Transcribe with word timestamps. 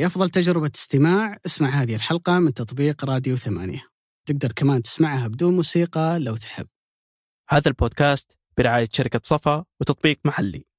لأفضل 0.00 0.30
تجربة 0.30 0.70
استماع. 0.74 1.38
اسمع 1.46 1.68
هذه 1.68 1.94
الحلقة 1.94 2.38
من 2.38 2.54
تطبيق 2.54 3.04
راديو 3.04 3.36
ثمانية. 3.36 3.86
تقدر 4.28 4.52
كمان 4.52 4.82
تسمعها 4.82 5.28
بدون 5.28 5.56
موسيقى 5.56 6.18
لو 6.18 6.36
تحب. 6.36 6.66
هذا 7.48 7.68
البودكاست 7.68 8.38
برعاية 8.58 8.88
شركة 8.92 9.20
صفا 9.24 9.64
وتطبيق 9.80 10.18
محلي. 10.24 10.69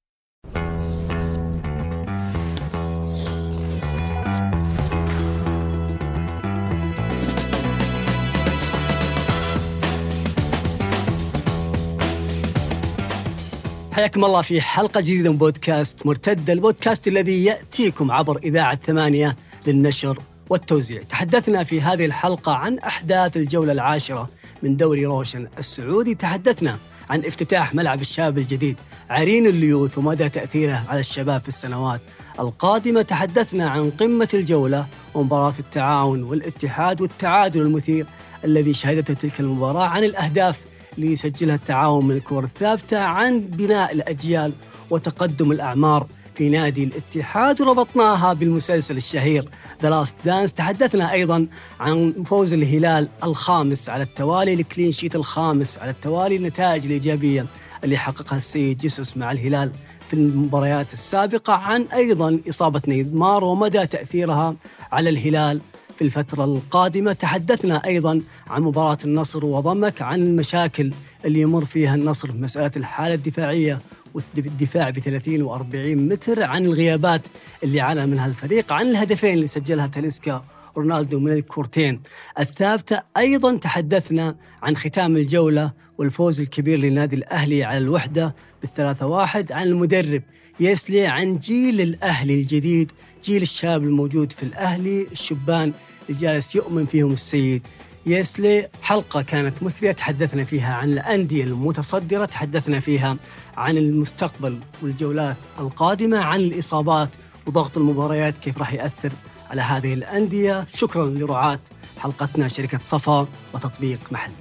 حياكم 13.92 14.24
الله 14.24 14.42
في 14.42 14.60
حلقة 14.60 15.00
جديدة 15.00 15.30
من 15.30 15.36
بودكاست 15.36 16.06
مرتدة 16.06 16.52
البودكاست 16.52 17.08
الذي 17.08 17.44
يأتيكم 17.44 18.12
عبر 18.12 18.38
إذاعة 18.38 18.78
ثمانية 18.86 19.36
للنشر 19.66 20.18
والتوزيع. 20.50 21.02
تحدثنا 21.02 21.64
في 21.64 21.80
هذه 21.80 22.04
الحلقة 22.04 22.54
عن 22.54 22.78
أحداث 22.78 23.36
الجولة 23.36 23.72
العاشرة 23.72 24.28
من 24.62 24.76
دوري 24.76 25.06
روشن 25.06 25.48
السعودي. 25.58 26.14
تحدثنا 26.14 26.78
عن 27.10 27.24
افتتاح 27.24 27.74
ملعب 27.74 28.00
الشاب 28.00 28.38
الجديد 28.38 28.76
عرين 29.10 29.46
الليوث 29.46 29.98
ومدى 29.98 30.28
تأثيره 30.28 30.84
على 30.88 31.00
الشباب 31.00 31.42
في 31.42 31.48
السنوات 31.48 32.00
القادمة. 32.40 33.02
تحدثنا 33.02 33.70
عن 33.70 33.90
قمة 33.90 34.28
الجولة 34.34 34.86
ومباراة 35.14 35.54
التعاون 35.58 36.22
والاتحاد 36.22 37.00
والتعادل 37.00 37.60
المثير 37.60 38.06
الذي 38.44 38.74
شهدته 38.74 39.14
تلك 39.14 39.40
المباراة 39.40 39.84
عن 39.84 40.04
الأهداف 40.04 40.60
اللي 40.98 41.12
يسجلها 41.12 41.54
التعاون 41.54 42.06
من 42.06 42.16
الكرة 42.16 42.44
الثابتة 42.44 42.98
عن 42.98 43.40
بناء 43.40 43.92
الأجيال 43.92 44.52
وتقدم 44.90 45.52
الأعمار 45.52 46.06
في 46.34 46.48
نادي 46.48 46.84
الاتحاد 46.84 47.60
وربطناها 47.60 48.32
بالمسلسل 48.32 48.96
الشهير 48.96 49.48
The 49.82 49.90
Last 49.90 50.16
Dance 50.24 50.52
تحدثنا 50.52 51.12
أيضا 51.12 51.46
عن 51.80 52.24
فوز 52.26 52.52
الهلال 52.52 53.08
الخامس 53.24 53.88
على 53.88 54.02
التوالي 54.02 54.54
ال 54.54 54.60
clean 54.60 54.92
sheet 54.92 55.16
الخامس 55.16 55.78
على 55.78 55.90
التوالي 55.90 56.36
النتائج 56.36 56.84
الإيجابية 56.86 57.46
اللي 57.84 57.96
حققها 57.96 58.36
السيد 58.36 58.78
جيسوس 58.78 59.16
مع 59.16 59.32
الهلال 59.32 59.72
في 60.08 60.14
المباريات 60.14 60.92
السابقة 60.92 61.52
عن 61.52 61.82
أيضا 61.82 62.40
إصابة 62.48 62.82
نيمار 62.88 63.44
ومدى 63.44 63.86
تأثيرها 63.86 64.56
على 64.92 65.10
الهلال 65.10 65.60
في 66.02 66.18
الفترة 66.18 66.44
القادمة. 66.44 67.12
تحدثنا 67.12 67.86
أيضا 67.86 68.20
عن 68.46 68.62
مباراة 68.62 68.98
النصر 69.04 69.44
وضمك 69.44 70.02
عن 70.02 70.22
المشاكل 70.22 70.92
اللي 71.24 71.40
يمر 71.40 71.64
فيها 71.64 71.94
النصر 71.94 72.32
في 72.32 72.38
مسألة 72.38 72.70
الحالة 72.76 73.14
الدفاعية 73.14 73.80
والدفاع 74.14 74.90
ب 74.90 74.98
30 74.98 75.42
و 75.42 75.54
40 75.54 76.08
متر 76.08 76.42
عن 76.42 76.64
الغيابات 76.64 77.28
اللي 77.64 77.80
عانى 77.80 78.06
منها 78.06 78.26
الفريق 78.26 78.72
عن 78.72 78.86
الهدفين 78.86 79.34
اللي 79.34 79.46
سجلها 79.46 79.86
تاليسكا 79.86 80.44
رونالدو 80.76 81.20
من 81.20 81.32
الكورتين. 81.32 82.00
الثابتة 82.40 83.02
أيضا 83.16 83.56
تحدثنا 83.56 84.36
عن 84.62 84.76
ختام 84.76 85.16
الجولة 85.16 85.72
والفوز 85.98 86.40
الكبير 86.40 86.78
للنادي 86.78 87.16
الأهلي 87.16 87.64
على 87.64 87.78
الوحدة 87.78 88.34
بالثلاثة 88.62 89.06
واحد 89.06 89.52
عن 89.52 89.66
المدرب 89.66 90.22
يسلي 90.60 91.06
عن 91.06 91.38
جيل 91.38 91.80
الأهلي 91.80 92.34
الجديد 92.40 92.92
جيل 93.24 93.42
الشاب 93.42 93.82
الموجود 93.82 94.32
في 94.32 94.42
الأهلي 94.42 95.06
الشبان 95.12 95.72
الجالس 96.10 96.54
يؤمن 96.54 96.86
فيهم 96.86 97.12
السيد 97.12 97.66
يسلي. 98.06 98.68
حلقة 98.82 99.22
كانت 99.22 99.62
مثرية 99.62 99.92
تحدثنا 99.92 100.44
فيها 100.44 100.74
عن 100.74 100.92
الأندية 100.92 101.44
المتصدرة 101.44 102.24
تحدثنا 102.24 102.80
فيها 102.80 103.16
عن 103.56 103.76
المستقبل 103.76 104.60
والجولات 104.82 105.36
القادمة 105.58 106.18
عن 106.18 106.40
الإصابات 106.40 107.10
وضغط 107.46 107.78
المباريات 107.78 108.34
كيف 108.42 108.58
راح 108.58 108.72
يأثر 108.72 109.12
على 109.50 109.62
هذه 109.62 109.94
الأندية. 109.94 110.66
شكرا 110.74 111.06
لرعاة 111.06 111.60
حلقتنا 111.98 112.48
شركة 112.48 112.80
صفا 112.84 113.26
وتطبيق 113.54 114.00
محلي. 114.10 114.34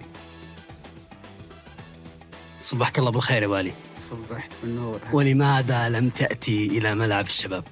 صبحك 2.61 2.99
الله 2.99 3.11
بالخير 3.11 3.43
يا 3.43 3.47
والي. 3.47 3.73
صبحت 3.99 4.51
بالنور. 4.63 4.99
ولماذا 5.13 5.89
لم 5.89 6.09
تأتي 6.09 6.65
إلى 6.67 6.95
ملعب 6.95 7.25
الشباب؟ 7.25 7.63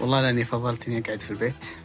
والله 0.00 0.20
لأني 0.20 0.44
فضلت 0.44 0.88
اني 0.88 0.98
أقعد 0.98 1.20
في 1.20 1.30
البيت. 1.30 1.78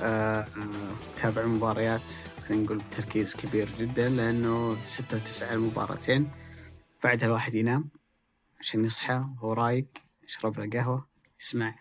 اتابع 0.00 1.42
المباريات 1.42 2.12
خلينا 2.48 2.64
نقول 2.64 2.78
بتركيز 2.78 3.36
كبير 3.36 3.68
جدا 3.80 4.08
لأنه 4.08 4.76
ستة 4.86 5.16
وتسعة 5.16 5.54
المباراتين. 5.54 6.30
بعدها 7.04 7.26
الواحد 7.26 7.54
ينام 7.54 7.88
عشان 8.60 8.84
يصحى 8.84 9.24
وهو 9.36 9.52
رايق 9.52 9.86
يشرب 10.24 10.60
له 10.60 10.80
قهوة 10.80 11.06
يسمع 11.42 11.74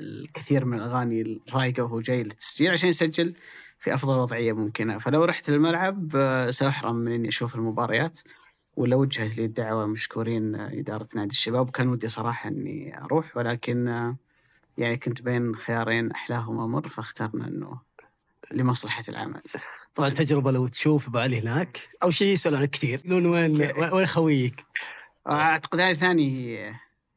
الكثير 0.00 0.64
من 0.64 0.78
الأغاني 0.78 1.40
الرايقة 1.48 1.82
وهو 1.82 2.00
جاي 2.00 2.22
للتسجيل 2.22 2.70
عشان 2.72 2.88
يسجل 2.88 3.34
في 3.78 3.94
أفضل 3.94 4.16
وضعية 4.16 4.52
ممكنة. 4.52 4.98
فلو 4.98 5.24
رحت 5.24 5.50
للملعب 5.50 6.16
آه، 6.16 6.50
سأحرم 6.50 6.96
من 6.96 7.12
إني 7.12 7.28
أشوف 7.28 7.54
المباريات 7.54 8.20
ولا 8.76 8.96
وجهت 8.96 9.38
لي 9.38 9.44
الدعوة 9.44 9.86
مشكورين 9.86 10.54
إدارة 10.54 11.08
نادي 11.14 11.30
الشباب. 11.30 11.68
وكان 11.68 11.88
ودي 11.88 12.08
صراحة 12.08 12.48
إني 12.48 12.98
أروح 13.04 13.36
ولكن 13.36 13.88
آه، 13.88 14.16
يعني 14.78 14.96
كنت 14.96 15.22
بين 15.22 15.54
خيارين 15.56 16.10
أحلاهما 16.10 16.66
مر 16.66 16.88
فاخترنا 16.88 17.46
إنه 17.48 17.80
لمصلحة 18.50 19.04
العمل. 19.08 19.42
طبعا 19.94 20.08
تجربة 20.08 20.50
لو 20.50 20.66
تشوف 20.66 21.08
ابو 21.08 21.18
علي 21.18 21.40
هناك 21.40 21.78
أو 22.02 22.10
شيء 22.10 22.32
يسألون 22.32 22.60
عنك 22.60 22.70
كثير. 22.70 23.02
يقولون 23.04 23.26
وين؟ 23.26 23.72
وين 23.92 24.06
خويك؟ 24.06 24.64
أعتقد 25.30 25.80
هذه 25.80 25.94
ثاني 25.94 26.56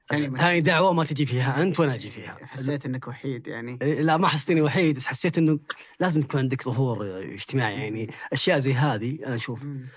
ثاني. 0.09 0.39
هاي 0.39 0.61
دعوة 0.61 0.93
ما 0.93 1.03
تجي 1.03 1.25
فيها 1.25 1.61
أنت 1.61 1.79
وأنا 1.79 1.95
أجي 1.95 2.09
فيها. 2.09 2.37
حسيت 2.41 2.85
إنك 2.85 3.07
وحيد 3.07 3.47
يعني. 3.47 3.79
إيه، 3.81 4.01
لا 4.01 4.17
ما 4.17 4.27
حسيت 4.27 4.51
اني 4.51 4.61
وحيد 4.61 4.95
بس 4.95 5.05
حسيت 5.05 5.37
إنه 5.37 5.59
لازم 5.99 6.21
يكون 6.21 6.39
عندك 6.39 6.63
ظهور 6.63 7.19
اجتماعي 7.33 7.73
يعني. 7.81 8.09
أشياء 8.33 8.59
زي 8.59 8.73
هذه 8.73 9.19
أنا 9.25 9.35
أشوف 9.35 9.63
مم. 9.65 9.87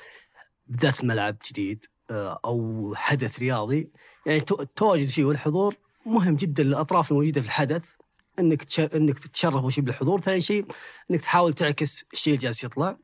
بالذات 0.67 1.01
الملعب 1.01 1.37
جديد 1.51 1.87
آه، 2.11 2.41
أو 2.45 2.93
حدث 2.97 3.39
رياضي 3.39 3.91
يعني 4.27 4.41
تو- 4.41 4.61
التواجد 4.61 5.09
فيه 5.09 5.25
والحضور 5.25 5.75
مهم 6.07 6.37
جدا 6.37 6.63
للأطراف 6.63 7.11
الموجودة 7.11 7.41
في 7.41 7.47
الحدث 7.47 7.91
إنك 8.39 8.65
تش... 8.65 8.81
إنك 8.81 9.19
تتشرف 9.19 9.55
أول 9.55 9.73
شيء 9.73 9.85
بالحضور، 9.85 10.21
ثاني 10.21 10.41
شيء 10.41 10.67
إنك 11.11 11.21
تحاول 11.21 11.53
تعكس 11.53 12.07
الشيء 12.13 12.35
اللي 12.35 12.45
جالس 12.45 12.65
يطلع،. 12.65 12.97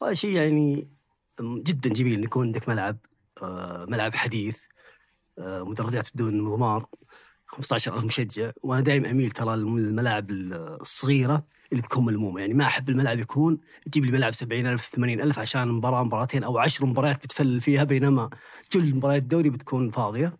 وهذا 0.00 0.14
شيء 0.14 0.36
يعني 0.36 0.88
جدا 1.40 1.90
جميل 1.90 2.24
يكون 2.24 2.46
عندك 2.46 2.68
ملعب 2.68 2.96
آه، 3.42 3.86
ملعب 3.88 4.14
حديث 4.14 4.56
آه، 5.38 5.62
مدرجات 5.62 6.08
بدون 6.14 6.48
غمار 6.48 6.86
15000 7.46 8.04
مشجع. 8.04 8.50
وأنا 8.62 8.80
دائما 8.80 9.10
أميل 9.10 9.30
ترى 9.30 9.54
الملاعب 9.54 10.30
الصغيرة 10.30 11.46
اللي 11.72 11.82
تكون 11.82 12.04
ملمومة. 12.04 12.40
يعني 12.40 12.54
ما 12.54 12.64
أحب 12.64 12.88
الملعب 12.88 13.18
يكون 13.18 13.58
تجيب 13.86 14.04
لي 14.04 14.12
ملعب 14.12 14.34
70000 14.34 14.90
80000 14.94 15.38
عشان 15.38 15.68
مباراة 15.68 16.04
مباراتين 16.04 16.44
أو 16.44 16.58
عشر 16.58 16.86
مباريات 16.86 17.16
بتفلل 17.24 17.60
فيها 17.60 17.84
بينما 17.84 18.30
كل 18.72 18.94
مباريات 18.94 19.22
الدوري 19.22 19.50
بتكون 19.50 19.90
فاضية. 19.90 20.38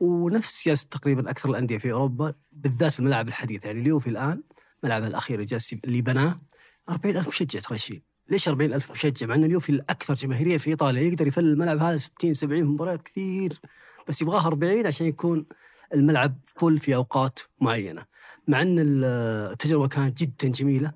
ونفس 0.00 0.62
سياسة 0.62 0.88
تقريبا 0.90 1.30
أكثر 1.30 1.50
الأندية 1.50 1.78
في 1.78 1.92
أوروبا 1.92 2.34
بالذات 2.52 2.98
الملاعب 2.98 3.28
الحديثه 3.28 3.66
يعني 3.66 3.80
اليوفي 3.80 4.10
الآن 4.10 4.42
ملعبه 4.82 5.06
الأخير 5.06 5.40
اللي 5.40 5.58
اللي 5.84 6.02
بناه 6.02 6.40
40000 6.88 7.28
مشجع 7.28 7.60
ترى 7.60 7.78
شيء. 7.78 8.02
ليش 8.28 8.48
40000 8.48 8.92
مشجع؟ 8.92 9.26
مع 9.26 9.34
ان 9.34 9.44
اليوفي 9.44 9.70
الأكثر 9.70 10.14
جماهيرية 10.14 10.58
في 10.58 10.70
إيطاليا. 10.70 11.02
يقدر 11.02 11.26
يفل 11.26 11.44
الملعب 11.44 11.78
هذا 11.78 11.96
60 11.96 12.34
70 12.34 12.64
مباريات 12.64 13.02
كثير. 13.02 13.60
بس 14.08 14.22
يبغاه 14.22 14.46
40 14.46 14.86
عشان 14.86 15.06
يكون 15.06 15.46
الملعب 15.94 16.40
فل 16.46 16.78
في 16.78 16.94
أوقات 16.94 17.38
معينة. 17.60 18.04
مع 18.48 18.62
إن 18.62 18.76
التجربة 18.78 19.88
كانت 19.88 20.22
جدا 20.22 20.48
جميلة 20.48 20.92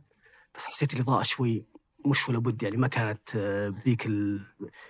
بس 0.57 0.65
حسيت 0.65 0.95
الإضاءة 0.95 1.23
شوي 1.23 1.67
مش 2.07 2.29
ولا 2.29 2.39
بد 2.39 2.63
يعني 2.63 2.77
ما 2.77 2.89
كانت 2.89 3.37
آه، 3.37 3.69
بذيك 3.69 4.07
ال... 4.07 4.41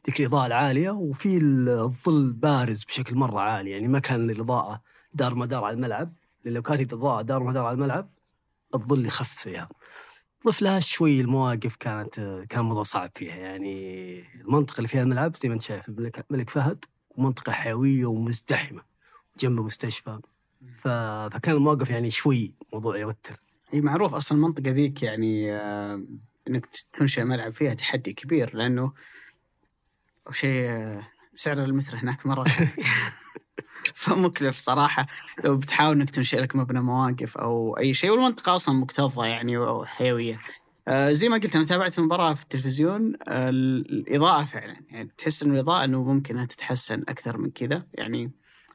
ذيك 0.06 0.20
الإضاءة 0.20 0.46
العالية 0.46 0.90
وفي 0.90 1.38
الظل 1.38 2.32
بارز 2.32 2.84
بشكل 2.84 3.14
مرة 3.14 3.40
عالي. 3.40 3.70
يعني 3.70 3.88
ما 3.88 3.98
كان 3.98 4.30
الإضاءة 4.30 4.82
دار 5.14 5.34
مدار 5.34 5.64
على 5.64 5.74
الملعب 5.74 6.12
لأن 6.44 6.54
لو 6.54 6.62
كانت 6.62 6.92
الإضاءة 6.92 7.22
دار 7.22 7.42
مدار 7.42 7.64
على 7.64 7.74
الملعب 7.74 8.10
الظل 8.74 9.06
يخف 9.06 9.34
فيها. 9.34 9.68
ضف 10.46 10.62
لها 10.62 10.80
شوي 10.80 11.20
المواقف 11.20 11.76
كانت 11.76 12.18
آه، 12.18 12.44
كان 12.44 12.64
موضوع 12.64 12.82
صعب 12.82 13.10
فيها. 13.14 13.36
يعني 13.36 14.24
المنطقة 14.40 14.76
اللي 14.78 14.88
فيها 14.88 15.02
الملعب 15.02 15.36
زي 15.36 15.48
ما 15.48 15.54
أنت 15.54 15.62
شايف 15.62 15.88
الملك 15.88 16.26
ملك 16.30 16.50
فهد 16.50 16.84
ومنطقه 17.10 17.52
حيوية 17.52 18.06
ومزدحمة 18.06 18.82
جنب 19.40 19.60
مستشفى. 19.60 20.20
فكان 20.80 21.54
الموقف 21.56 21.90
يعني 21.90 22.10
شوي 22.10 22.54
موضوع 22.72 22.98
يوتر. 22.98 23.40
هي 23.70 23.80
معروف 23.80 24.14
أصلا 24.14 24.38
المنطقة 24.38 24.70
ذيك 24.70 25.02
يعني 25.02 25.52
آه، 25.52 26.02
إنك 26.48 26.66
تنشئ 26.92 27.24
ملعب 27.24 27.52
فيها 27.52 27.74
تحدي 27.74 28.12
كبير 28.12 28.56
لأنه 28.56 28.92
شيء 30.30 30.70
آه، 30.70 31.02
سعر 31.34 31.64
المتر 31.64 31.96
هناك 31.96 32.26
مرة 32.26 32.44
فمكلف 33.94 34.56
صراحة. 34.56 35.06
لو 35.44 35.56
بتحاول 35.56 35.96
إنك 35.96 36.10
تنشئ 36.10 36.40
لك 36.40 36.56
مبنى 36.56 36.80
مواقف 36.80 37.38
أو 37.38 37.78
أي 37.78 37.94
شيء 37.94 38.10
والمنطقة 38.10 38.54
أصلا 38.54 38.74
مكتظة 38.74 39.24
يعني 39.24 39.58
وحيوية. 39.58 40.40
آه، 40.88 41.12
زي 41.12 41.28
ما 41.28 41.36
قلت 41.36 41.56
أنا 41.56 41.64
تابعت 41.64 41.98
المباراه 41.98 42.34
في 42.34 42.42
التلفزيون 42.42 43.12
آه، 43.28 43.48
الإضاءة 43.48 44.44
فعلا. 44.44 44.76
يعني 44.90 45.10
تحس 45.18 45.42
إنه 45.42 45.54
الإضاءة 45.54 45.84
إنه 45.84 46.02
ممكن 46.04 46.34
أنها 46.34 46.46
تتحسن 46.46 47.02
أكثر 47.08 47.38
من 47.38 47.50
كذا. 47.50 47.86
يعني 47.94 48.32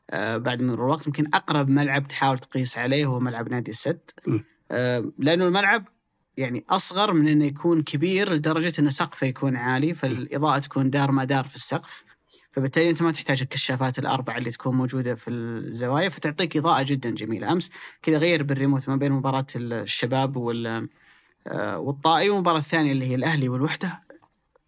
آه، 0.10 0.38
بعد 0.38 0.62
مرور 0.62 0.86
الوقت 0.86 1.08
يمكن 1.08 1.28
أقرب 1.34 1.70
ملعب 1.70 2.08
تحاول 2.08 2.40
تقيس 2.40 2.78
عليه 2.78 3.06
هو 3.06 3.20
ملعب 3.20 3.50
نادي 3.50 3.72
السد. 3.72 4.10
آه، 4.72 5.12
لأنه 5.20 5.46
الملعب 5.46 5.88
يعني 6.38 6.66
أصغر 6.70 7.14
من 7.14 7.28
إنه 7.28 7.46
يكون 7.46 7.84
كبير 7.84 8.34
لدرجة 8.34 8.74
إن 8.80 8.90
سقفه 8.90 9.28
يكون 9.28 9.56
عالي 9.56 9.94
فالإضاءة 9.94 10.60
تكون 10.60 10.90
دار 10.90 11.12
ما 11.12 11.24
دار 11.24 11.48
في 11.48 11.56
السقف. 11.56 12.04
فبالتالي 12.52 12.90
أنت 12.90 13.02
ما 13.02 13.12
تحتاج 13.12 13.42
الكشافات 13.42 14.00
الأربعة 14.00 14.38
اللي 14.38 14.52
تكون 14.52 14.76
موجودة 14.76 15.16
في 15.16 15.30
الزوايا 15.30 16.10
فتعطيك 16.10 16.58
إضاءة 16.58 16.84
جدا 16.84 17.10
جميلة. 17.10 17.52
أمس 17.52 17.72
كذا 18.02 18.18
غير 18.18 18.44
بالريموت 18.44 18.90
ما 18.90 18.96
بين 18.96 19.12
مباراة 19.12 19.46
الشباب 19.56 20.38
وال 20.38 20.90
آه، 21.48 21.80
والطائي 21.80 22.30
والمباراه 22.30 22.60
الثانية 22.60 22.92
اللي 22.92 23.06
هي 23.06 23.16
الأهلي 23.16 23.50
والوحدة. 23.50 24.04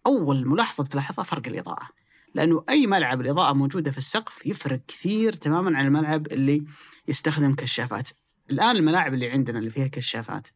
أول 0.06 0.48
ملاحظة 0.48 0.84
بتلاحظها 0.84 1.24
فرق 1.24 1.42
الإضاءة. 1.46 1.88
لأنه 2.34 2.64
أي 2.68 2.86
ملعب 2.86 3.20
الإضاءة 3.20 3.52
موجودة 3.52 3.90
في 3.90 3.98
السقف 3.98 4.46
يفرق 4.46 4.80
كثير 4.88 5.32
تماما 5.32 5.78
عن 5.78 5.86
الملعب 5.86 6.26
اللي 6.26 6.64
يستخدم 7.08 7.54
كشافات. 7.54 8.08
الآن 8.50 8.76
الملاعب 8.76 9.14
اللي 9.14 9.30
عندنا 9.30 9.58
اللي 9.58 9.70
فيها 9.70 9.86
كشافات 9.86 10.48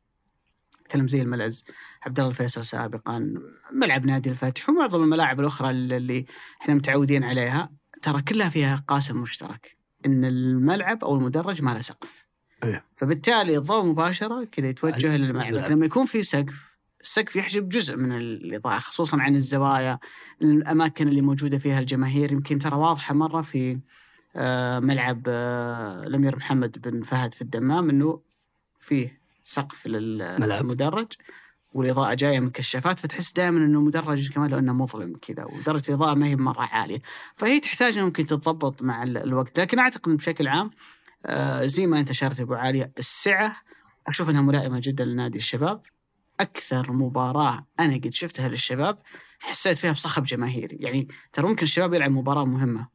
تكلم 0.85 1.09
زي 1.09 1.23
الملز 1.23 1.65
عبد 2.03 2.19
الله 2.19 2.31
الفيصل 2.31 2.65
سابقا 2.65 3.35
ملعب 3.73 4.07
نادي 4.07 4.31
الفتح 4.31 4.69
ومعظم 4.69 5.03
الملاعب 5.03 5.41
الأخرى 5.41 5.71
اللي 5.71 6.27
إحنا 6.63 6.75
متعودين 6.75 7.25
عليها. 7.25 7.71
ترى 8.03 8.23
كلها 8.23 8.49
فيها 8.49 8.85
قاسم 8.89 9.17
مشترك. 9.17 9.77
إن 10.07 10.25
الملعب 10.25 11.05
أو 11.05 11.17
المدرج 11.17 11.63
ما 11.63 11.71
له 11.71 11.81
سقف. 11.81 12.25
أيه. 12.65 12.85
فبالتالي 12.97 13.57
الضوء 13.57 13.85
مباشرة 13.85 14.45
كذا 14.45 14.69
يتوجه 14.69 15.17
للملعب. 15.17 15.53
لكن 15.53 15.73
لما 15.73 15.87
يكون 15.87 16.05
في 16.05 16.23
سقف 16.23 16.73
السقف 17.01 17.37
يحجب 17.37 17.69
جزء 17.69 17.97
من 17.97 18.13
الإضاءة 18.13 18.79
خصوصا 18.79 19.21
عن 19.21 19.37
الزوايا. 19.37 19.99
الأماكن 20.43 21.09
اللي 21.09 21.21
موجودة 21.21 21.59
فيها 21.59 21.81
الجماهير. 21.81 22.33
يمكن 22.33 22.59
ترى 22.59 22.77
واضحة 22.77 23.15
مرة 23.15 23.43
في 23.43 23.79
آه، 24.37 24.79
ملعب 24.79 25.23
آه، 25.29 26.03
الأمير 26.03 26.37
محمد 26.37 26.79
بن 26.79 27.03
فهد 27.03 27.35
في 27.35 27.43
الدمام 27.43 27.91
إنه 27.91 28.21
فيه 28.81 29.22
سقف. 29.45 29.87
للمدرج 29.87 31.07
والإضاءة 31.73 32.15
جاية 32.15 32.41
من 32.41 32.51
كشافات 32.51 32.99
فتحس 32.99 33.33
دائما 33.33 33.59
إنه 33.59 33.81
مدرج 33.81 34.31
كمان 34.33 34.51
لو 34.51 34.59
إنه 34.59 34.73
مظلم 34.73 35.17
كذا 35.23 35.45
ودرجة 35.45 35.89
الإضاءة 35.89 36.15
ما 36.15 36.27
هي 36.27 36.37
مرة 36.37 36.63
عالية. 36.63 37.03
فهي 37.37 37.61
تحتاج 37.61 37.99
ممكن 37.99 38.27
تتضبط 38.27 38.83
مع 38.83 39.03
ال- 39.03 39.17
الوقت. 39.17 39.61
لكن 39.61 39.79
أعتقد 39.79 40.13
بشكل 40.17 40.49
عام 40.49 40.71
آه، 41.27 41.67
زي 41.67 41.87
ما 41.87 42.01
أنت 42.01 42.11
اشرت 42.11 42.41
أبو 42.41 42.55
عاليه 42.55 42.93
السعة 42.99 43.57
أشوف 44.07 44.31
إنها 44.31 44.43
ملائمة 44.43 44.81
جدا 44.85 45.05
لنادي 45.05 45.39
الشباب. 45.39 45.83
أكثر 46.41 46.93
مباراة 46.93 47.67
أنا 47.81 47.95
قد 47.95 48.13
شفتها 48.13 48.49
للشباب 48.49 48.99
حسيت 49.39 49.79
فيها 49.79 49.93
بصخب 49.93 50.25
جماهيري. 50.25 50.77
يعني 50.81 51.09
ترى 51.33 51.49
ممكن 51.49 51.63
الشباب 51.63 51.95
يلعب 51.95 52.11
مباراة 52.11 52.45
مهمة. 52.45 52.89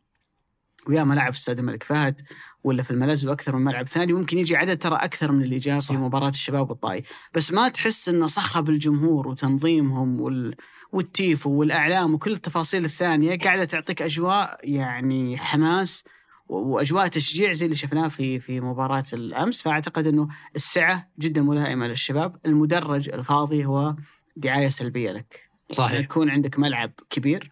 ويا 0.89 1.03
ملاعب 1.03 1.33
في 1.33 1.39
استاد 1.39 1.59
الملك 1.59 1.83
فهد 1.83 2.21
ولا 2.63 2.83
في 2.83 2.91
الملز 2.91 3.25
وأكثر 3.25 3.55
من 3.55 3.65
ملعب 3.65 3.87
ثاني. 3.87 4.13
ممكن 4.13 4.37
يجي 4.37 4.55
عدد 4.55 4.77
ترى 4.77 4.95
أكثر 4.95 5.31
من 5.31 5.43
اللي 5.43 5.57
جاء. 5.59 5.79
في 5.79 5.93
مباراة 5.93 6.29
الشباب 6.29 6.69
والطائي. 6.69 7.03
بس 7.33 7.53
ما 7.53 7.69
تحس 7.69 8.09
إنه 8.09 8.27
صخب 8.27 8.69
الجمهور 8.69 9.27
وتنظيمهم 9.27 10.21
وال 10.21 10.55
والتيفو 10.91 11.49
والأعلام 11.49 12.13
وكل 12.13 12.31
التفاصيل 12.31 12.85
الثانية 12.85 13.37
قاعدة 13.37 13.63
تعطيك 13.63 14.01
أجواء 14.01 14.59
يعني 14.63 15.37
حماس 15.37 16.03
وأجواء 16.49 17.07
تشجيع 17.07 17.53
زي 17.53 17.65
اللي 17.65 17.75
شفناه 17.75 18.07
في 18.07 18.39
في 18.39 18.61
مباراة 18.61 19.05
الأمس. 19.13 19.61
فأعتقد 19.61 20.07
إنه 20.07 20.27
السعة 20.55 21.09
جدا 21.19 21.41
ملائمة 21.41 21.87
للشباب. 21.87 22.35
المدرج 22.45 23.09
الفاضي 23.09 23.65
هو 23.65 23.95
دعاية 24.35 24.69
سلبية 24.69 25.11
لك. 25.11 25.49
صحيح. 25.71 25.99
يكون 25.99 26.29
عندك 26.29 26.59
ملعب 26.59 26.91
كبير 27.09 27.51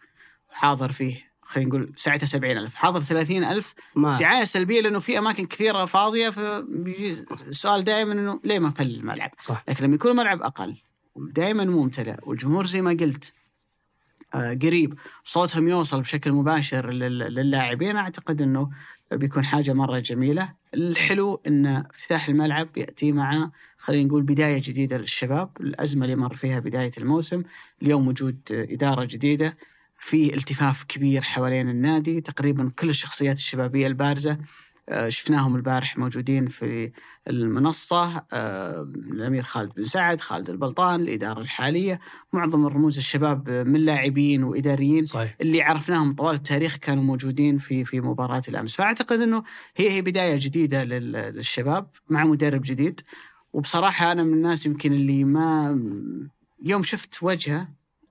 حاضر 0.49 0.91
فيه 0.91 1.24
خلينا 1.45 1.69
نقول 1.69 1.93
ساعتها 1.97 2.25
70000 2.25 2.75
حاضر 2.75 3.01
30000 3.01 3.73
ما. 3.95 4.17
دعاية 4.19 4.45
سلبية 4.45 4.81
لأنه 4.81 4.99
في 4.99 5.17
أماكن 5.17 5.45
كثيرة 5.45 5.85
فاضية 5.85 6.29
فبيجي 6.29 7.25
السؤال 7.47 7.83
دائما 7.83 8.13
إنه 8.13 8.39
ليه 8.43 8.59
ما 8.59 8.69
فل 8.69 8.95
الملعب؟ 8.95 9.31
صح. 9.37 9.63
لكن 9.69 9.83
لما 9.85 9.95
يكون 9.95 10.11
الملعب 10.11 10.41
أقل 10.41 10.75
دائما 11.15 11.63
ممتلئ 11.65 12.15
والجمهور 12.23 12.65
زي 12.65 12.81
ما 12.81 12.91
قلت 12.99 13.33
آه، 14.35 14.53
قريب 14.63 14.93
صوتهم 15.23 15.67
يوصل 15.67 16.01
بشكل 16.01 16.31
مباشر 16.31 16.89
لل- 16.91 17.19
للاعبين 17.33 17.95
أعتقد 17.97 18.41
إنه 18.41 18.69
بيكون 19.11 19.45
حاجة 19.45 19.73
مرة 19.73 19.99
جميلة. 19.99 20.53
الحلو 20.73 21.41
إن 21.47 21.65
افتتاح 21.65 22.29
الملعب 22.29 22.77
يأتي 22.77 23.11
مع 23.11 23.51
خلينا 23.77 24.07
نقول 24.07 24.23
بداية 24.23 24.61
جديدة 24.63 24.97
للشباب. 24.97 25.49
الأزمة 25.59 26.05
اللي 26.05 26.15
مر 26.15 26.35
فيها 26.35 26.59
بداية 26.59 26.91
الموسم 26.97 27.43
اليوم 27.81 28.07
وجود 28.07 28.39
إدارة 28.51 29.05
جديدة 29.05 29.57
في 29.99 30.33
التفاف 30.33 30.83
كبير 30.83 31.21
حوالين 31.21 31.69
النادي. 31.69 32.21
تقريبا 32.21 32.71
كل 32.79 32.89
الشخصيات 32.89 33.37
الشبابية 33.37 33.87
البارزة 33.87 34.37
آه، 34.89 35.09
شفناهم 35.09 35.55
البارح 35.55 35.97
موجودين 35.97 36.47
في 36.47 36.91
المنصة 37.27 38.25
آه، 38.33 38.81
الأمير 39.11 39.43
خالد 39.43 39.71
بن 39.77 39.83
سعد 39.83 40.21
خالد 40.21 40.49
البلطان 40.49 41.01
الإدارة 41.01 41.41
الحالية 41.41 41.99
معظم 42.33 42.67
الرموز 42.67 42.97
الشباب 42.97 43.49
من 43.49 43.79
لاعبين 43.79 44.43
وإداريين 44.43 45.05
صحيح. 45.05 45.35
اللي 45.41 45.61
عرفناهم 45.61 46.15
طوال 46.15 46.35
التاريخ 46.35 46.75
كانوا 46.75 47.03
موجودين 47.03 47.57
في 47.57 47.85
في 47.85 48.01
مباراة 48.01 48.41
الأمس. 48.47 48.75
فأعتقد 48.75 49.19
أنه 49.19 49.43
هي 49.77 49.89
هي 49.91 50.01
بداية 50.01 50.37
جديدة 50.39 50.83
لل- 50.83 51.11
للشباب 51.11 51.87
مع 52.09 52.23
مدرب 52.23 52.61
جديد. 52.61 53.01
وبصراحة 53.53 54.11
أنا 54.11 54.23
من 54.23 54.33
الناس 54.33 54.65
يمكن 54.65 54.93
اللي 54.93 55.23
ما 55.23 55.79
يوم 56.65 56.83
شفت 56.83 57.17
وجهه 57.23 57.67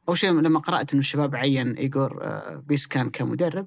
أول 0.08 0.18
شيء 0.18 0.30
لما 0.30 0.58
قرأت 0.58 0.92
أنه 0.92 1.00
الشباب 1.00 1.34
عين 1.34 1.72
إيغور 1.76 2.18
آه، 2.22 2.62
بيسكان 2.66 3.10
كمدرب 3.10 3.66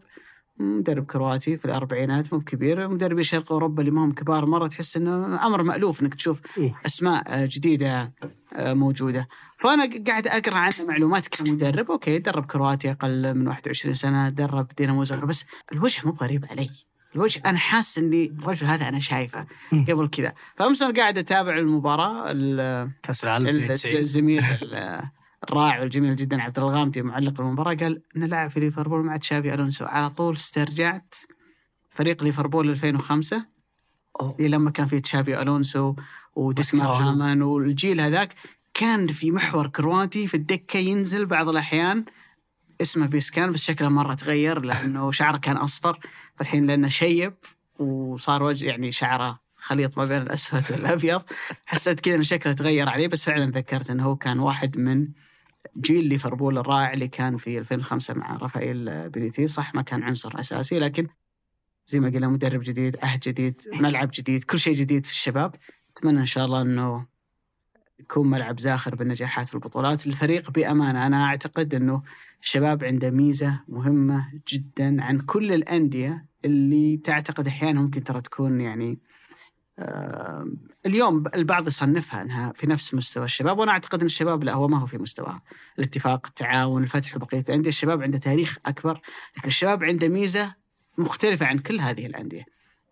مدرب 0.59 1.05
كرواتي 1.05 1.57
في 1.57 1.65
الأربعينات 1.65 2.33
مو 2.33 2.41
كبير 2.41 2.87
مدربي 2.87 3.23
شرق 3.23 3.51
أوروبا 3.51 3.81
اللي 3.81 3.91
ما 3.91 4.05
هم 4.05 4.11
كبار 4.11 4.45
مرة 4.45 4.67
تحس 4.67 4.97
أنه 4.97 5.45
أمر 5.45 5.63
مألوف 5.63 6.01
أنك 6.01 6.15
تشوف 6.15 6.41
إيه. 6.57 6.75
أسماء 6.85 7.23
آه، 7.27 7.45
جديدة 7.51 8.13
آه، 8.55 8.73
موجودة 8.73 9.27
فأنا 9.59 9.89
قاعد 10.07 10.27
أقرأ 10.27 10.55
عنه 10.57 10.73
معلومات 10.87 11.27
كمدرب 11.27 11.91
okay 11.91 12.19
درب 12.19 12.45
كرواتيا 12.45 12.91
أقل 12.91 13.33
من 13.33 13.47
21 13.47 13.93
سنة 13.93 14.29
درب 14.29 14.67
دينامو 14.77 15.03
زغرب 15.03 15.27
بس 15.27 15.45
الوجه 15.73 16.01
مو 16.07 16.11
غريب 16.11 16.45
علي 16.51 16.69
الوجه 17.15 17.41
أنا 17.45 17.57
حاسس 17.57 17.97
أني 17.97 18.25
الرجل 18.39 18.67
هذا 18.67 18.87
أنا 18.89 18.99
شايفه 18.99 19.45
مم. 19.71 19.85
قبل 19.89 20.07
كذا 20.07 20.33
فأمس 20.55 20.81
أنا 20.81 20.93
قاعد 20.93 21.17
أتابع 21.17 21.57
المباراة 21.57 22.23
ال- 22.31 22.91
كأس 23.03 23.23
العالم 23.23 23.47
92 23.47 23.95
الزميل 24.01 24.43
ال- 24.61 25.01
الرائع 25.43 25.79
والجميل 25.79 26.15
جدا 26.15 26.41
عبد 26.41 26.59
الغامدي 26.59 27.01
معلق 27.01 27.41
المباراه 27.41 27.73
قال 27.73 28.01
انه 28.15 28.25
لعب 28.25 28.49
في 28.49 28.59
ليفربول 28.59 29.03
مع 29.03 29.17
تشابي 29.17 29.53
ألونسو 29.53 29.85
على 29.85 30.09
طول 30.09 30.35
استرجعت 30.35 31.15
فريق 31.89 32.23
ليفربول 32.23 32.69
2005 32.69 33.45
أوه. 34.21 34.35
اللي 34.39 34.49
لما 34.49 34.71
كان 34.71 34.87
فيه 34.87 34.99
تشافي 34.99 35.41
ألونسو 35.41 35.95
وديسمار. 36.35 36.87
هامان 36.87 37.41
والجيل 37.41 38.01
هذاك 38.01 38.35
كان 38.73 39.07
في 39.07 39.31
محور 39.31 39.67
كرواتي 39.67 40.27
في 40.27 40.33
الدكة 40.33 40.77
ينزل 40.77 41.25
بعض 41.25 41.49
الأحيان 41.49 42.05
اسمه 42.81 43.05
بيسكان 43.05 43.51
بس 43.51 43.63
شكله 43.63 43.89
مرة 43.89 44.13
تغير 44.13 44.59
لأنه 44.61 45.11
شعره 45.19 45.37
كان 45.37 45.57
أصفر 45.57 45.99
فالحين 46.35 46.67
لأنه 46.67 46.87
شيب 46.87 47.33
وصار 47.79 48.43
وجه 48.43 48.65
يعني 48.65 48.91
شعره 48.91 49.39
خليط 49.57 49.97
ما 49.97 50.05
بين 50.05 50.21
الأسود 50.21 50.63
والأبيض 50.71 51.21
حسيت 51.65 51.99
كذا 51.99 52.15
ان 52.15 52.23
شكله 52.23 52.53
تغير 52.53 52.89
عليه 52.89 53.07
بس 53.07 53.23
فعلا 53.23 53.51
ذكرت 53.51 53.89
إنه 53.89 54.05
هو 54.05 54.15
كان 54.15 54.39
واحد 54.39 54.77
من 54.77 55.07
جيل 55.79 56.07
ليفربول 56.07 56.57
الرائع 56.57 56.93
اللي 56.93 57.07
كان 57.07 57.37
في 57.37 57.57
2005 57.57 58.13
مع 58.13 58.37
رافائيل 58.37 59.09
بينيتي 59.09 59.47
صح 59.47 59.75
ما 59.75 59.81
كان 59.81 60.03
عنصر 60.03 60.39
أساسي 60.39 60.79
لكن 60.79 61.07
زي 61.87 61.99
ما 61.99 62.09
قلنا 62.09 62.27
مدرب 62.27 62.61
جديد 62.63 62.97
عهد 63.03 63.19
جديد 63.19 63.61
ملعب 63.73 64.09
جديد 64.13 64.43
كل 64.43 64.59
شيء 64.59 64.75
جديد 64.75 65.05
في 65.05 65.11
الشباب. 65.11 65.55
أتمنى 65.97 66.19
إن 66.19 66.25
شاء 66.25 66.45
الله 66.45 66.61
إنه 66.61 67.05
يكون 67.99 68.29
ملعب 68.29 68.59
زاخر 68.59 68.95
بالنجاحات 68.95 69.47
في 69.47 69.55
البطولات 69.55 70.07
الفريق 70.07 70.51
بأمانة 70.51 71.07
أنا 71.07 71.25
أعتقد 71.25 71.75
إنه 71.75 72.03
الشباب 72.43 72.83
عنده 72.83 73.09
ميزة 73.09 73.59
مهمة 73.67 74.31
جدا 74.47 75.03
عن 75.03 75.19
كل 75.19 75.53
الأندية 75.53 76.25
اللي 76.45 76.97
تعتقد 76.97 77.47
أحيانا 77.47 77.81
ممكن 77.81 78.03
ترى 78.03 78.21
تكون 78.21 78.61
يعني 78.61 78.99
اليوم 80.85 81.23
البعض 81.35 81.67
يصنفها 81.67 82.21
أنها 82.21 82.53
في 82.55 82.67
نفس 82.67 82.93
مستوى 82.93 83.25
الشباب 83.25 83.59
وأنا 83.59 83.71
أعتقد 83.71 83.99
إن 83.99 84.05
الشباب 84.05 84.43
لا 84.43 84.53
هو 84.53 84.67
ما 84.67 84.79
هو 84.79 84.85
في 84.85 84.97
مستواها 84.97 85.41
الاتفاق 85.79 86.27
التعاون 86.27 86.83
الفتح 86.83 87.15
وبقية 87.15 87.43
الأندية. 87.49 87.69
الشباب 87.69 88.03
عنده 88.03 88.17
تاريخ 88.17 88.57
أكبر 88.65 89.01
لكن 89.37 89.47
الشباب 89.47 89.83
عنده 89.83 90.07
ميزة 90.07 90.55
مختلفة 90.97 91.45
عن 91.45 91.59
كل 91.59 91.79
هذه 91.79 92.05
الأندية. 92.05 92.45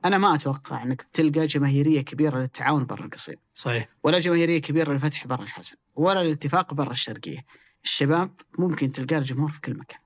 أنا 0.06 0.18
ما 0.18 0.36
أتوقع 0.36 0.84
أنك 0.84 1.06
بتلقى 1.12 1.48
جماهيرية 1.48 2.02
كبيرة 2.02 2.40
للتعاون 2.40 2.86
برا 2.86 3.06
القصيم. 3.06 3.36
صحيح. 3.54 3.90
ولا 4.04 4.20
جماهيرية 4.20 4.62
كبيرة 4.62 4.92
للفتح 4.92 5.28
برا 5.28 5.44
الحسن 5.44 5.76
ولا 5.96 6.22
الاتفاق 6.22 6.74
برا 6.74 6.92
الشرقية. 6.92 7.46
الشباب 7.84 8.32
ممكن 8.60 8.92
تلقى 8.92 9.16
له 9.16 9.22
جمهور 9.22 9.52
في 9.52 9.62
كل 9.62 9.78
مكان. 9.78 10.00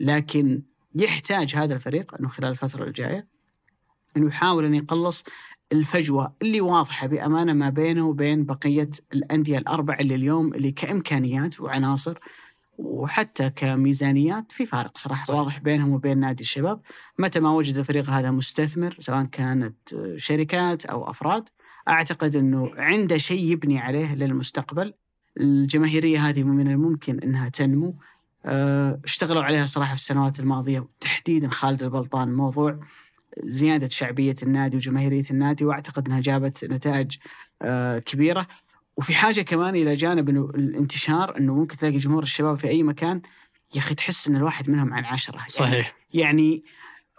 لكن 0.00 0.62
يحتاج 0.94 1.56
هذا 1.56 1.74
الفريق 1.74 2.14
إنه 2.14 2.28
خلال 2.28 2.50
الفترة 2.50 2.84
الجاية 2.84 3.28
إنه 4.16 4.26
يحاول 4.26 4.64
أن 4.64 4.74
يقلص 4.74 5.24
الفجوة 5.72 6.34
اللي 6.42 6.60
واضحة 6.60 7.06
بأمانة 7.06 7.52
ما 7.52 7.70
بينه 7.70 8.06
وبين 8.06 8.44
بقية 8.44 8.90
الأندية 9.14 9.58
الاربع 9.58 9.96
اللي 10.00 10.14
اليوم 10.14 10.54
اللي 10.54 10.72
كإمكانيات 10.72 11.60
وعناصر 11.60 12.18
وحتى 12.78 13.50
كميزانيات 13.50 14.52
في 14.52 14.66
فارق 14.66 14.98
صراحة. 14.98 15.24
صح. 15.24 15.34
واضح 15.34 15.58
بينهم 15.58 15.92
وبين 15.92 16.18
نادي 16.18 16.42
الشباب. 16.42 16.80
متى 17.18 17.40
ما 17.40 17.50
وجد 17.50 17.76
الفريق 17.76 18.10
هذا 18.10 18.30
مستثمر 18.30 18.96
سواء 19.00 19.24
كانت 19.24 19.76
شركات 20.16 20.86
أو 20.86 21.10
أفراد 21.10 21.48
أعتقد 21.88 22.36
إنه 22.36 22.70
عنده 22.76 23.18
شيء 23.18 23.52
يبني 23.52 23.78
عليه 23.78 24.14
للمستقبل. 24.14 24.92
الجماهيرية 25.40 26.28
هذه 26.28 26.42
من 26.42 26.70
الممكن 26.70 27.18
إنها 27.18 27.48
تنمو. 27.48 27.94
آه، 28.44 29.00
اشتغلوا 29.04 29.42
عليها 29.42 29.66
صراحة 29.66 29.88
في 29.88 30.00
السنوات 30.00 30.40
الماضية. 30.40 30.88
تحديدا 31.00 31.48
خالد 31.48 31.82
البلطان 31.82 32.34
موضوع. 32.34 32.78
زيادة 33.44 33.88
شعبية 33.88 34.36
النادي 34.42 34.76
وجماهيرية 34.76 35.24
النادي 35.30 35.64
وأعتقد 35.64 36.06
إنها 36.06 36.20
جابت 36.20 36.64
نتائج 36.64 37.16
آه، 37.62 37.98
كبيرة. 37.98 38.46
وفي 38.96 39.14
حاجة 39.14 39.40
كمان 39.40 39.76
إلى 39.76 39.94
جانب 39.94 40.28
إنه 40.28 40.50
الانتشار 40.54 41.38
إنه 41.38 41.54
ممكن 41.54 41.76
تلاقي 41.76 41.98
جمهور 41.98 42.22
الشباب 42.22 42.58
في 42.58 42.68
أي 42.68 42.82
مكان 42.82 43.22
يا 43.74 43.78
أخي 43.80 43.94
تحس 43.94 44.28
إن 44.28 44.36
الواحد 44.36 44.70
منهم 44.70 44.94
عن 44.94 45.04
عشرة. 45.04 45.36
يعني 45.36 45.48
صحيح. 45.48 45.96
يعني 46.14 46.64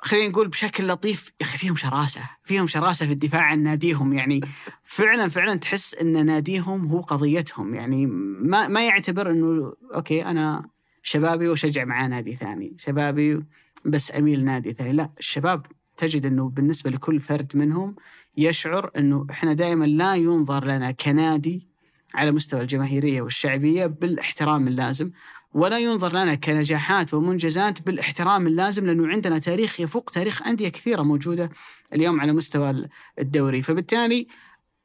خلينا 0.02 0.28
نقول 0.28 0.48
بشكل 0.48 0.88
لطيف 0.88 1.32
يا 1.42 1.46
أخي 1.46 1.58
فيهم 1.58 1.76
شراسة، 1.76 2.22
فيهم 2.44 2.68
شراسة 2.68 3.06
في 3.06 3.12
الدفاع 3.12 3.42
عن 3.42 3.64
ناديهم. 3.64 4.14
يعني 4.14 4.42
فعلا 4.84 5.30
فعلا 5.30 5.56
تحس 5.56 5.96
إن 5.96 6.26
ناديهم 6.26 6.88
هو 6.88 7.00
قضيتهم. 7.00 7.76
يعني 7.76 8.06
ما 8.06 8.68
ما 8.68 8.88
يعتبر 8.88 9.32
إنه 9.32 9.74
أوكي 9.94 10.26
أنا 10.26 10.70
شبابي 11.04 11.48
واشجع 11.48 11.86
معاه 11.86 12.08
نادي 12.08 12.36
ثاني، 12.36 12.76
شبابي 12.80 13.44
بس 13.86 14.12
أميل 14.16 14.46
نادي 14.46 14.74
ثاني، 14.74 14.94
لا 14.94 15.10
الشباب 15.20 15.66
تجد 15.98 16.26
إنه 16.26 16.50
بالنسبة 16.50 16.90
لكل 16.90 17.20
فرد 17.20 17.52
منهم 17.56 17.96
يشعر 18.38 18.92
إنه 18.98 19.28
إحنا 19.32 19.54
دائما 19.54 19.86
لا 19.86 20.16
ينظر 20.16 20.66
لنا 20.66 20.92
كنادي 20.92 21.68
على 22.16 22.32
مستوى 22.32 22.62
الجماهيرية 22.62 23.22
والشعبية 23.22 23.86
بالاحترام 23.86 24.68
اللازم 24.68 25.12
ولا 25.54 25.80
ينظر 25.80 26.12
لنا 26.12 26.36
كنجاحات 26.36 27.14
ومنجزات 27.14 27.82
بالاحترام 27.82 28.48
اللازم 28.48 28.86
لأنه 28.86 29.08
عندنا 29.08 29.40
تاريخ 29.40 29.80
يفوق 29.80 30.10
تاريخ 30.10 30.48
أندية 30.48 30.70
كثيرة 30.70 31.02
موجودة 31.02 31.50
اليوم 31.94 32.22
على 32.22 32.32
مستوى 32.32 32.88
الدوري 33.20 33.62
فبالتالي 33.62 34.28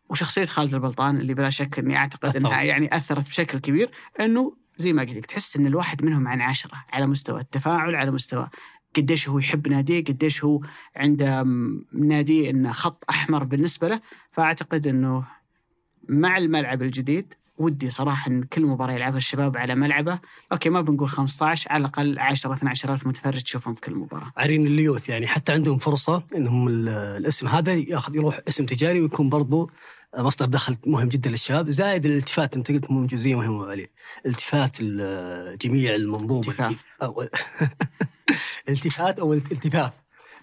وشخصية 0.08 0.44
خالد 0.44 0.74
البلطان 0.74 1.16
اللي 1.16 1.34
بلا 1.34 1.50
شك 1.50 1.78
إني 1.78 1.96
أعتقد 1.96 2.36
إنها. 2.36 2.62
يعني 2.62 2.96
أثرت 2.96 3.28
بشكل 3.28 3.58
كبير 3.58 3.90
إنه 4.20 4.56
زي 4.78 4.92
ما 4.92 5.02
قلت 5.02 5.26
تحس 5.26 5.56
إن 5.56 5.66
الواحد 5.66 6.04
منهم 6.04 6.28
عن 6.28 6.40
عشرة 6.40 6.84
على 6.92 7.06
مستوى 7.06 7.40
التفاعل 7.40 7.96
على 7.96 8.10
مستوى 8.10 8.48
قديش 8.96 9.28
هو 9.28 9.38
يحب 9.38 9.68
ناديه 9.68 10.04
قديش 10.04 10.44
هو 10.44 10.60
عنده 10.96 11.44
ناديه 11.92 12.50
إنه 12.50 12.72
خط 12.72 13.04
أحمر 13.10 13.44
بالنسبة 13.44 13.88
له. 13.88 14.00
فأعتقد 14.32 14.86
إنه 14.86 15.24
مع 16.08 16.36
الملعب 16.38 16.82
الجديد 16.82 17.34
ودي 17.58 17.90
صراحة 17.90 18.30
إن 18.30 18.42
كل 18.42 18.66
مباراة 18.66 18.92
يلعبها 18.94 19.16
الشباب 19.18 19.56
على 19.56 19.74
ملعبه. 19.74 20.18
أوكي 20.52 20.70
ما 20.70 20.80
بنقول 20.80 21.08
15 21.08 21.72
على 21.72 21.80
الأقل 21.80 22.18
10 22.18 22.52
12 22.54 22.92
ألف 22.92 23.06
متفرج 23.06 23.42
تشوفهم 23.42 23.74
في 23.74 23.80
كل 23.80 23.94
مباراة. 23.94 24.32
عرين 24.36 24.66
الليوث 24.66 25.08
يعني 25.08 25.26
حتى 25.26 25.52
عندهم 25.52 25.78
فرصة 25.78 26.22
إنهم 26.36 26.68
ال- 26.68 26.88
الاسم 26.88 27.48
هذا 27.48 27.74
ياخذ 27.74 28.16
يروح 28.16 28.40
اسم 28.48 28.66
تجاري 28.66 29.00
ويكون 29.00 29.28
برضو 29.28 29.70
مصدر 30.18 30.46
دخل 30.46 30.76
مهم 30.86 31.08
جدا 31.08 31.30
للشباب 31.30 31.70
زائد 31.70 32.06
الالتفات 32.06 32.56
أنت 32.56 32.72
قلت 32.72 32.90
مهم 32.90 33.06
جزئية 33.06 33.34
مهمة 33.34 33.66
عليه 33.70 33.90
التفات 34.26 34.76
ال- 34.80 35.58
جميع 35.58 35.94
المنظومة. 35.94 36.40
التفاف. 36.40 36.84
أو 37.02 37.22
التفات 38.68 39.18
أو 39.18 39.32
الالتفاف. 39.34 39.92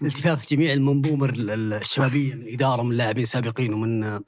التفاف 0.02 0.50
جميع 0.52 0.72
المنظومة 0.72 1.26
ال- 1.26 1.50
ال- 1.50 1.72
الشبابية 1.72 2.34
من 2.34 2.52
إدارة 2.52 2.82
من 2.82 2.96
لاعبين 2.96 3.24
سابقين 3.24 3.74
ومن 3.74 4.20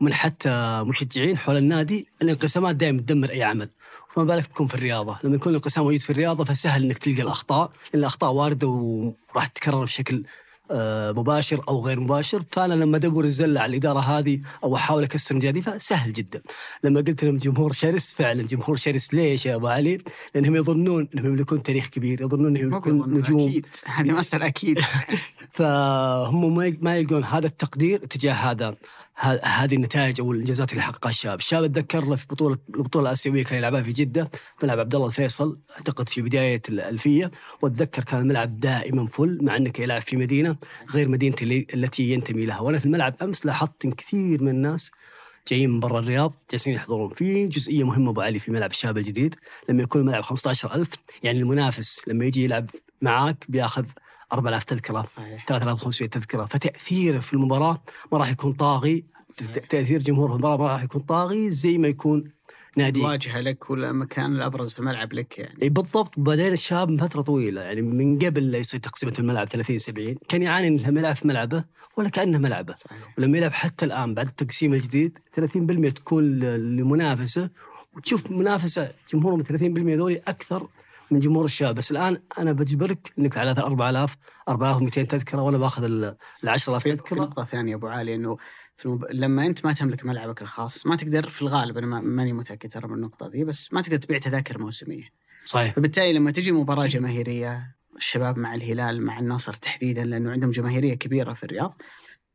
ومن 0.00 0.14
حتى 0.14 0.82
مشجعين 0.86 1.36
حول 1.38 1.56
النادي. 1.56 2.06
الانقسامات 2.22 2.76
دائما 2.76 3.00
تدمر 3.00 3.30
أي 3.30 3.42
عمل. 3.42 3.70
فما 4.14 4.24
بالك 4.24 4.46
تكون 4.46 4.66
في 4.66 4.74
الرياضة. 4.74 5.18
لما 5.24 5.34
يكون 5.36 5.50
الانقسام 5.50 5.84
موجود 5.84 6.00
في 6.00 6.10
الرياضة 6.10 6.44
فسهل 6.44 6.84
إنك 6.84 6.98
تلقى 6.98 7.22
الأخطاء. 7.22 7.70
لأن 7.92 8.00
الأخطاء 8.00 8.32
واردة 8.32 8.66
وراح 8.68 9.46
تتكرر 9.46 9.84
بشكل 9.84 10.22
مباشر 11.12 11.64
أو 11.68 11.86
غير 11.86 12.00
مباشر. 12.00 12.42
فأنا 12.50 12.74
لما 12.74 12.96
أدور 12.96 13.24
الزلة 13.24 13.60
على 13.60 13.70
الإدارة 13.70 13.98
هذه 13.98 14.40
أو 14.64 14.76
أحاول 14.76 15.02
أكسر 15.02 15.34
مجاديفها 15.34 15.78
سهل 15.78 16.12
جدا. 16.12 16.42
لما 16.84 17.00
قلت 17.00 17.24
لهم 17.24 17.36
جمهور 17.36 17.72
شرس 17.72 18.14
فعلا 18.14 18.42
جمهور 18.42 18.76
شرس. 18.76 19.14
ليش 19.14 19.46
يا 19.46 19.54
أبو 19.54 19.68
علي؟ 19.68 19.98
لأنهم 20.34 20.56
يظنون 20.56 21.08
إنهم 21.14 21.26
يملكون 21.26 21.62
تاريخ 21.62 21.86
كبير 21.86 22.22
يظنون 22.22 22.56
إنهم 22.56 22.62
يملكون 22.62 23.14
نجوم. 23.14 23.48
أكيد. 23.48 23.66
هذه 23.96 24.12
مساله 24.12 24.46
أكيد. 24.46 24.80
فهم 25.58 26.54
ما 26.80 26.96
يلقون 26.96 27.24
هذا 27.24 27.46
التقدير 27.46 27.98
تجاه 27.98 28.32
هذا. 28.32 28.74
هذه 29.20 29.74
النتائج 29.74 30.20
أو 30.20 30.32
الإنجازات 30.32 30.72
اللي 30.72 30.82
حققها 30.82 31.10
الشباب، 31.10 31.38
الشباب 31.38 31.64
اتذكر 31.64 32.16
في 32.16 32.26
بطوله 32.30 32.58
البطولة 32.74 33.06
الآسيوية 33.08 33.44
كان 33.44 33.58
يلعبها 33.58 33.82
في 33.82 33.92
جدة 33.92 34.30
ملعب 34.62 34.78
عبد 34.78 34.94
الله 34.94 35.06
الفيصل 35.06 35.58
أعتقد 35.76 36.08
في 36.08 36.22
بداية 36.22 36.62
الألفية. 36.68 37.30
وأتذكر 37.62 38.04
كان 38.04 38.20
الملعب 38.20 38.60
دائما 38.60 39.06
فل 39.06 39.38
مع 39.42 39.56
انك 39.56 39.78
يلعب 39.78 40.02
في 40.02 40.16
مدينة 40.16 40.56
غير 40.90 41.08
مدينته 41.08 41.42
اللي- 41.42 41.66
التي 41.74 42.10
ينتمي 42.12 42.46
لها، 42.46 42.60
وأنا 42.60 42.78
في 42.78 42.86
الملعب 42.86 43.14
أمس 43.22 43.46
لاحظت 43.46 43.86
كثير 43.86 44.42
من 44.42 44.48
الناس 44.48 44.90
جايين 45.48 45.70
من 45.70 45.80
برا 45.80 45.98
الرياض 46.00 46.34
جالسين 46.50 46.74
يحضرون. 46.74 47.12
في 47.12 47.46
جزئية 47.46 47.84
مهمة 47.84 48.10
أبو 48.10 48.20
علي 48.20 48.38
في 48.38 48.50
ملعب 48.52 48.70
الشباب 48.70 48.98
الجديد. 48.98 49.34
لما 49.68 49.82
يكون 49.82 50.00
الملعب 50.00 50.22
15000 50.22 50.88
يعني 51.22 51.38
المنافس 51.40 52.02
لما 52.08 52.24
يجي 52.24 52.44
يلعب 52.44 52.70
معاك 53.02 53.44
بياخذ 53.48 53.84
4000 54.32 54.64
تذكرة 54.64 55.02
صحيح. 55.02 55.46
3500 55.48 56.10
تذكرة 56.10 56.44
فتاثيره 56.44 57.18
في 57.18 57.34
المباراة 57.34 57.82
ما 58.12 58.18
راح 58.18 58.30
يكون 58.30 58.52
طاغي 58.52 59.04
صحيح. 59.32 59.56
تأثير 59.56 60.00
جمهور 60.00 60.28
في 60.28 60.34
المباراة 60.34 60.56
ما 60.56 60.72
راح 60.72 60.82
يكون 60.82 61.00
طاغي 61.00 61.50
زي 61.50 61.78
ما 61.78 61.88
يكون 61.88 62.24
نادي. 62.76 63.00
الواجهه 63.00 63.40
لك 63.40 63.70
ولا 63.70 63.90
المكان 63.90 64.36
الأبرز 64.36 64.72
في 64.72 64.78
الملعب 64.78 65.12
لك 65.12 65.38
يعني. 65.38 65.68
بالضبط 65.68 66.14
بعدين 66.16 66.52
الشاب 66.52 66.88
من 66.88 66.96
فترة 66.96 67.22
طويلة 67.22 67.60
يعني 67.60 67.82
من 67.82 68.18
قبل 68.18 68.50
لا 68.50 68.58
يصير 68.58 68.80
تقسيمة 68.80 69.14
الملعب 69.18 69.48
30 69.48 69.78
70 69.78 70.14
كان 70.28 70.42
يعاني 70.42 70.68
انه 70.68 70.88
لما 70.88 71.00
يلعب 71.00 71.16
في 71.16 71.28
ملعبه 71.28 71.64
ولا 71.96 72.08
كأنه 72.08 72.38
ملعبه. 72.38 72.74
صحيح. 72.74 73.14
ولما 73.18 73.38
يلعب 73.38 73.52
حتى 73.52 73.84
الآن 73.84 74.14
بعد 74.14 74.26
التقسيم 74.26 74.74
الجديد 74.74 75.18
30% 75.40 75.92
تكون 75.92 76.38
لمنافسة. 76.40 77.50
وتشوف 77.96 78.30
منافسة 78.30 78.92
جمهور 79.12 79.36
من 79.36 79.44
30% 79.44 79.96
ذولي 79.96 80.16
أكثر 80.28 80.68
من 81.10 81.18
جمهور 81.18 81.44
الشباب. 81.44 81.74
بس 81.74 81.90
الآن 81.90 82.18
أنا 82.38 82.52
بجبرك 82.52 83.12
إنك 83.18 83.38
على 83.38 83.50
4000 83.50 84.16
4200 84.48 85.02
تذكرة 85.02 85.42
وأنا 85.42 85.58
بأخذ 85.58 85.84
ال 85.84 86.16
10000 86.44 86.82
في, 86.82 86.90
في 86.90 86.96
تذكرة. 86.96 87.16
نقطة 87.20 87.44
ثانية 87.44 87.74
أبو 87.74 87.86
علي 87.86 88.14
إنه 88.14 88.36
في 88.76 88.86
المب... 88.86 89.04
لما 89.10 89.46
أنت 89.46 89.66
ما 89.66 89.72
تملك 89.72 90.04
ملعبك 90.06 90.42
الخاص 90.42 90.86
ما 90.86 90.96
تقدر 90.96 91.28
في 91.28 91.42
الغالب 91.42 91.78
ما- 91.78 92.00
ماني 92.00 92.32
متأكد 92.32 92.68
ترى 92.68 92.88
من 92.88 92.94
النقطة 92.94 93.28
دي 93.28 93.44
بس 93.44 93.72
ما 93.72 93.82
تقدر 93.82 93.96
تبيع 93.96 94.18
تذاكر 94.18 94.58
موسمية. 94.58 95.04
صحيح. 95.44 95.74
فبالتالي 95.74 96.12
لما 96.12 96.30
تجي 96.30 96.52
مباراة 96.52 96.86
جماهيرية 96.86 97.74
الشباب 97.96 98.38
مع 98.38 98.54
الهلال 98.54 99.02
مع 99.06 99.18
النصر 99.18 99.54
تحديدا 99.54 100.04
لأنه 100.04 100.30
عندهم 100.30 100.50
جماهيرية 100.50 100.94
كبيرة 100.94 101.32
في 101.32 101.44
الرياض 101.44 101.82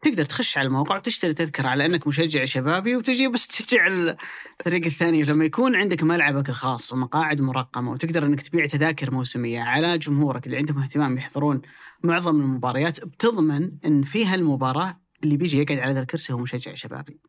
تقدر 0.03 0.25
تخش 0.25 0.57
على 0.57 0.67
الموقع 0.67 0.95
وتشتري 0.95 1.33
تذكرة 1.33 1.67
على 1.67 1.85
أنك 1.85 2.07
مشجع 2.07 2.45
شبابي 2.45 2.95
وتجي 2.95 3.27
بس 3.27 3.47
تشجع 3.47 3.87
الفريق 3.87 4.85
الثاني. 4.85 5.23
لما 5.23 5.45
يكون 5.45 5.75
عندك 5.75 6.03
ملعبك 6.03 6.49
الخاص 6.49 6.93
ومقاعد 6.93 7.41
مرقمة 7.41 7.91
وتقدر 7.91 8.25
أنك 8.25 8.41
تبيع 8.41 8.65
تذاكر 8.65 9.11
موسمية 9.11 9.61
على 9.61 9.97
جمهورك 9.97 10.45
اللي 10.45 10.57
عندهم 10.57 10.79
اهتمام 10.79 11.17
يحضرون 11.17 11.61
معظم 12.03 12.41
المباريات 12.41 13.05
بتضمن 13.05 13.71
أن 13.85 14.01
في 14.01 14.25
هالمباراة 14.25 14.99
اللي 15.23 15.37
بيجي 15.37 15.57
يقعد 15.61 15.79
على 15.79 15.93
ذا 15.93 15.99
الكرسي 15.99 16.33
هو 16.33 16.37
مشجع 16.37 16.73
شبابي. 16.73 17.19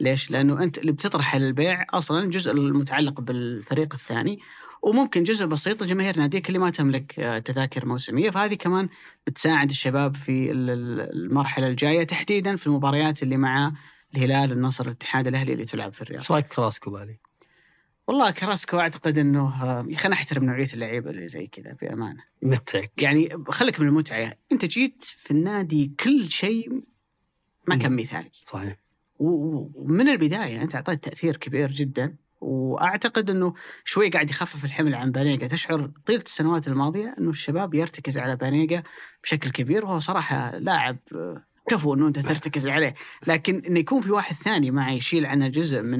ليش؟ 0.00 0.30
لأنه 0.30 0.62
أنت 0.62 0.78
اللي 0.78 0.92
بتطرح 0.92 1.36
للبيع 1.36 1.86
أصلا 1.90 2.24
الجزء 2.24 2.52
المتعلق 2.52 3.20
بالفريق 3.20 3.94
الثاني. 3.94 4.38
وممكن 4.82 5.22
جزء 5.22 5.46
بسيط 5.46 5.82
لجماهير 5.82 6.18
ناديك 6.18 6.48
اللي 6.48 6.58
ما 6.58 6.70
تملك 6.70 7.20
آه، 7.20 7.38
تذاكر 7.38 7.86
موسمية 7.86 8.30
فهذه 8.30 8.54
كمان 8.54 8.88
بتساعد 9.26 9.70
الشباب 9.70 10.16
في 10.16 10.50
ال- 10.50 10.70
ال- 10.70 11.00
المرحلة 11.12 11.66
الجاية 11.66 12.02
تحديدا 12.04 12.56
في 12.56 12.66
المباريات 12.66 13.22
اللي 13.22 13.36
مع 13.36 13.72
الهلال 14.16 14.52
النصر 14.52 14.84
الاتحاد 14.84 15.26
الأهلي 15.26 15.52
اللي 15.52 15.64
تلعب 15.64 15.92
في 15.94 16.02
الرياض. 16.02 16.20
إيش 16.20 16.30
رأيك 16.32 16.52
في 16.52 16.60
كراسكو 16.60 16.90
يا 16.90 16.96
علي؟ 16.96 17.18
والله 18.06 18.30
كراسكو 18.30 18.78
أعتقد 18.78 19.18
إنه 19.18 19.62
آه، 19.62 19.86
يا 19.88 19.94
أخي 19.96 20.06
أنا 20.06 20.14
احترم 20.14 20.44
نوعية 20.44 20.68
اللعيبة 20.74 21.10
اللي 21.10 21.28
زي 21.28 21.46
كذا 21.46 21.76
بأمانة. 21.82 22.24
يمتعك 22.42 23.02
يعني 23.02 23.28
خليك 23.48 23.80
من 23.80 23.88
المتعة، 23.88 24.34
أنت 24.52 24.64
جيت 24.64 25.02
في 25.02 25.30
النادي 25.30 25.92
كل 26.04 26.28
شيء 26.30 26.82
ما 27.68 27.76
كان 27.76 27.96
مثالي. 27.96 28.30
صحيح 28.46 28.76
ومن 29.18 30.08
البداية 30.08 30.62
أنت 30.62 30.74
أعطيت 30.74 31.04
تأثير 31.04 31.36
كبير 31.36 31.70
جدا 31.72 32.16
وأعتقد 32.40 33.30
إنه 33.30 33.54
شوي 33.84 34.08
قاعد 34.08 34.30
يخفف 34.30 34.64
الحمل 34.64 34.94
عن 34.94 35.10
بانيجا. 35.10 35.46
تشعر 35.46 35.90
طيلة 36.06 36.22
السنوات 36.22 36.68
الماضية 36.68 37.14
إنه 37.18 37.30
الشباب 37.30 37.74
يرتكز 37.74 38.18
على 38.18 38.36
بانيجا 38.36 38.82
بشكل 39.22 39.50
كبير 39.50 39.84
وهو 39.84 39.98
صراحة 39.98 40.58
لاعب 40.58 40.96
كفو 41.68 41.94
إنه 41.94 42.06
أنت 42.06 42.18
ترتكز 42.18 42.68
عليه. 42.68 42.94
لكن 43.26 43.62
إنه 43.66 43.78
يكون 43.80 44.00
في 44.00 44.10
واحد 44.10 44.34
ثاني 44.36 44.70
معه 44.70 44.90
يشيل 44.90 45.26
عنه 45.26 45.48
جزء 45.48 45.82
من 45.82 45.98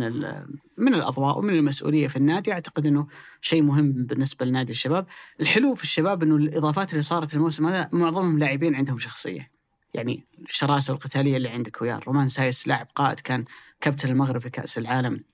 من 0.79 0.95
الأضواء 0.95 1.39
ومن 1.39 1.55
المسؤولية 1.55 2.09
في 2.09 2.17
النادي 2.17 2.53
أعتقد 2.53 2.87
إنه 2.87 3.07
شيء 3.41 3.63
مهم 3.63 3.93
بالنسبة 3.93 4.47
لنادي 4.47 4.73
الشباب. 4.73 5.07
الحلو 5.41 5.75
في 5.75 5.83
الشباب 5.83 6.23
إنه 6.23 6.37
الإضافات 6.37 6.93
اللي 6.93 7.03
صارت 7.03 7.35
الموسم 7.35 7.67
هذا 7.67 7.89
معظمهم 7.93 8.39
لاعبين 8.39 8.75
عندهم 8.75 8.99
شخصية. 8.99 9.51
يعني 9.95 10.27
الشراسة 10.51 10.93
والقتاليه 10.93 11.37
اللي 11.37 11.49
عندك 11.49 11.83
وياه 11.83 12.01
رومان 12.07 12.29
سايس 12.29 12.69
لاعب 12.69 12.87
قائد 12.95 13.21
كان 13.21 13.45
كابتن 13.81 14.09
المغرب 14.11 14.41
في 14.41 14.51
كأس 14.51 14.79
العالم. 14.79 15.15
ال- 15.15 15.25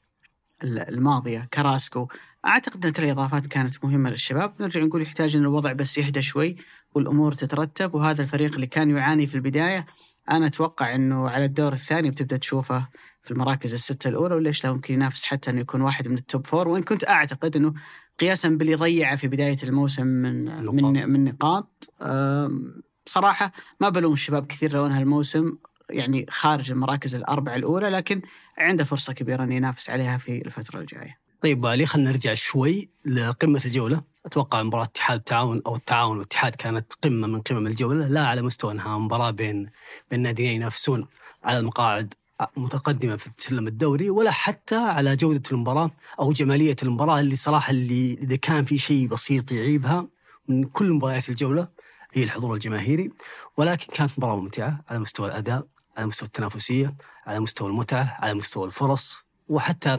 الماضية 0.65 1.49
كراسكو. 1.55 2.09
أعتقد 2.47 2.87
إن 2.87 2.93
كل 2.93 3.03
الإضافات 3.05 3.47
كانت 3.47 3.85
مهمة 3.85 4.11
للشباب. 4.11 4.55
نرجع 4.61 4.81
نقول 4.81 5.03
يحتاج 5.03 5.37
إن 5.37 5.43
الوضع 5.43 5.73
بس 5.73 5.99
يهدى 5.99 6.23
شوي 6.23 6.57
والأمور 6.95 7.33
تترتب 7.33 7.95
وهذا 7.95 8.23
الفريق 8.23 8.55
اللي 8.55 8.67
كان 8.67 8.91
يعاني 8.97 9.27
في 9.27 9.35
البداية 9.35 9.87
أنا 10.31 10.47
أتوقع 10.47 10.95
إنه 10.95 11.29
على 11.29 11.45
الدور 11.45 11.73
الثاني 11.73 12.11
بتبدأ 12.11 12.37
تشوفه 12.37 12.89
في 13.23 13.31
المراكز 13.31 13.73
الستة 13.75 14.09
الأولى 14.09 14.35
وليش 14.35 14.65
لا 14.65 14.73
ممكن 14.73 14.95
ينافس 14.95 15.25
حتى 15.25 15.51
إنه 15.51 15.61
يكون 15.61 15.81
واحد 15.81 16.09
من 16.09 16.15
ال 16.19 16.26
top 16.26 16.47
four 16.47 16.69
وإن 16.69 16.83
كنت 16.83 17.09
أعتقد 17.09 17.57
إنه 17.57 17.75
قياسا 18.21 18.49
باللي 18.49 18.75
ضيعه 18.75 19.17
في 19.17 19.29
بداية 19.29 19.57
الموسم 19.63 20.07
من 20.07 20.45
نقاط. 20.45 20.75
من 20.75 21.09
من 21.09 21.25
نقاط 21.25 21.91
آم، 22.03 22.83
بصراحه 23.07 23.53
ما 23.81 23.89
بلوم 23.89 24.13
الشباب 24.13 24.47
كثير 24.47 24.73
لو 24.73 24.87
إنها 24.87 25.01
الموسم. 25.01 25.57
يعني 25.91 26.27
خارج 26.31 26.71
المراكز 26.71 27.15
الأربعة 27.15 27.57
الأولى 27.57 27.89
لكن 27.89 28.23
عنده 28.59 28.85
فرصة 28.85 29.13
كبيرة 29.13 29.45
إنه 29.45 29.55
ينافس 29.55 29.91
عليها 29.91 30.19
في 30.19 30.47
الفترة 30.47 30.81
الجاية. 30.81 31.19
طيب 31.43 31.67
علي 31.67 31.87
خلينا 31.87 32.11
نرجع 32.11 32.35
شوي 32.35 32.89
لقمة 33.05 33.63
الجولة. 33.65 34.03
أتوقع 34.27 34.63
مباراة 34.63 34.85
اتحاد 34.85 35.19
التعاون 35.19 35.63
أو 35.67 35.77
التعاون 35.77 36.17
والاتحاد 36.17 36.55
كانت 36.55 36.93
قمة 37.03 37.27
من 37.27 37.41
قمم 37.41 37.67
الجولة. 37.67 38.09
لا 38.09 38.27
على 38.27 38.43
مستوى 38.43 38.73
أنها 38.73 38.99
مباراة 38.99 39.31
بين 39.31 39.71
بين 40.11 40.21
ناديين 40.21 40.53
ينافسون 40.53 41.07
على 41.45 41.59
المقاعد 41.59 42.15
متقدمة 42.57 43.17
في 43.17 43.31
سلم 43.39 43.67
الدوري 43.67 44.11
ولا 44.11 44.31
حتى 44.31 44.77
على 44.77 45.17
جودة 45.17 45.43
المباراة 45.53 45.91
أو 46.21 46.33
جمالية 46.33 46.77
المباراة 46.83 47.21
اللي 47.21 47.37
صراحة 47.37 47.71
اللي 47.71 48.13
إذا 48.15 48.37
كان 48.37 48.65
في 48.65 48.79
شيء 48.79 49.09
بسيط 49.09 49.53
يعيبها 49.53 50.09
من 50.49 50.65
كل 50.65 50.93
مباريات 50.93 51.29
الجولة 51.29 51.69
هي 52.13 52.25
الحضور 52.25 52.55
الجماهيري. 52.55 53.11
ولكن 53.57 53.93
كانت 53.93 54.13
مباراة 54.19 54.37
ممتعة 54.37 54.85
على 54.89 54.99
مستوى 54.99 55.29
الأداء. 55.29 55.67
على 55.97 56.07
مستوى 56.07 56.27
التنافسية 56.27 56.95
على 57.27 57.41
مستوى 57.41 57.71
المتعة 57.71 58.17
على 58.21 58.35
مستوى 58.35 58.67
الفرص 58.67 59.25
وحتى 59.49 59.99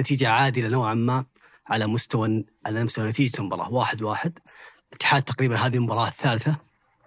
نتيجة 0.00 0.28
عادلة 0.28 0.68
نوعا 0.68 0.94
ما 0.94 1.24
على 1.66 1.86
مستوى 1.86 2.44
على 2.66 2.84
مستوى 2.84 3.08
نتيجة 3.08 3.38
المباراة 3.38 3.72
واحد 3.72 4.02
واحد. 4.02 4.38
الاتحاد 4.88 5.22
تقريبا 5.22 5.56
هذه 5.56 5.76
المباراة 5.76 6.08
الثالثة 6.08 6.56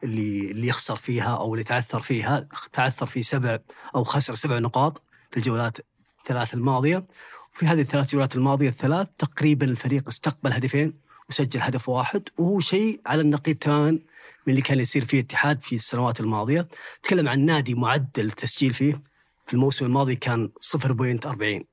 اللي 0.04 0.52
اللي 0.52 0.68
يخسر 0.68 0.96
فيها 0.96 1.38
أو 1.38 1.54
اللي 1.54 1.64
تعثر 1.64 2.02
فيها 2.02 2.48
تعثر 2.74 3.06
في 3.06 3.24
سبع 3.24 3.60
أو 3.96 4.04
خسر 4.04 4.34
سبع 4.34 4.60
نقاط 4.60 5.02
في 5.32 5.38
الجولات 5.38 5.78
الثلاث 6.20 6.54
الماضية. 6.54 7.06
وفي 7.56 7.66
هذه 7.66 7.82
الثلاث 7.82 8.12
جولات 8.12 8.36
الماضية 8.36 8.70
الثلاث 8.70 9.08
تقريبا 9.18 9.66
الفريق 9.66 10.08
استقبل 10.08 10.54
هدفين 10.54 10.94
وسجل 11.30 11.60
هدف 11.62 11.90
واحد 11.90 12.30
وهو 12.38 12.60
شيء 12.60 13.02
على 13.06 13.22
النقيض 13.22 13.56
تماما. 13.56 14.00
من 14.48 14.52
اللي 14.52 14.62
كان 14.62 14.80
يصير 14.80 15.06
فيه 15.06 15.20
الاتحاد 15.20 15.62
في 15.64 15.76
السنوات 15.76 16.20
الماضية. 16.20 16.68
تكلم 17.04 17.28
عن 17.30 17.40
نادي 17.46 17.76
معدل 17.76 18.26
التسجيل 18.26 18.74
فيه 18.74 19.02
في 19.48 19.54
الموسم 19.54 19.86
الماضي 19.86 20.16
كان 20.16 20.50
0.40 20.62 21.64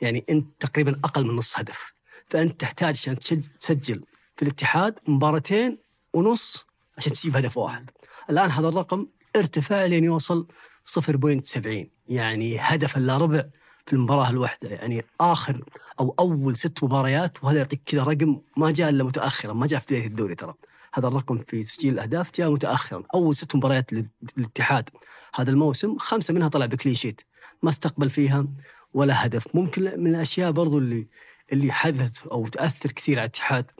يعني 0.00 0.24
انت 0.30 0.46
تقريبا 0.60 1.00
أقل 1.04 1.26
من 1.26 1.36
نص 1.36 1.58
هدف. 1.58 1.92
فأنت 2.30 2.60
تحتاج 2.60 2.94
عشان 2.94 3.16
تسج- 3.20 3.48
تسجل 3.60 4.04
في 4.36 4.42
الاتحاد 4.42 4.98
مباراتين 5.08 5.78
ونص 6.12 6.66
عشان 6.98 7.12
تجيب 7.12 7.36
هدف 7.36 7.56
واحد. 7.56 7.90
الآن 8.30 8.50
هذا 8.50 8.68
الرقم 8.68 9.06
ارتفع 9.36 9.84
لين 9.84 10.04
يوصل 10.04 10.46
0.70 10.84 11.90
يعني 12.08 12.58
هدف 12.58 12.96
إلا 12.96 13.16
ربع 13.16 13.44
في 13.86 13.92
المباراة 13.92 14.30
الواحدة. 14.30 14.68
يعني 14.68 15.04
آخر 15.20 15.64
أو 16.00 16.14
أول 16.18 16.56
ست 16.56 16.84
مباريات 16.84 17.44
وهذا 17.44 17.58
يعطيك 17.58 17.80
كذا 17.86 18.02
رقم 18.02 18.40
ما 18.56 18.70
جاء 18.70 18.88
إلا 18.88 19.04
متاخرا 19.04 19.52
ما 19.52 19.66
جاء 19.66 19.80
في 19.80 19.86
بداية 19.86 20.06
الدوري 20.06 20.34
ترى. 20.34 20.54
هذا 20.98 21.08
الرقم 21.08 21.38
في 21.38 21.62
تسجيل 21.64 21.94
الأهداف 21.94 22.30
جاء 22.34 22.50
متاخرا 22.50 23.02
اول 23.14 23.34
ست 23.36 23.56
مباريات 23.56 23.92
لل- 23.92 24.08
للاتحاد. 24.36 24.88
هذا 25.34 25.50
الموسم 25.50 25.98
خمسة 25.98 26.34
منها 26.34 26.48
طلع 26.48 26.66
بكلين 26.66 26.94
شيت 26.94 27.20
ما 27.62 27.70
استقبل 27.70 28.10
فيها 28.10 28.46
ولا 28.94 29.26
هدف. 29.26 29.56
ممكن 29.56 29.82
من 29.82 30.14
الأشياء 30.16 30.50
برضو 30.50 30.78
اللي 30.78 31.06
اللي 31.52 31.72
حدثت 31.72 32.26
أو 32.26 32.46
تأثر 32.46 32.92
كثير 32.92 33.18
على 33.18 33.24
الاتحاد. 33.26 33.70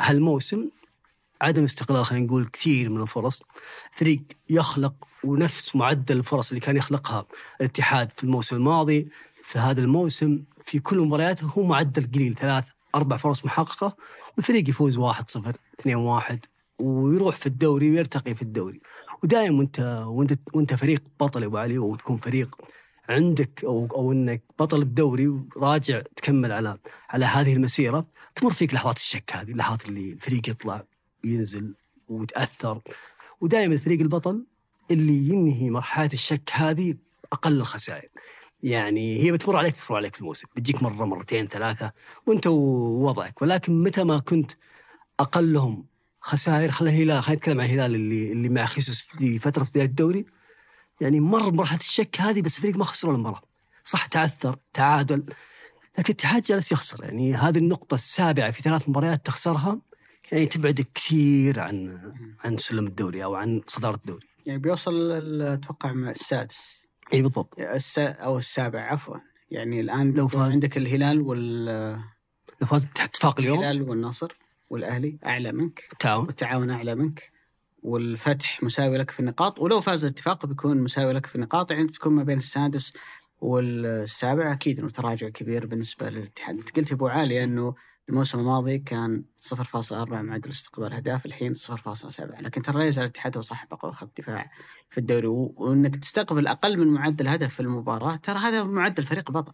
هالموسم 0.00 0.68
عدم 1.42 1.64
استقلال 1.64 2.04
خلينا 2.04 2.26
نقول 2.26 2.48
كثير 2.52 2.90
من 2.90 3.02
الفرص. 3.02 3.42
فريق 3.96 4.22
يخلق 4.50 4.94
ونفس 5.24 5.76
معدل 5.76 6.16
الفرص 6.18 6.48
اللي 6.48 6.60
كان 6.60 6.76
يخلقها 6.76 7.26
الاتحاد 7.60 8.10
في 8.12 8.24
الموسم 8.24 8.56
الماضي. 8.56 9.08
في 9.44 9.58
هذا 9.58 9.80
الموسم 9.80 10.44
في 10.64 10.78
كل 10.78 10.98
مبارياته 10.98 11.46
هو 11.46 11.62
معدل 11.62 12.10
قليل 12.14 12.34
ثلاث 12.34 12.64
أربع 12.94 13.16
فرص 13.16 13.44
محققة 13.44 13.96
والفريق 14.36 14.68
يفوز 14.68 14.98
1-0 14.98 15.56
2-1 15.80 16.51
ويروح 16.78 17.36
في 17.36 17.46
الدوري 17.46 17.90
ويرتقي 17.90 18.34
في 18.34 18.42
الدوري. 18.42 18.80
ودائما 19.22 19.58
وانت 19.58 20.04
وانت 20.06 20.38
وانت 20.54 20.74
فريق 20.74 21.02
بطل 21.20 21.42
يا 21.42 21.46
أبو 21.46 21.56
علي 21.56 21.78
وتكون 21.78 22.16
فريق 22.16 22.56
عندك 23.08 23.64
أو 23.64 23.88
أو 23.94 24.12
إنك 24.12 24.42
بطل 24.58 24.84
بدوري 24.84 25.28
وراجع 25.28 26.00
تكمل 26.16 26.52
على 26.52 26.78
على 27.10 27.24
هذه 27.24 27.52
المسيرة 27.54 28.06
تمر 28.34 28.52
فيك 28.52 28.74
لحظات 28.74 28.96
الشك 28.96 29.30
هذه 29.36 29.50
اللحظات 29.50 29.88
اللي 29.88 30.12
الفريق 30.12 30.48
يطلع 30.48 30.84
وينزل 31.24 31.74
ويتأثر. 32.08 32.80
ودائما 33.40 33.74
الفريق 33.74 34.00
البطل 34.00 34.46
اللي 34.90 35.28
ينهي 35.34 35.70
مرحلة 35.70 36.10
الشك 36.12 36.50
هذه 36.52 36.94
أقل 37.32 37.52
الخسائر. 37.52 38.08
يعني 38.62 39.22
هي 39.22 39.32
بتمر 39.32 39.56
عليك 39.56 39.74
بتمر 39.74 39.96
عليك 39.96 40.14
في 40.14 40.20
الموسم. 40.20 40.48
بتجيك 40.56 40.82
مرة 40.82 41.04
مرتين 41.04 41.46
ثلاثة 41.46 41.92
وانت 42.26 42.46
ووضعك. 42.46 43.42
ولكن 43.42 43.82
متى 43.82 44.04
ما 44.04 44.18
كنت 44.18 44.52
أقلهم 45.20 45.86
خسائر 46.24 46.70
خلينا 46.70 46.96
الهلال 46.96 47.22
خلينا 47.22 47.38
نتكلم 47.38 47.60
عن 47.60 47.66
الهلال 47.66 47.94
اللي 47.94 48.32
اللي 48.32 48.48
مع 48.48 48.66
خيسوس 48.66 49.00
في 49.00 49.38
فترة 49.38 49.64
بداية 49.64 49.84
الدوري. 49.84 50.26
يعني 51.00 51.20
مر 51.20 51.52
مرحلة 51.52 51.78
الشك 51.78 52.20
هذه 52.20 52.42
بس 52.42 52.56
الفريق 52.56 52.76
ما 52.76 52.84
خسر 52.84 53.08
ولا 53.08 53.18
مباراة. 53.18 53.42
صح 53.84 54.06
تعثر 54.06 54.56
تعادل 54.72 55.24
لكن 55.98 56.12
الاتحاد 56.12 56.42
جالس 56.42 56.72
يخسر. 56.72 57.04
يعني 57.04 57.34
هذه 57.34 57.58
النقطة 57.58 57.94
السابعة 57.94 58.50
في 58.50 58.62
ثلاث 58.62 58.88
مباريات 58.88 59.26
تخسرها 59.26 59.80
يعني 60.32 60.46
تبعدك 60.46 60.88
كثير 60.94 61.60
عن 61.60 62.00
عن 62.44 62.56
سلم 62.56 62.86
الدوري 62.86 63.24
أو 63.24 63.34
عن 63.34 63.60
صدارة 63.66 63.94
الدوري. 63.94 64.26
يعني 64.46 64.58
بيوصل 64.58 65.12
أتوقع 65.42 65.90
السادس. 65.90 66.82
إي 67.14 67.22
بالضبط. 67.22 67.58
الس... 67.58 67.98
أو 67.98 68.38
السابع 68.38 68.80
عفوا. 68.80 69.16
يعني 69.50 69.80
الآن 69.80 70.12
لو 70.12 70.28
فاز. 70.28 70.52
عندك 70.52 70.76
الهلال 70.76 71.20
وال 71.20 71.64
لو 72.60 72.66
فاز 72.66 72.84
اتفاق 72.84 73.40
اليوم. 73.40 73.58
الهلال 73.58 73.82
والنصر 73.82 74.41
والأهلي 74.72 75.18
أعلى 75.26 75.52
منك 75.52 75.88
تعاون 75.98 76.26
والتعاون 76.26 76.70
أعلى 76.70 76.94
منك 76.94 77.32
والفتح 77.82 78.62
مساوي 78.62 78.98
لك 78.98 79.10
في 79.10 79.20
النقاط 79.20 79.60
ولو 79.60 79.80
فاز 79.80 80.04
الاتفاق 80.04 80.46
بيكون 80.46 80.82
مساوي 80.82 81.12
لك 81.12 81.26
في 81.26 81.34
النقاط 81.34 81.70
يعني 81.70 81.84
بتكون 81.84 82.12
ما 82.12 82.22
بين 82.22 82.38
السادس 82.38 82.92
والسابع. 83.40 84.52
أكيد 84.52 84.78
إنه 84.78 84.90
تراجع 84.90 85.28
كبير 85.28 85.66
بالنسبة 85.66 86.10
للاتحاد. 86.10 86.58
أنت 86.58 86.76
قلت 86.76 86.90
يا 86.90 86.96
أبو 86.96 87.06
عالي 87.06 87.44
إنه 87.44 87.74
الموسم 88.08 88.38
الماضي 88.38 88.78
كان 88.78 89.24
0.4 89.40 89.92
معدل 90.12 90.50
استقبال 90.50 90.92
اهداف 90.92 91.26
الحين 91.26 91.54
0.7 91.56 92.40
لكن 92.40 92.62
ترى 92.62 92.78
لا 92.78 92.84
يزال 92.84 93.04
الاتحاد 93.04 93.36
هو 93.36 93.42
صاحب 93.42 93.72
اقوى 93.72 93.92
خط 93.92 94.20
دفاع 94.20 94.50
في 94.90 94.98
الدوري 94.98 95.26
وإنك 95.26 95.96
تستقبل 95.96 96.46
أقل 96.46 96.78
من 96.78 96.86
معدل 96.86 97.28
هدف 97.28 97.54
في 97.54 97.60
المباراة 97.60 98.16
ترى 98.16 98.38
هذا 98.38 98.64
معدل 98.64 99.04
فريق 99.04 99.30
بطل. 99.30 99.52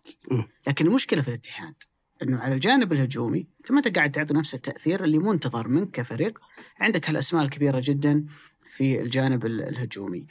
لكن 0.66 0.86
المشكلة 0.86 1.22
في 1.22 1.28
الاتحاد 1.28 1.74
إنه 2.22 2.38
على 2.38 2.54
الجانب 2.54 2.92
الهجومي 2.92 3.46
أنت 3.60 3.72
ما 3.72 3.82
قاعد 3.96 4.10
تعطي 4.10 4.34
نفس 4.34 4.54
التاثير 4.54 5.04
اللي 5.04 5.18
منتظر 5.18 5.68
منك 5.68 5.90
كفريق 5.90 6.38
عندك 6.80 7.08
هالأسماء 7.08 7.44
الكبيرة 7.44 7.80
جدا 7.84 8.24
في 8.70 9.00
الجانب 9.00 9.46
ال- 9.46 9.68
الهجومي. 9.68 10.26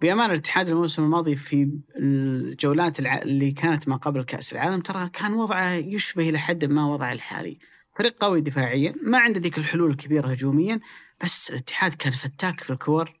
بأمانة 0.00 0.32
الاتحاد 0.32 0.68
الموسم 0.68 1.04
الماضي 1.04 1.36
في 1.36 1.70
الجولات. 1.96 3.00
اللي 3.00 3.50
كانت 3.50 3.88
ما 3.88 3.96
قبل 3.96 4.22
كأس 4.22 4.52
العالم 4.52 4.80
ترى 4.80 5.08
كان 5.08 5.32
وضعه 5.32 5.72
يشبه 5.72 6.28
إلى 6.28 6.38
حد 6.38 6.64
ما 6.64 6.86
وضعه 6.86 7.12
الحالي. 7.12 7.58
فريق 7.98 8.16
قوي 8.24 8.40
دفاعيا 8.40 8.94
ما 9.02 9.18
عنده 9.18 9.40
ذيك 9.40 9.58
الحلول 9.58 9.90
الكبيرة 9.90 10.28
هجوميا 10.28 10.80
بس 11.22 11.50
الاتحاد 11.50 11.94
كان 11.94 12.12
فتاك 12.12 12.60
في 12.60 12.70
الكور 12.70 13.12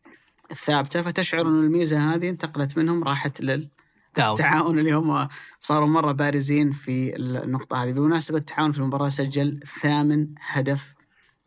الثابتة 0.50 1.02
فتشعر 1.02 1.40
إنه 1.48 1.60
الميزة 1.60 2.14
هذه 2.14 2.28
انتقلت 2.28 2.78
منهم 2.78 3.04
راحت 3.04 3.40
لل 3.40 3.68
تعاون 4.16 4.32
التعاون 4.32 4.78
اللي 4.78 4.92
هم 4.92 5.28
صاروا 5.60 5.88
مرة 5.88 6.12
بارزين 6.12 6.70
في 6.70 7.16
النقطة 7.16 7.82
هذه. 7.84 7.92
بالمناسبة 7.92 8.38
التعاون 8.38 8.72
في 8.72 8.78
المباراة 8.78 9.08
سجل 9.08 9.60
ثامن 9.82 10.28
هدف 10.40 10.94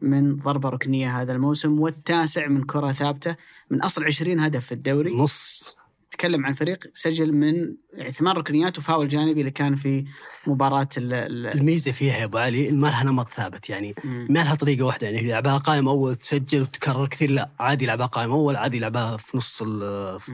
من 0.01 0.35
ضربة 0.35 0.69
ركنية 0.69 1.21
هذا 1.21 1.33
الموسم 1.33 1.79
والتاسع 1.79 2.47
من 2.47 2.63
كرة 2.63 2.91
ثابتة 2.91 3.35
من 3.69 3.81
أصل 3.81 4.03
20 4.03 4.39
هدف 4.39 4.65
في 4.65 4.71
الدوري. 4.71 5.17
نص. 5.17 5.78
تكلم 6.11 6.45
عن 6.45 6.53
فريق 6.53 6.91
سجل 6.93 7.33
من 7.33 7.75
يعني 7.93 8.11
ثمان 8.11 8.35
ركنيات 8.35 8.77
وفاول 8.77 9.07
جانبي 9.07 9.39
اللي 9.39 9.51
كان 9.51 9.75
في 9.75 10.05
مباراة 10.47 10.87
ال 10.97 11.13
ال 11.13 11.47
الميزة 11.47 11.91
فيها 11.91 12.17
يا 12.17 12.23
أبو 12.23 12.37
علي 12.37 12.71
ما 12.71 12.87
لها 12.87 13.03
نمط 13.03 13.29
ثابت 13.29 13.69
يعني. 13.69 13.95
ما 14.03 14.39
لها 14.39 14.55
طريقة 14.55 14.85
واحدة 14.85 15.07
يعني 15.07 15.23
يلعبها 15.23 15.57
قائم 15.57 15.87
أول 15.87 16.15
تسجل 16.15 16.61
وتكرر 16.61 17.07
كثير 17.07 17.31
لا 17.31 17.49
عادي 17.59 17.85
يلعبها 17.85 18.05
قائم 18.05 18.31
أول 18.31 18.55
عادي 18.55 18.77
يلعبها 18.77 19.17
في 19.17 19.37
نص 19.37 19.61
ال- 19.61 20.19
في- 20.19 20.31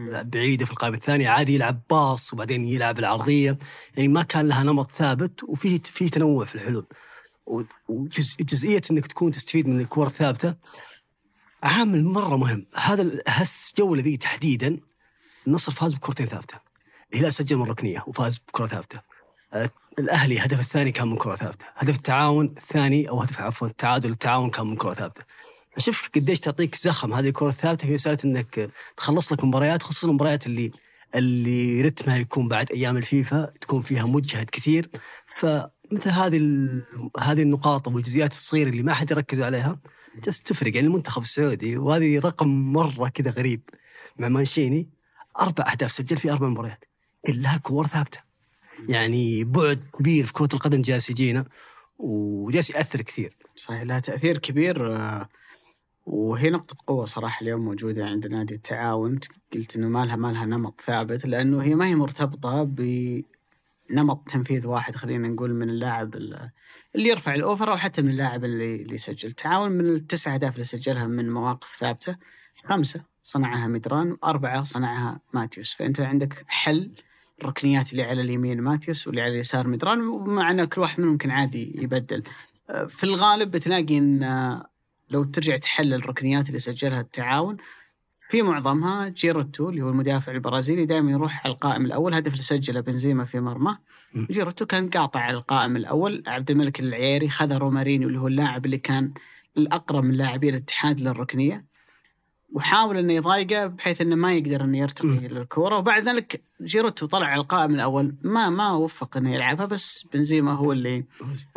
القائم 0.72 0.94
الثاني 0.94 1.28
عادي 1.28 1.56
يلعب 1.56 1.82
باص 1.90 2.34
وبعدين 2.34 2.68
يلعب 2.68 3.00
العرضية 3.00 3.58
يعني 3.98 4.08
ما 4.08 4.24
كان 4.24 4.48
لها 4.48 4.64
نمط 4.64 4.92
ثابت 4.92 5.44
وفي 5.44 5.80
في 5.84 6.10
تنوع 6.10 6.46
في 6.46 6.56
الحلول 6.56 6.86
وجزئية 7.90 8.82
أنك 8.92 9.08
تكون 9.08 9.32
تستفيد 9.32 9.68
من 9.68 9.80
الكور 9.80 10.08
الثابتة 10.08 10.56
عامل 11.64 12.04
مرة 12.06 12.38
مهم 12.38 12.66
هذا 12.76 13.02
ال- 13.02 13.22
هالجولة 13.28 14.02
ذي 14.02 14.18
تحديدا 14.18 14.80
النصر 15.48 15.72
فاز 15.72 15.94
بكرتين 15.94 16.26
ثابتة 16.26 16.60
الهلال 17.14 17.34
سجل 17.34 17.58
من 17.58 17.64
ركنية 17.64 18.04
وفاز 18.08 18.38
بكرة 18.38 18.68
ثابتة 18.68 19.02
آه، 19.54 19.70
الأهلي 20.00 20.40
هدف 20.40 20.60
الثاني 20.60 20.92
كان 20.92 21.08
من 21.08 21.18
كرة 21.18 21.36
ثابتة، 21.36 21.66
هدف 21.76 21.96
التعاون 21.96 22.46
الثاني 22.46 23.10
أو 23.10 23.22
هدف 23.22 23.42
عفوا 23.42 23.68
التعادل 23.68 24.10
التعاون 24.10 24.50
كان 24.50 24.68
من 24.68 24.76
كرة 24.76 24.94
ثابتة. 24.94 25.24
شوف 25.78 26.10
قديش 26.16 26.40
تعطيك 26.40 26.76
زخم 26.76 27.14
هذه 27.14 27.28
الكرة 27.28 27.50
الثابتة 27.50 27.88
في 27.88 27.94
مسألة 27.94 28.18
إنك 28.26 28.70
تخلص 28.98 29.34
لك 29.34 29.44
مباريات 29.44 29.84
خصوصا 29.84 30.08
المباريات 30.08 30.48
اللي 30.48 30.72
اللي 31.16 31.82
رتمها 31.82 32.18
يكون 32.18 32.48
بعد 32.48 32.72
أيام 32.72 32.98
الفيفا 32.98 33.54
تكون 33.62 33.82
فيها 33.82 34.06
مجهد 34.06 34.50
كثير 34.50 34.90
فمثل 35.38 36.10
هذه. 36.10 36.38
هذه 37.20 37.42
النقاط 37.42 37.88
والجزئيات 37.88 38.32
الصغيرة 38.32 38.70
اللي 38.70 38.84
ما 38.84 38.94
حد 38.94 39.12
يركز 39.12 39.42
عليها 39.42 39.80
تفرق 40.24 40.76
يعني 40.76 40.88
المنتخب 40.88 41.22
السعودي 41.22 41.78
وهذه 41.78 42.20
رقم 42.20 42.74
مرة 42.74 43.10
كذا 43.10 43.32
غريب 43.32 43.62
مع 44.20 44.28
مانشيني 44.28 44.95
أربع 45.40 45.72
أهداف 45.72 45.92
سجل 45.92 46.18
في 46.18 46.32
أربع 46.32 46.48
مباريات. 46.48 46.84
إلا 47.30 47.58
كور 47.58 47.88
ثابتة. 47.88 48.20
يعني 48.90 49.44
بعد 49.44 49.84
كبير 50.00 50.26
في 50.26 50.34
كرة 50.34 50.50
القدم 50.54 50.82
جالس 50.82 51.10
يجينا 51.10 51.46
وجالس 51.98 52.70
يأثر 52.70 53.02
كثير. 53.02 53.36
صحيح 53.56 53.82
لها 53.82 54.00
تأثير 54.00 54.38
كبير 54.38 54.96
آه، 54.96 55.30
وهي 56.06 56.50
نقطة 56.50 56.76
قوة 56.88 57.06
صراحة 57.06 57.42
اليوم 57.42 57.66
موجودة 57.66 58.06
عند 58.06 58.28
نادي 58.28 58.56
التعاون. 58.56 59.20
قلت 59.54 59.76
إنه 59.76 59.88
ما 59.88 60.06
لها 60.06 60.16
ما 60.16 60.32
لها 60.32 60.46
نمط 60.46 60.82
ثابت 60.82 61.26
لأنه 61.26 61.64
هي 61.64 61.76
ما 61.76 61.86
هي 61.88 61.96
مرتبطة 61.96 62.64
بنمط 62.64 64.30
تنفيذ 64.30 64.68
واحد 64.68 64.96
خلينا 64.96 65.28
نقول 65.28 65.54
من 65.54 65.70
اللاعب 65.70 66.16
ال- 66.16 66.50
اللي 66.96 67.10
يرفع 67.10 67.34
الأوفر 67.34 67.72
أو 67.72 67.78
حتى 67.78 68.02
من 68.02 68.10
اللاعب 68.10 68.46
اللي 68.46 68.76
اللي 68.76 68.96
يسجل. 68.96 69.30
التعاون 69.30 69.72
من 69.72 69.86
التسع 69.96 70.34
أهداف 70.34 70.54
اللي 70.54 70.64
سجلها 70.66 71.08
من 71.08 71.30
مواقف 71.32 71.76
ثابتة 71.76 72.18
خمسة. 72.66 73.15
صنعها 73.26 73.68
ميدران 73.68 74.12
وأربعة 74.12 74.64
صنعها 74.64 75.20
ماتيوس. 75.34 75.74
فأنت 75.74 76.00
عندك 76.02 76.44
حل 76.48 76.92
الركنيات 77.42 77.92
اللي 77.92 78.04
على 78.04 78.22
اليمين 78.22 78.62
ماتيوس 78.62 79.08
واللي 79.08 79.22
على 79.22 79.34
اليسار 79.34 79.68
ميدران 79.68 80.02
ومع 80.02 80.52
أن 80.52 80.66
كل 80.66 80.82
واحد 80.82 81.00
منهم 81.00 81.12
ممكن 81.12 81.32
عادي 81.32 81.84
يبدل. 81.84 82.24
في 82.88 83.04
الغالب 83.04 83.52
بتلاقي 83.52 83.98
أن 83.98 84.24
آه، 84.24 84.70
لو 85.10 85.24
ترجع 85.24 85.58
تحلل 85.58 85.94
الركنيات 85.94 86.48
اللي 86.48 86.60
سجلها 86.60 87.02
التعاون 87.02 87.58
في 88.16 88.42
معظمها 88.42 89.08
جيروتو 89.08 89.70
اللي 89.70 89.82
هو 89.82 89.90
المدافع 89.90 90.32
البرازيلي 90.32 90.86
دائما 90.86 91.12
يروح 91.12 91.46
على 91.46 91.54
القائم 91.54 91.86
الأول. 91.86 92.14
هدف 92.14 92.32
اللي 92.32 92.44
سجله 92.44 92.80
بنزيما 92.80 93.26
في 93.26 93.40
مرمى. 93.40 93.78
م. 94.14 94.26
جيروتو 94.26 94.66
كان 94.66 94.90
قاطع 94.90 95.20
على 95.20 95.38
القائم 95.38 95.76
الأول. 95.76 96.24
عبد 96.28 96.52
الملك 96.52 96.80
العييري 96.80 97.30
خذ 97.30 97.58
رومارينيو 97.58 98.08
اللي 98.08 98.20
هو 98.20 98.28
اللاعب 98.28 98.66
اللي 98.66 98.78
كان 98.78 99.14
الأقرب 99.58 100.04
من 100.04 100.14
لاعبي 100.14 100.50
الاتحاد 100.50 101.00
للركنية. 101.00 101.66
وحاول 102.56 102.98
إنه 102.98 103.14
يضايقه 103.14 103.66
بحيث 103.68 104.02
إنه 104.02 104.16
ما 104.16 104.34
يقدر 104.34 104.64
إنه 104.64 104.78
يرتقي 104.78 105.08
م. 105.08 105.20
للكورة. 105.20 105.78
وبعد 105.78 106.04
ذلك 106.04 106.42
جيروتو 106.62 107.06
طلع 107.06 107.28
على 107.28 107.42
القائم 107.42 107.76
الأول. 107.76 108.16
ما 108.22 108.50
ما 108.50 108.72
وفق 108.72 109.18
إنه 109.18 109.36
يلعبها 109.36 109.66
بس 109.66 110.08
بنزيما 110.14 110.54
هو 110.54 110.72
اللي 110.72 111.06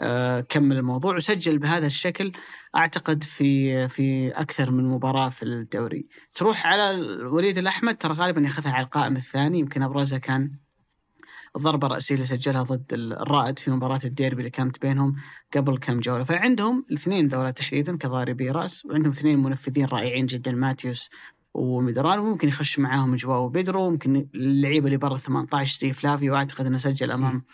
آه، 0.01 0.41
كمل 0.41 0.77
الموضوع 0.77 1.17
وسجل 1.17 1.59
بهذا 1.59 1.87
الشكل. 1.87 2.33
أعتقد 2.77 3.25
في 3.25 3.89
في 3.89 4.29
أكثر 4.29 4.71
من 4.71 4.85
مباراة 4.85 5.29
في 5.29 5.43
الدوري. 5.43 6.07
تروح 6.35 6.67
على 6.67 7.01
وليد 7.23 7.59
الأحمد 7.59 7.97
ترى 7.97 8.15
غالبا 8.15 8.41
ياخذها 8.41 8.73
على 8.73 8.85
القائم 8.85 9.17
الثاني. 9.17 9.59
يمكن 9.59 9.83
أبرزها 9.83 10.19
كان 10.19 10.51
الضربه 11.57 11.87
الراسيه 11.87 12.15
اللي 12.15 12.27
سجلها 12.27 12.63
ضد 12.63 12.93
الرائد 12.93 13.59
في 13.59 13.71
مباراة 13.71 14.01
الديربي 14.05 14.39
اللي 14.39 14.51
كانت 14.51 14.83
بينهم 14.83 15.17
قبل 15.57 15.79
كم 15.79 16.01
جولة. 16.01 16.25
فعندهم 16.25 16.85
الاثنين 16.91 17.27
ذولا 17.27 17.51
تحديدا 17.51 17.97
كضاربي 17.97 18.51
رأس 18.51 18.87
وعندهم 18.87 19.13
اثنين 19.13 19.43
منفذين 19.43 19.85
رائعين 19.85 20.27
جدا 20.27 20.53
ماتيوس 20.53 21.11
وميدران 21.55 22.19
وممكن 22.19 22.49
يخش 22.49 22.79
معاهم 22.79 23.17
جواو 23.17 23.49
بيدرو 23.49 23.91
ممكن 23.91 24.29
اللعيبة 24.35 24.87
اللي 24.87 24.97
برا 24.97 25.17
18 25.17 25.79
زي 25.81 25.93
فلافيو 25.93 26.35
اعتقد 26.35 26.67
إنه 26.67 26.79
سجل 26.79 27.11
أمام 27.11 27.45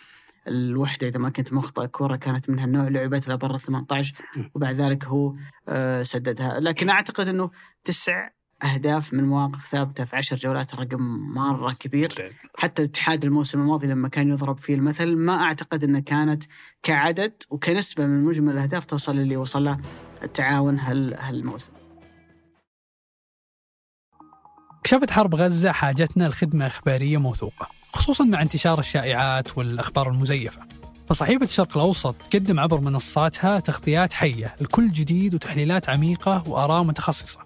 الوحدة 0.47 1.07
إذا 1.07 1.19
ما 1.19 1.29
كنت 1.29 1.53
مخطئ 1.53 1.87
كورة 1.87 2.15
كانت 2.15 2.49
من 2.49 2.59
هالنوع 2.59 2.87
لعبت 2.87 3.27
لها 3.27 3.35
برا 3.35 3.57
18 3.57 4.15
وبعد 4.55 4.75
ذلك 4.75 5.05
هو 5.05 5.35
آه، 5.69 6.03
سددها. 6.03 6.59
لكن 6.59 6.89
أعتقد 6.89 7.27
إنه 7.27 7.51
تسع 7.83 8.29
أهداف 8.63 9.13
من 9.13 9.23
مواقف 9.23 9.67
ثابتة 9.67 10.05
في 10.05 10.15
عشر 10.15 10.35
جولات 10.35 10.75
رقم 10.75 11.01
مرة 11.33 11.73
كبير. 11.73 12.35
حتى 12.57 12.81
الاتحاد 12.81 13.25
الموسم 13.25 13.59
الماضي 13.61 13.87
لما 13.87 14.07
كان 14.09 14.29
يضرب 14.29 14.57
فيه 14.57 14.75
المثل 14.75 15.15
ما 15.15 15.41
أعتقد 15.41 15.83
إنه 15.83 15.99
كانت 15.99 16.43
كعدد 16.83 17.43
وكنسبة 17.49 18.05
من 18.05 18.23
مجمل 18.23 18.53
الأهداف 18.53 18.85
توصل 18.85 19.17
اللي 19.17 19.37
وصل 19.37 19.63
له 19.63 19.79
التعاون 20.23 20.79
هال 20.79 21.13
هالموسم. 21.19 21.71
كشفت 24.83 25.11
حرب 25.11 25.35
غزة 25.35 25.71
حاجتنا 25.71 26.29
لخدمة 26.29 26.67
إخبارية 26.67 27.17
موثوقة 27.17 27.67
خصوصا 27.93 28.23
مع 28.23 28.41
انتشار 28.41 28.79
الشائعات 28.79 29.57
والأخبار 29.57 30.09
المزيفة. 30.09 30.61
فصحيفة 31.09 31.45
الشرق 31.45 31.77
الأوسط 31.77 32.15
تقدم 32.15 32.59
عبر 32.59 32.81
منصاتها 32.81 33.59
تغطيات 33.59 34.13
حية 34.13 34.55
لكل 34.61 34.91
جديد 34.91 35.35
وتحليلات 35.35 35.89
عميقة 35.89 36.49
وآراء 36.49 36.83
متخصصة. 36.83 37.39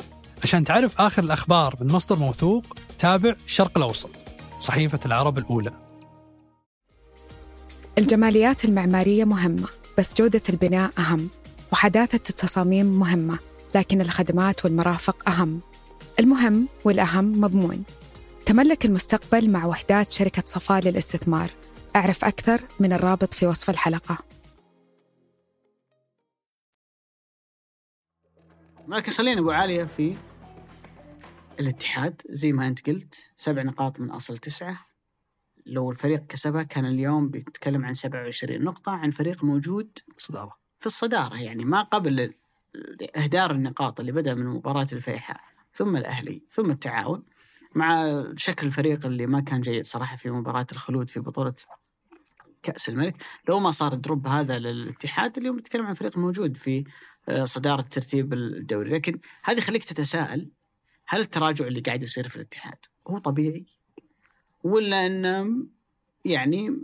عشان 0.43 0.63
تعرف 0.63 1.01
آخر 1.01 1.23
الأخبار 1.23 1.75
من 1.81 1.91
مصدر 1.91 2.19
موثوق 2.19 2.63
تابع 2.99 3.35
الشرق 3.45 3.77
الأوسط 3.77 4.09
صحيفة 4.59 4.99
العرب 5.05 5.37
الأولى. 5.37 5.71
الجماليات 7.97 8.65
المعمارية 8.65 9.23
مهمة 9.23 9.67
بس 9.97 10.15
جودة 10.15 10.41
البناء 10.49 10.91
أهم 10.99 11.29
وحداثة 11.71 12.29
التصاميم 12.29 12.85
مهمة 12.85 13.39
لكن 13.75 14.01
الخدمات 14.01 14.65
والمرافق 14.65 15.29
أهم. 15.29 15.61
المهم 16.19 16.67
والأهم 16.85 17.41
مضمون. 17.41 17.83
تملك 18.45 18.85
المستقبل 18.85 19.49
مع 19.49 19.65
وحدات 19.65 20.11
شركة 20.11 20.43
صفاء 20.45 20.81
للاستثمار. 20.81 21.51
أعرف 21.95 22.25
أكثر 22.25 22.61
من 22.79 22.93
الرابط 22.93 23.33
في 23.33 23.45
وصف 23.45 23.69
الحلقة. 23.69 24.17
لكن 28.87 29.11
خلينا 29.11 29.41
أبو 29.41 29.51
عالية 29.51 29.83
في 29.83 30.15
الاتحاد 31.59 32.21
زي 32.29 32.51
ما 32.51 32.67
انت 32.67 32.89
قلت 32.89 33.31
سبع 33.37 33.61
نقاط 33.61 33.99
من 33.99 34.11
أصل 34.11 34.37
تسعة. 34.37 34.85
لو 35.65 35.91
الفريق 35.91 36.25
كسبها 36.25 36.63
كان 36.63 36.85
اليوم 36.85 37.29
بيتكلم 37.29 37.85
عن 37.85 37.95
27 37.95 38.61
نقطة 38.63 38.91
عن 38.91 39.11
فريق 39.11 39.43
موجود 39.43 39.97
صدارة. 40.17 40.59
في 40.79 40.85
الصدارة 40.85 41.41
يعني 41.41 41.65
ما 41.65 41.81
قبل 41.81 42.33
إهدار 43.15 43.51
النقاط 43.51 43.99
اللي 43.99 44.11
بدأ 44.11 44.33
من 44.33 44.45
مباراة 44.45 44.87
الفيحاء 44.93 45.41
ثم 45.77 45.97
الأهلي 45.97 46.43
ثم 46.51 46.71
التعاون. 46.71 47.23
مع 47.75 48.23
شكل 48.35 48.67
الفريق 48.67 49.05
اللي 49.05 49.27
ما 49.27 49.39
كان 49.39 49.61
جيد 49.61 49.85
صراحة 49.85 50.15
في 50.17 50.29
مباراة 50.29 50.67
الخلود 50.71 51.09
في 51.09 51.19
بطولة 51.19 51.53
كأس 52.63 52.89
الملك 52.89 53.23
لو 53.49 53.59
ما 53.59 53.71
صار 53.71 53.93
الدروب 53.93 54.27
هذا 54.27 54.59
للاتحاد 54.59 55.37
اليوم 55.37 55.59
نتكلم 55.59 55.85
عن 55.85 55.93
فريق 55.93 56.17
موجود 56.17 56.57
في 56.57 56.83
آه، 57.29 57.45
صدارة 57.45 57.81
ترتيب 57.81 58.33
الدوري. 58.33 58.89
لكن 58.89 59.19
هذه 59.43 59.57
يخليك 59.57 59.83
تتساءل 59.83 60.49
هل 61.11 61.19
التراجع 61.21 61.67
اللي 61.67 61.81
قاعد 61.81 62.03
يصير 62.03 62.27
في 62.27 62.35
الاتحاد 62.35 62.77
هو 63.07 63.17
طبيعي؟ 63.17 63.65
ولا 64.63 65.05
إنه 65.05 65.65
يعني 66.25 66.79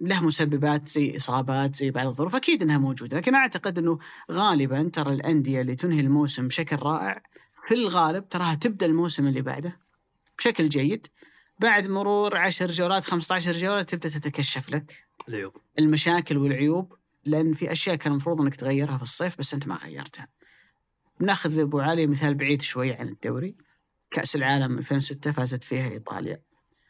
له 0.00 0.26
مسببات 0.26 0.88
زي 0.88 1.16
إصابات 1.16 1.76
زي 1.76 1.90
بعض 1.90 2.06
الظروف؟ 2.06 2.34
أكيد 2.36 2.62
إنها 2.62 2.78
موجودة 2.78 3.16
لكن 3.16 3.34
أعتقد 3.34 3.78
إنه 3.78 3.98
غالبا 4.32 4.90
ترى 4.92 5.12
الأندية 5.12 5.60
اللي 5.60 5.74
تنهي 5.74 6.00
الموسم 6.00 6.48
بشكل 6.48 6.76
رائع 6.76 7.22
في 7.68 7.74
الغالب 7.74 8.28
تراها 8.28 8.54
تبدأ 8.54 8.86
الموسم 8.86 9.26
اللي 9.26 9.42
بعده 9.42 9.80
بشكل 10.38 10.68
جيد. 10.68 11.06
بعد 11.58 11.86
مرور 11.86 12.36
10 12.36 12.72
جولات 12.72 13.04
15 13.04 13.52
جولة 13.52 13.82
تبدأ 13.82 14.08
تتكشف 14.08 14.70
لك 14.70 15.04
العيوب. 15.28 15.56
المشاكل 15.78 16.36
والعيوب 16.36 16.96
لأن 17.24 17.52
في 17.52 17.72
أشياء 17.72 17.96
كان 17.96 18.12
المفروض 18.12 18.40
إنك 18.40 18.56
تغيرها 18.56 18.96
في 18.96 19.02
الصيف 19.02 19.38
بس 19.38 19.54
أنت 19.54 19.68
ما 19.68 19.76
غيرتها. 19.76 20.28
بناخذ 21.20 21.58
أبو 21.58 21.80
علي 21.80 22.06
مثال 22.06 22.34
بعيد 22.34 22.62
شوي 22.62 22.92
عن 22.92 23.08
الدوري. 23.08 23.54
كأس 24.14 24.36
العالم 24.36 24.78
2006 24.78 25.32
فازت 25.32 25.64
فيها 25.64 25.88
إيطاليا. 25.90 26.32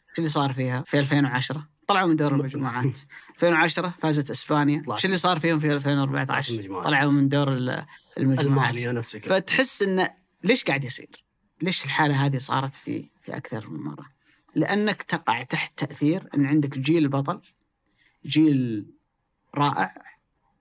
إيش 0.09 0.17
اللي 0.17 0.29
صار 0.29 0.53
فيها 0.53 0.83
في 0.87 0.99
2010 0.99 1.67
طلعوا 1.87 2.07
من 2.09 2.15
دور 2.15 2.33
المجموعات 2.35 2.97
2010 3.35 3.89
فازت 3.99 4.29
إسبانيا. 4.29 4.81
إيش 4.91 5.05
اللي 5.05 5.17
صار 5.17 5.39
فيهم 5.39 5.59
في 5.59 5.73
2014 5.73 6.53
المجموعات. 6.53 6.87
طلعوا 6.87 7.11
من 7.11 7.29
دور 7.29 7.53
ال- 7.53 7.85
المجموعات 8.17 8.75
نفسك 8.75 9.25
فتحس 9.25 9.81
إنه 9.81 10.09
ليش 10.43 10.63
قاعد 10.63 10.83
يصير؟ 10.83 11.23
ليش 11.61 11.85
الحالة 11.85 12.25
هذه 12.25 12.37
صارت 12.37 12.75
في 12.75 13.09
في 13.21 13.37
أكثر 13.37 13.69
من 13.69 13.79
مرة؟ 13.79 14.05
لأنك 14.55 15.01
تقع 15.03 15.43
تحت 15.43 15.79
تأثير 15.79 16.29
إن 16.35 16.45
عندك 16.45 16.77
جيل 16.79 17.07
بطل 17.07 17.41
جيل 18.25 18.85
رائع 19.55 19.95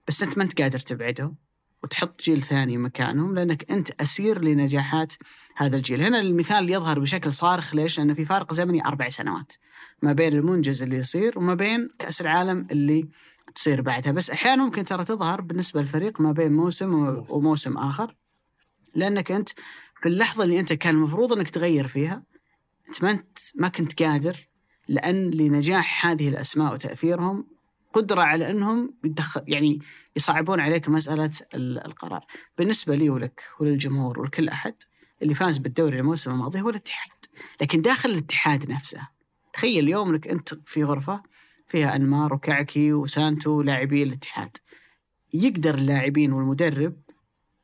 بس 0.08 0.22
أنت 0.22 0.38
ما 0.38 0.44
أنت 0.44 0.60
قادر 0.62 0.78
تبعدهم 0.78 1.36
وتحط 1.84 2.22
جيل 2.22 2.42
ثاني 2.42 2.76
مكانهم 2.76 3.34
لأنك 3.34 3.70
أنت 3.70 3.90
أسير 4.00 4.44
لنجاحات 4.44 5.12
هذا 5.56 5.76
الجيل، 5.76 6.02
هنا 6.02 6.20
المثال 6.20 6.70
يظهر 6.70 6.98
بشكل 6.98 7.32
صارخ 7.32 7.74
ليش؟ 7.74 7.98
لأن 7.98 8.14
في 8.14 8.24
فارق 8.24 8.54
زمني 8.54 8.86
أربع 8.86 9.08
سنوات 9.08 9.52
ما 10.02 10.12
بين 10.12 10.32
المنجز 10.32 10.82
اللي 10.82 10.96
يصير 10.96 11.38
وما 11.38 11.54
بين 11.54 11.90
كأس 11.98 12.20
العالم 12.20 12.66
اللي 12.70 13.08
تصير 13.54 13.80
بعدها، 13.80 14.12
بس 14.12 14.30
أحيانا 14.30 14.64
ممكن 14.64 14.84
ترى 14.84 15.04
تظهر 15.04 15.40
بالنسبة 15.40 15.80
للفريق 15.80 16.20
ما 16.20 16.32
بين 16.32 16.52
موسم 16.52 17.22
وموسم 17.28 17.78
آخر 17.78 18.16
لأنك 18.94 19.32
أنت 19.32 19.48
في 20.02 20.08
اللحظة 20.08 20.44
اللي 20.44 20.60
أنت 20.60 20.72
كان 20.72 20.94
المفروض 20.94 21.32
أنك 21.32 21.50
تغير 21.50 21.86
فيها 21.86 22.22
أنت 22.88 23.02
ما 23.02 23.10
انت 23.10 23.38
ما 23.54 23.68
كنت 23.68 24.02
قادر 24.02 24.48
لأن 24.88 25.30
لنجاح 25.30 26.06
هذه 26.06 26.28
الأسماء 26.28 26.74
وتأثيرهم 26.74 27.53
قدرة 27.94 28.22
على 28.22 28.50
أنهم 28.50 28.94
يدخل 29.04 29.42
يعني 29.46 29.78
يصعبون 30.16 30.60
عليك 30.60 30.88
مسألة 30.88 31.30
ال- 31.54 31.86
القرار. 31.86 32.24
بالنسبة 32.58 32.96
لي 32.96 33.10
ولك 33.10 33.42
وللجمهور 33.60 34.20
ولكل 34.20 34.48
أحد 34.48 34.74
اللي 35.22 35.34
فاز 35.34 35.58
بالدوري 35.58 35.98
الموسم 36.00 36.30
الماضي 36.30 36.60
هو 36.60 36.68
الاتحاد. 36.70 37.10
لكن 37.60 37.82
داخل 37.82 38.10
الاتحاد 38.10 38.70
نفسه 38.70 39.08
تخيل 39.52 39.84
اليوم 39.84 40.10
انك 40.10 40.28
أنت 40.28 40.54
في 40.66 40.84
غرفة 40.84 41.22
فيها 41.68 41.96
أنمار 41.96 42.34
وكعكي 42.34 42.92
وسانتو 42.92 43.50
ولاعبي 43.50 44.02
الاتحاد. 44.02 44.56
يقدر 45.34 45.74
اللاعبين 45.74 46.32
والمدرب 46.32 46.96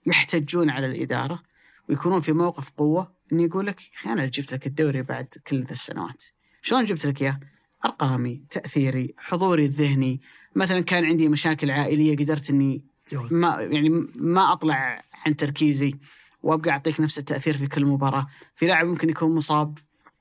يحتجون 0.07 0.71
على 0.71 0.87
الإدارة 0.87 1.43
ويكونون 1.89 2.21
في 2.21 2.33
موقف 2.33 2.71
قوة 2.71 3.13
إنه 3.33 3.43
يقول 3.43 3.67
لك 3.67 3.81
أنا 4.07 4.27
جبت 4.27 4.53
لك 4.53 4.67
الدوري 4.67 5.03
بعد 5.03 5.27
كل 5.47 5.63
ذا 5.65 5.73
السنوات. 5.73 6.23
شلون 6.63 6.85
جبت 6.85 7.07
لك 7.07 7.23
إياه؟ 7.23 7.41
أرقامي، 7.85 8.45
تأثيري، 8.51 9.15
حضوري 9.19 9.65
الذهني، 9.65 10.21
مثلا 10.55 10.81
كان 10.81 11.05
عندي 11.05 11.29
مشاكل 11.29 11.71
عائلية 11.71 12.17
قدرت 12.17 12.51
إني 12.51 12.85
ما 13.31 13.57
يعني 13.61 13.89
ما 14.15 14.53
أطلع 14.53 15.05
عن 15.27 15.37
تركيزي 15.37 15.95
وأبقى 16.43 16.71
أعطيك 16.71 17.01
نفس 17.01 17.19
التأثير 17.19 17.57
في 17.57 17.67
كل 17.67 17.85
مباراة، 17.85 18.27
في 18.55 18.67
لاعب 18.67 18.87
ممكن 18.87 19.11
يكون 19.11 19.35
مصاب 19.35 19.79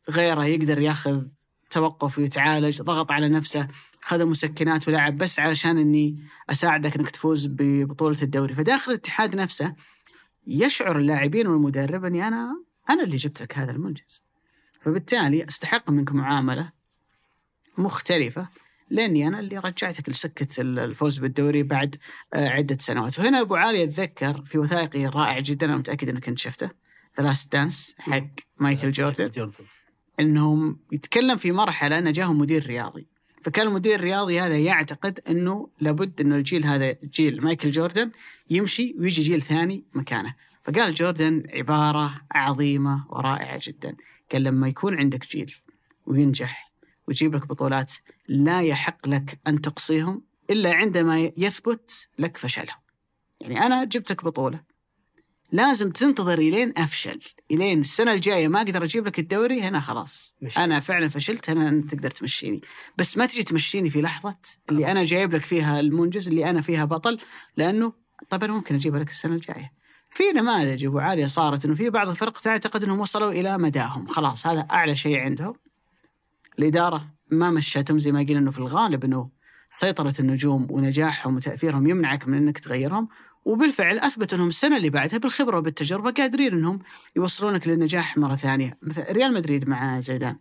غيره 0.09 0.45
يقدر 0.45 0.79
ياخذ 0.79 1.25
توقف 1.69 2.17
ويتعالج، 2.17 2.81
ضغط 2.81 3.11
على 3.11 3.29
نفسه، 3.29 3.67
هذا 4.07 4.25
مسكنات 4.25 4.87
ولعب 4.87 5.17
بس 5.17 5.39
علشان 5.39 5.77
إني 5.77 6.23
أساعدك 6.49 6.95
إنك 6.95 7.09
تفوز 7.09 7.45
ببطولة 7.45 8.17
الدوري، 8.21 8.53
فداخل 8.53 8.91
الاتحاد 8.91 9.35
نفسه 9.35 9.75
يشعر 10.47 10.99
اللاعبين 10.99 11.47
والمدرب 11.47 12.05
إني 12.05 12.27
أنا 12.27 12.63
أنا 12.89 13.03
اللي 13.03 13.17
جبت 13.17 13.41
لك 13.41 13.57
هذا 13.57 13.71
المنجز. 13.71 14.23
فبالتالي 14.81 15.47
أستحق 15.47 15.89
منك 15.89 16.11
معاملة 16.11 16.71
مختلفة 17.79 18.47
لأني 18.89 19.27
أنا 19.27 19.39
اللي 19.39 19.57
رجعتك 19.57 20.09
لسكة 20.09 20.61
الفوز 20.61 21.17
بالدوري 21.17 21.63
بعد 21.63 21.95
آه، 22.33 22.49
عدة 22.49 22.77
سنوات، 22.79 23.19
وهنا 23.19 23.41
أبو 23.41 23.55
علي 23.55 23.83
اتذكر 23.83 24.41
في 24.45 24.57
وثائقي 24.57 25.05
رائع 25.05 25.39
جدا 25.39 25.65
أنا 25.65 25.77
متأكد 25.77 26.09
إنك 26.09 26.27
أنت 26.27 26.37
شفته 26.37 26.69
The 27.17 27.23
Last 27.23 27.51
Dance 27.53 27.95
حق 27.99 28.29
مايكل 28.59 28.91
جوردن. 28.91 29.51
إنهم 30.19 30.79
يتكلم 30.91 31.37
في 31.37 31.51
مرحلة 31.51 31.97
إنه 31.97 32.11
جاهم 32.11 32.37
مدير 32.37 32.65
رياضي. 32.65 33.07
فكان 33.43 33.67
المدير 33.67 33.95
الرياضي 33.95 34.39
هذا 34.39 34.57
يعتقد 34.57 35.19
إنه 35.29 35.69
لابد 35.79 36.21
إنه 36.21 36.35
الجيل 36.35 36.65
هذا 36.65 36.95
جيل 37.03 37.39
مايكل 37.43 37.71
جوردن 37.71 38.11
يمشي 38.49 38.95
ويجي 38.99 39.21
جيل 39.21 39.41
ثاني 39.41 39.83
مكانه. 39.93 40.35
فقال 40.63 40.93
جوردن 40.93 41.43
عبارة 41.53 42.21
عظيمة 42.31 43.05
ورائعة 43.09 43.59
جدا. 43.63 43.95
قال 44.31 44.43
لما 44.43 44.67
يكون 44.67 44.97
عندك 44.97 45.27
جيل 45.27 45.55
وينجح 46.05 46.68
ويجيب 47.09 47.35
لك 47.35 47.47
بطولات 47.47 47.93
لا 48.27 48.61
يحق 48.61 49.07
لك 49.07 49.39
أن 49.47 49.61
تقصيهم 49.61 50.21
إلا 50.49 50.73
عندما 50.73 51.31
يثبت 51.37 52.07
لك 52.19 52.37
فشلهم. 52.37 52.77
يعني 53.41 53.65
أنا 53.65 53.83
جبت 53.83 54.11
لك 54.11 54.23
بطولة 54.23 54.63
لازم 55.51 55.91
تنتظر 55.91 56.37
إلين 56.39 56.73
أفشل 56.77 57.19
إلين 57.51 57.79
السنة 57.79 58.11
الجاية 58.13 58.47
ما 58.47 58.61
أقدر 58.61 58.83
أجيب 58.83 59.07
لك 59.07 59.19
الدوري 59.19 59.61
هنا 59.61 59.79
خلاص. 59.79 60.35
مش- 60.41 60.57
أنا 60.57 60.79
فعلا 60.79 61.07
فشلت 61.07 61.49
هنا 61.49 61.69
أنت 61.69 61.95
تقدر 61.95 62.11
تمشيني. 62.11 62.61
بس 62.97 63.17
ما 63.17 63.25
تجي 63.25 63.43
تمشيني 63.43 63.89
في 63.89 64.01
لحظة 64.01 64.35
اللي 64.69 64.91
أنا 64.91 65.03
جايب 65.03 65.33
لك 65.35 65.45
فيها 65.45 65.79
المنجز 65.79 66.27
اللي 66.27 66.49
أنا 66.49 66.61
فيها 66.61 66.85
بطل 66.85 67.17
لأنه 67.57 67.93
طب 68.29 68.43
أنا 68.43 68.53
ممكن 68.53 68.75
أجيبها 68.75 68.99
لك 68.99 69.09
السنة 69.09 69.35
الجاية. 69.35 69.73
في 70.11 70.23
نماذج 70.35 70.85
أبو 70.85 70.99
عالية 70.99 71.27
صارت 71.27 71.65
إنه 71.65 71.75
في 71.75 71.89
بعض 71.89 72.09
الفرق 72.09 72.39
تعتقد 72.39 72.83
إنهم 72.83 72.99
وصلوا 72.99 73.31
إلى 73.31 73.57
مداهم. 73.57 74.07
خلاص 74.07 74.47
هذا 74.47 74.67
أعلى 74.71 74.95
شيء 74.95 75.19
عندهم. 75.19 75.53
الإدارة 76.59 77.07
ما 77.31 77.49
مشتهم 77.49 77.99
زي 77.99 78.11
ما 78.11 78.19
قلنا 78.19 78.39
إنه 78.39 78.51
في 78.51 78.57
الغالب 78.57 79.03
إنه 79.03 79.29
سيطرة 79.71 80.13
النجوم 80.19 80.67
ونجاحهم 80.69 81.35
وتأثيرهم 81.35 81.87
يمنعك 81.87 82.27
من 82.27 82.37
إنك 82.37 82.59
تغيرهم. 82.59 83.07
وبالفعل 83.45 83.99
أثبت 83.99 84.33
إنهم 84.33 84.47
السنة 84.47 84.77
اللي 84.77 84.89
بعدها 84.89 85.19
بالخبرة 85.19 85.57
وبالتجربة 85.57 86.11
قادرين 86.11 86.53
إنهم 86.53 86.79
يوصلونك 87.15 87.67
للنجاح 87.67 88.17
مرة 88.17 88.35
ثانية. 88.35 88.77
مثل 88.81 89.03
ريال 89.11 89.33
مدريد 89.33 89.69
مع 89.69 89.99
زيدان. 89.99 90.35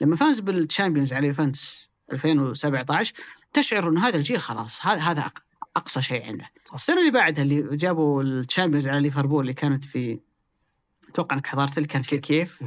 لما 0.00 0.16
فاز 0.16 0.40
بالتشامبيونز 0.40 1.12
على 1.12 1.26
يوفنتوس 1.26 1.90
2017 2.12 3.14
تشعر 3.52 3.88
إنه 3.88 4.08
هذا 4.08 4.16
الجيل 4.16 4.40
خلاص 4.40 4.86
هذا 4.86 5.00
هذا 5.00 5.30
أقصى 5.76 6.02
شيء 6.02 6.26
عنده. 6.26 6.50
السنة 6.74 7.00
اللي 7.00 7.10
بعدها 7.10 7.44
اللي 7.44 7.76
جابوا 7.76 8.22
التشامبيونز 8.22 8.88
على 8.88 9.00
ليفربول 9.00 9.40
اللي 9.40 9.54
كانت 9.54 9.84
في 9.84 10.20
أتوقع 11.08 11.36
إنك 11.36 11.46
حضرت 11.46 11.78
اللي 11.78 11.88
كانت 11.88 12.04
في 12.04 12.18
كيف 12.18 12.64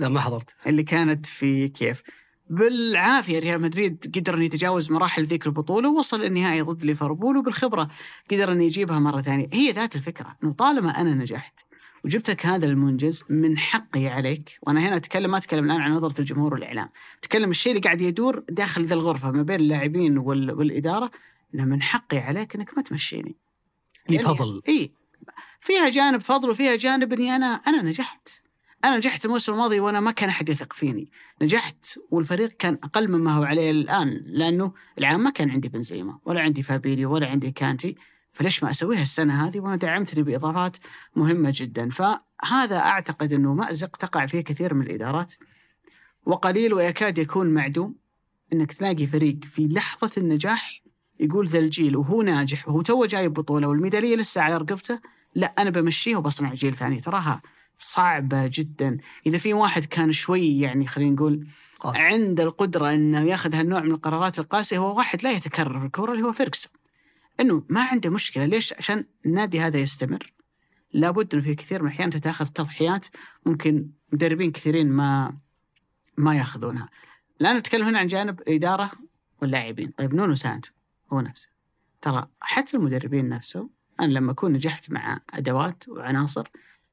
لا 0.00 0.08
ما 0.08 0.20
حضرت. 0.20 0.54
اللي 0.66 0.82
كانت 0.82 1.26
في 1.26 1.68
كيف 1.68 2.02
بالعافية 2.50 3.38
ريال 3.38 3.60
مدريد 3.62 4.12
قدر 4.16 4.34
انه 4.34 4.44
يتجاوز 4.44 4.90
مراحل 4.92 5.24
ذيك 5.24 5.46
البطولة 5.46 5.88
ووصل 5.88 6.24
النهائي 6.24 6.60
ضد 6.60 6.84
ليفربول 6.84 7.36
وبالخبرة 7.36 7.88
قدر 8.30 8.52
انه 8.52 8.64
يجيبها 8.64 8.98
مرة 8.98 9.20
ثانية. 9.20 9.48
هي 9.52 9.70
ذات 9.70 9.96
الفكرة 9.96 10.36
إنه 10.44 10.52
طالما 10.52 11.00
أنا 11.00 11.14
نجحت 11.14 11.54
وجبت 12.04 12.30
لك 12.30 12.46
هذا 12.46 12.66
المنجز 12.66 13.24
من 13.28 13.58
حقي 13.58 14.06
عليك 14.06 14.58
وأنا 14.62 14.80
هنا 14.80 14.96
أتكلم 14.96 15.30
ما 15.30 15.38
أتكلم 15.38 15.64
الآن 15.64 15.80
عن 15.80 15.92
نظرة 15.92 16.20
الجمهور 16.20 16.54
والإعلام. 16.54 16.88
أتكلم 17.18 17.50
الشيء 17.50 17.72
اللي 17.72 17.82
قاعد 17.82 18.00
يدور 18.00 18.44
داخل 18.50 18.84
ذا 18.84 18.94
الغرفة 18.94 19.30
ما 19.30 19.42
بين 19.42 19.60
اللاعبين 19.60 20.18
وال... 20.18 20.50
والإدارة 20.52 21.10
إنه 21.54 21.64
من 21.64 21.82
حقي 21.82 22.18
عليك 22.18 22.54
إنك 22.54 22.76
ما 22.76 22.82
تمشيني. 22.82 23.36
لي 24.08 24.16
يعني- 24.16 24.28
فضل 24.28 24.62
اي 24.68 24.92
فيها 25.60 25.88
جانب 25.88 26.20
فضل 26.20 26.50
وفيها 26.50 26.76
جانب 26.76 27.12
إني 27.12 27.36
أنا 27.36 27.46
أنا 27.46 27.82
نجحت. 27.82 28.28
أنا 28.84 28.96
نجحت 28.96 29.24
الموسم 29.24 29.52
الماضي 29.52 29.80
وأنا 29.80 30.00
ما 30.00 30.10
كان 30.10 30.28
أحد 30.28 30.48
يثق 30.48 30.72
فيني. 30.72 31.10
نجحت 31.42 31.98
والفريق 32.10 32.48
كان 32.48 32.78
أقل 32.84 33.08
مما 33.08 33.32
هو 33.32 33.42
عليه 33.42 33.70
الآن 33.70 34.22
لأنه 34.26 34.72
العام 34.98 35.20
ما 35.20 35.30
كان 35.30 35.50
عندي 35.50 35.68
بنزيما 35.68 36.18
ولا 36.24 36.42
عندي 36.42 36.62
فابينيو 36.62 37.12
ولا 37.12 37.28
عندي 37.28 37.50
كانتي. 37.50 37.96
فليش 38.32 38.62
ما 38.62 38.70
أسويها 38.70 39.02
السنة 39.02 39.46
هذه؟ 39.46 39.60
وأنت 39.60 39.76
دعمتني 39.76 40.22
باضافات 40.22 40.76
مهمة 41.16 41.52
جدا. 41.54 41.90
فهذا 41.90 42.78
أعتقد 42.78 43.32
أنه 43.32 43.54
مأزق 43.54 43.96
تقع 43.96 44.26
فيه 44.26 44.40
كثير 44.40 44.74
من 44.74 44.86
الإدارات. 44.86 45.34
وقليل 46.26 46.74
ويكاد 46.74 47.18
يكون 47.18 47.46
معدوم 47.54 47.94
إنك 48.52 48.72
تلاقي 48.72 49.06
فريق 49.06 49.44
في 49.44 49.68
لحظة 49.68 50.10
النجاح 50.18 50.82
يقول 51.20 51.48
ذا 51.48 51.58
الجيل 51.58 51.96
وهو 51.96 52.22
ناجح 52.22 52.68
وهو 52.68 52.82
تو 52.82 53.04
جايب 53.04 53.34
بطولة 53.34 53.68
والميدالية 53.68 54.16
لسه 54.16 54.40
على 54.40 54.56
رقبته. 54.56 55.00
لا 55.34 55.54
أنا 55.58 55.70
بمشيه 55.70 56.16
وبصنع 56.16 56.54
جيل 56.54 56.74
ثاني. 56.74 57.00
تراها 57.00 57.42
صعبة 57.78 58.46
جدا. 58.46 58.98
إذا 59.26 59.38
في 59.38 59.54
واحد 59.54 59.84
كان 59.84 60.12
شوي 60.12 60.60
يعني 60.60 60.86
خلينا 60.86 61.10
نقول 61.10 61.46
قاسي. 61.80 62.02
عنده 62.02 62.42
القدرة 62.44 62.94
إنه 62.94 63.20
يأخذ 63.20 63.54
هالنوع 63.54 63.80
من 63.80 63.90
القرارات 63.90 64.38
القاسية 64.38 64.78
هو 64.78 64.96
واحد 64.96 65.22
لا 65.22 65.32
يتكرر 65.32 65.78
في 65.78 65.86
الكورة 65.86 66.12
اللي 66.12 66.22
هو 66.22 66.32
فيرغسون 66.32 66.72
إنه 67.40 67.64
ما 67.68 67.82
عنده 67.82 68.10
مشكلة. 68.10 68.44
ليش؟ 68.46 68.72
عشان 68.72 69.04
النادي 69.26 69.60
هذا 69.60 69.78
يستمر. 69.78 70.32
لابد 70.92 71.34
إنه 71.34 71.42
في 71.42 71.54
كثير 71.54 71.82
من 71.82 71.88
الأحيان 71.88 72.10
تتأخذ 72.10 72.46
تضحيات 72.46 73.06
ممكن 73.46 73.90
مدربين 74.12 74.52
كثيرين 74.52 74.88
ما 74.90 75.36
ما 76.16 76.34
يأخذونها. 76.36 76.88
الان 77.40 77.56
نتكلم 77.56 77.86
هنا 77.86 77.98
عن 77.98 78.06
جانب 78.06 78.40
الاداره 78.40 78.90
واللاعبين. 79.42 79.90
طيب 79.90 80.14
نونو 80.14 80.34
سانتو 80.34 80.70
هو 81.12 81.20
نفسه. 81.20 81.48
ترى 82.02 82.26
حتى 82.40 82.76
المدربين 82.76 83.28
نفسه 83.28 83.70
أنا 84.00 84.12
لما 84.12 84.32
أكون 84.32 84.52
نجحت 84.52 84.90
مع 84.90 85.20
أدوات 85.34 85.88
وعناصر 85.88 86.48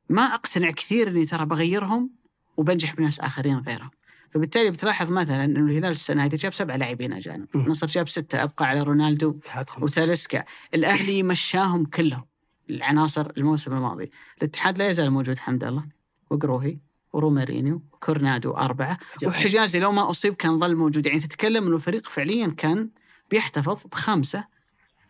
ما 0.10 0.22
أقتنع 0.22 0.72
كثير 0.72 1.08
إني 1.08 1.26
ترى 1.26 1.46
بغيرهم 1.46 2.10
وبنجح 2.58 2.96
بناس 2.96 3.20
آخرين 3.20 3.58
غيرهم. 3.58 3.90
فبالتالي 4.30 4.72
بتلاحظ 4.72 5.12
مثلا 5.12 5.46
إنه 5.46 5.60
الهلال 5.60 5.92
السنة 5.92 6.26
هذه 6.26 6.36
جاب 6.36 6.54
سبع 6.54 6.76
لاعبين 6.76 7.14
أجانب. 7.14 7.48
النصر 7.56 7.88
جاب 7.88 8.10
ستة 8.10 8.44
أبقى 8.44 8.68
على 8.68 8.84
رونالدو 8.84 9.40
وتاليسكا. 9.82 10.44
الأهلي 10.74 11.24
مشاهم 11.24 11.86
كلهم 11.86 12.26
العناصر 12.70 13.32
الموسم 13.38 13.74
الماضي. 13.74 14.12
الاتحاد 14.38 14.78
لا 14.78 14.90
يزال 14.90 15.12
موجود 15.12 15.38
حمد 15.38 15.64
الله 15.64 15.86
وقروهي 16.30 16.78
ورومارينيو 17.14 17.82
وكورونادو 17.94 18.52
أربعة. 18.52 18.98
وحجازي 19.24 19.80
لو 19.80 19.92
ما 19.92 20.10
أصيب 20.10 20.34
كان 20.34 20.60
ظل 20.60 20.76
موجود. 20.76 21.06
يعني 21.06 21.20
تتكلم 21.20 21.68
أنه 21.68 21.76
الفريق 21.76 22.10
فعليا 22.10 22.48
كان 22.48 22.90
بيحتفظ 23.32 23.84
بخمسة 23.92 24.46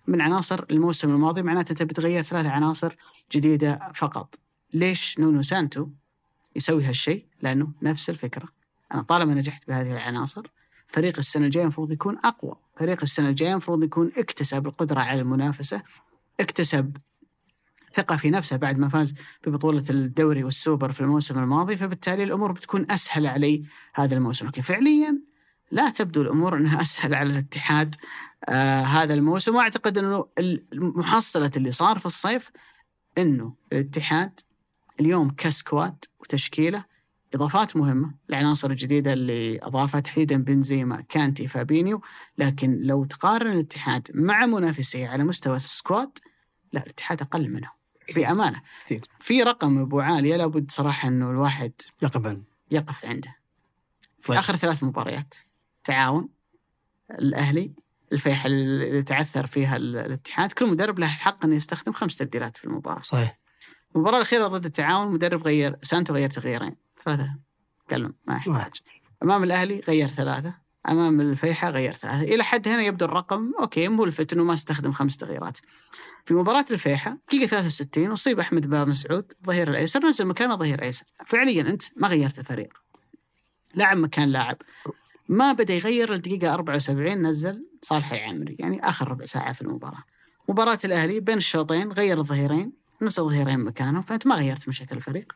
من 0.08 0.22
عناصر 0.22 0.66
الموسم 0.72 1.10
الماضي. 1.10 1.42
معناته 1.42 1.72
أنت 1.72 1.84
بتغير 1.84 2.22
ثلاث 2.22 2.46
عناصر 2.46 2.96
جديدة 3.32 3.92
فقط. 3.96 4.40
ليش 4.76 5.20
نونو 5.20 5.42
سانتو 5.42 5.88
يسوي 6.56 6.84
هالشيء؟ 6.84 7.26
لأنه 7.42 7.72
نفس 7.82 8.10
الفكرة. 8.10 8.48
أنا 8.94 9.02
طالما 9.02 9.34
نجحت 9.34 9.68
بهذه 9.68 9.92
العناصر 9.92 10.48
فريق 10.88 11.18
السنة 11.18 11.46
الجاية 11.46 11.64
المفروض 11.64 11.92
يكون 11.92 12.18
أقوى. 12.18 12.56
فريق 12.78 13.02
السنة 13.02 13.30
الجاية 13.30 13.52
المفروض 13.52 13.84
يكون 13.84 14.12
اكتسب 14.18 14.68
القدرة 14.68 15.00
على 15.02 15.22
المنافسة 15.22 15.82
اكتسب 16.40 16.98
ثقة 17.98 18.16
في 18.16 18.30
نفسه 18.30 18.58
بعد 18.58 18.78
ما 18.78 18.90
فاز 18.90 19.14
ببطولة 19.48 19.84
الدوري 19.90 20.44
والسوبر 20.44 20.92
في 20.92 21.02
الموسم 21.02 21.40
الماضي 21.40 21.78
فبالتالي 21.78 22.24
الأمور 22.24 22.52
بتكون 22.52 22.92
أسهل 22.92 23.28
عليه 23.28 23.64
هذا 23.94 24.16
الموسم. 24.16 24.48
لكن 24.48 24.62
فعليا 24.62 25.20
لا 25.72 25.90
تبدو 25.90 26.22
الأمور 26.22 26.58
أنها 26.58 26.82
أسهل 26.82 27.16
على 27.16 27.30
الاتحاد 27.30 27.96
آه 28.50 28.82
هذا 28.82 29.14
الموسم. 29.14 29.56
وأعتقد 29.56 29.98
أنه 29.98 30.26
المحصلة 30.74 31.52
اللي 31.58 31.72
صار 31.72 32.00
في 32.00 32.06
الصيف 32.06 32.52
أنه 33.18 33.54
الاتحاد 33.74 34.40
اليوم 35.00 35.30
ك 35.30 35.42
squad 35.42 36.06
وتشكيلة 36.20 36.86
إضافات 37.36 37.78
مهمة 37.78 38.14
العناصر 38.30 38.70
الجديدة 38.72 39.14
اللي 39.14 39.60
اضافها 39.64 40.00
تحديدا 40.00 40.38
بنزيما 40.38 41.02
كانتي 41.10 41.48
فابينيو 41.48 42.02
لكن 42.38 42.80
لو 42.82 43.06
تقارن 43.06 43.52
الاتحاد 43.52 44.08
مع 44.14 44.46
منافسيه 44.46 45.08
على 45.08 45.24
مستوى 45.24 45.56
السكواد 45.56 46.18
لا 46.74 46.84
الاتحاد 46.84 47.22
أقل 47.22 47.50
منه. 47.50 47.70
في 48.10 48.32
أمانة. 48.32 48.62
كثير. 48.86 49.06
في 49.20 49.44
رقم 49.44 49.78
أبو 49.80 50.00
عالية 50.00 50.36
لابد 50.36 50.72
صراحة 50.72 51.08
إنه 51.08 51.30
الواحد 51.32 51.72
يقف 52.02 52.26
عنه 52.26 52.42
يقف 52.72 53.06
عنده. 53.06 53.36
في 54.22 54.28
طيب. 54.28 54.38
آخر 54.38 54.56
ثلاث 54.56 54.84
مباريات 54.84 55.34
تعاون 55.84 56.30
الأهلي 57.12 57.72
الفيحة 58.12 58.48
اللي 58.48 59.04
تعثر 59.04 59.46
فيها 59.46 59.76
ال- 59.76 59.98
الاتحاد 59.98 60.52
كل 60.52 60.72
مدرب 60.72 61.00
له 61.00 61.06
الحق 61.06 61.46
إنه 61.46 61.56
يستخدم 61.56 61.92
خمس 61.92 62.16
تبديلات 62.18 62.58
في 62.58 62.66
المباراة. 62.66 63.02
صحيح. 63.02 63.40
المباراة 63.96 64.18
الأخيرة 64.18 64.48
ضد 64.48 64.66
التعاون 64.66 65.12
مدرب 65.12 65.44
غير 65.44 65.76
سانتو 65.82 66.14
غير 66.14 66.30
تغييرين. 66.30 66.76
ثلاثة. 67.06 67.36
قال 67.92 68.07
لا 68.07 68.14
ما 68.28 68.42
واحد. 68.48 68.72
أمام 69.24 69.44
الأهلي 69.44 69.80
غير 69.88 70.08
ثلاثة. 70.08 70.54
أمام 70.90 71.22
الفيحاء 71.22 71.70
غير 71.70 71.94
ثلاثة. 71.94 72.22
إلى 72.22 72.44
حد 72.44 72.68
هنا 72.68 72.82
يبدو 72.82 73.06
الرقم 73.06 73.52
okay 73.60 73.88
ملفت 73.88 74.34
انه 74.34 74.44
ما 74.44 74.54
استخدم 74.54 74.92
خمس 74.92 75.18
تغييرات. 75.18 75.58
في 76.26 76.34
مباراة 76.34 76.66
الفيحاء 76.72 77.18
دقيقة 77.28 77.46
63 77.46 78.12
أصيب 78.12 78.40
أحمد 78.40 78.70
بامسعود 78.70 79.34
ظهير 79.46 79.70
الأيسر. 79.70 80.06
نزل 80.06 80.26
مكانه 80.26 80.56
ظهير 80.56 80.84
أيسر. 80.84 81.06
فعليا 81.26 81.62
أنت 81.62 81.84
ما 81.96 82.08
غيرت 82.08 82.40
الفريق. 82.40 82.74
لاعب 83.76 83.98
مكان 83.98 84.30
لاعب. 84.30 84.58
ما 85.30 85.54
بدأ 85.54 85.74
يغير 85.74 86.14
الدقيقة 86.14 86.54
74 86.54 87.22
نزل 87.22 87.68
صالح 87.82 88.14
العمري. 88.14 88.56
يعني 88.60 88.90
آخر 88.90 89.08
ربع 89.08 89.26
ساعة 89.26 89.54
في 89.54 89.62
المباراة. 89.62 90.04
مباراة 90.50 90.80
الأهلي 90.86 91.20
بين 91.20 91.38
الشوطين 91.38 91.92
غير 91.92 92.18
الظهيرين. 92.18 92.85
نزل 93.02 93.24
ظهيرين 93.24 93.60
مكانهم 93.60 94.02
فأنت 94.02 94.28
ما 94.28 94.36
غيرت 94.36 94.68
من 94.68 94.74
شكل 94.74 94.96
الفريق. 94.96 95.34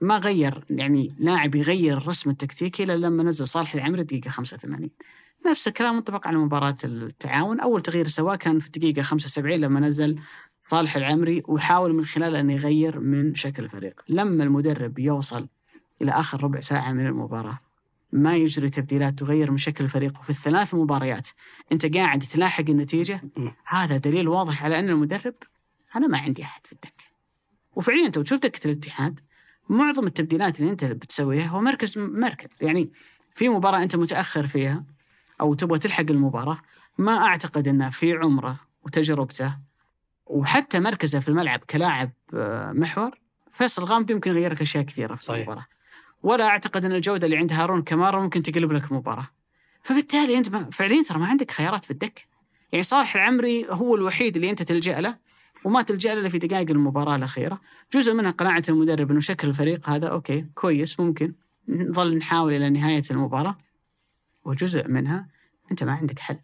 ما 0.00 0.18
غير 0.18 0.64
يعني 0.70 1.14
لاعب 1.18 1.54
يغير 1.54 1.98
الرسم 1.98 2.30
التكتيكي 2.30 2.82
إلا 2.82 2.96
لما 2.96 3.22
نزل 3.22 3.46
صالح 3.46 3.74
العمري 3.74 4.02
دقيقة 4.02 4.30
85 4.30 4.90
نفس 5.46 5.68
الكلام 5.68 5.94
منطبق 5.94 6.26
على 6.26 6.36
مباراة 6.36 6.76
التعاون. 6.84 7.60
أول 7.60 7.82
تغيير 7.82 8.06
سواه 8.08 8.36
كان 8.36 8.58
في 8.58 8.70
دقيقة 8.70 9.02
75 9.02 9.60
لما 9.60 9.80
نزل 9.80 10.18
صالح 10.62 10.96
العمري 10.96 11.42
وحاول 11.48 11.94
من 11.94 12.04
خلاله 12.04 12.40
أن 12.40 12.50
يغير 12.50 13.00
من 13.00 13.34
شكل 13.34 13.64
الفريق. 13.64 14.00
لما 14.08 14.44
المدرب 14.44 14.98
يوصل 14.98 15.48
إلى 16.02 16.10
آخر 16.10 16.44
ربع 16.44 16.60
ساعة 16.60 16.92
من 16.92 17.06
المباراة 17.06 17.58
ما 18.12 18.36
يجري 18.36 18.68
تبديلات 18.68 19.18
تغير 19.18 19.50
من 19.50 19.58
شكل 19.58 19.84
الفريق. 19.84 20.20
وفي 20.20 20.30
الثلاث 20.30 20.74
مباريات 20.74 21.28
أنت 21.72 21.96
قاعد 21.96 22.18
تلاحق 22.18 22.64
النتيجة 22.68 23.22
هذا 23.64 23.96
دليل 23.96 24.28
واضح 24.28 24.64
على 24.64 24.78
أن 24.78 24.88
المدرب 24.88 25.34
أنا 25.96 26.06
ما 26.06 26.18
عندي 26.18 26.42
أحد 26.42 26.66
في 26.66 26.72
الدكة 26.72 27.04
وفعليا 27.76 28.06
أنت 28.06 28.18
تشوف 28.18 28.38
دكة 28.38 28.66
الاتحاد 28.66 29.20
معظم 29.68 30.06
التبديلات 30.06 30.60
اللي 30.60 30.70
أنت 30.70 30.84
بتسويها 30.84 31.46
هو 31.46 31.60
مركز 31.60 31.98
مركز. 31.98 32.48
يعني 32.60 32.92
في 33.34 33.48
مباراة 33.48 33.82
أنت 33.82 33.96
متأخر 33.96 34.46
فيها 34.46 34.84
أو 35.40 35.54
تبغى 35.54 35.78
تلحق 35.78 36.04
المباراة 36.10 36.58
ما 36.98 37.18
أعتقد 37.18 37.68
أنه 37.68 37.90
في 37.90 38.12
عمره 38.12 38.60
وتجربته 38.82 39.56
وحتى 40.26 40.80
مركزه 40.80 41.20
في 41.20 41.28
الملعب 41.28 41.60
كلاعب 41.70 42.10
آه، 42.34 42.72
محور 42.72 43.10
فيصل 43.52 43.84
غامدي 43.84 44.12
يمكن 44.12 44.30
يغيرك 44.30 44.62
أشياء 44.62 44.84
كثيرة 44.84 45.14
في 45.14 45.22
صحيح. 45.22 45.38
المباراة. 45.38 45.66
ولا 46.22 46.46
أعتقد 46.46 46.84
أن 46.84 46.92
الجودة 46.92 47.26
اللي 47.26 47.36
عند 47.36 47.52
هارون 47.52 47.82
كمارا 47.82 48.22
ممكن 48.22 48.42
تقلب 48.42 48.72
لك 48.72 48.92
مباراة. 48.92 49.28
فبالتالي 49.82 50.38
أنت 50.38 50.50
ما 50.50 50.70
فعليا 50.70 51.02
ترى 51.02 51.18
ما 51.18 51.26
عندك 51.26 51.50
خيارات 51.50 51.84
في 51.84 51.90
الدكة 51.90 52.22
يعني 52.72 52.82
صالح 52.82 53.16
العمري 53.16 53.66
هو 53.70 53.94
الوحيد 53.94 54.36
اللي 54.36 54.50
أنت 54.50 54.62
تلجأ 54.62 55.00
له 55.00 55.18
وما 55.64 55.82
تلجأ 55.82 56.14
له 56.14 56.20
إلا 56.20 56.28
في 56.28 56.38
دقائق 56.38 56.70
المباراة 56.70 57.16
الأخيرة. 57.16 57.60
جزء 57.94 58.14
منها 58.14 58.30
قناعة 58.30 58.62
المدرب 58.68 59.10
أنه 59.10 59.20
شكل 59.20 59.48
الفريق 59.48 59.88
هذا 59.88 60.08
okay 60.08 60.46
كويس 60.54 61.00
ممكن. 61.00 61.34
نظل 61.68 62.18
نحاول 62.18 62.52
إلى 62.52 62.70
نهاية 62.70 63.02
المباراة. 63.10 63.58
وجزء 64.44 64.88
منها 64.88 65.28
أنت 65.70 65.84
ما 65.84 65.92
عندك 65.92 66.18
حل. 66.18 66.38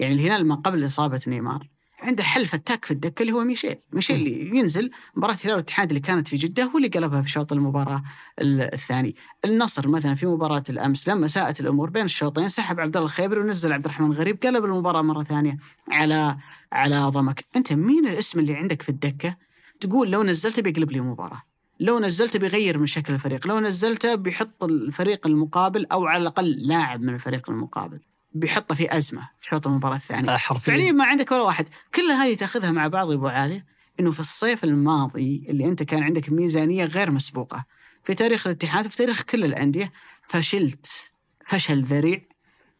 يعني 0.00 0.14
الهلال 0.14 0.46
ما 0.46 0.54
قبل 0.54 0.86
إصابة 0.86 1.20
نيمار 1.26 1.68
عنده 2.04 2.22
حل 2.22 2.46
فتاك 2.46 2.84
في 2.84 2.90
الدكة 2.90 3.22
اللي 3.22 3.32
هو 3.32 3.44
ميشايل. 3.44 3.76
ميشايل 3.92 4.16
اللي 4.16 4.58
ينزل 4.58 4.90
مباراة 5.16 5.34
الهلال 5.34 5.52
والاتحاد 5.52 5.88
اللي 5.88 6.00
كانت 6.00 6.28
في 6.28 6.36
جدة 6.36 6.64
هو 6.64 6.76
اللي 6.76 6.88
قلبها 6.88 7.22
في 7.22 7.30
شوط 7.30 7.52
المباراة 7.52 8.02
ال- 8.40 8.74
الثاني. 8.74 9.16
النصر 9.44 9.88
مثلا 9.88 10.14
في 10.14 10.26
مباراة 10.26 10.62
الأمس 10.70 11.08
لما 11.08 11.26
ساءت 11.28 11.60
الأمور 11.60 11.90
بين 11.90 12.04
الشوطين 12.04 12.48
سحب 12.48 12.80
عبد 12.80 12.96
الله 12.96 13.06
الخيبري 13.06 13.40
ونزل 13.40 13.72
عبد 13.72 13.84
الرحمن 13.84 14.12
غريب 14.12 14.42
قلب 14.42 14.64
المباراة 14.64 15.02
مرة 15.02 15.22
ثانية 15.22 15.56
على 15.90 16.36
على 16.72 17.00
ضمك. 17.00 17.44
أنت 17.56 17.72
مين 17.72 18.06
الاسم 18.06 18.38
اللي 18.38 18.54
عندك 18.54 18.82
في 18.82 18.88
الدكة؟ 18.88 19.36
تقول 19.80 20.10
لو 20.10 20.22
نزلته 20.22 20.62
بيقلب 20.62 20.90
لي 20.90 21.00
مباراة. 21.00 21.42
لو 21.80 21.98
نزلته 21.98 22.38
بيغير 22.38 22.78
من 22.78 22.86
شكل 22.86 23.12
الفريق. 23.14 23.46
لو 23.46 23.60
نزلته 23.60 24.14
بيحط 24.14 24.64
الفريق 24.64 25.26
المقابل 25.26 25.86
أو 25.92 26.06
على 26.06 26.22
الأقل 26.22 26.50
لاعب 26.50 27.00
من 27.02 27.14
الفريق 27.14 27.50
المقابل. 27.50 28.00
بيحطه 28.34 28.74
في 28.74 28.96
أزمة 28.96 29.28
في 29.40 29.46
شوط 29.46 29.66
المباراة 29.66 29.96
الثانية 29.96 30.34
آه، 30.34 30.36
حرفيا 30.36 30.72
فعليا 30.72 30.92
ما 30.92 31.04
عندك 31.04 31.32
ولا 31.32 31.42
واحد 31.42 31.68
كل 31.94 32.02
هذه 32.02 32.36
تأخذها 32.36 32.70
مع 32.70 32.88
بعض 32.88 33.10
يا 33.10 33.14
أبو 33.14 33.26
عالي 33.26 33.64
إنه 34.00 34.12
في 34.12 34.20
الصيف 34.20 34.64
الماضي 34.64 35.46
اللي 35.48 35.64
أنت 35.64 35.82
كان 35.82 36.02
عندك 36.02 36.30
ميزانية 36.30 36.84
غير 36.84 37.10
مسبوقة 37.10 37.64
في 38.04 38.14
تاريخ 38.14 38.46
الاتحاد 38.46 38.86
وفي 38.86 38.96
تاريخ 38.96 39.22
كل 39.22 39.44
الأندية 39.44 39.92
فشلت 40.22 41.12
فشل 41.46 41.82
ذريع 41.82 42.20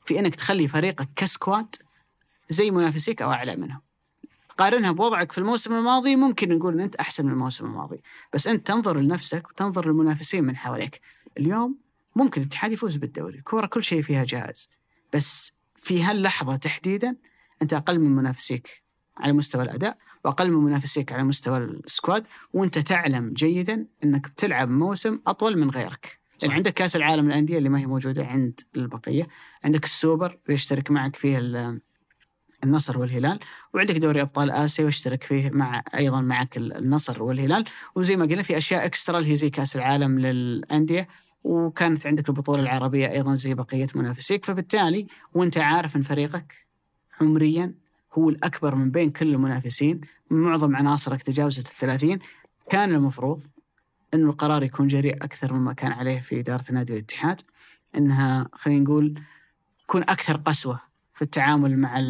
في 0.05 0.19
إنك 0.19 0.35
تخلي 0.35 0.69
فريقك 0.69 1.09
كسكواد 1.17 1.77
زي 2.49 2.71
منافسيك 2.71 3.23
أو 3.23 3.33
أعلى 3.33 3.57
منهم. 3.57 3.81
قارنها 4.59 4.93
بوضعك 4.93 5.33
في 5.33 5.39
الموسم 5.39 5.75
الماضي 5.75 6.17
ممكن 6.17 6.49
نقول 6.49 6.75
إن 6.75 6.81
أنت 6.81 6.97
أحسن 6.97 7.27
من 7.27 7.33
الموسم 7.33 7.67
الماضي، 7.67 8.03
بس 8.33 8.47
أنت 8.47 8.67
تنظر 8.67 8.99
لنفسك 8.99 9.49
وتنظر 9.51 9.87
للمنافسين 9.87 10.45
من 10.45 10.57
حواليك. 10.57 11.01
اليوم 11.39 11.79
ممكن 12.17 12.41
الاتحاد 12.41 12.73
يفوز 12.73 12.97
بالدوري، 12.97 13.39
الكوره 13.39 13.67
كل 13.67 13.85
شيء 13.85 14.03
فيها 14.03 14.25
جاهز. 14.25 14.69
بس 15.15 15.53
في 15.77 16.03
هاللحظة 16.03 16.57
تحديدا 16.57 17.17
أنت 17.63 17.73
أقل 17.75 17.99
من 18.01 18.17
منافسيك 18.17 18.83
على 19.17 19.33
مستوى 19.33 19.63
الأداء 19.63 19.97
وأقل 20.25 20.51
من 20.51 20.65
منافسيك 20.65 21.13
على 21.13 21.25
مستوى 21.25 21.59
ال 21.59 21.70
squad 21.70 22.27
وأنت 22.53 22.79
تعلم 22.79 23.33
جيدا 23.33 23.87
أنك 24.05 24.29
بتلعب 24.29 24.69
موسم 24.71 25.21
أطول 25.27 25.59
من 25.59 25.71
غيرك. 25.71 26.19
لأن 26.43 26.51
صح. 26.51 26.57
عندك 26.57 26.75
كأس 26.75 26.97
العالم 26.97 27.27
للأندية 27.27 27.59
اللي 27.59 27.69
ما 27.69 27.79
هي 27.81 27.87
موجودة 27.87 28.27
عند 28.27 28.61
البقية، 28.77 29.29
عندك 29.65 29.85
السوبر 29.85 30.39
بيشترك 30.49 30.91
معك 30.91 31.17
فيه 31.17 31.39
ال- 31.39 31.81
النصر 32.65 32.99
والهلال 32.99 33.39
وعندك 33.75 33.97
دوري 33.97 34.23
أبطال 34.23 34.51
آسيا 34.51 34.85
واشترك 34.85 35.23
فيه 35.25 35.51
مع 35.51 35.83
أيضا 35.95 36.21
معك 36.21 36.57
ال- 36.57 36.77
النصر 36.77 37.23
والهلال 37.23 37.65
وزي 37.95 38.17
ما 38.17 38.27
قلنا 38.27 38.43
في 38.43 38.57
أشياء 38.57 38.85
extra 38.87 39.19
اللي 39.19 39.33
هي 39.33 39.37
زي 39.37 39.51
كأس 39.51 39.77
العالم 39.77 40.19
للأندية 40.19 41.09
وكانت 41.45 42.07
عندك 42.07 42.29
البطولة 42.29 42.63
العربية 42.63 43.11
أيضا 43.11 43.35
زي 43.35 43.55
بقية 43.55 43.87
منافسيك 43.95 44.45
فبالتالي 44.45 45.07
وأنت 45.35 45.59
عارف 45.59 45.97
أن 45.97 46.03
فريقك 46.03 46.67
عمريا 47.21 47.75
هو 48.13 48.29
الأكبر 48.29 48.75
من 48.75 48.91
بين 48.91 49.11
كل 49.11 49.35
المنافسين 49.35 50.01
معظم 50.31 50.77
عناصرك 50.77 51.23
تجاوزت 51.23 51.67
الثلاثين. 51.67 52.19
كان 52.71 52.93
المفروض 52.93 53.43
انه 54.15 54.31
القرار 54.31 54.63
يكون 54.63 54.87
جريء 54.87 55.17
أكثر 55.17 55.53
مما 55.53 55.73
كان 55.73 55.93
عليه 55.93 56.21
في 56.21 56.41
إدارة 56.41 56.65
نادي 56.73 56.93
الاتحاد 56.93 57.41
إنها 57.97 58.49
خلينا 58.53 58.85
نقول 58.85 59.21
تكون 59.83 60.03
أكثر 60.03 60.37
قسوة 60.37 60.81
في 61.15 61.23
التعامل 61.23 61.79
مع 61.79 62.01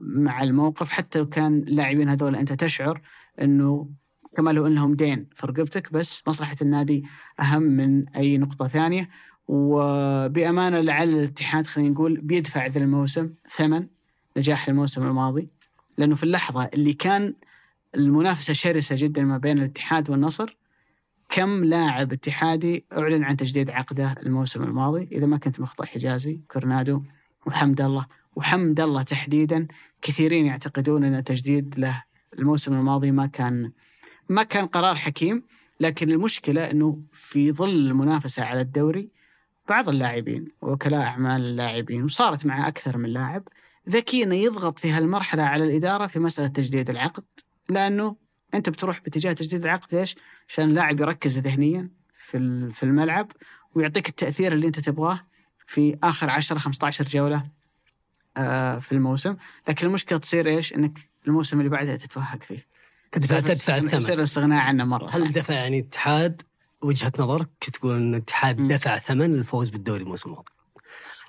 مع 0.00 0.42
الموقف 0.42 0.90
حتى 0.90 1.18
لو 1.18 1.28
كان 1.28 1.58
اللاعبين 1.58 2.08
هذول 2.08 2.36
أنت 2.36 2.52
تشعر 2.52 3.00
إنه 3.40 3.88
كما 4.36 4.50
لو 4.50 4.66
إنهم 4.66 4.94
دين. 4.94 5.26
في 5.34 5.46
رقبتك 5.46 5.92
بس 5.92 6.22
مصلحة 6.26 6.56
النادي 6.62 7.04
أهم 7.40 7.62
من 7.62 8.08
أي 8.08 8.38
نقطة 8.38 8.68
ثانية. 8.68 9.08
وبأمانة 9.48 10.80
لعل 10.80 11.08
الاتحاد 11.08 11.66
خلينا 11.66 11.90
نقول 11.90 12.20
بيدفع 12.20 12.66
ذا 12.66 12.78
الموسم 12.78 13.30
ثمن 13.50 13.86
نجاح 14.36 14.68
الموسم 14.68 15.02
الماضي. 15.02 15.48
لأنه 15.98 16.14
في 16.14 16.22
اللحظة 16.22 16.64
اللي 16.64 16.92
كان 16.92 17.34
المنافسة 17.94 18.52
شرسة 18.52 18.96
جدا 18.98 19.24
ما 19.24 19.38
بين 19.38 19.58
الاتحاد 19.58 20.10
والنصر 20.10 20.56
كم 21.28 21.64
لاعب 21.64 22.12
اتحادي 22.12 22.84
أعلن 22.92 23.24
عن 23.24 23.36
تجديد 23.36 23.70
عقده 23.70 24.14
الموسم 24.26 24.62
الماضي؟ 24.62 25.08
إذا 25.12 25.26
ما 25.26 25.36
كنت 25.36 25.60
مخطئ 25.60 25.86
حجازي 25.86 26.40
كورنادو 26.48 27.02
وحمد 27.46 27.80
الله. 27.80 28.06
وحمد 28.36 28.80
الله 28.80 29.02
تحديدا 29.02 29.66
كثيرين 30.02 30.46
يعتقدون 30.46 31.04
أن 31.04 31.14
التجديد 31.14 31.78
له 31.78 32.02
الموسم 32.38 32.74
الماضي 32.74 33.10
ما 33.10 33.26
كان 33.26 33.72
ما 34.28 34.42
كان 34.42 34.66
قرار 34.66 34.94
حكيم 34.96 35.42
لكن 35.80 36.10
المشكلة 36.10 36.70
إنه 36.70 36.98
في 37.12 37.52
ظل 37.52 37.70
المنافسة 37.70 38.44
على 38.44 38.60
الدوري 38.60 39.08
بعض 39.68 39.88
اللاعبين 39.88 40.48
وكلاء 40.62 41.02
أعمال 41.02 41.40
اللاعبين 41.40 42.04
وصارت 42.04 42.46
مع 42.46 42.68
أكثر 42.68 42.96
من 42.96 43.08
لاعب 43.08 43.48
ذكي 43.88 44.22
إنه 44.22 44.34
يضغط 44.34 44.78
في 44.78 44.90
هالمرحلة 44.90 45.42
على 45.42 45.64
الإدارة 45.64 46.06
في 46.06 46.18
مسألة 46.18 46.48
تجديد 46.48 46.90
العقد 46.90 47.24
لأنه 47.68 48.16
أنت 48.54 48.68
بتروح 48.68 49.00
باتجاه 49.00 49.32
تجديد 49.32 49.62
العقد 49.62 49.94
ليش؟ 49.94 50.16
عشان 50.48 50.64
اللاعب 50.64 51.00
يركز 51.00 51.38
ذهنيا 51.38 51.88
في 52.18 52.70
في 52.72 52.82
الملعب 52.82 53.32
ويعطيك 53.74 54.08
التأثير 54.08 54.52
اللي 54.52 54.66
أنت 54.66 54.80
تبغاه 54.80 55.20
في 55.66 55.98
آخر 56.02 56.30
10 56.30 56.58
15 56.58 57.04
جولة 57.04 57.44
آه، 58.36 58.78
في 58.78 58.92
الموسم، 58.92 59.36
لكن 59.68 59.86
المشكلة 59.86 60.18
تصير 60.18 60.48
إيش؟ 60.48 60.74
إنك 60.74 60.98
الموسم 61.26 61.58
اللي 61.58 61.70
بعده 61.70 61.96
تتفهق 61.96 62.42
فيه. 62.42 62.66
تدفع 63.16 63.40
تدفع 63.40 63.76
يصير 63.76 63.96
الثمن 63.98 64.18
الاستغناء 64.18 64.62
عنه 64.66 64.84
مرة 64.84 65.10
هل. 65.14 65.32
دفع 65.32 65.54
يعني 65.54 65.78
الاتحاد 65.78 66.42
وجهة 66.82 67.12
نظرك 67.18 67.48
تقول 67.72 67.96
إن 67.96 68.14
الاتحاد. 68.14 68.68
دفع 68.68 68.98
ثمن 68.98 69.34
الفوز 69.34 69.68
بالدوري 69.68 70.02
الموسم 70.02 70.30
الماضي 70.30 70.50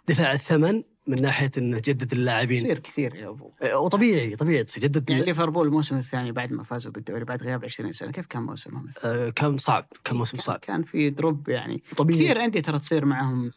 دفع 0.08 0.32
الثمن 0.32 0.84
من 1.08 1.22
ناحية 1.22 1.52
انه 1.58 1.82
جدد 1.86 2.12
اللاعبين. 2.14 2.58
يصير 2.58 2.80
كثير 2.80 3.16
يا 3.16 3.30
أبو. 3.30 3.52
آه، 3.62 3.78
وطبيعي 3.80 4.36
طبيعي 4.36 4.64
تصير 4.64 4.84
جدد 4.84 5.10
يعني 5.10 5.24
ليفربول 5.26 5.68
الموسم 5.68 5.98
الثاني 5.98 6.32
بعد 6.32 6.52
ما 6.54 6.64
فازوا 6.64 6.92
بالدوري 6.92 7.24
بعد 7.26 7.44
غياب 7.44 7.64
20 7.66 7.92
سنة 7.92 8.12
كيف 8.12 8.26
كان 8.26 8.44
موسمهم؟ 8.44 8.88
آه، 9.04 9.30
كان 9.30 9.58
صعب 9.58 9.88
كان 10.04 10.16
موسم 10.18 10.38
صعب. 10.38 10.60
كان 10.60 10.84
في 10.84 11.10
دروب 11.10 11.50
يعني. 11.50 11.84
طبيعي. 11.98 12.20
كثير 12.20 12.44
أندية 12.44 12.60
ترى 12.60 12.80
تصير 12.80 13.06
معهم 13.06 13.52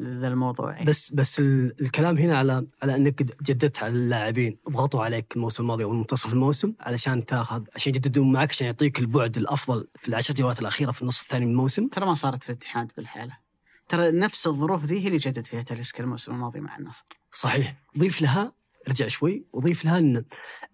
ذا 0.00 0.28
الموضوع 0.28 0.72
يعني. 0.72 0.84
بس 0.84 1.10
بس 1.10 1.40
ال- 1.40 1.74
الكلام 1.80 2.18
هنا 2.18 2.36
على 2.36 2.66
على 2.82 2.94
انك 2.94 3.22
جددت 3.42 3.82
على 3.82 3.92
اللاعبين 3.92 4.56
ضغطوا 4.70 5.04
عليك 5.04 5.36
الموسم 5.36 5.62
الماضي 5.62 5.84
أو 5.84 5.90
منتصف 5.92 6.32
الموسم 6.32 6.72
علشان 6.80 7.24
تاخذ 7.26 7.62
عشان 7.74 7.94
يجددون 7.94 8.32
معك 8.32 8.50
عشان 8.50 8.66
يعطيك 8.66 8.98
البعد 8.98 9.36
الأفضل 9.36 9.86
في 9.98 10.08
العشر 10.08 10.34
جولات 10.34 10.60
الأخيرة 10.60 10.90
في 10.92 11.02
النص 11.02 11.22
الثاني 11.22 11.44
من 11.44 11.50
الموسم. 11.50 11.88
ترى 11.88 12.06
ما 12.06 12.14
صارت 12.14 12.42
في 12.42 12.48
الاتحاد 12.50 12.92
بالحالة. 12.96 13.43
ترى 13.88 14.10
نفس 14.10 14.46
الظروف 14.46 14.84
ذي 14.84 15.00
هي 15.00 15.06
اللي 15.06 15.18
جدد 15.18 15.46
فيها 15.46 15.62
تاليسكا 15.62 16.04
الموسم 16.04 16.32
الماضي 16.32 16.60
مع 16.60 16.76
النصر. 16.76 17.04
صحيح. 17.32 17.76
ضيف 17.98 18.22
لها 18.22 18.52
رجع 18.88 19.08
شوي 19.08 19.44
وضيف 19.52 19.84
لها 19.84 19.98
ان 19.98 20.24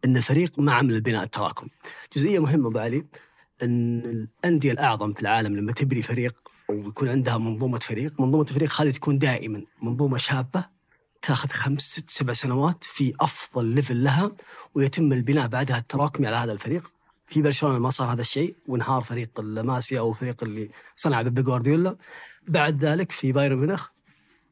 إن 0.04 0.16
الفريق 0.16 0.58
ما 0.58 0.72
عمل 0.72 0.94
البناء 0.94 1.22
التراكمي 1.22 1.70
جزئية 2.16 2.38
مهمة 2.38 2.68
أبو 2.68 2.78
علي 2.78 3.06
إن 3.62 4.00
الأندية 4.44 4.72
الأعظم 4.72 5.12
في 5.12 5.20
العالم 5.20 5.56
لما 5.56 5.72
تبني 5.72 6.02
فريق 6.02 6.34
ويكون 6.68 7.08
عندها 7.08 7.38
منظومة 7.38 7.78
فريق 7.78 8.20
منظومة 8.20 8.42
الفريق 8.42 8.80
هذه 8.80 8.90
تكون 8.90 9.18
دائما 9.18 9.64
منظومة 9.82 10.18
شابة 10.18 10.64
تأخذ 11.22 11.48
خمس 11.48 11.82
ست 11.82 12.10
سبع 12.10 12.32
سنوات 12.32 12.84
في 12.84 13.14
أفضل 13.20 13.64
level 13.64 14.04
لها 14.04 14.32
ويتم 14.74 15.12
البناء 15.12 15.48
بعدها 15.48 15.78
التراكمي 15.78 16.26
على 16.26 16.36
هذا 16.36 16.52
الفريق. 16.52 16.92
في 17.26 17.42
برشلونة 17.42 17.78
ما 17.78 17.90
صار 17.90 18.12
هذا 18.12 18.20
الشيء 18.20 18.56
وانهار 18.68 19.02
فريق 19.02 19.40
الماسيا 19.40 20.00
أو 20.00 20.10
الفريق 20.10 20.42
اللي 20.42 20.70
صنع 20.94 21.22
بيب 21.22 21.44
جوارديولا. 21.44 21.96
بعد 22.48 22.84
ذلك 22.84 23.12
في 23.12 23.32
بايرن 23.32 23.56
ميونخ 23.56 23.86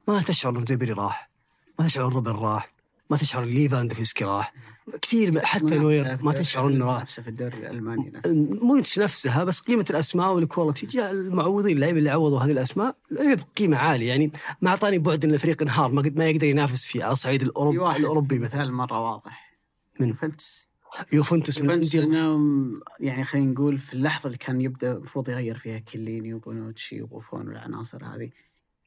ما 0.09 0.23
تشعر 0.23 0.59
ان 0.59 0.65
ريبيري 0.65 0.93
راح 0.93 1.31
ما 1.79 1.87
تشعر 1.87 2.07
ان 2.07 2.13
روبن 2.13 2.33
راح 2.33 2.73
ما 3.11 3.17
تشعر 3.17 3.43
ان 3.43 3.49
ليفاندوفسكي 3.49 4.25
راح. 4.25 4.55
كثير 5.03 5.41
حتى 5.45 5.79
نوير 5.79 6.19
ما 6.23 6.33
تشعر 6.33 6.67
إنه 6.69 6.87
راح. 6.93 7.01
نفسه 7.03 7.23
في 7.23 7.29
الدوري 7.31 7.57
الألماني 7.57 8.11
نفسه. 8.15 8.35
مو 8.63 8.77
نفسها 8.99 9.45
بس 9.45 9.61
قيمة 9.61 9.85
الأسماء 9.91 10.33
وال 10.35 10.45
quality. 10.45 10.87
جاء 10.87 11.11
المعوضين 11.11 11.77
اللعيبة 11.77 11.99
اللي 11.99 12.11
عوضوا 12.11 12.41
هذه 12.41 12.51
الأسماء 12.51 12.97
لعيبة 13.11 13.43
بقيمة 13.55 13.77
عالية. 13.77 14.09
يعني 14.09 14.33
ما 14.63 14.71
اعطاني 14.71 14.99
بعد 14.99 15.25
إن 15.25 15.35
الفريق 15.35 15.63
انهار 15.63 15.93
ما 15.93 16.03
قد- 16.03 16.17
ما 16.19 16.27
يقدر 16.29 16.47
ينافس 16.47 16.87
فيه 16.87 17.05
على 17.05 17.13
الصعيد 17.13 17.41
في 17.43 17.47
الاوروبي 17.47 17.97
الأوروبي 17.97 18.39
مثلا. 18.39 18.59
مثال 18.59 18.73
مرة 18.73 19.01
واضح. 19.13 19.59
من؟ 20.01 20.09
يوفنتوس 20.09 20.68
يوفنتوس 21.13 21.59
يوفنتوس 21.59 21.95
يعني 23.01 23.25
خلينا 23.25 23.53
نقول 23.53 23.79
في 23.79 23.95
اللحظة 23.95 24.27
اللي 24.27 24.39
كان 24.39 24.61
يبدأ 24.61 24.93
المفروض 24.93 25.29
يغير 25.29 25.59
فيها 25.59 25.79
كيليني 25.79 26.35
وبونوتشي 26.35 27.03
وبوفون 27.03 27.49
والعناصر 27.49 28.05
هذه 28.05 28.31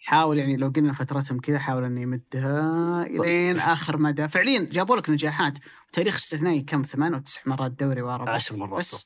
حاول 0.04 0.38
يعني 0.38 0.58
لو 0.58 0.70
قلنا 0.76 0.94
فترتهم 0.94 1.40
كذا 1.40 1.60
حاول 1.60 1.84
إنه 1.84 2.02
يمدها 2.02 3.04
إلين 3.04 3.60
آخر 3.60 3.98
مدى. 3.98 4.28
فعليا 4.28 4.70
جابوا 4.72 4.98
لك 4.98 5.10
نجاحات. 5.10 5.58
وتاريخ 5.90 6.16
استثنائي 6.16 6.62
كم؟ 6.62 6.82
ثمان 6.82 7.16
وتسع 7.16 7.42
مرات 7.46 7.72
دوري 7.72 8.02
ورا. 8.02 8.30
عشر 8.30 8.56
مرات 8.56 8.80
بس 8.80 9.06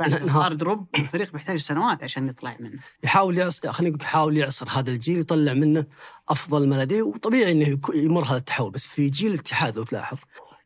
بعد. 0.00 0.28
صار 0.28 0.52
دروب 0.52 0.86
الفريق 0.98 1.32
بيحتاج 1.32 1.56
سنوات 1.56 2.04
عشان 2.04 2.28
يطلع 2.28 2.56
منه. 2.60 2.78
يحاول 3.04 3.38
يعصر 3.38 3.72
خلينا 3.72 3.96
نقول 3.96 4.06
يحاول 4.06 4.38
يعصر 4.38 4.68
هذا 4.68 4.90
الجيل 4.90 5.18
يطلع 5.18 5.52
منه 5.54 5.86
أفضل 6.28 6.68
ما 6.68 6.74
لديه 6.82 7.02
وطبيعي 7.02 7.52
إنه 7.52 7.78
يمر 7.94 8.24
هذا 8.24 8.36
التحول. 8.36 8.70
بس 8.70 8.86
في 8.86 9.08
جيل 9.08 9.32
الاتحاد 9.32 9.76
لو 9.76 9.84
تلاحظ 9.84 10.18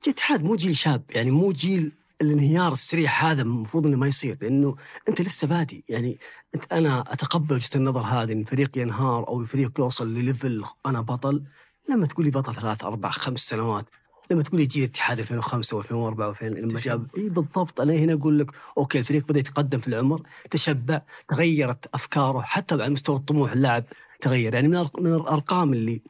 الاتحاد 0.06 0.44
مو 0.44 0.56
جيل 0.56 0.76
شاب 0.76 1.02
يعني 1.10 1.30
مو 1.30 1.52
جيل 1.52 1.92
الانهيار 2.20 2.72
السريع 2.72 3.10
هذا 3.10 3.42
المفروض 3.42 3.86
إنه 3.86 3.96
ما 3.96 4.06
يصير 4.06 4.38
لأنه 4.40 4.76
أنت 5.08 5.20
لسه 5.22 5.46
بادي. 5.46 5.84
يعني 5.88 6.18
أنت 6.54 6.72
أنا 6.72 7.00
أتقبل 7.00 7.54
وجهة 7.54 7.70
النظر 7.76 8.00
هذه 8.00 8.32
إن 8.32 8.44
فريق 8.44 8.78
ينهار 8.78 9.28
أو 9.28 9.44
فريق 9.44 9.80
يوصل 9.80 10.14
لل 10.14 10.29
level 10.29 10.64
أنا 10.86 11.00
بطل. 11.00 11.42
لما 11.88 12.06
تقول 12.06 12.24
لي 12.24 12.30
بطل 12.30 12.54
ثلاث 12.54 12.84
أربع 12.84 13.10
خمس 13.10 13.40
سنوات 13.40 13.86
لما 14.30 14.42
تقول 14.42 14.60
لي 14.60 14.66
جيل 14.66 14.82
الاتحاد 14.82 15.18
2005 15.18 15.82
و2004 15.82 16.36
و2000 16.36 16.42
لما 16.42 16.80
جاب 16.80 17.06
إي 17.16 17.28
بالضبط. 17.28 17.80
أنا 17.80 17.94
هنا 17.94 18.12
أقول 18.12 18.38
لك 18.38 18.50
okay 18.78 18.98
الفريق 18.98 19.26
بدأ 19.28 19.38
يتقدم 19.38 19.78
في 19.78 19.88
العمر 19.88 20.22
تشبع 20.50 21.02
تغيرت 21.28 21.94
أفكاره 21.94 22.40
حتى 22.40 22.74
على 22.74 22.88
مستوى 22.88 23.16
الطموح 23.16 23.52
اللاعب 23.52 23.84
تغير. 24.20 24.54
يعني 24.54 24.68
من 24.68 25.14
الأرقام 25.14 25.72
اللي 25.72 26.02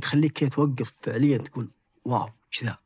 تخليك 0.00 0.54
توقف 0.54 0.92
فعليا 1.02 1.38
تقول 1.38 1.68
واو 2.04 2.28
كذا. 2.60 2.85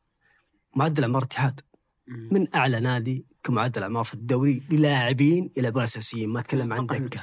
معدل 0.75 1.03
اعمار 1.03 1.21
الاتحاد 1.21 1.59
من 2.07 2.47
أعلى 2.55 2.79
نادي 2.79 3.25
كمعدل 3.43 3.83
اعمار 3.83 4.03
في 4.03 4.13
الدوري 4.13 4.63
للاعبين 4.69 5.51
يلعبون 5.57 5.83
اساسيين 5.83 6.29
ما 6.29 6.39
أتكلم 6.39 6.73
عن 6.73 6.85
دكه. 6.85 7.21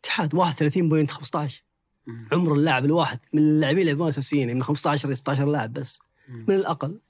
اتحاد. 0.00 0.34
31.15 0.34 1.62
مم. 2.06 2.28
عمر 2.32 2.54
اللاعب 2.54 2.84
الواحد 2.84 3.18
من 3.32 3.40
اللاعبين 3.42 3.80
اللي 3.80 3.90
يلعبون 3.90 4.08
اساسيين 4.08 4.54
من 4.54 4.62
15 4.62 5.08
ل 5.08 5.16
16 5.16 5.44
لاعب 5.46 5.72
بس. 5.72 5.98
من 6.28 6.54
الأقل 6.54 7.00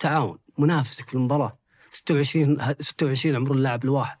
تعاون. 0.00 0.38
منافسك 0.58 1.08
في 1.08 1.14
المباراة. 1.14 1.58
26 1.90 2.60
ه- 2.60 2.76
26 2.80 3.36
عمر 3.36 3.52
اللاعب 3.52 3.84
الواحد. 3.84 4.18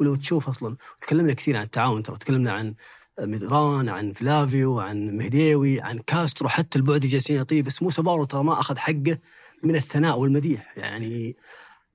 ولو 0.00 0.14
تشوف 0.14 0.48
أصلا 0.48 0.76
تكلمنا 1.00 1.32
كثير 1.32 1.56
عن 1.56 1.62
التعاون. 1.62 2.02
ترى 2.02 2.16
تكلمنا 2.16 2.52
عن 2.52 2.74
ميدران 3.20 3.88
عن 3.88 4.12
فلافيو 4.12 4.80
عن 4.80 5.16
مهديوي 5.16 5.80
عن 5.80 5.98
كاسترو. 5.98 6.48
حتى 6.48 6.78
البعد 6.78 7.00
جالسين 7.00 7.36
يعطيه 7.36 7.62
بس 7.62 7.82
موسى 7.82 8.02
بارو 8.02 8.24
ترى 8.24 8.42
ما 8.44 8.60
أخذ 8.60 8.76
حقه. 8.78 9.18
من 9.62 9.76
الثناء 9.76 10.18
والمديح. 10.18 10.78
يعني 10.78 11.36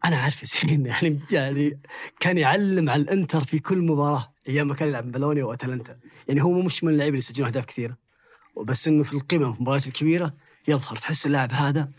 أنا 0.05 0.17
عارف 0.17 0.45
زين 0.45 0.85
يعني 0.85 1.19
يعني 1.31 1.81
كان 2.19 2.37
يعلم 2.37 2.89
على 2.89 3.01
الإنتر 3.01 3.43
في 3.43 3.59
كل 3.59 3.81
مباراة 3.81 4.33
أيام 4.49 4.67
ما 4.67 4.73
كان 4.73 4.87
يلعب 4.87 5.11
بلونيا 5.11 5.43
وأتلانتا. 5.43 5.99
يعني 6.27 6.43
هو 6.43 6.61
مش 6.61 6.83
من 6.83 6.93
اللعيبة 6.93 7.09
اللي 7.09 7.17
يسجلون 7.17 7.47
أهداف 7.47 7.65
كثيرة. 7.65 7.97
وبس 8.55 8.87
إنه 8.87 9.03
في 9.03 9.13
القمم 9.13 9.53
في 9.53 9.57
المباريات 9.57 9.87
الكبيرة 9.87 10.33
يظهر 10.67 10.97
تحس 10.97 11.25
اللاعب 11.25 11.51
هذا 11.51 11.89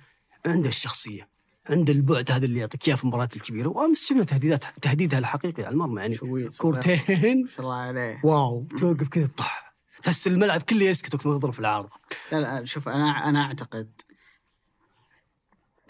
عنده 0.46 0.68
الشخصية 0.68 1.28
عنده 1.70 1.92
البعد 1.92 2.30
هذا 2.30 2.44
اللي 2.44 2.60
يعطيك 2.60 2.88
إياه 2.88 2.96
في 2.96 3.04
المباريات 3.04 3.36
الكبيرة. 3.36 3.68
وأمس 3.68 4.04
شفنا 4.04 4.24
تهديدات 4.24 4.64
تهديدها 4.82 5.18
الحقيقي 5.18 5.62
على 5.62 5.72
المرمى. 5.72 6.00
يعني 6.00 6.16
كورتين. 6.58 7.42
ما 7.42 7.48
شاء 7.48 7.60
الله 7.60 7.74
عليه. 7.74 8.20
واو 8.24 8.66
توقف 8.78 9.08
كذا 9.08 9.26
طح. 9.36 9.74
تحس 10.02 10.26
الملعب 10.26 10.62
كله 10.62 10.84
يسكت 10.84 11.14
وقت 11.14 11.26
ما 11.26 11.38
تضرب 11.38 11.52
في 11.52 11.60
العارضة. 11.60 11.90
لا 12.32 12.40
لا 12.40 12.64
شوف 12.64 12.88
أنا 12.88 13.28
أنا 13.28 13.42
أعتقد 13.42 14.00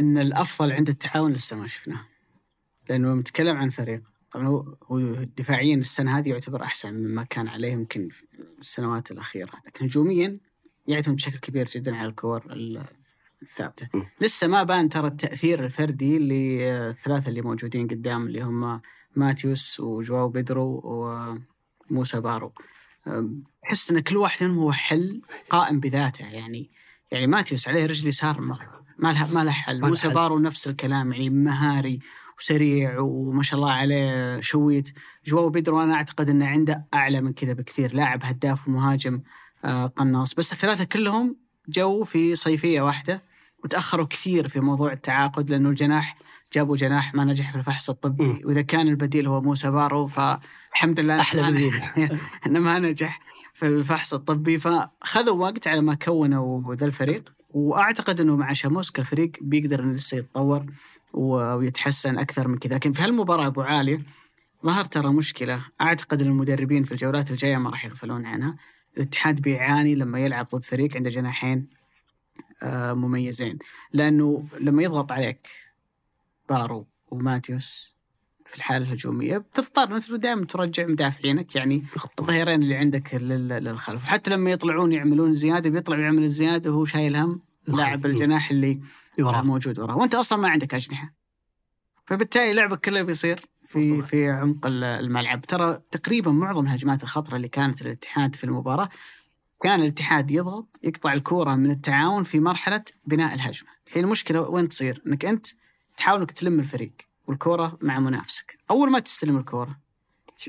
إن 0.01 0.19
الأفضل 0.19 0.73
عند 0.73 0.89
التعاون 0.89 1.33
لسه 1.33 1.57
ما 1.57 1.67
شفناه. 1.67 2.07
لأنه 2.89 3.15
نتكلم 3.15 3.57
عن 3.57 3.71
فريق. 3.71 4.03
طبعا 4.33 4.47
هو 4.49 4.77
هو 4.83 4.99
دفاعيا 5.39 5.77
السنة 5.77 6.19
هذه 6.19 6.29
يعتبر 6.29 6.63
أحسن 6.63 6.95
مما 6.95 7.23
كان 7.25 7.49
عليه 7.49 7.73
يمكن 7.73 8.09
في 8.09 8.25
السنوات 8.61 9.11
الأخيرة. 9.11 9.53
لكن 9.67 9.85
هجوميا 9.85 10.39
يعتمد 10.87 11.17
بشكل 11.17 11.39
كبير 11.39 11.69
جدا 11.69 11.97
على 11.97 12.09
الكور 12.09 12.53
ال- 12.53 12.87
الثابتة. 13.43 13.89
لسه 14.21 14.47
ما 14.47 14.63
بان 14.63 14.89
ترى 14.89 15.07
التأثير 15.07 15.65
الفردي 15.65 16.19
للثلاثه 16.19 17.29
اللي 17.29 17.43
موجودين 17.43 17.89
قدام 17.89 18.27
اللي 18.27 18.41
هم 18.43 18.81
ماتيوس 19.17 19.81
وجواو 19.81 20.29
بيدرو 20.29 20.81
وموسى 21.91 22.21
بارو. 22.21 22.53
احس 23.65 23.91
إن 23.91 23.99
كل 24.01 24.17
واحد 24.17 24.45
منهم 24.45 24.59
هو 24.59 24.73
حل 24.73 25.23
قائم 25.51 25.81
بذاته. 25.81 26.27
يعني 26.27 26.71
يعني 27.13 27.27
ماتيوس 27.27 27.69
عليه 27.69 27.87
رجل 27.87 28.09
يسار 28.09 28.41
ما 28.99 29.13
لها 29.13 29.29
ما 29.35 29.45
له 29.45 29.51
حل. 29.51 29.81
موسى. 29.81 30.09
بارو 30.09 30.39
نفس 30.39 30.69
الكلام 30.69 31.13
يعني 31.13 31.31
مهاري 31.31 32.01
وسريع 32.39 32.99
وما 33.01 33.43
شاء 33.43 33.61
الله 33.61 33.73
عليه 33.73 34.41
shoot. 34.41 34.91
جواو 35.27 35.51
بيدرو 35.51 35.83
أنا 35.83 35.95
أعتقد 35.95 36.29
إنه 36.29 36.47
عنده 36.47 36.85
أعلى 36.95 37.21
من 37.21 37.33
كذا 37.33 37.53
بكثير. 37.53 37.95
لاعب 37.95 38.21
هداف 38.25 38.69
ومهاجم 38.69 39.21
آه، 39.65 39.87
قناص. 39.87 40.35
بس 40.35 40.53
الثلاثة 40.53 40.85
كلهم 40.85 41.37
جو 41.69 42.05
في 42.05 42.35
صيفية 42.35 42.81
واحدة 42.81 43.23
وتأخروا 43.65 44.07
كثير 44.07 44.49
في 44.49 44.61
موضوع 44.61 44.93
التعاقد 44.93 45.51
لأنه 45.51 45.69
الجناح 45.69 46.17
جابوا 46.53 46.77
جناح 46.77 47.15
ما 47.15 47.25
نجح 47.25 47.51
في 47.51 47.59
الفحص 47.59 47.91
الطبي. 47.91 48.43
وإذا 48.45 48.63
كان 48.63 48.89
البديل 48.89 49.29
هو 49.29 49.41
موسى 49.41 49.71
بارو 49.71 50.07
فالحمد 50.07 51.01
لله 51.01 51.21
أحلى 51.21 51.43
بديل. 51.43 51.75
إنه 52.47 52.61
ما 52.61 52.79
نجح. 52.79 53.21
في 53.55 53.67
الفحص 53.67 54.15
الطبي 54.15 54.59
فخذوا 54.59 55.41
وقت 55.41 55.67
على 55.67 55.81
ما 55.81 55.95
كونوا 55.95 56.75
ذا 56.75 56.87
الفريق 56.87 57.33
وأعتقد 57.51 58.21
إنه 58.21 58.37
مع 58.37 58.53
شاموسكا 58.53 59.03
الفريق 59.03 59.33
بيقدر 59.41 59.81
إنه 59.81 59.93
لسه 59.93 60.17
يتطور 60.17 60.67
ويتحسن 61.13 62.19
أكثر 62.19 62.49
من 62.49 62.59
كذا. 62.59 62.75
لكن 62.75 62.93
في 62.93 63.03
هالمباراة 63.03 63.47
أبو 63.47 63.61
عالي 63.61 64.03
ظهر 64.67 64.85
ترى 64.85 65.09
مشكلة. 65.09 65.65
أعتقد 65.81 66.21
إن 66.21 66.27
المدربين 66.27 66.85
في 66.85 66.93
الجولات 66.93 67.31
الجاية 67.31 67.57
ما 67.57 67.71
راح 67.71 67.85
يغفلون 67.85 68.27
عنها. 68.27 68.57
الاتحاد 68.97 69.41
بيعاني 69.41 69.95
لما 69.95 70.19
يلعب 70.19 70.47
ضد 70.55 70.65
فريق 70.65 70.97
عنده 70.97 71.11
جناحين 71.11 71.67
آه، 72.63 72.93
مميزين. 72.93 73.59
لأنه 73.93 74.47
لما 74.61 74.83
يضغط 74.83 75.13
عليك 75.13 75.49
بارو 76.49 76.87
وماتيوس 77.11 77.94
في 78.47 78.57
الحالة 78.57 78.85
الهجومية 78.85 79.39
بتضطر 79.39 79.97
أنت 79.97 80.13
دائما 80.13 80.45
ترجع 80.47 80.87
مدافعينك 80.87 81.55
يعني 81.57 81.85
الظهيرين 82.19 82.63
اللي 82.63 82.77
عندك 82.77 83.15
لل- 83.15 83.49
للخلف. 83.49 84.05
وحتى 84.05 84.31
لما 84.31 84.51
يطلعون 84.51 84.93
يعملون 84.93 85.35
زيادة 85.35 85.71
بيطلع 85.71 85.99
يعمل 85.99 86.23
الزيادة 86.25 86.71
وهو 86.71 86.85
شايل 86.85 87.17
هم 87.17 87.41
لاعب 87.67 88.07
الجناح 88.07 88.51
اللي 88.51 88.81
وراه. 89.19 89.43
موجود 89.43 89.79
وراه. 89.79 89.97
وأنت 89.97 90.15
أصلا 90.15 90.39
ما 90.39 90.49
عندك 90.49 90.75
أجنحة. 90.75 91.15
فبالتالي 92.07 92.53
لعبك 92.53 92.81
كله 92.85 93.03
بيصير 93.03 93.41
في. 93.67 94.03
في 94.03 94.29
عمق 94.31 94.67
ال- 94.67 94.85
الملعب. 94.85 95.47
ترى 95.47 95.81
تقريبا 95.93 96.31
معظم 96.31 96.67
الهجمات 96.67 97.03
الخطرة 97.03 97.37
اللي 97.37 97.49
كانت 97.49 97.83
للاتحاد 97.83 98.37
في 98.37 98.45
المباراة 98.45 98.89
كان 99.63 99.81
الاتحاد 99.81 100.31
يضغط 100.31 100.81
يقطع 100.83 101.13
الكورة 101.13 101.55
من 101.55 101.71
التعاون 101.71 102.25
في 102.25 102.41
مرحلة 102.41 102.85
بناء 103.07 103.35
الهجمة. 103.35 103.69
الحين 103.87 104.05
المشكلة 104.05 104.41
وين 104.41 104.69
تصير؟ 104.69 105.03
إنك 105.07 105.25
أنت 105.25 105.47
تحاول 105.97 106.21
إنك 106.21 106.31
تلم 106.31 106.61
الفريق. 106.61 106.93
والكورة 107.27 107.79
مع 107.81 108.01
منافسك. 108.01 108.59
أول 108.71 108.91
ما 108.91 108.99
تستلم 108.99 109.37
الكورة 109.37 109.85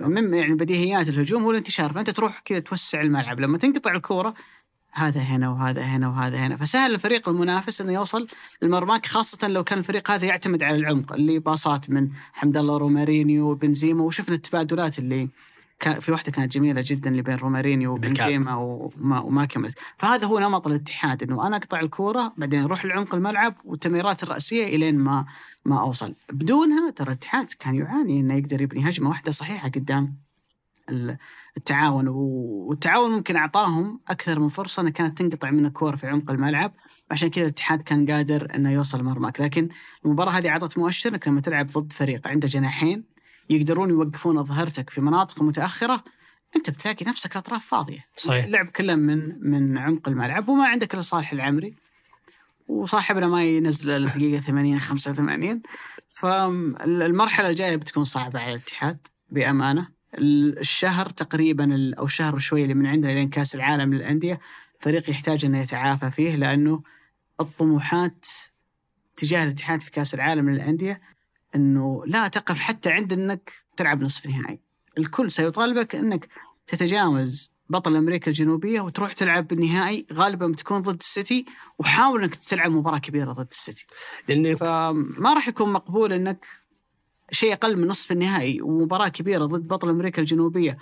من 0.01 0.33
يعني 0.33 0.53
بديهيات 0.53 1.09
الهجوم 1.09 1.43
هو 1.43 1.51
الانتشار 1.51 1.91
فأنت 1.91 2.09
تروح 2.09 2.39
كذا 2.39 2.59
توسع 2.59 3.01
الملعب. 3.01 3.39
لما 3.39 3.57
تنقطع 3.57 3.91
الكورة 3.91 4.33
هذا 4.91 5.21
هنا 5.21 5.49
وهذا 5.49 5.81
هنا 5.81 6.09
وهذا 6.09 6.37
هنا. 6.37 6.55
فسهل 6.55 6.93
الفريق 6.93 7.29
المنافس 7.29 7.81
إنه 7.81 7.93
يوصل 7.93 8.27
لمرماك 8.61 9.05
خاصة 9.05 9.47
لو 9.47 9.63
كان 9.63 9.79
الفريق 9.79 10.11
هذا 10.11 10.25
يعتمد 10.25 10.63
على 10.63 10.77
العمق 10.77 11.13
اللي 11.13 11.39
باصات 11.39 11.89
من 11.89 12.09
حمد 12.33 12.57
الله 12.57 12.77
رومارينيو 12.77 13.51
وبنزيما. 13.51 14.03
وشفنا 14.03 14.35
التبادلات 14.35 14.99
اللي 14.99 15.29
كان 15.79 15.99
في 15.99 16.11
واحدة 16.11 16.31
كانت 16.31 16.53
جميلة 16.53 16.83
جدا 16.85 17.09
اللي 17.09 17.21
بين 17.21 17.35
رومارينيو. 17.35 17.93
وبنزيما 17.93 18.55
وما, 18.55 19.19
وما 19.19 19.45
كملت. 19.45 19.77
فهذا 19.97 20.27
هو 20.27 20.39
نمط 20.39 20.67
الاتحاد 20.67 21.23
إنه 21.23 21.47
أنا 21.47 21.55
أقطع 21.55 21.79
الكورة 21.79 22.33
بعدين 22.37 22.63
أروح 22.63 22.85
لعمق 22.85 23.15
الملعب 23.15 23.55
والتمريرات 23.65 24.23
الرأسية 24.23 24.75
إلين 24.75 24.97
ما 24.99 25.25
ما 25.65 25.79
أوصل. 25.81 26.15
بدونها 26.31 26.89
ترى 26.89 27.07
الاتحاد 27.07 27.45
كان 27.59 27.75
يعاني 27.75 28.19
إنه 28.19 28.33
يقدر 28.33 28.61
يبني 28.61 28.89
هجمة 28.89 29.09
واحدة 29.09 29.31
صحيحة 29.31 29.69
قدام 29.69 30.15
ال- 30.89 31.17
التعاون 31.57 32.07
والتعاون 32.07 33.11
ممكن 33.11 33.35
أعطاهم 33.35 33.99
أكثر 34.07 34.39
من 34.39 34.49
فرصة 34.49 34.81
إنها 34.81 34.91
كانت 34.91 35.17
تنقطع 35.17 35.51
من 35.51 35.65
الكور 35.65 35.95
في 35.95 36.07
عمق 36.07 36.31
الملعب. 36.31 36.73
عشان 37.11 37.29
كذا 37.29 37.43
الاتحاد 37.43 37.81
كان 37.81 38.11
قادر 38.11 38.55
إنه 38.55 38.71
يوصل 38.71 39.03
مرماك. 39.03 39.41
لكن 39.41 39.69
المباراة 40.05 40.31
هذه 40.31 40.49
أعطت 40.49 40.77
مؤشر 40.77 41.09
إنك 41.09 41.27
لما 41.27 41.41
تلعب 41.41 41.67
ضد 41.67 41.93
فريق 41.93 42.27
عنده 42.27 42.47
جناحين 42.47 43.03
يقدرون 43.49 43.89
يوقفون 43.89 44.43
ظهرتك 44.43 44.89
في 44.89 45.01
مناطق 45.01 45.41
متأخرة 45.41 46.03
أنت 46.55 46.69
بتلاقي 46.69 47.05
نفسك 47.05 47.31
الاطراف 47.31 47.65
فاضية. 47.65 48.05
صحيح. 48.17 48.45
اللعب 48.45 48.65
كله 48.65 48.95
من 48.95 49.49
من 49.49 49.77
عمق 49.77 50.09
الملعب 50.09 50.49
وما 50.49 50.67
عندك 50.67 50.93
إلا 50.93 51.01
صالح 51.01 51.31
العمري. 51.33 51.75
وصاحبنا 52.67 53.27
ما 53.27 53.43
ينزل 53.43 53.89
إلا 53.89 53.97
الدقيقه 54.07 54.39
80 54.41 54.79
85 54.79 55.61
فالمرحلة 56.09 57.49
الجاية 57.49 57.75
بتكون 57.75 58.03
صعبة 58.03 58.39
على 58.39 58.49
الاتحاد 58.51 59.07
بأمانة. 59.29 59.95
الشهر 60.17 61.09
تقريبا 61.09 61.75
ال- 61.75 61.95
أو 61.95 62.05
الشهر 62.05 62.35
وشوي 62.35 62.63
اللي 62.63 62.73
من 62.73 62.87
عندنا 62.87 63.11
لين 63.11 63.29
كأس 63.29 63.55
العالم 63.55 63.93
للأندية 63.93 64.39
فريق 64.79 65.09
يحتاج 65.09 65.45
إنه 65.45 65.59
يتعافى 65.59 66.11
فيه 66.11 66.35
لأنه 66.35 66.83
الطموحات 67.39 68.25
تجاه 69.17 69.43
الاتحاد 69.43 69.81
في 69.81 69.91
كأس 69.91 70.13
العالم 70.13 70.49
للأندية 70.49 71.01
إنه 71.55 72.03
لا 72.05 72.27
تقف 72.27 72.59
حتى 72.59 72.91
عند 72.91 73.13
إنك 73.13 73.51
تلعب 73.77 74.01
نصف 74.03 74.25
نهائي. 74.27 74.59
الكل 74.97 75.31
سيطالبك 75.31 75.95
إنك 75.95 76.27
تتجاوز 76.67 77.51
بطل 77.69 77.95
أمريكا 77.95 78.31
الجنوبية 78.31 78.81
وتروح 78.81 79.13
تلعب 79.13 79.47
بالنهائي 79.47 80.05
غالبا 80.13 80.47
بتكون 80.47 80.81
ضد 80.81 80.99
السيتي 80.99 81.45
وحاول 81.79 82.23
إنك 82.23 82.35
تلعب 82.35 82.71
مباراة 82.71 82.97
كبيرة 82.97 83.31
ضد 83.31 83.47
السيتي. 83.51 83.85
لأن 84.29 84.55
فما 84.55 85.33
راح 85.33 85.47
يكون 85.47 85.73
مقبول 85.73 86.13
إنك 86.13 86.45
شيء 87.31 87.53
أقل 87.53 87.77
من 87.77 87.87
نصف 87.87 88.11
النهائي 88.11 88.61
ومباراة 88.61 89.07
كبيرة 89.07 89.45
ضد 89.45 89.67
بطل 89.67 89.89
أمريكا 89.89 90.21
الجنوبية. 90.21 90.77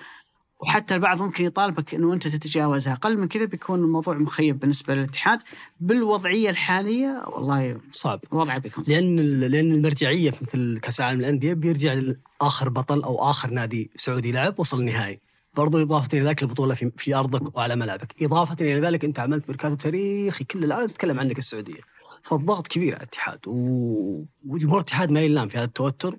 وحتى 0.59 0.95
البعض 0.95 1.21
ممكن 1.21 1.45
يطالبك 1.45 1.95
إنه 1.95 2.13
أنت 2.13 2.27
تتجاوزها. 2.27 2.93
أقل 2.93 3.17
من 3.17 3.27
كذا 3.27 3.45
بيكون 3.45 3.79
الموضوع 3.79 4.13
مخيب 4.17 4.59
بالنسبة 4.59 4.93
للاتحاد. 4.93 5.39
بالوضعية 5.79 6.49
الحالية 6.49 7.23
والله 7.27 7.79
صعب. 7.91 8.19
وضعه 8.31 8.57
بيكون 8.57 8.83
لأن 8.87 9.15
لأن 9.39 9.71
المرجعية 9.71 10.31
في 10.31 10.45
مثل 10.45 10.79
كأس 10.79 10.99
العالم 10.99 11.19
للأندية 11.19 11.53
بيرجع 11.53 11.93
لاخر 11.93 12.69
بطل 12.69 13.03
أو 13.03 13.29
آخر 13.29 13.49
نادي 13.49 13.91
سعودي 13.95 14.31
لعب 14.31 14.59
وصل 14.59 14.79
النهائي. 14.79 15.19
برضو 15.55 15.81
إضافة 15.81 16.09
إلى 16.13 16.27
ذلك 16.27 16.43
البطولة 16.43 16.75
في, 16.75 16.91
في 16.97 17.15
أرضك 17.15 17.57
وعلى 17.57 17.75
ملعبك. 17.75 18.15
إضافة 18.21 18.55
إلى 18.61 18.79
ذلك 18.79 19.05
أنت 19.05 19.19
عملت 19.19 19.49
ميركاتو 19.49 19.75
تاريخي 19.75 20.43
كل 20.43 20.63
العالم 20.63 20.87
تتكلم 20.87 21.19
عنك 21.19 21.37
السعودية. 21.37 21.81
فالضغط 22.29 22.67
كبير 22.67 22.93
على 22.93 23.03
الاتحاد. 23.03 23.39
وجمهور 23.47 24.77
الاتحاد 24.77 25.11
ما 25.11 25.21
يلام 25.21 25.47
في 25.47 25.57
هذا 25.57 25.65
التوتر. 25.65 26.17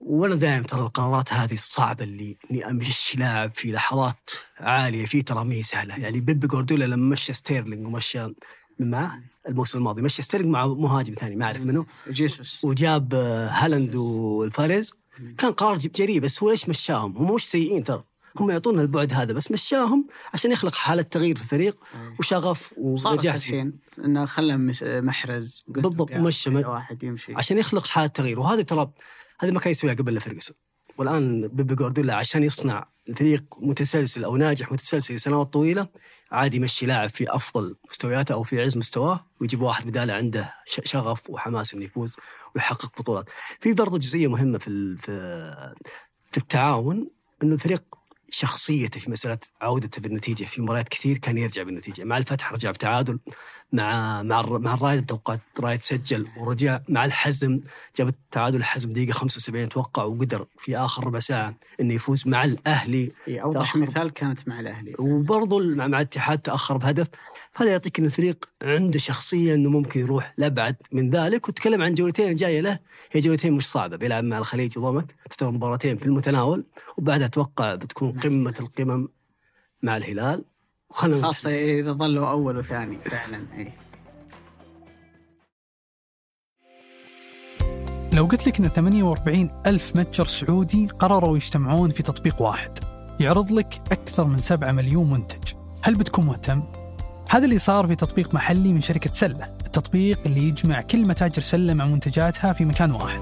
وأنا 0.00 0.34
دائما 0.34 0.62
ترى 0.64 0.80
القرارات 0.80 1.32
هذه 1.32 1.54
الصعبة 1.54 2.04
اللي 2.04 2.36
اني 2.50 2.70
أمشي 2.70 3.18
لاعب 3.18 3.52
في 3.54 3.72
لحظات 3.72 4.30
عالية 4.58 5.06
في 5.06 5.22
ترى 5.22 5.44
ما 5.44 5.54
هي 5.54 5.62
سهلة. 5.62 5.96
يعني 5.96 6.20
بيبي 6.20 6.46
جوارديولا 6.46 6.84
لما 6.84 7.10
مشى 7.10 7.32
ستيرلينج 7.32 7.86
ومشى 7.86 8.26
من 8.78 8.90
معاه 8.90 9.20
الموسم 9.48 9.78
الماضي 9.78 10.02
مشى 10.02 10.22
ستيرلينج 10.22 10.52
مع 10.52 10.66
مهاجم 10.66 11.14
ثاني 11.14 11.36
ما 11.36 11.44
أعرف 11.46 11.60
منه 11.60 11.86
جيسوس. 12.08 12.64
وجاب 12.64 13.14
هالاند 13.50 13.94
والفاريز. 13.94 14.94
كان 15.38 15.52
قرار 15.52 15.76
جريء 15.76 16.20
بس 16.20 16.42
هو 16.42 16.50
ليش 16.50 16.68
مشاهم؟ 16.68 17.16
هم 17.16 17.34
مش 17.34 17.50
سيئين 17.50 17.84
ترى. 17.84 18.04
هم 18.40 18.50
يعطونا 18.50 18.82
البعد 18.82 19.12
هذا 19.12 19.32
بس 19.32 19.50
مشاهم 19.50 20.06
عشان 20.34 20.52
يخلق 20.52 20.74
حالة 20.74 21.02
تغيير 21.02 21.36
في 21.36 21.42
الفريق 21.42 21.84
وشغف 22.18 22.74
ونجاح 22.76 23.34
الحين 23.34 23.78
إنه 23.98 24.24
خلى 24.24 24.56
محرز 25.00 25.64
بالضبط، 25.68 26.12
مشى 26.12 26.50
واحد 26.50 27.02
يمشي. 27.02 27.34
عشان 27.34 27.58
يخلق 27.58 27.86
حالة 27.86 28.06
تغيير. 28.06 28.40
وهذه 28.40 28.62
ترى 28.62 28.90
هذه 29.40 29.50
ما 29.50 29.60
كان 29.60 29.70
يسويها 29.70 29.94
قبل 29.94 30.20
فيرجسون 30.20 30.56
والآن 30.98 31.48
بيبي 31.48 31.74
جوارديولا 31.74 32.14
عشان 32.14 32.42
يصنع 32.42 32.88
فريق 33.16 33.44
متسلسل 33.60 34.24
أو 34.24 34.36
ناجح 34.36 34.72
متسلسل 34.72 35.14
لسنوات 35.14 35.52
طويلة 35.52 35.88
عادي 36.30 36.56
يمشي 36.56 36.86
لاعب 36.86 37.10
في 37.10 37.34
أفضل 37.34 37.76
مستوياته 37.90 38.32
أو 38.32 38.42
في 38.42 38.62
عز 38.62 38.76
مستواه 38.76 39.26
ويجيب 39.40 39.60
واحد 39.60 39.86
بدالة 39.86 40.14
عنده 40.14 40.54
شغف 40.66 41.30
وحماس 41.30 41.74
إنه 41.74 41.84
يفوز 41.84 42.16
ويحقق 42.54 43.00
بطولات. 43.00 43.24
في 43.60 43.72
برضه 43.72 43.98
جزئية 43.98 44.28
مهمة 44.28 44.58
في 44.58 44.96
في 46.32 46.38
التعاون 46.38 47.10
إنه 47.42 47.54
الفريق 47.54 47.82
شخصيته 48.32 49.00
في 49.00 49.10
مسألة 49.10 49.38
عودته 49.62 50.02
بالنتيجة. 50.02 50.44
في 50.44 50.62
مباريات 50.62 50.88
كثير 50.88 51.18
كان 51.18 51.38
يرجع 51.38 51.62
بالنتيجة. 51.62 52.04
مع 52.04 52.16
الفتح 52.18 52.52
رجع 52.52 52.70
بتعادل. 52.70 53.18
مع 53.72 54.22
مع 54.22 54.42
مع 54.42 54.74
الرايد 54.74 55.06
توقعت 55.06 55.40
رايد 55.60 55.82
سجل 55.82 56.28
ورجع 56.36 56.80
مع 56.88 57.04
الحزم 57.04 57.60
جاب 57.96 58.08
التعادل 58.08 58.58
الحزم 58.58 58.92
دقيقة 58.92 59.12
75 59.12 59.64
أتوقع 59.64 60.02
وقدر 60.04 60.46
في 60.58 60.76
آخر 60.76 61.06
ربع 61.06 61.18
ساعة 61.18 61.54
إنه 61.80 61.94
يفوز 61.94 62.28
مع 62.28 62.44
الأهلي 62.44 63.12
أوضح. 63.28 63.76
مثال 63.76 64.10
كانت 64.10 64.48
مع 64.48 64.60
الأهلي 64.60 64.94
وبرضه 64.98 65.58
مع 65.58 65.86
مع 65.86 65.98
الاتحاد 65.98 66.38
تأخر 66.38 66.76
بهدف 66.76 67.08
هذا 67.56 67.70
يعطيك 67.70 67.98
ان 67.98 68.04
الفريق 68.04 68.44
عنده 68.62 68.98
شخصية 68.98 69.54
إنه 69.54 69.70
ممكن 69.70 70.00
يروح 70.00 70.34
لأبعد 70.36 70.76
من 70.92 71.10
ذلك 71.10 71.48
وتكلم 71.48 71.82
عن 71.82 71.94
جولتين 71.94 72.28
الجايه 72.28 72.60
له 72.60 72.78
هي 73.12 73.20
جولتين 73.20 73.52
مش 73.52 73.66
صعبة 73.70 73.96
بيلعب 73.96 74.24
مع 74.24 74.38
الخليج 74.38 74.78
وضمك 74.78 75.14
تعتبر 75.30 75.50
مباراتين 75.50 75.98
في 75.98 76.06
المتناول 76.06 76.64
وبعدها 76.98 77.26
أتوقع 77.26 77.74
بتكون 77.74 78.08
نعم. 78.08 78.18
قمة 78.20 78.54
القمم 78.60 79.08
مع 79.82 79.96
الهلال 79.96 80.44
وخلنا 80.92 81.22
خاصة 81.22 81.50
إذا 81.50 81.92
ظلوا 81.92 82.30
أول 82.30 82.56
وثاني 82.56 82.98
فعلا 82.98 83.46
إيه. 83.54 83.72
لو 88.12 88.24
قلت 88.24 88.46
لك 88.46 88.60
إن 88.60 88.68
48 88.68 89.62
ألف 89.66 89.96
متجر 89.96 90.26
سعودي 90.26 90.86
قرروا 90.86 91.36
يجتمعون 91.36 91.90
في 91.90 92.02
تطبيق 92.02 92.42
واحد 92.42 92.78
يعرض 93.20 93.52
لك 93.52 93.82
أكثر 93.92 94.24
من 94.24 94.40
7 94.40 94.72
مليون 94.72 95.10
منتج 95.10 95.52
هل 95.82 95.94
بتكون 95.94 96.26
مهتم؟ 96.26 96.62
هذا 97.28 97.44
اللي 97.44 97.58
صار 97.58 97.86
في 97.86 97.94
تطبيق 97.94 98.34
محلي 98.34 98.72
من 98.72 98.80
شركة 98.80 99.10
سلة 99.10 99.56
التطبيق 99.66 100.18
اللي 100.26 100.48
يجمع 100.48 100.80
كل 100.80 101.06
متاجر 101.06 101.42
سلة 101.42 101.74
مع 101.74 101.84
منتجاتها 101.86 102.52
في 102.52 102.64
مكان 102.64 102.92
واحد 102.92 103.20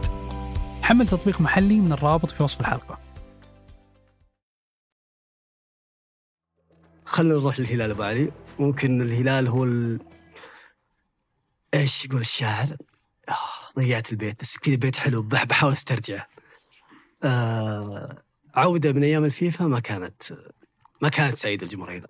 حمل 0.82 1.06
تطبيق 1.06 1.40
محلي 1.40 1.80
من 1.80 1.92
الرابط 1.92 2.30
في 2.30 2.42
وصف 2.42 2.60
الحلقة 2.60 3.09
خلينا 7.10 7.34
نروح 7.34 7.60
للهلال 7.60 7.90
أبو 7.90 8.02
علي 8.02 8.32
ممكن 8.58 9.02
الهلال 9.02 9.48
هو 9.48 9.64
ال... 9.64 9.98
إيش 11.74 12.04
يقول 12.04 12.20
الشاعر؟ 12.20 12.76
آه 13.28 13.78
رجعت 13.78 14.12
البيت 14.12 14.40
بس 14.40 14.58
كذا 14.58 14.76
بيت 14.76 14.96
حلو 14.96 15.22
بح- 15.22 15.44
بحاول 15.44 15.72
استرجعه. 15.72 16.26
آه 17.24 18.22
عودة 18.54 18.92
من 18.92 19.02
أيام 19.04 19.24
الفيفا 19.24 19.64
ما 19.64 19.80
كانت 19.80 20.22
ما 21.02 21.08
كانت 21.08 21.36
سعيدة 21.36 21.62
الجمهور 21.62 21.88
الهلال 21.88 22.06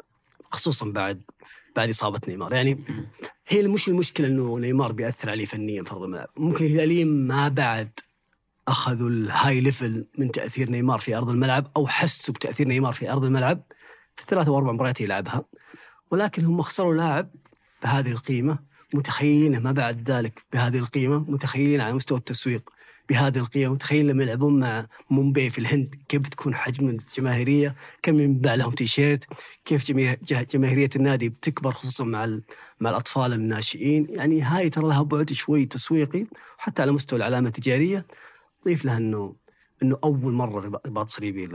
خصوصا 0.52 0.86
بعد 0.92 1.20
بعد 1.76 1.88
إصابة 1.88 2.20
نيمار 2.28 2.52
يعني 2.54 2.84
هي 3.48 3.68
مش 3.68 3.88
المشكلة 3.88 4.26
إنه 4.26 4.58
نيمار 4.58 4.92
بيأثر 4.92 5.30
عليه 5.30 5.44
فنيا 5.46 5.82
في 5.82 5.90
ارض 5.92 6.02
الملعب 6.02 6.28
ممكن 6.36 6.64
الهلاليين 6.64 7.26
ما 7.26 7.48
بعد 7.48 7.90
أخذوا 8.68 9.08
ال 9.10 9.60
high 9.60 9.81
level 9.81 10.06
من 10.18 10.30
تأثير 10.30 10.70
نيمار 10.70 10.98
في 11.00 11.16
أرض 11.16 11.28
الملعب 11.28 11.70
أو 11.76 11.86
حسوا 11.88 12.34
بتأثير 12.34 12.68
نيمار 12.68 12.92
في 12.92 13.10
أرض 13.12 13.24
الملعب 13.24 13.62
ثلاث 14.26 14.48
أو 14.48 14.58
أربع 14.58 14.72
مباريات 14.72 15.00
يلعبها 15.00 15.44
ولكن 16.10 16.44
هم 16.44 16.62
خسروا 16.62 16.94
لاعب 16.94 17.30
بهذه 17.82 18.10
القيمة 18.10 18.58
متخيلينه 18.94 19.58
ما 19.58 19.72
بعد 19.72 20.10
ذلك 20.10 20.42
بهذه 20.52 20.78
القيمة 20.78 21.18
متخيلين 21.30 21.80
على 21.80 21.92
مستوى 21.92 22.18
التسويق 22.18 22.70
بهذه 23.08 23.38
القيمة 23.38 23.72
متخيلين 23.74 24.06
لما 24.10 24.22
يلعبون 24.22 24.60
مع 24.60 24.86
مومباي 25.10 25.50
في 25.50 25.58
الهند 25.58 25.94
كيف 26.08 26.20
بتكون 26.20 26.54
حجم 26.54 26.88
الجماهيرية 26.88 27.76
كم 28.02 28.20
ينباع 28.20 28.54
لهم 28.54 28.72
تيشيرت 28.72 29.24
كيف 29.64 29.90
جماهيرية 30.52 30.88
النادي 30.96 31.28
بتكبر 31.28 31.72
خصوصا 31.72 32.04
مع 32.04 32.38
مع 32.80 32.90
الأطفال 32.90 33.32
الناشئين. 33.32 34.06
يعني 34.10 34.42
هاي 34.42 34.70
ترى 34.70 34.88
لها 34.88 35.02
بعد 35.02 35.32
شوي 35.32 35.66
تسويقي 35.66 36.26
وحتى 36.58 36.82
على 36.82 36.92
مستوى 36.92 37.16
العلامة 37.16 37.46
التجارية 37.48 38.06
ضيف 38.64 38.84
لها 38.84 38.96
انه 38.96 39.34
إنه 39.82 39.98
أول 40.04 40.32
مرة 40.32 40.60
ربا- 40.60 40.80
رباط 40.86 41.10
صليبي 41.10 41.48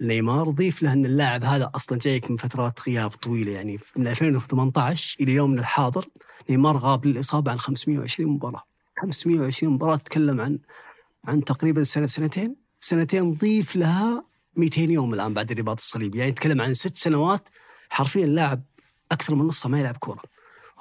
لنيمار 0.00 0.50
ضيف 0.50 0.82
له 0.82 0.92
أن 0.92 1.04
اللاعب 1.04 1.44
هذا 1.44 1.70
أصلا 1.74 1.98
جايك 1.98 2.30
من 2.30 2.36
فترات 2.36 2.88
غياب 2.88 3.10
طويلة 3.10 3.52
يعني 3.52 3.78
من 3.96 4.06
2018 4.06 5.16
إلى 5.20 5.32
يومنا 5.32 5.60
الحاضر 5.60 6.06
نيمار 6.50 6.76
غاب 6.76 7.06
للإصابة 7.06 7.50
عن 7.50 7.58
520 7.58 8.30
مباراة. 8.30 8.64
520 9.02 9.72
مباراة 9.72 9.96
تتكلم 9.96 10.40
عن 10.40 10.58
عن 11.24 11.44
تقريبا 11.44 11.82
سنة 11.82 12.06
سنتين 12.06 12.56
سنتين 12.80 13.34
ضيف 13.34 13.76
لها 13.76 14.24
200 14.56 14.80
يوم 14.80 15.14
الآن 15.14 15.34
بعد 15.34 15.50
الرباط 15.50 15.78
الصليبي. 15.78 16.18
يعني 16.18 16.30
نتكلم 16.30 16.60
عن 16.60 16.74
ست 16.74 16.96
سنوات 16.96 17.48
حرفيا 17.90 18.26
لاعب 18.26 18.62
أكثر 19.12 19.34
من 19.34 19.46
نصها 19.46 19.68
ما 19.68 19.80
يلعب 19.80 19.96
كورة. 19.96 20.22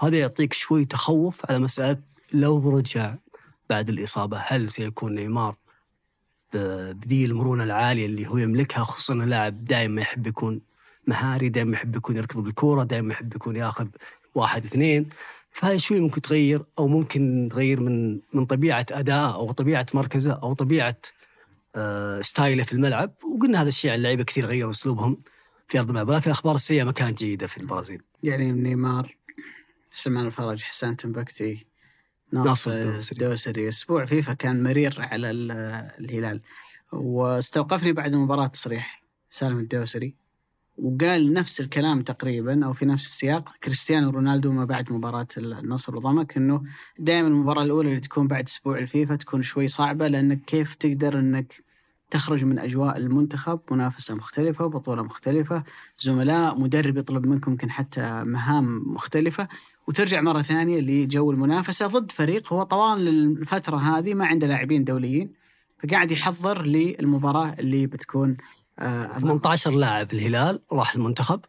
وهذا 0.01 0.19
يعطيك 0.19 0.53
شوي 0.53 0.85
تخوف 0.85 1.51
على 1.51 1.59
مسألة 1.59 1.97
لو 2.33 2.77
رجع 2.77 3.15
بعد 3.69 3.89
الإصابة 3.89 4.37
هل 4.37 4.69
سيكون 4.69 5.15
نيمار 5.15 5.55
ب- 6.53 6.99
بذي 6.99 7.25
المرونة 7.25 7.63
العالية 7.63 8.05
اللي 8.05 8.27
هو 8.27 8.37
يملكها 8.37 8.83
خصوصا 8.83 9.13
لاعب 9.13 9.65
دائما 9.65 10.01
يحب 10.01 10.27
يكون 10.27 10.61
مهاري 11.07 11.49
دائما 11.49 11.73
يحب 11.73 11.95
يكون 11.95 12.17
يركض 12.17 12.39
بالكورة 12.43 12.83
دائما 12.83 13.13
يحب 13.13 13.35
يكون 13.35 13.55
ياخذ 13.55 13.87
واحد 14.35 14.65
اثنين. 14.65 15.09
فهذا 15.51 15.77
شوي 15.77 15.99
ممكن 15.99 16.21
تغير 16.21 16.65
أو 16.79 16.87
ممكن 16.87 17.49
تغير 17.51 17.79
من 17.79 18.19
من 18.33 18.45
طبيعة 18.45 18.85
أداءه 18.91 19.33
أو 19.35 19.51
طبيعة 19.51 19.85
مركزه 19.93 20.33
أو 20.33 20.53
طبيعة 20.53 20.95
آه، 21.75 22.21
ستايله 22.21 22.63
في 22.63 22.73
الملعب. 22.73 23.13
وقلنا 23.23 23.61
هذا 23.61 23.67
الشيء 23.67 23.91
عن 23.91 23.97
اللعيبة 23.97 24.23
كثير 24.23 24.45
غيروا 24.45 24.71
أسلوبهم 24.71 25.17
في 25.67 25.79
أرض 25.79 25.87
الملعب 25.89 26.09
ولكن 26.09 26.25
الاخبار 26.25 26.55
السيئة 26.55 26.83
ما 26.83 26.91
كانت 26.91 27.17
جيدة 27.19 27.47
في 27.47 27.57
البرازيل. 27.57 28.01
يعني 28.23 28.51
نيمار 28.51 29.15
سلمان 29.91 30.25
الفرج 30.25 30.63
حسان 30.63 30.95
تنبكتي 30.97 31.65
ناصر 32.33 32.71
الدوسري. 32.71 33.15
الدوسري 33.25 33.69
أسبوع 33.69 34.05
فيفا 34.05 34.33
كان 34.33 34.63
مرير 34.63 34.95
على 34.99 35.31
ال- 35.31 35.51
الهلال. 35.99 36.41
واستوقفني 36.91 37.91
بعد 37.91 38.13
المباراة 38.13 38.47
تصريح 38.47 39.03
سالم 39.29 39.59
الدوسري 39.59 40.15
وقال 40.77 41.33
نفس 41.33 41.61
الكلام 41.61 42.01
تقريبا 42.01 42.65
أو 42.65 42.73
في 42.73 42.85
نفس 42.85 43.03
السياق 43.05 43.49
كريستيانو 43.63 44.09
رونالدو 44.09 44.51
ما 44.51 44.65
بعد 44.65 44.91
مباراة 44.93 45.27
النصر 45.37 45.95
وضمك 45.95 46.37
إنه 46.37 46.63
دائما 46.99 47.27
المباراة 47.27 47.63
الأولى 47.63 47.89
اللي 47.89 47.99
تكون 47.99 48.27
بعد 48.27 48.43
أسبوع 48.43 48.77
الفيفا 48.77 49.15
تكون 49.15 49.41
شوي 49.41 49.67
صعبة 49.67 50.07
لأنك 50.07 50.41
كيف 50.45 50.75
تقدر 50.75 51.19
إنك 51.19 51.63
تخرج 52.11 52.45
من 52.45 52.59
أجواء 52.59 52.97
المنتخب 52.97 53.59
منافسة 53.71 54.15
مختلفة 54.15 54.65
بطوله 54.67 55.03
مختلفة 55.03 55.63
زملاء 55.99 56.59
مدرب 56.59 56.97
يطلب 56.97 57.25
منكم 57.25 57.51
يمكن 57.51 57.71
حتى 57.71 58.23
مهام 58.23 58.93
مختلفة. 58.93 59.47
وترجع 59.89 60.21
مرة 60.21 60.41
ثانية 60.41 60.79
لجو 60.79 61.31
المنافسة 61.31 61.87
ضد 61.87 62.11
فريق 62.11 62.53
هو 62.53 62.63
طوال 62.63 63.07
الفترة 63.07 63.77
هذه 63.77 64.13
ما 64.13 64.25
عنده 64.25 64.47
لاعبين 64.47 64.83
دوليين 64.83 65.33
فقاعد 65.83 66.11
يحضر 66.11 66.61
للمباراة 66.61 67.55
اللي 67.59 67.87
بتكون 67.87 68.37
آه، 68.79 69.07
أمام- 69.07 69.19
18 69.19 69.71
لاعب 69.71 70.13
الهلال 70.13 70.61
راح 70.71 70.95
المنتخب. 70.95 71.41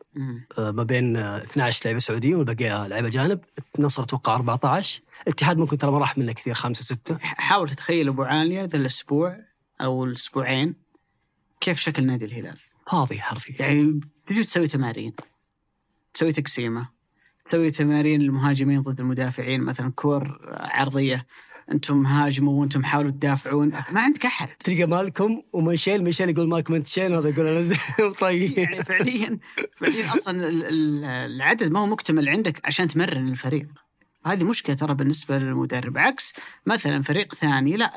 آه، 0.59 0.71
ما 0.71 0.83
بين 0.83 1.17
آه، 1.17 1.39
12 1.39 1.81
لعيبه 1.85 1.99
سعوديين 2.01 2.35
والبقية 2.35 2.87
لعيبه 2.87 3.09
جانب. 3.09 3.41
النصر 3.79 4.03
أتوقع 4.03 4.35
14 4.37 5.01
الاتحاد 5.27 5.59
ممكن 5.59 5.79
ترى 5.79 5.91
ما 5.91 5.99
راح 5.99 6.19
منه 6.19 6.33
كثير 6.33 6.55
خمسة 6.55 6.83
ستة. 6.85 7.19
حاول 7.23 7.69
تتخيل 7.71 8.09
أبو 8.09 8.23
عالية 8.23 8.65
ذا 8.65 8.77
الأسبوع 8.77 9.37
أو 9.81 10.05
الأسبوعين 10.05 10.75
كيف 11.61 11.81
شكل 11.81 12.07
نادي 12.07 12.25
الهلال. 12.25 12.59
فاضي 12.91 13.21
حرفيا 13.21 13.55
يعني 13.67 14.01
تجي 14.27 14.43
تسوي 14.45 14.67
تمارين 14.67 15.13
تسوي 16.15 16.33
تقسيمة 16.33 16.89
تسوي 17.51 17.71
تمارين 17.71 18.21
المهاجمين 18.23 18.83
ضد 18.83 19.01
المدافعين 19.01 19.61
مثلا 19.61 19.93
كور 19.93 20.39
عرضية. 20.51 21.27
أنتم 21.73 22.07
هاجموا 22.07 22.61
وأنتم 22.61 22.85
حاولوا 22.85 23.11
تدافعون. 23.11 23.69
ما 23.93 24.01
عندك 24.01 24.27
أحد. 24.27 24.49
تلقى 24.49 24.87
مالكم 24.87 25.43
وميشيل 25.53 26.05
ميشيل 26.05 26.29
يقول 26.29 26.49
مالكم 26.49 26.75
أنت 26.75 26.87
شين؟ 26.87 27.15
هذا 27.15 27.29
يقول 27.29 27.47
أنا 27.47 27.63
زين. 27.63 27.79
طيب. 28.21 28.59
يعني 28.59 28.85
فعليا 28.85 29.39
فعليا 29.77 30.15
أصلا 30.15 30.49
ال- 30.49 30.65
ال- 30.65 31.05
العدد 31.05 31.71
ما 31.73 31.81
هو 31.81 31.87
مكتمل 31.87 32.29
عندك 32.29 32.61
عشان 32.65 32.89
تمرن 32.89 33.29
الفريق. 33.29 33.67
هذه 34.27 34.45
مشكلة 34.45 34.77
ترى 34.77 34.95
بالنسبة 34.95 35.39
للمدرب. 35.39 35.99
عكس 35.99 36.33
مثلا 36.67 37.03
فريق 37.03 37.35
ثاني 37.35 37.77
لا 37.77 37.93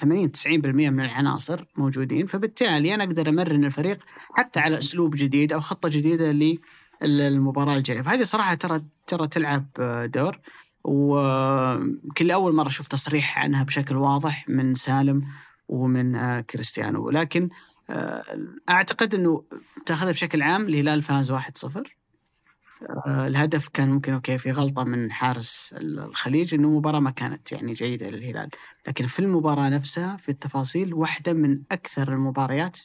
80 0.00 0.32
90% 0.32 0.46
من 0.90 1.00
العناصر 1.00 1.64
موجودين 1.76 2.26
فبالتالي 2.26 2.94
أنا 2.94 3.04
أقدر 3.04 3.28
أمرن 3.28 3.64
الفريق 3.64 3.98
حتى 4.34 4.60
على 4.60 4.78
أسلوب 4.78 5.16
جديد 5.16 5.52
أو 5.52 5.60
خطة 5.60 5.88
جديدة 5.88 6.32
للمباراه 7.02 7.76
الجاية. 7.76 8.02
فهذه 8.02 8.22
صراحة 8.22 8.54
ترى 8.54 8.82
ترى 9.06 9.26
تلعب 9.26 9.66
دور. 10.14 10.40
وكل 10.84 12.30
أول 12.30 12.54
مرة 12.54 12.68
أشوف 12.68 12.86
تصريح 12.86 13.38
عنها 13.38 13.62
بشكل 13.62 13.96
واضح 13.96 14.48
من 14.48 14.74
سالم 14.74 15.24
ومن 15.68 16.16
آه، 16.16 16.40
كريستيانو. 16.40 17.06
ولكن 17.06 17.48
آه، 17.90 18.22
أعتقد 18.68 19.14
إنه 19.14 19.44
تأخذها 19.86 20.12
بشكل 20.12 20.42
عام 20.42 20.66
الهلال 20.68 21.02
فاز 21.02 21.32
1-0 21.32 21.96
آه، 23.06 23.26
الهدف 23.26 23.68
كان 23.68 23.90
ممكن 23.90 24.12
أوكي 24.12 24.38
في 24.38 24.50
غلطة 24.50 24.84
من 24.84 25.12
حارس 25.12 25.74
الخليج 25.78 26.54
إنه 26.54 26.68
المباراه 26.68 27.00
ما 27.00 27.10
كانت 27.10 27.52
يعني 27.52 27.72
جيدة 27.72 28.10
للهلال. 28.10 28.50
لكن 28.88 29.06
في 29.06 29.18
المباراة 29.18 29.68
نفسها 29.68 30.16
في 30.16 30.28
التفاصيل 30.28 30.94
واحدة 30.94 31.32
من 31.32 31.62
أكثر 31.72 32.12
المباريات 32.12 32.78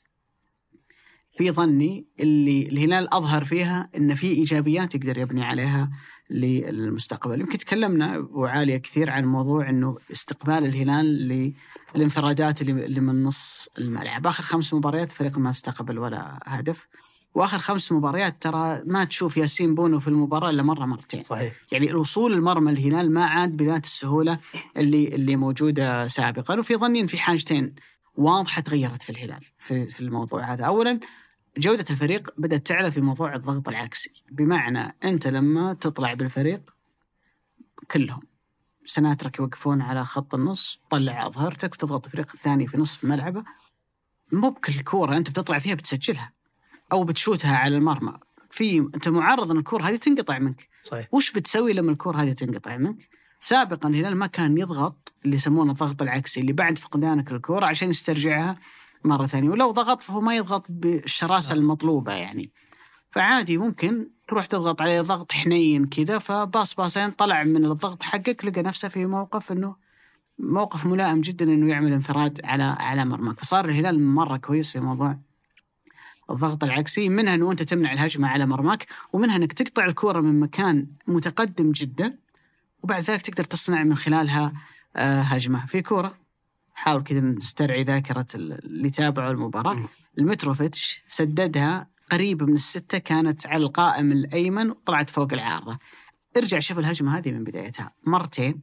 في 1.37 1.51
ظني 1.51 2.07
اللي 2.19 2.69
الهلال 2.69 3.13
أظهر 3.13 3.43
فيها 3.43 3.89
إن 3.97 4.15
في 4.15 4.27
إيجابيات 4.27 4.95
يقدر 4.95 5.17
يبني 5.17 5.43
عليها 5.43 5.91
للمستقبل. 6.29 7.41
يمكن 7.41 7.57
تكلمنا 7.57 8.15
أبو 8.15 8.45
عالية 8.45 8.77
كثير 8.77 9.09
عن 9.09 9.25
موضوع 9.25 9.69
إنه 9.69 9.97
استقبال 10.11 10.65
الهلال 10.65 11.53
للانفرادات 11.95 12.61
اللي 12.61 12.99
من 12.99 13.23
نص 13.23 13.69
الملعب. 13.77 14.27
آخر 14.27 14.43
خمس 14.43 14.73
مباريات 14.73 15.11
الفريق 15.11 15.37
ما 15.37 15.49
استقبل 15.49 15.99
ولا 15.99 16.39
هدف. 16.45 16.87
وآخر 17.35 17.57
خمس 17.57 17.91
مباريات 17.91 18.41
ترى 18.41 18.81
ما 18.85 19.03
تشوف 19.03 19.37
ياسين 19.37 19.75
بونو 19.75 19.99
في 19.99 20.07
المباراة 20.07 20.49
إلا 20.49 20.63
مرة 20.63 20.85
مرتين. 20.85 21.23
صحيح. 21.23 21.53
يعني 21.71 21.89
الوصول 21.91 22.33
المرمى 22.33 22.71
الهلال 22.71 23.13
ما 23.13 23.25
عاد 23.25 23.57
بذات 23.57 23.85
السهولة 23.85 24.39
اللي 24.77 25.07
اللي 25.07 25.35
موجودة 25.35 26.07
سابقا. 26.07 26.59
وفي 26.59 26.75
ظني 26.75 27.07
في 27.07 27.17
حاجتين 27.17 27.75
واضحة 28.15 28.61
تغيرت 28.61 29.03
في 29.03 29.09
الهلال 29.09 29.41
في 29.59 29.87
في 29.87 30.01
الموضوع 30.01 30.53
هذا. 30.53 30.65
اولا 30.65 30.99
جودة 31.57 31.85
الفريق 31.89 32.33
بدأت 32.37 32.67
تعلى 32.67 32.91
في 32.91 33.01
موضوع 33.01 33.35
الضغط 33.35 33.69
العكسي. 33.69 34.23
بمعنى 34.31 34.95
أنت 35.03 35.27
لما 35.27 35.73
تطلع 35.73 36.13
بالفريق 36.13 36.61
كلهم 37.91 38.21
سناترك 38.85 39.39
يوقفون 39.39 39.81
على 39.81 40.05
خط 40.05 40.35
النص 40.35 40.81
تطلع 40.87 41.27
اظهرتك 41.27 41.73
وتضغط 41.73 42.05
الفريق 42.05 42.31
الثاني 42.33 42.67
في 42.67 42.77
نصف 42.77 43.03
ملعبه. 43.03 43.43
مو 44.31 44.49
بكل 44.49 44.79
كورة 44.79 45.17
أنت 45.17 45.29
بتطلع 45.29 45.59
فيها 45.59 45.75
بتسجلها 45.75 46.33
أو 46.91 47.03
بتشوتها 47.03 47.57
على 47.57 47.77
المرمى. 47.77 48.17
في 48.49 48.77
أنت 48.79 49.07
معرض 49.07 49.51
إن 49.51 49.57
الكورة 49.57 49.83
هذه 49.83 49.95
تنقطع 49.95 50.39
منك. 50.39 50.69
صحيح. 50.83 51.07
وش 51.11 51.31
بتسوي 51.31 51.73
لما 51.73 51.91
الكرة 51.91 52.17
هذه 52.17 52.31
تنقطع 52.31 52.77
منك؟ 52.77 53.09
سابقا 53.39 53.89
الهلال 53.89 54.15
ما 54.15 54.27
كان 54.27 54.57
يضغط 54.57 55.13
اللي 55.25 55.35
يسمونه 55.35 55.71
الضغط 55.71 56.01
العكسي 56.01 56.39
اللي 56.39 56.53
بعد 56.53 56.77
فقدانك 56.77 57.31
الكرة 57.31 57.65
عشان 57.65 57.89
يسترجعها 57.89 58.57
مرة 59.05 59.27
ثانية 59.27 59.49
ولو 59.49 59.71
ضغط 59.71 60.01
فهو 60.01 60.21
ما 60.21 60.35
يضغط 60.35 60.65
بالشراسة 60.69 61.53
المطلوبة 61.53 62.13
يعني. 62.13 62.51
فعادي 63.11 63.57
ممكن 63.57 64.07
تروح 64.27 64.45
تضغط 64.45 64.81
عليه 64.81 65.01
ضغط 65.01 65.31
حنين 65.31 65.85
كذا 65.85 66.19
فباص 66.19 66.75
باصين 66.75 67.11
طلع 67.11 67.43
من 67.43 67.65
الضغط 67.65 68.03
حقك 68.03 68.45
لقى 68.45 68.63
نفسه 68.63 68.87
في 68.87 69.05
موقف 69.05 69.51
إنه 69.51 69.75
موقف 70.39 70.85
ملائم 70.85 71.21
جدا 71.21 71.45
إنه 71.45 71.71
يعمل 71.71 71.93
انفراد 71.93 72.41
على 72.43 72.63
على 72.63 73.05
مرماك. 73.05 73.39
فصار 73.39 73.65
الهلال 73.65 74.05
مرة 74.05 74.37
كويس 74.37 74.71
في 74.71 74.79
موضوع 74.79 75.17
الضغط 76.29 76.63
العكسي 76.63 77.09
منها 77.09 77.35
إنه 77.35 77.51
أنت 77.51 77.63
تمنع 77.63 77.93
الهجمة 77.93 78.27
على 78.27 78.45
مرماك 78.45 78.85
ومنها 79.13 79.35
إنك 79.35 79.53
تقطع 79.53 79.85
الكورة 79.85 80.19
من 80.19 80.39
مكان 80.39 80.87
متقدم 81.07 81.71
جدا 81.71 82.17
وبعد 82.83 83.03
ذلك 83.03 83.21
تقدر 83.21 83.43
تصنع 83.43 83.83
من 83.83 83.95
خلالها 83.95 84.53
آه، 84.95 85.21
هجمة. 85.21 85.65
في 85.65 85.81
كورة 85.81 86.22
حاول 86.73 87.03
كذا 87.03 87.19
نسترعي 87.19 87.83
ذاكرة 87.83 88.25
اللي 88.35 88.89
تابعوا 88.89 89.31
المباراة. 89.31 89.89
المتروفيتش 90.19 91.03
سددها 91.07 91.87
قريب 92.11 92.43
من 92.43 92.53
الستة 92.53 92.97
كانت 92.97 93.47
على 93.47 93.63
القائم 93.63 94.11
الأيمن 94.11 94.69
وطلعت 94.69 95.09
فوق 95.09 95.33
العارضه 95.33 95.77
ارجع 96.37 96.59
شوف 96.59 96.79
الهجمة 96.79 97.17
هذه 97.17 97.31
من 97.31 97.43
بدايتها. 97.43 97.91
مرتين 98.07 98.61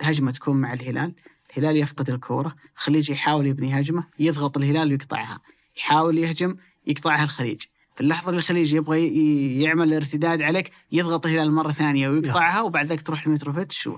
الهجمة 0.00 0.30
تكون 0.30 0.56
مع 0.56 0.72
الهلال. 0.72 1.14
الهلال 1.50 1.76
يفقد 1.76 2.10
الكورة. 2.10 2.54
الخليج 2.76 3.10
يحاول 3.10 3.46
يبني 3.46 3.80
هجمة 3.80 4.04
يضغط 4.18 4.56
الهلال 4.56 4.90
ويقطعها. 4.90 5.40
يحاول 5.76 6.18
يهجم 6.18 6.56
يقطعها 6.86 7.24
الخليج. 7.24 7.62
في 7.94 8.00
اللحظة 8.00 8.30
اللي 8.30 8.38
الخليج 8.38 8.74
يبغى 8.74 9.62
يعمل 9.62 9.94
ارتداد 9.94 10.42
عليك 10.42 10.72
يضغط 10.92 11.26
الهلال 11.26 11.52
مرة 11.52 11.72
ثانية 11.72 12.08
ويقطعها 12.08 12.60
وبعد 12.60 12.86
ذلك 12.86 13.02
تروح 13.02 13.28
لمتروفيتش 13.28 13.88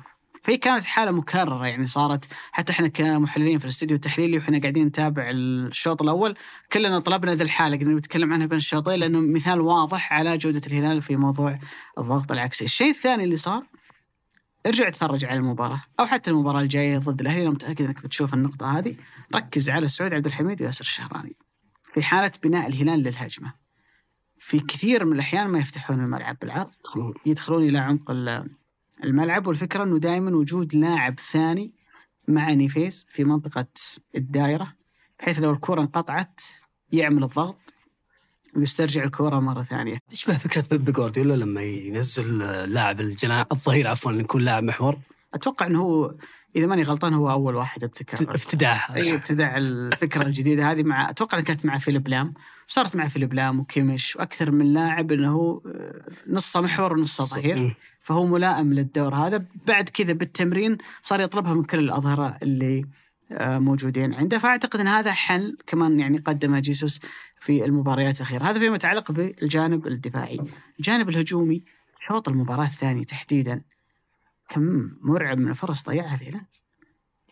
فهي 0.46 0.56
كانت 0.56 0.84
حالة 0.84 1.10
مكررة 1.10 1.66
يعني 1.66 1.86
صارت 1.86 2.28
حتى 2.52 2.72
إحنا 2.72 2.88
كمحللين 2.88 3.58
في 3.58 3.64
الاستديو 3.64 3.96
التحليلي 3.96 4.36
وإحنا 4.36 4.58
قاعدين 4.58 4.86
نتابع 4.86 5.30
الشوط 5.30 6.02
الأول 6.02 6.36
كلنا 6.72 6.98
طلبنا 6.98 7.34
ذي 7.34 7.44
الحالة 7.44 7.76
قلنا 7.76 7.94
بنتكلم 7.94 8.32
عنها 8.32 8.46
بين 8.46 8.58
الشوطين 8.58 9.00
لأنه 9.00 9.20
مثال 9.20 9.60
واضح 9.60 10.12
على 10.12 10.38
جودة 10.38 10.60
الهلال 10.66 11.02
في 11.02 11.16
موضوع 11.16 11.58
الضغط 11.98 12.32
العكسي. 12.32 12.64
الشيء 12.64 12.90
الثاني 12.90 13.24
اللي 13.24 13.36
صار 13.36 13.66
ارجع 14.66 14.88
اتفرج 14.88 15.24
على 15.24 15.36
المباراة 15.36 15.82
أو 16.00 16.06
حتى 16.06 16.30
المباراة 16.30 16.60
الجاية 16.60 16.98
ضد 16.98 17.20
الأهلي 17.20 17.42
أنا 17.42 17.50
متأكد 17.50 17.84
إنك 17.84 18.02
بتشوف 18.02 18.34
النقطة 18.34 18.78
هذه. 18.78 18.96
ركز 19.34 19.70
على 19.70 19.88
سعود 19.88 20.14
عبد 20.14 20.26
الحميد 20.26 20.62
وياسر 20.62 20.80
الشهراني 20.80 21.36
في 21.94 22.02
حالة 22.02 22.32
بناء 22.42 22.66
الهلال 22.66 23.02
للهجمة. 23.02 23.52
في 24.38 24.58
كثير 24.58 25.04
من 25.04 25.12
الأحيان 25.12 25.48
ما 25.48 25.58
يفتحون 25.58 26.00
الملعب 26.00 26.36
بالعرض 26.40 26.70
يدخلون. 27.26 27.68
إلى 27.68 27.78
عمق 27.78 28.10
الملعب 29.04 29.46
والفكرة 29.46 29.82
إنه 29.82 29.98
دائما 29.98 30.36
وجود 30.36 30.74
لاعب 30.74 31.20
ثاني 31.20 31.72
مع 32.28 32.52
نيفيس 32.52 33.06
في 33.08 33.24
منطقة 33.24 33.66
الدائرة 34.16 34.72
بحيث 35.18 35.38
لو 35.38 35.50
الكرة 35.50 35.80
انقطعت 35.80 36.40
يعمل 36.92 37.24
الضغط 37.24 37.74
ويسترجع 38.56 39.04
الكرة 39.04 39.40
مرة 39.40 39.62
ثانية. 39.62 39.98
تشبه 40.08 40.38
فكرة 40.38 40.64
بيب 40.70 40.90
جوارديولا 40.90 41.34
لما 41.34 41.62
ينزل 41.62 42.38
لاعب 42.72 43.00
الجناح 43.00 43.46
الظهير 43.52 43.88
عفوا 43.88 44.12
يكون 44.12 44.42
لاعب 44.42 44.62
محور. 44.62 44.98
أتوقع 45.34 45.66
إنه 45.66 45.80
هو 45.80 46.14
إذا 46.56 46.66
ماني 46.66 46.82
غلطان 46.82 47.14
هو 47.14 47.30
أول 47.30 47.54
واحد 47.54 47.84
ابتكر 47.84 48.34
افتداح 48.34 48.90
إي 48.90 49.14
ابتدع 49.14 49.56
الفكرة 49.56 50.22
الجديدة 50.22 50.70
هذه 50.70 50.82
مع 50.82 51.10
أتوقع 51.10 51.38
إنها 51.38 51.46
كانت 51.46 51.64
مع 51.64 51.78
فيليب 51.78 52.08
لام. 52.08 52.34
وصارت 52.68 52.96
مع 52.96 53.08
فيليب 53.08 53.34
لام 53.34 53.60
وكيمش 53.60 54.16
وأكثر 54.16 54.50
من 54.50 54.72
لاعب 54.72 55.12
إنه 55.12 55.32
هو 55.32 55.62
آه، 55.66 56.04
نصه 56.28 56.60
محور 56.60 56.92
ونصه 56.92 57.24
ظهير. 57.24 57.76
فهو 58.00 58.26
ملائم 58.26 58.74
للدور 58.74 59.14
هذا. 59.14 59.44
بعد 59.66 59.88
كذا 59.88 60.12
بالتمرين 60.12 60.78
صار 61.02 61.20
يطلبها 61.20 61.54
من 61.54 61.64
كل 61.64 61.78
الأظهرة 61.78 62.38
اللي 62.42 62.84
آه، 63.32 63.58
موجودين 63.58 64.14
عنده. 64.14 64.38
فأعتقد 64.38 64.80
إن 64.80 64.86
هذا 64.86 65.12
حل 65.12 65.56
كمان 65.66 66.00
يعني 66.00 66.18
قدمه 66.18 66.60
جيسوس 66.60 67.00
في 67.40 67.64
المباريات 67.64 68.16
الأخيرة. 68.16 68.44
هذا 68.44 68.58
فيما 68.58 68.74
يتعلق 68.74 69.12
بالجانب 69.12 69.86
الدفاعي. 69.86 70.40
الجانب 70.78 71.08
الهجومي 71.08 71.64
شوط 72.08 72.28
المباراة 72.28 72.66
الثانية 72.66 73.04
تحديدا. 73.04 73.62
كم 74.48 74.90
مرعب 75.00 75.38
من 75.38 75.48
الفرص 75.48 75.82
ضيعها 75.82 76.14
الهلال 76.14 76.46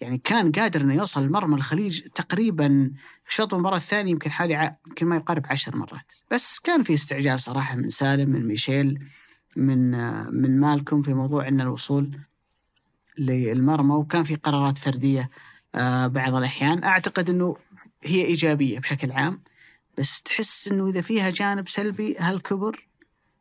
يعني 0.05 0.19
كان 0.19 0.53
قادر 0.53 0.81
إنه 0.81 0.95
يوصل 0.95 1.27
لمرمى 1.27 1.55
الخليج 1.55 2.01
تقريبا 2.15 2.91
شوط 3.29 3.55
المباراة 3.55 3.77
الثاني 3.77 4.11
يمكن 4.11 4.31
حالي. 4.31 4.77
يمكن 4.87 5.07
ما 5.07 5.17
يقارب 5.17 5.43
عشر 5.47 5.77
مرات 5.77 6.13
بس 6.31 6.59
كان 6.59 6.83
في 6.83 6.95
استعجال 6.95 7.41
صراحة 7.41 7.77
من 7.77 7.91
سالم 7.91 8.31
من 8.31 8.49
ميشيل 8.49 8.99
من 9.57 9.91
من 10.35 10.61
مالكم 10.61 11.03
في 11.03 11.15
موضوع 11.15 11.49
إن 11.49 11.61
الوصول 11.61 12.19
للمرمى 13.19 13.95
وكان 13.95 14.25
في 14.25 14.35
قرارات 14.35 14.79
فردية 14.79 15.31
آه، 15.75 16.07
بعض 16.07 16.35
الأحيان 16.35 16.85
أعتقد 16.85 17.31
إنه 17.31 17.57
هي 18.05 18.25
إيجابية 18.25 18.79
بشكل 18.79 19.13
عام 19.13 19.43
بس 19.99 20.23
تحس 20.23 20.69
إنه 20.69 20.89
إذا 20.89 21.01
فيها 21.01 21.31
جانب 21.31 21.69
سلبي 21.69 22.17
هالكبر 22.19 22.89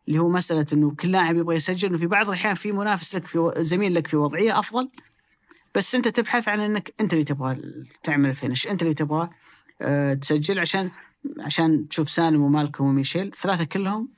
اللي 0.07 0.20
هو 0.20 0.30
مسألة 0.30 0.66
إنه 0.74 0.91
كل 0.91 1.11
لاعب 1.11 1.36
يبغى 1.36 1.55
يسجل 1.55 1.89
إنه 1.89 1.97
في 1.97 2.07
بعض 2.07 2.28
الأحيان 2.28 2.55
في 2.55 2.72
منافس 2.72 3.16
لك 3.16 3.28
في 3.28 3.53
زميل 3.57 3.95
لك 3.95 4.07
في 4.07 4.18
وضعية 4.18 4.59
أفضل 4.59 4.89
بس 5.76 5.95
انت 5.95 6.07
تبحث 6.07 6.47
عن 6.47 6.59
انك 6.59 6.93
انت 7.01 7.13
اللي 7.13 7.24
تبغى 7.24 7.61
تعمل 8.03 8.30
ال 8.29 8.35
finish 8.35 8.67
انت 8.67 8.82
اللي 8.82 8.93
تبغى 8.93 9.30
آه، 9.82 10.13
تسجل 10.13 10.59
عشان 10.59 10.91
عشان 11.39 11.88
تشوف 11.88 12.09
سالم 12.09 12.41
ومالكم 12.41 12.86
وميشيل. 12.86 13.32
ثلاثة 13.32 13.63
كلهم 13.63 14.09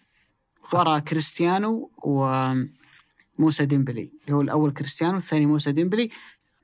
وراء 0.74 1.00
كريستيانو 1.00 1.92
وموسى 1.98 3.66
ديمبلي 3.66 4.10
اللي 4.26 4.36
هو 4.36 4.42
الأول 4.42 4.72
كريستيانو 4.72 5.18
الثاني 5.18 5.46
موسى 5.46 5.72
ديمبلي. 5.72 6.10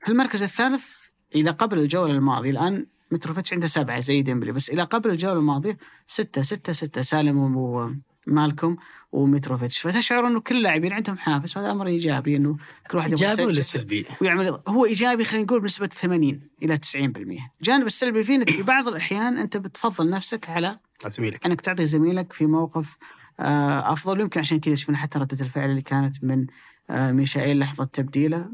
في 0.04 0.12
المركز 0.12 0.42
الثالث 0.42 0.96
إلى 1.34 1.50
قبل 1.50 1.78
الجولة 1.78 2.12
الماضية 2.12 2.50
الآن 2.50 2.86
متروفيتش 3.10 3.52
عنده 3.52 3.66
سبعة 3.66 4.00
زي 4.00 4.22
ديمبلي 4.22 4.52
بس 4.52 4.70
إلى 4.70 4.82
قبل 4.82 5.10
الجولة 5.10 5.38
الماضية 5.38 5.78
ستة 6.06 6.42
ستة 6.42 6.72
ستة 6.72 7.02
سالم 7.02 7.38
ومالكم 8.28 8.76
ومتروفيتش 9.12 9.80
فتشعر 9.80 10.26
إنه 10.26 10.40
كل 10.40 10.56
اللاعبين 10.56 10.92
عندهم 10.92 11.18
حافز 11.18 11.56
وهذا 11.58 11.70
أمر 11.70 11.86
إيجابي 11.86 12.36
إنه 12.36 12.56
كل 12.90 12.98
واحد 12.98 13.10
إيجابي 13.10 13.42
ولا. 13.44 13.60
سلبي؟ 13.60 14.06
ويعمل 14.20 14.58
هو 14.68 14.84
إيجابي 14.84 15.24
خلينا 15.24 15.44
نقول 15.44 15.60
بنسبة 15.60 15.86
80 15.86 16.40
إلى 16.62 16.76
90% 16.76 16.80
الجانب 17.60 17.86
السلبي 17.86 18.24
فيه 18.24 18.34
إنك 18.34 18.50
في 18.50 18.62
بعض 18.62 18.88
الأحيان 18.88 19.38
أنت 19.38 19.56
بتفضل 19.56 20.10
نفسك 20.10 20.50
على 20.50 20.78
زميلك. 21.06 21.46
إنك 21.46 21.60
تعطي 21.60 21.86
زميلك 21.86 22.32
في 22.32 22.46
موقف 22.46 22.96
آه، 23.40 23.92
أفضل. 23.92 24.20
يمكن 24.20 24.40
عشان 24.40 24.60
كذا 24.60 24.74
شفنا 24.74 24.96
حتى 24.96 25.18
ردة 25.18 25.44
الفعل 25.44 25.70
اللي 25.70 25.82
كانت 25.82 26.24
من 26.24 26.46
آه، 26.90 27.12
ميشائيل 27.12 27.58
لحظة 27.58 27.84
تبديله. 27.84 28.48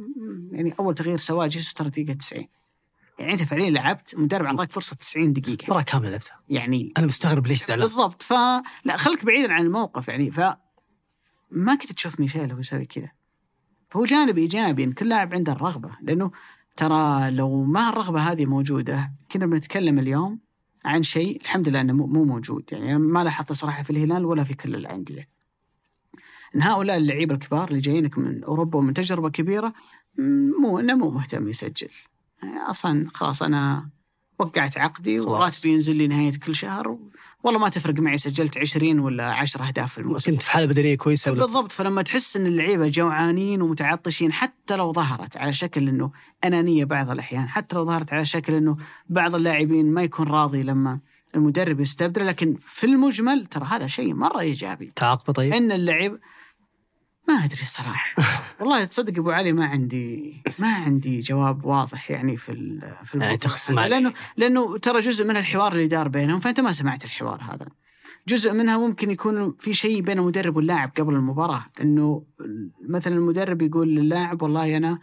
يعني 0.53 0.75
أول 0.81 0.95
تغيير 0.95 1.19
سواه 1.19 1.47
جيسوس 1.47 1.75
ترى 1.75 1.89
دقيقة 1.91 2.13
90 2.13 2.45
يعني 3.19 3.33
انت 3.33 3.43
فعليا 3.43 3.71
لعبت 3.71 4.15
مدرب 4.19 4.47
اعطاك 4.47 4.73
فرصة 4.73 4.97
90 4.97 5.33
دقيقة. 5.33 5.65
مباراه 5.65 5.83
كاملة 5.83 6.11
لعبتها. 6.11 6.41
يعني 6.49 6.93
أنا 6.97 7.07
مستغرب 7.07 7.47
ليش 7.47 7.65
زعلان. 7.65 7.87
بالضبط. 7.87 8.23
ف 8.23 8.33
لا 8.85 8.97
خليك 8.97 9.25
بعيدا 9.25 9.53
عن 9.53 9.65
الموقف 9.65 10.09
يعني. 10.09 10.31
ف 10.31 10.41
ما 11.51 11.75
كنت 11.75 11.93
تشوف 11.93 12.21
ميشيل 12.21 12.51
وهو 12.53 12.61
يسوي 12.61 12.87
كذا. 12.87 13.11
فهو 13.91 14.05
جانب 14.05 14.39
إيجابي 14.39 14.85
إن 14.85 14.93
كل 14.93 15.09
لاعب 15.09 15.35
عنده 15.35 15.53
الرغبة. 15.53 15.91
لأنه 16.03 16.31
ترى 16.77 17.31
لو 17.31 17.65
ما 17.65 17.89
الرغبة 17.89 18.21
هذه 18.21 18.47
موجودة 18.47 19.13
كنا 19.33 19.47
بنتكلم 19.47 19.99
اليوم 19.99 20.39
عن 20.85 21.03
شيء 21.03 21.41
الحمد 21.41 21.69
لله 21.69 21.81
إنه 21.81 21.93
مو 21.93 22.07
مو 22.07 22.25
موجود. 22.25 22.65
يعني 22.73 22.91
أنا 22.91 22.99
ما 22.99 23.25
لاحظته 23.25 23.55
صراحة 23.55 23.83
في 23.83 23.91
الهلال 23.91 24.25
ولا 24.25 24.45
في 24.45 24.55
كل 24.55 24.75
الأندية. 24.75 25.29
إن 26.55 26.63
هؤلاء 26.63 26.97
اللعيبة 26.97 27.35
الكبار 27.35 27.69
اللي 27.69 27.81
جايينك 27.81 28.19
من 28.19 28.45
أوروبا 28.45 28.79
ومن 28.79 28.95
تجربة 28.95 29.31
كبيرة 29.31 29.75
مو 30.61 30.79
إنه 30.79 30.95
مو 30.95 31.11
مهتم 31.11 31.49
يسجل. 31.49 31.91
أصلا 32.71 33.07
خلاص 33.15 33.43
أنا 33.43 33.89
وقعت 34.39 34.79
عقدي. 34.79 35.21
وراتبي 35.21 35.73
ينزل 35.73 35.97
لي 35.97 36.07
نهاية 36.07 36.33
كل 36.47 36.55
شهر. 36.55 36.99
والله 37.43 37.61
ما 37.61 37.69
تفرق 37.69 37.95
معي 37.95 38.19
سجلت 38.19 38.59
20 38.59 38.99
ولا 38.99 39.27
10 39.27 39.67
أهداف 39.67 39.93
في 39.93 39.99
الموسم. 39.99 40.31
كنت 40.31 40.43
في 40.43 40.51
حالة 40.51 40.67
بدنية 40.67 40.97
كويسة 40.97 41.33
ولا 41.33 41.41
بالضبط 41.41 41.73
فلما 41.73 42.03
تحس 42.03 42.37
إن 42.37 42.47
اللعيبة 42.47 42.89
جوعانين 42.89 43.63
ومتعطشين 43.63 44.33
حتى 44.33 44.77
لو 44.77 44.93
ظهرت 44.93 45.37
على 45.37 45.53
شكل 45.53 45.89
إنه 45.89 46.11
أنانية 46.45 46.85
بعض 46.85 47.11
الأحيان 47.11 47.49
حتى 47.49 47.77
لو 47.77 47.85
ظهرت 47.85 48.13
على 48.13 48.25
شكل 48.25 48.55
إنه 48.55 48.77
بعض 49.09 49.35
اللاعبين 49.35 49.95
ما 49.95 50.03
يكون 50.03 50.29
راضي 50.29 50.63
لما 50.63 51.01
المدرب 51.35 51.81
يستبدله 51.81 52.25
لكن 52.25 52.57
في 52.61 52.87
المجمل 52.87 53.47
ترى 53.47 53.65
هذا 53.65 53.87
شيء 53.87 54.15
مرة 54.15 54.41
إيجابي 54.41 54.93
تعاقبه 54.97 55.33
طيب؟ 55.33 55.53
إن 55.53 55.73
اللعيب 55.73 56.19
ما 57.29 57.35
أدري 57.35 57.67
صراحة. 57.67 58.23
والله 58.61 58.85
تصدق 58.85 59.19
أبو 59.19 59.31
علي 59.31 59.53
ما 59.53 59.67
عندي 59.67 60.43
ما 60.59 60.75
عندي 60.75 61.21
جواب 61.21 61.65
واضح 61.65 62.11
يعني 62.11 62.37
في 62.37 62.53
في 63.05 63.15
الموضوع 63.15 63.27
يعني 63.27 63.37
تخصم. 63.37 63.81
لأنه 63.81 64.13
لأنه 64.37 64.79
ترى 64.79 65.01
جزء 65.01 65.25
من 65.25 65.37
الحوار 65.37 65.73
اللي 65.73 65.87
دار 65.87 66.09
بينهم 66.09 66.41
فأنت 66.41 66.61
ما 66.61 66.73
سمعت 66.73 67.05
الحوار 67.05 67.43
هذا. 67.43 67.67
جزء 68.29 68.53
منها 68.53 68.77
ممكن 68.77 69.11
يكون 69.11 69.55
في 69.59 69.75
شيء 69.75 70.01
بين 70.01 70.19
المدرب 70.19 70.57
واللاعب 70.57 70.93
قبل 70.99 71.15
المباراة. 71.15 71.65
انه 71.81 72.25
مثلا 72.89 73.15
المدرب 73.15 73.63
يقول 73.63 73.89
للاعب 73.89 74.43
والله 74.43 74.77
أنا 74.77 74.99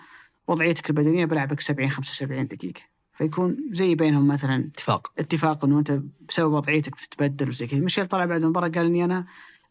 وضعيتك 0.47 0.89
البدنية 0.89 1.25
بلعبك 1.25 1.59
70 1.59 1.89
75 1.89 2.47
دقيقة. 2.47 2.81
فيكون 3.13 3.57
زي 3.71 3.95
بينهم 3.95 4.27
مثلا 4.27 4.69
اتفاق. 4.73 5.11
اتفاق 5.19 5.65
إنه 5.65 5.79
أنت 5.79 6.01
بسبب 6.29 6.51
وضعيتك 6.51 6.91
بتتبدل 6.91 7.49
وزي 7.49 7.67
كذا. 7.67 7.79
ميشيل 7.79 8.05
طلع 8.05 8.25
بعد 8.25 8.43
المباراة 8.43 8.67
قال 8.67 8.85
إني 8.85 9.05
أنا 9.05 9.25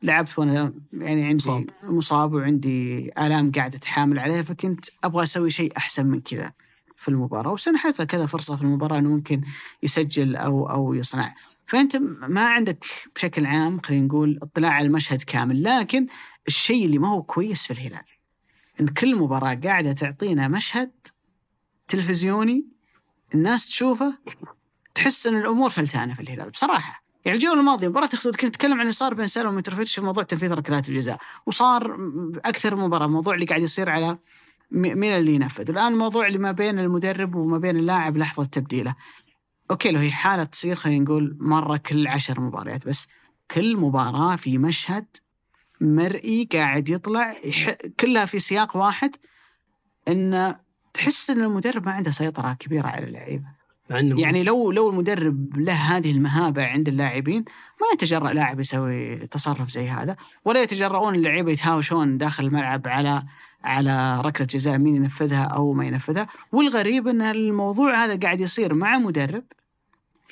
لعبت 0.05 0.39
وأنا 0.39 0.75
يعني 0.93 1.25
عندي 1.25 1.35
مصاب. 1.49 1.71
مصاب 1.83 2.33
وعندي 2.35 3.11
آلام 3.19 3.53
قاعدة 3.53 3.77
اتحامل 3.77 4.19
عليها 4.19 4.43
فكنت 4.43 4.85
أبغى 5.05 5.23
أسوي 5.23 5.51
شيء 5.51 5.73
أحسن 5.77 6.07
من 6.07 6.21
كذا 6.21 6.53
في 6.97 7.09
المباراة. 7.09 7.53
وسنحت 7.53 7.99
له 7.99 8.05
كذا 8.05 8.27
فرصة 8.27 8.57
في 8.57 8.63
المباراة 8.63 8.99
إنه 8.99 9.09
ممكن 9.09 9.43
يسجل 9.83 10.37
أو 10.37 10.71
أو 10.71 10.95
يصنع. 10.95 11.35
فأنت 11.67 11.97
ما 12.29 12.49
عندك 12.49 12.85
بشكل 13.15 13.47
عام 13.47 13.81
خلينا 13.81 14.07
نقول 14.07 14.39
اطلاع 14.43 14.71
على 14.71 14.87
المشهد 14.87 15.23
كامل 15.23 15.63
لكن 15.63 16.07
الشيء 16.49 16.87
اللي 16.87 16.99
ما 16.99 17.09
هو 17.09 17.23
كويس 17.23 17.63
في 17.63 17.71
الهلال 17.71 18.05
إن 18.81 18.89
كل 18.89 19.17
مباراة 19.17 19.55
قاعدة 19.55 19.93
تعطينا 19.93 20.49
مشهد 20.49 20.91
تلفزيوني 21.89 22.67
الناس 23.35 23.67
تشوفه 23.67 24.19
تحس 24.95 25.27
إن 25.27 25.37
الأمور 25.37 25.71
فلتانة 25.71 26.15
في 26.15 26.21
الهلال. 26.21 26.51
بصراحة 26.51 27.04
يعني 27.25 27.39
الجولة 27.39 27.61
الماضية 27.61 27.89
مباراة 27.89 28.09
اخدود 28.14 28.37
كنت 28.37 28.45
أتكلم 28.55 28.75
عن 28.75 28.81
اللي 28.81 28.93
صار 28.93 29.14
بين 29.14 29.27
سالم 29.27 29.49
ومتروفيتش 29.49 29.95
في 29.95 30.01
موضوع 30.01 30.22
تنفيذ 30.22 30.53
ركلات 30.53 30.89
الجزاء. 30.89 31.18
وصار 31.47 31.97
أكثر 32.45 32.77
مباراة 32.77 33.07
موضوع 33.07 33.35
اللي 33.35 33.47
قاعد 33.47 33.62
يصير 33.62 33.91
على 33.91 34.18
مين 34.70 35.05
اللي 35.05 35.35
ينفذ. 35.35 35.70
الآن 35.70 35.93
الموضوع 35.93 36.27
اللي 36.27 36.39
ما 36.39 36.53
بين 36.53 36.79
المدرب 36.79 37.35
وما 37.35 37.59
بين 37.59 37.77
اللاعب 37.77 38.16
لحظة 38.16 38.45
تبديله. 38.45 38.95
أوكي 39.70 39.91
لو 39.91 39.99
هي 39.99 40.11
حالة 40.11 40.45
تصير 40.45 40.77
خلينا 40.77 41.05
نقول 41.05 41.37
مرة 41.41 41.77
كل 41.77 42.07
عشر 42.07 42.41
مباريات 42.41 42.87
بس 42.87 43.09
كل 43.51 43.77
مباراة 43.77 44.37
في 44.37 44.59
مشهد 44.59 45.07
مرئي 45.81 46.49
قاعد 46.53 46.89
يطلع. 46.89 47.35
كلها 48.01 48.27
في 48.27 48.39
سياق 48.39 48.77
واحد 48.77 49.16
إن 50.09 50.57
تحس 50.95 51.31
إن 51.31 51.41
المدرب 51.41 51.87
ما 51.87 51.93
عنده 51.93 52.11
سيطرة 52.11 52.53
كبيرة 52.53 52.89
على 52.89 53.05
اللعيبة. 53.07 53.64
مع 53.91 53.99
إنه 53.99 54.20
يعني 54.20 54.43
لو 54.43 54.70
لو 54.70 54.91
المدرب 54.91 55.57
له 55.57 55.72
هذه 55.72 56.11
المهابة 56.11 56.66
عند 56.66 56.89
اللاعبين 56.89 57.45
ما 57.80 57.87
يتجرأ 57.95 58.32
لاعب 58.32 58.61
يسوي 58.61 59.16
تصرف 59.16 59.70
زي 59.70 59.89
هذا 59.89 60.16
ولا 60.45 60.62
يتجرؤون 60.62 61.14
اللعيبة 61.14 61.53
يتهاوشون 61.53 62.18
داخل 62.18 62.45
الملعب 62.45 62.89
على 62.89 63.22
على 63.64 64.20
ركلة 64.20 64.47
جزاء 64.47 64.78
مين 64.78 64.97
ينفذها 64.97 65.45
أو 65.45 65.72
ما 65.72 65.87
ينفذها. 65.87 66.26
والغريب 66.53 67.09
إن 67.09 67.22
الموضوع 67.22 68.05
هذا 68.05 68.16
قاعد 68.16 68.41
يصير 68.41 68.74
مع 68.74 68.99
مدرب 68.99 69.45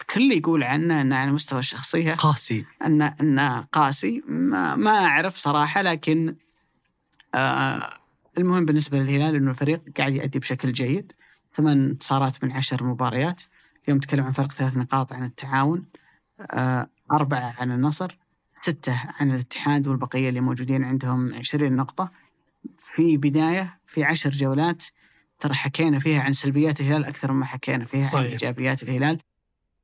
الكل 0.00 0.32
يقول 0.32 0.62
عنه 0.62 1.00
إنه 1.00 1.16
على 1.16 1.32
مستوى 1.32 1.58
الشخصية 1.58 2.14
قاسي. 2.14 2.64
انه 2.86 3.14
إنه 3.20 3.60
قاسي. 3.60 4.22
ما 4.28 4.76
ما 4.76 4.90
أعرف 4.90 5.36
صراحة 5.36 5.82
لكن 5.82 6.36
آه 7.34 7.98
المهم 8.38 8.66
بالنسبة 8.66 8.98
للهلال 8.98 9.34
إنه 9.34 9.50
الفريق 9.50 9.80
قاعد 9.98 10.14
يؤدي 10.14 10.38
بشكل 10.38 10.72
جيد. 10.72 11.12
ثمان 11.54 11.84
انتصارات 11.84 12.44
من 12.44 12.52
عشر 12.52 12.84
مباريات. 12.84 13.42
اليوم 13.84 13.98
نتكلم 13.98 14.24
عن 14.24 14.32
فرق 14.32 14.52
ثلاث 14.52 14.76
نقاط 14.76 15.12
عن 15.12 15.24
التعاون 15.24 15.84
آه، 16.40 16.86
أربعة 17.12 17.54
عن 17.58 17.72
النصر 17.72 18.18
ستة 18.54 19.00
عن 19.20 19.30
الاتحاد 19.34 19.86
والبقية 19.86 20.28
اللي 20.28 20.40
موجودين 20.40 20.84
عندهم 20.84 21.34
20 21.34 21.76
نقطة. 21.76 22.10
في 22.78 23.16
بداية 23.16 23.78
في 23.86 24.04
عشر 24.04 24.30
جولات 24.30 24.84
ترى 25.38 25.54
حكينا 25.54 25.98
فيها 25.98 26.22
عن 26.22 26.32
سلبيات 26.32 26.80
الهلال 26.80 27.04
أكثر 27.04 27.32
مما 27.32 27.44
حكينا 27.44 27.84
فيها 27.84 28.06
عن 28.06 28.12
صحيح. 28.12 28.30
إيجابيات 28.30 28.82
الهلال. 28.82 29.18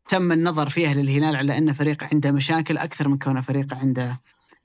تم 0.08 0.32
النظر 0.32 0.68
فيها 0.68 0.94
للهلال 0.94 1.36
على 1.36 1.58
أن 1.58 1.72
فريق 1.72 2.04
عنده 2.12 2.32
مشاكل 2.32 2.78
أكثر 2.78 3.08
من 3.08 3.18
كونه 3.18 3.40
فريق 3.40 3.74
عنده 3.74 4.20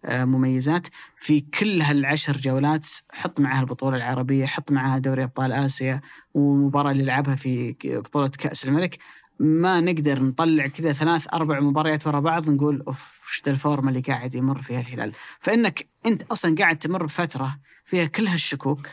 مميزات. 0.10 0.88
في 1.16 1.42
كل 1.42 1.82
هالعشر 1.82 2.38
جولات 2.38 2.88
حط 3.14 3.40
معها 3.40 3.60
البطولة 3.62 3.98
العربية 3.98 4.46
حط 4.46 4.72
معها 4.72 4.98
دوري 4.98 5.24
أبطال 5.24 5.52
آسيا 5.52 6.02
ومباراة 6.34 6.92
اللي 6.92 7.04
لعبها 7.04 7.36
في 7.36 7.74
ك- 7.74 7.88
بطولة 7.98 8.28
كأس 8.28 8.66
الملك. 8.66 8.98
ما 9.40 9.80
نقدر 9.82 10.24
نطلع 10.24 10.68
كذا 10.68 10.94
ثلاث 10.94 11.34
أربع 11.34 11.60
مباريات 11.60 12.08
ورا 12.08 12.20
بعض 12.20 12.50
نقول 12.50 12.84
أوف 12.88 13.22
وش 13.26 13.42
ذا 13.46 13.52
الفورمة 13.52 13.90
اللي 13.90 14.02
قاعد 14.02 14.36
يمر 14.36 14.62
فيها 14.62 14.80
الهلال. 14.80 15.14
فإنك 15.40 15.88
أنت 16.06 16.24
أصلا 16.24 16.56
قاعد 16.56 16.78
تمر 16.78 17.06
بفترة 17.06 17.60
فيها 17.86 18.06
كل 18.06 18.28
هالشكوك 18.28 18.88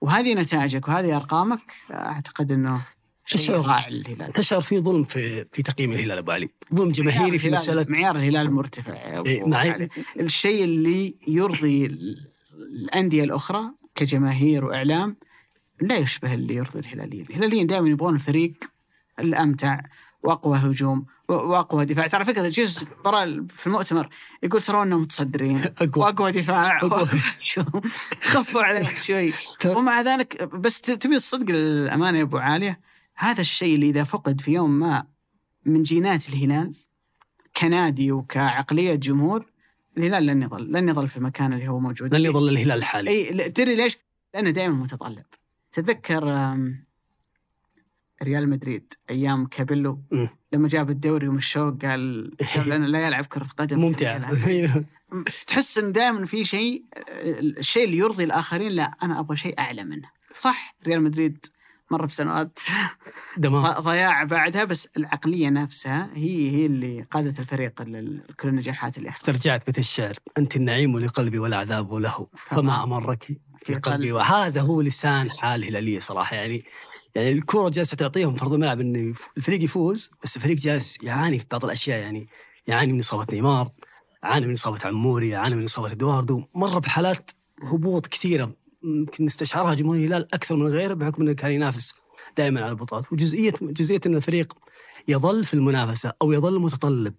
وهذه 0.00 0.34
نتائجك 0.34 0.88
وهذه 0.88 1.16
أرقامك 1.16 1.60
أعتقد 1.90 2.52
أنه 2.52 2.80
رائع 3.48 3.88
للهلال 3.88 4.32
نشر 4.38 4.60
في 4.60 4.78
ظلم 4.80 5.04
في 5.04 5.46
في 5.52 5.62
تقييم 5.62 5.92
الهلال 5.92 6.18
أبو 6.18 6.30
علي. 6.30 6.48
ظلم 6.74 6.90
جماهيري 6.90 7.38
في 7.38 7.50
مساله 7.50 7.82
الهلال- 7.82 7.92
معيار 7.92 8.16
الهلال 8.16 8.52
مرتفع 8.52 8.92
إيه، 9.26 9.44
معي-. 9.44 9.88
الشيء 10.20 10.64
اللي 10.64 11.14
يرضي 11.28 11.86
ال- 11.86 12.28
الأندية 12.58 13.24
الأخرى 13.24 13.62
كجماهير 13.94 14.64
وإعلام 14.64 15.16
لا 15.80 15.96
يشبه 15.96 16.34
اللي 16.34 16.54
يرضي 16.54 16.78
الهلاليين. 16.78 17.26
الهلاليين 17.30 17.66
دائما 17.66 17.88
يبغون 17.88 18.14
الفريق 18.14 18.52
الأمتع 19.18 19.80
وأقوى 20.22 20.58
هجوم 20.58 21.06
و- 21.28 21.32
وأقوى 21.32 21.84
دفاع. 21.84 22.06
ترى 22.06 22.24
فكرة 22.24 22.48
جيس 22.48 22.84
برا 23.04 23.46
في 23.50 23.66
المؤتمر 23.66 24.08
يقول 24.42 24.62
ترى 24.62 24.82
إنهم 24.82 25.00
متصدرين. 25.02 25.56
أقوى. 25.78 26.04
وأقوى 26.04 26.32
دفاع. 26.32 26.78
خفوا 28.22 28.62
عليك 28.62 28.88
شوي. 28.88 29.32
ومع 29.66 30.00
ذلك 30.00 30.42
بس 30.44 30.80
تبي 30.80 31.16
الصدق 31.16 31.50
للأمانة 31.54 32.18
يا 32.18 32.22
أبو 32.22 32.36
عاليه 32.38 32.87
هذا 33.18 33.40
الشيء 33.40 33.74
اللي 33.74 33.88
إذا 33.90 34.04
فقد 34.04 34.40
في 34.40 34.52
يوم 34.52 34.70
ما 34.70 35.06
من 35.64 35.82
جينات 35.82 36.28
الهلال 36.28 36.72
كنادي 37.56 38.12
وكعقلية 38.12 38.94
جمهور 38.94 39.46
الهلال 39.98 40.26
لن 40.26 40.42
يظل 40.42 40.72
لن 40.72 40.88
يظل 40.88 41.08
في 41.08 41.16
المكان 41.16 41.52
اللي 41.52 41.68
هو 41.68 41.80
موجود 41.80 42.14
لن 42.14 42.24
يظل 42.24 42.48
الهلال 42.48 42.78
الحالي 42.78 43.10
إي 43.10 43.50
تدري 43.50 43.74
ليش؟ 43.74 43.98
لأنه 44.34 44.50
دائما 44.50 44.74
متطلب 44.74 45.24
تتذكر 45.72 46.24
ريال 48.22 48.48
مدريد 48.48 48.92
أيام 49.10 49.46
كابيلو. 49.46 50.02
لما 50.52 50.68
جاب 50.68 50.90
الدوري 50.90 51.28
ومشوه 51.28 51.78
قال 51.82 52.32
أنا 52.56 52.86
لا 52.86 53.06
يلعب 53.06 53.24
كرة 53.24 53.46
قدم 53.58 53.80
ممتع. 53.80 54.32
تحس 55.46 55.78
إن 55.78 55.92
دائما 55.92 56.26
في 56.26 56.44
شيء 56.44 56.84
الشيء 57.58 57.84
اللي 57.84 57.96
يرضي 57.96 58.24
الآخرين 58.24 58.72
لا 58.72 58.94
أنا 59.02 59.20
أبغى 59.20 59.36
شيء 59.36 59.58
أعلى 59.58 59.84
منه 59.84 60.10
صح 60.40 60.76
ريال 60.86 61.02
مدريد 61.02 61.46
مر 61.90 62.06
بسنوات 62.06 62.58
ضياع 63.80 64.24
بعدها 64.24 64.64
بس 64.64 64.88
العقلية 64.96 65.48
نفسها 65.50 66.10
هي 66.14 66.50
هي 66.50 66.66
اللي 66.66 67.06
قادت 67.10 67.40
الفريق 67.40 67.82
لكل 67.82 68.48
النجاحات 68.48 68.98
اللي 68.98 69.10
حصلت. 69.12 69.28
استرجعت 69.28 69.66
بيت 69.66 69.78
الشعر. 69.78 70.14
أنت 70.38 70.56
النعيم 70.56 70.98
لقلبي 70.98 71.38
والعذاب 71.38 71.94
له. 71.94 72.26
فما 72.36 72.84
أمرك 72.84 73.26
في 73.62 73.74
قلبي. 73.74 74.12
وهذا 74.12 74.60
هو 74.60 74.80
لسان 74.80 75.30
حال 75.30 75.60
الهلالية 75.62 75.98
صراحة. 75.98 76.36
يعني 76.36 76.64
يعني 77.14 77.32
الكرة 77.32 77.68
جالسة 77.68 77.96
تعطيهم 77.96 78.34
فرض 78.34 78.52
الملعب 78.52 78.80
يف- 78.80 79.28
الفريق 79.36 79.62
يفوز 79.62 80.10
بس 80.24 80.36
الفريق 80.36 80.56
جالس 80.56 81.02
يعاني 81.02 81.38
في 81.38 81.46
بعض 81.50 81.64
الأشياء. 81.64 82.00
يعني 82.00 82.28
يعاني 82.66 82.92
من 82.92 82.98
إصابة 82.98 83.26
نيمار 83.32 83.70
يعاني 84.24 84.46
من 84.46 84.52
إصابة 84.52 84.78
عموري 84.84 85.28
يعاني 85.28 85.54
من 85.54 85.64
إصابة 85.64 85.92
إدواردو. 85.92 86.44
مر 86.54 86.78
بحالات 86.78 87.30
هبوط 87.62 88.06
كثيرة. 88.06 88.52
يمكن 88.94 89.24
نستشعرها 89.24 89.74
جمهور 89.74 89.96
الهلال 89.96 90.34
أكثر 90.34 90.56
من 90.56 90.66
غيره 90.66 90.94
بحكم 90.94 91.22
أنه 91.22 91.32
كان 91.32 91.50
ينافس 91.50 91.94
دائما 92.36 92.60
على 92.62 92.70
البطولات. 92.70 93.12
وجزئية 93.12 93.52
جزئية 93.62 94.00
أن 94.06 94.14
الفريق 94.14 94.52
يظل 95.08 95.44
في 95.44 95.54
المنافسة 95.54 96.12
أو 96.22 96.32
يظل 96.32 96.60
متطلب 96.60 97.14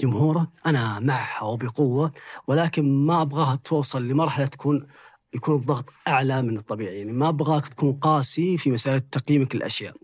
جمهوره 0.00 0.52
أنا 0.66 1.00
معها 1.00 1.42
وبقوة 1.44 2.12
ولكن 2.46 3.06
ما 3.06 3.22
أبغاها 3.22 3.56
توصل 3.56 4.08
لمرحلة 4.08 4.46
تكون 4.46 4.86
يكون 5.34 5.54
الضغط 5.54 5.92
أعلى 6.08 6.42
من 6.42 6.56
الطبيعي. 6.56 6.98
يعني 6.98 7.12
ما 7.12 7.28
أبغاك 7.28 7.68
تكون 7.68 7.92
قاسي 7.92 8.58
في 8.58 8.70
مسألة 8.70 8.98
تقييمك 8.98 9.54
للأشياء. 9.54 9.94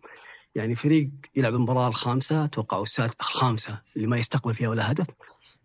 يعني 0.54 0.74
فريق 0.74 1.10
يلعب 1.36 1.54
المباراه 1.54 1.88
الخامسة 1.88 2.44
أتوقع 2.44 2.82
السادسه 2.82 3.16
الخامسة 3.20 3.80
اللي 3.96 4.06
ما 4.06 4.16
يستقبل 4.16 4.54
فيها 4.54 4.68
ولا 4.68 4.90
هدف. 4.90 5.06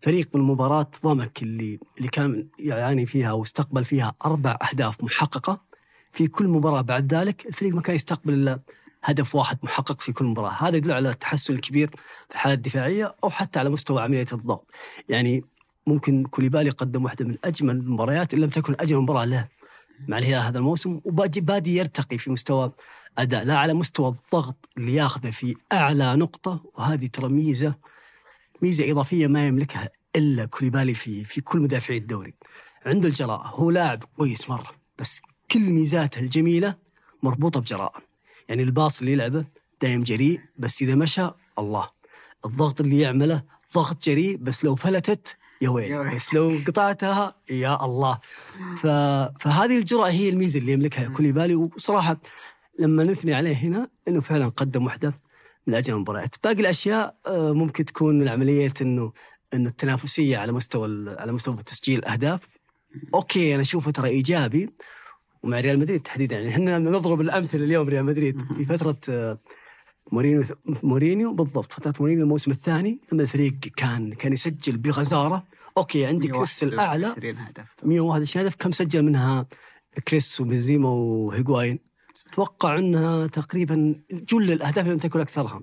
فريق 0.02 0.28
من 0.34 0.40
مباراه 0.40 0.90
ضمك 1.04 1.42
اللي 1.42 1.78
اللي 1.98 2.08
كان 2.08 2.46
يعاني 2.58 3.06
فيها 3.06 3.32
واستقبل 3.32 3.84
فيها 3.84 4.14
أربع 4.24 4.58
أهداف 4.70 5.04
محققة 5.04 5.60
في 6.12 6.26
كل 6.26 6.48
مباراة. 6.48 6.80
بعد 6.80 7.14
ذلك 7.14 7.46
الفريق 7.46 7.74
ما 7.74 7.80
كان 7.80 7.96
يستقبل 7.96 8.34
إلا 8.34 8.60
هدف 9.04 9.34
واحد 9.34 9.58
محقق 9.62 10.00
في 10.00 10.12
كل 10.12 10.24
مباراة. 10.24 10.68
هذا 10.68 10.76
يدل 10.76 10.92
على 10.92 11.10
التحسن 11.10 11.54
الكبير 11.54 11.90
في 12.28 12.34
الحالة 12.34 12.54
الدفاعية 12.54 13.14
أو 13.24 13.30
حتى 13.30 13.58
على 13.58 13.70
مستوى 13.70 14.02
عملية 14.02 14.26
الضغط. 14.32 14.66
يعني 15.08 15.44
ممكن 15.86 16.24
كوليبالي 16.24 16.70
قدم 16.70 17.04
واحدة 17.04 17.24
من 17.24 17.36
أجمل 17.44 17.76
المباريات 17.76 18.34
إن 18.34 18.40
لم 18.40 18.50
تكن 18.50 18.74
أجمل 18.80 19.00
مباراة 19.00 19.24
له 19.24 19.48
مع 20.08 20.18
الهلال 20.18 20.42
هذا 20.42 20.58
الموسم. 20.58 21.00
وبادي 21.04 21.40
بادي 21.40 21.76
يرتقي 21.76 22.18
في 22.18 22.30
مستوى 22.30 22.72
أداء 23.18 23.44
لا 23.44 23.58
على 23.58 23.74
مستوى 23.74 24.08
الضغط 24.08 24.68
اللي 24.78 24.94
ياخذه 24.94 25.30
في 25.30 25.56
أعلى 25.72 26.16
نقطة. 26.16 26.60
وهذه 26.74 27.06
ترى 27.06 27.28
ميزة 27.28 27.74
ميزة 28.62 28.90
إضافية 28.90 29.26
ما 29.26 29.46
يملكها 29.46 29.88
إلا 30.16 30.44
كوليبالي 30.44 30.94
في 30.94 31.24
في 31.24 31.40
كل 31.40 31.58
مدافعي 31.60 31.96
الدوري. 31.96 32.34
عنده 32.86 33.08
الجراءة. 33.08 33.48
هو 33.48 33.70
لاعب 33.70 34.04
كويس 34.16 34.50
مرة 34.50 34.70
بس 34.98 35.22
كل 35.50 35.60
ميزاته 35.60 36.20
الجميلة 36.20 36.74
مربوطة 37.22 37.60
بجراءة. 37.60 38.02
يعني 38.48 38.62
الباص 38.62 39.00
اللي 39.00 39.12
يلعبه 39.12 39.44
دايم 39.82 40.02
جريء 40.02 40.40
بس 40.58 40.82
إذا 40.82 40.94
مشى 40.94 41.30
الله. 41.58 41.88
الضغط 42.44 42.80
اللي 42.80 43.00
يعمله 43.00 43.42
ضغط 43.74 44.04
جريء 44.04 44.36
بس 44.36 44.64
لو 44.64 44.76
فلتت 44.76 45.36
يا 45.60 45.68
ويل. 45.68 45.94
ويل. 45.94 46.14
بس 46.14 46.34
لو 46.34 46.52
قطعتها 46.66 47.34
يا 47.50 47.84
الله. 47.84 48.18
ف... 48.76 48.86
فهذه 49.40 49.78
الجرأة 49.78 50.08
هي 50.08 50.28
الميزة 50.28 50.60
اللي 50.60 50.72
يملكها 50.72 51.08
كوليبالي. 51.08 51.54
وصراحة 51.54 52.16
لما 52.78 53.04
نثني 53.04 53.34
عليه 53.34 53.56
هنا 53.56 53.88
إنه 54.08 54.20
فعلا 54.20 54.48
قدم 54.48 54.84
واحدة 54.84 55.14
من 55.66 55.74
أجل 55.74 55.94
المباريات، 55.94 56.34
باقي 56.44 56.60
الأشياء 56.60 57.16
آه، 57.26 57.52
ممكن 57.52 57.84
تكون 57.84 58.18
من 58.18 58.28
عملية 58.28 58.72
إنه 58.80 59.12
إنه 59.54 59.68
التنافسية 59.68 60.38
على 60.38 60.52
مستوى 60.52 61.14
على 61.18 61.32
مستوى 61.32 61.56
تسجيل 61.56 61.98
الاهداف 61.98 62.40
okay 63.14 63.54
أنا 63.54 63.62
اشوفه 63.62 63.90
ترى 63.90 64.08
إيجابي 64.08 64.70
ومع 65.42 65.60
ريال 65.60 65.78
مدريد 65.78 66.02
تحديدا. 66.02 66.36
يعني 66.36 66.48
إحنا 66.48 66.78
نضرب 66.78 67.20
الأمثلة 67.20 67.64
اليوم 67.64 67.88
ريال 67.88 68.04
مدريد 68.04 68.42
في 68.56 68.64
فترة 68.64 68.96
آه، 69.08 69.38
مورينيو 70.12 70.44
مورينيو 70.82 71.32
بالضبط 71.32 71.72
فترة 71.72 71.94
مورينيو 72.00 72.24
الموسم 72.24 72.50
الثاني 72.50 72.98
لما 73.12 73.22
الفريق 73.22 73.54
كان 73.76 74.12
كان 74.12 74.32
يسجل 74.32 74.76
بغزارة. 74.76 75.44
okay 75.76 76.06
عندك 76.06 76.30
كريس 76.30 76.62
الاعلى 76.62 77.06
121 77.06 77.38
هدف. 77.38 77.74
121 77.82 78.46
هدف. 78.46 78.54
كم 78.54 78.72
سجل 78.72 79.02
منها 79.02 79.46
كريس 80.08 80.40
وبنزيما 80.40 80.88
وهيغواين 80.88 81.91
أتوقع 82.32 82.78
أنها 82.78 83.26
تقريبا 83.26 83.94
جل 84.12 84.52
الأهداف 84.52 84.86
لم 84.86 84.98
تكن 84.98 85.20
أكثرها. 85.20 85.60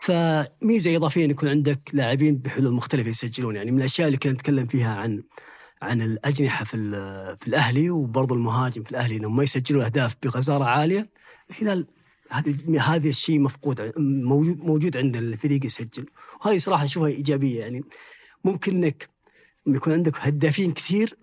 فميزة 0.00 0.96
إضافية 0.96 1.24
أن 1.24 1.30
يكون 1.30 1.48
عندك 1.48 1.90
لاعبين 1.92 2.36
بحلول 2.36 2.72
مختلفة 2.72 3.08
يسجلون. 3.08 3.56
يعني 3.56 3.70
من 3.70 3.78
الأشياء 3.78 4.06
اللي 4.06 4.18
كنا 4.18 4.32
نتكلم 4.32 4.66
فيها 4.66 4.94
عن 4.94 5.22
عن 5.82 6.02
الأجنحة 6.02 6.64
في 6.64 6.76
في 7.40 7.48
الأهلي 7.48 7.90
وبرضه 7.90 8.34
المهاجم 8.34 8.82
في 8.82 8.90
الأهلي 8.90 9.16
إنهم 9.16 9.36
ما 9.36 9.42
يسجلون 9.42 9.82
أهداف 9.82 10.16
بغزاره 10.22 10.64
عالية. 10.64 11.10
الهلال 11.50 11.86
هذا 12.30 12.54
هذا 12.80 13.08
الشيء 13.08 13.40
مفقود 13.40 13.92
موجود 13.98 14.58
موجود 14.58 14.96
عند 14.96 15.16
الفريق 15.16 15.64
يسجل. 15.64 16.06
وهذه 16.44 16.58
صراحة 16.58 16.84
أشوفها 16.84 17.08
إيجابية. 17.08 17.60
يعني 17.60 17.84
ممكن 18.44 18.76
إنك 18.76 19.08
يكون 19.66 19.92
عندك 19.92 20.16
هدافين 20.18 20.72
كثير 20.72 21.16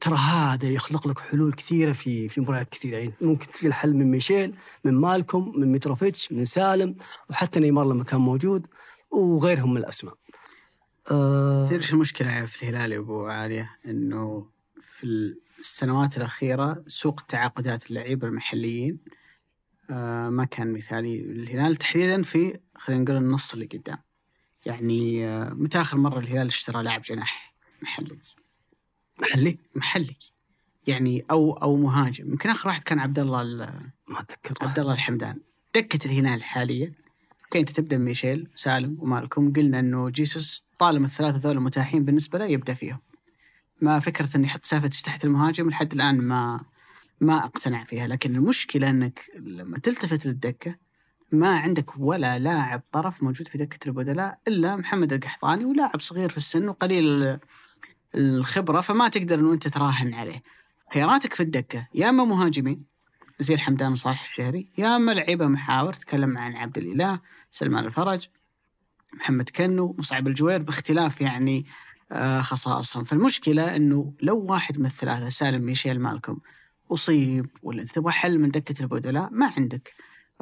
ترى 0.00 0.16
هذا 0.16 0.68
يخلق 0.68 1.08
لك 1.08 1.18
حلول 1.18 1.52
كثيرة 1.52 1.92
في 1.92 2.28
في 2.28 2.40
مباريات 2.40 2.68
كثيرة 2.68 2.96
يعني 2.96 3.12
ممكن 3.20 3.46
تلقى 3.46 3.66
الحل 3.66 3.94
من 3.94 4.10
ميشيل 4.10 4.54
من 4.84 4.94
مالكوم 4.94 5.60
من 5.60 5.72
متروفيتش 5.72 6.32
من 6.32 6.44
سالم 6.44 6.96
وحتى 7.30 7.60
نيمار 7.60 7.86
لما 7.86 8.04
كان 8.04 8.20
موجود 8.20 8.66
وغيرهم 9.10 9.70
من 9.70 9.76
الأسماء. 9.76 10.14
آه 11.10 11.64
تدري 11.64 11.76
إيش 11.76 11.92
المشكلة 11.92 12.46
في 12.46 12.62
الهلال 12.62 12.92
يا 12.92 12.98
أبو 12.98 13.26
عالية؟ 13.26 13.76
إنه 13.86 14.46
في 14.82 15.34
السنوات 15.58 16.16
الأخيرة 16.16 16.84
سوق 16.86 17.20
تعاقدات 17.20 17.90
اللعيبة 17.90 18.26
المحليين 18.26 18.98
آه، 19.90 20.28
ما 20.28 20.44
كان 20.44 20.72
مثالي 20.72 21.20
الهلال 21.20 21.76
تحديدا 21.76 22.22
في 22.22 22.58
خلينا 22.76 23.02
نقول 23.02 23.16
النص 23.16 23.52
اللي 23.52 23.66
قدام. 23.66 23.98
يعني 24.66 25.26
آه، 25.26 25.50
متى 25.50 25.80
آخر 25.80 25.98
مرة 25.98 26.18
الهلال 26.18 26.46
اشترى 26.46 26.82
لاعب 26.82 27.02
جناح 27.02 27.54
محلي؟ 27.82 28.18
محلي 29.22 29.58
محلي. 29.74 30.16
يعني 30.86 31.24
أو 31.30 31.52
أو 31.52 31.76
مهاجم. 31.76 32.30
يمكن 32.30 32.50
آخر 32.50 32.68
واحد 32.68 32.82
كان 32.82 32.98
عبد 32.98 33.18
الله 33.18 33.42
ال- 33.42 33.90
ما 34.08 34.20
أتذكر. 34.20 34.66
عبد 34.66 34.78
الله 34.78 34.94
الحمدان. 34.94 35.38
دكه 35.74 36.06
الهلال 36.06 36.42
حاليا. 36.42 36.92
okay 37.44 37.60
انت 37.60 37.70
تبدا 37.70 37.98
ميشيل 37.98 38.48
سالم 38.56 38.96
ومالكوم. 39.00 39.52
قلنا 39.52 39.78
إنه 39.78 40.10
جيسوس 40.10 40.66
طالما 40.78 41.06
الثلاثة 41.06 41.38
ذول 41.48 41.60
متاحين 41.60 42.04
بالنسبة 42.04 42.38
له 42.38 42.44
يبدأ 42.44 42.74
فيهم. 42.74 42.98
ما 43.80 43.98
فكرة 44.00 44.36
إنه 44.36 44.46
يحط 44.46 44.64
سافيتش 44.64 45.02
تحت 45.02 45.24
المهاجم 45.24 45.70
لحد 45.70 45.92
الآن 45.92 46.20
ما 46.20 46.60
ما 47.20 47.44
أقتنع 47.44 47.84
فيها. 47.84 48.06
لكن 48.06 48.36
المشكلة 48.36 48.90
إنك 48.90 49.20
لما 49.38 49.78
تلتفت 49.78 50.26
للدكة 50.26 50.76
ما 51.32 51.58
عندك 51.58 51.98
ولا 51.98 52.38
لاعب 52.38 52.82
طرف 52.92 53.22
موجود 53.22 53.48
في 53.48 53.58
دكة 53.58 53.88
البدلاء 53.88 54.38
إلا 54.48 54.76
محمد 54.76 55.12
القحطاني 55.12 55.64
ولاعب 55.64 56.00
صغير 56.00 56.30
في 56.30 56.36
السن 56.36 56.68
وقليل 56.68 57.38
الخبرة 58.14 58.80
فما 58.80 59.08
تقدر 59.08 59.38
إنه 59.38 59.52
أنت 59.52 59.68
تراهن 59.68 60.14
عليه. 60.14 60.42
خياراتك 60.94 61.34
في 61.34 61.42
الدكة 61.42 61.88
يا 61.94 62.08
أما 62.08 62.24
مهاجمين 62.24 62.84
زي 63.40 63.54
الحمدان 63.54 63.92
وصالح 63.92 64.22
الشهري 64.22 64.68
يا 64.78 64.96
أما 64.96 65.12
لعيبة 65.12 65.46
محاور 65.46 65.92
تكلم 65.92 66.38
عن 66.38 66.56
عبد 66.56 66.78
الإله 66.78 67.20
سلمان 67.50 67.84
الفرج 67.84 68.28
محمد 69.14 69.48
كنو 69.48 69.96
مصعب 69.98 70.28
الجوير 70.28 70.62
باختلاف 70.62 71.20
يعني 71.20 71.66
آه، 72.12 72.40
خصائصهم. 72.40 73.04
فالمشكلة 73.04 73.76
إنه 73.76 74.14
لو 74.22 74.38
واحد 74.38 74.78
من 74.78 74.86
الثلاثة 74.86 75.28
سالم 75.28 75.62
ميشيل 75.62 76.00
مالكم 76.00 76.38
أصيب 76.92 77.46
ولا 77.62 77.84
تبغى 77.84 78.12
حل 78.12 78.38
من 78.38 78.48
دكة 78.48 78.82
البدلاء 78.82 79.28
ما 79.32 79.52
عندك. 79.56 79.94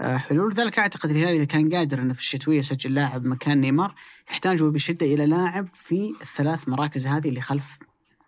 حلول. 0.03 0.53
لذلك 0.53 0.78
أعتقد 0.78 1.11
الهلال 1.11 1.34
إذا 1.34 1.44
كان 1.44 1.74
قادر 1.74 1.99
إنه 2.03 2.12
في 2.14 2.20
الشتوية 2.20 2.59
يسجل 2.59 2.94
لاعب 2.94 3.24
مكان 3.24 3.61
نيمار 3.61 3.94
يحتاج 4.30 4.62
بشدة 4.62 5.07
إلى 5.07 5.26
لاعب 5.26 5.68
في 5.74 6.14
الثلاث 6.22 6.68
مراكز 6.68 7.07
هذه 7.07 7.28
اللي 7.28 7.40
خلف 7.40 7.78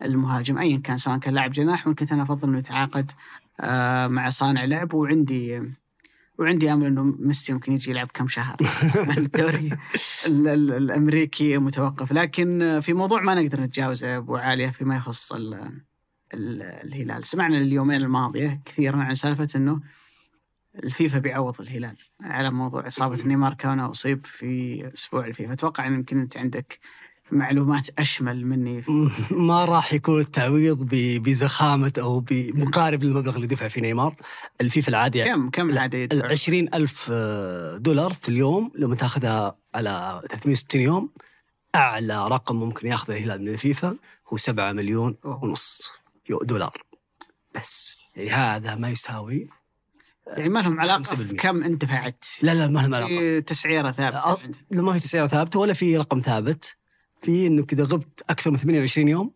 المهاجم 0.02 0.58
ايا 0.58 0.78
كان 0.78 0.96
سواء 0.98 1.18
كان 1.18 1.34
لاعب 1.34 1.50
جناح 1.50 1.86
ممكن 1.86 2.06
أنا 2.12 2.22
أفضل 2.22 2.48
إنه 2.48 2.58
يتعاقد 2.58 3.10
آه، 3.60 4.06
مع 4.06 4.30
صانع 4.30 4.64
لعب. 4.64 4.94
وعندي 4.94 5.62
وعندي 6.38 6.72
أمل 6.72 6.86
إنه 6.86 7.02
ميسي 7.18 7.52
ممكن 7.52 7.72
يجي 7.72 7.90
يلعب 7.90 8.08
كم 8.14 8.28
شهر 8.28 8.56
الدوري 9.18 9.70
ال- 10.26 10.48
ال- 10.48 10.72
الأمريكي 10.72 11.58
متوقف 11.58 12.12
لكن 12.12 12.78
في 12.82 12.92
موضوع 12.92 13.20
ما 13.20 13.34
نقدر 13.34 13.60
نتجاوزه 13.60 14.06
يا 14.08 14.16
أبو 14.16 14.36
عالية 14.36 14.68
فيما 14.68 14.96
يخص 14.96 15.32
ال 15.32 15.54
ال 16.34 16.62
الهلال. 16.62 17.24
سمعنا 17.24 17.58
اليومين 17.58 18.02
الماضية 18.02 18.60
كثيرا 18.64 18.96
عن 18.96 19.14
سالفة 19.14 19.48
إنه 19.56 19.80
الفيفا 20.74 21.18
بيعوض 21.18 21.60
الهلال 21.60 21.96
على 22.20 22.50
موضوع 22.50 22.86
إصابة 22.86 23.26
نيمار. 23.26 23.54
كونه 23.54 23.90
أصيب 23.90 24.26
في 24.26 24.90
أسبوع 24.94 25.26
الفيفا. 25.26 25.52
أتوقع 25.52 25.86
إن 25.86 25.94
يمكن 25.94 26.20
أنت 26.20 26.36
عندك 26.36 26.78
معلومات 27.32 27.88
أشمل 27.98 28.46
مني. 28.46 28.82
في 28.82 29.08
ما 29.34 29.64
راح 29.64 29.92
يكون 29.92 30.20
التعويض 30.20 30.78
ب- 30.82 31.22
بزخامة 31.22 31.92
أو 31.98 32.20
بمقارب 32.20 33.02
للمبلغ 33.04 33.36
اللي 33.36 33.46
دفع 33.46 33.68
فيه 33.68 33.80
نيمار. 33.80 34.14
الفيفا 34.60 34.88
العادي 34.88 35.24
كم 35.24 35.50
كم 35.50 35.70
العاده 35.70 35.98
ال 35.98 36.02
يدفع؟ 36.04 36.28
20 36.30 36.68
ألف 36.74 37.10
دولار 37.76 38.12
في 38.12 38.28
اليوم. 38.28 38.72
لما 38.74 38.94
تأخذها 38.94 39.56
على 39.74 40.22
360 40.30 40.80
يوم 40.80 41.10
أعلى 41.74 42.28
رقم 42.28 42.56
ممكن 42.56 42.86
ياخذه 42.86 43.16
الهلال 43.16 43.42
من 43.42 43.48
الفيفا 43.48 43.96
هو 44.32 44.36
7 44.36 44.72
مليون. 44.72 45.16
ونص 45.24 45.88
دولار. 46.42 46.82
بس. 47.54 48.00
يعني 48.16 48.30
هذا 48.30 48.74
ما 48.74 48.88
يساوي 48.88 49.48
يعني 50.36 50.48
ما 50.48 50.58
لهم 50.60 50.80
علاقة 50.80 51.02
5%. 51.02 51.14
في 51.14 51.34
كم 51.34 51.64
انت 51.64 51.84
دفعت 51.84 52.24
لا 52.42 52.54
لا 52.54 52.66
ما 52.66 52.78
له 52.86 52.96
علاقة. 52.96 53.08
في 53.18 53.40
تسعيرة 53.40 53.90
ثابتة 53.90 54.34
أ- 54.34 54.38
لا 54.70 54.82
ما 54.82 54.92
في 54.92 54.98
تسعيرة 55.00 55.26
ثابتة 55.26 55.58
ولا 55.60 55.72
في 55.74 55.96
رقم 55.96 56.20
ثابت. 56.20 56.76
في 57.22 57.46
إنك 57.46 57.72
إذا 57.72 57.84
غبت 57.84 58.22
أكثر 58.30 58.50
من 58.50 58.56
28 58.56 59.08
يوم 59.08 59.30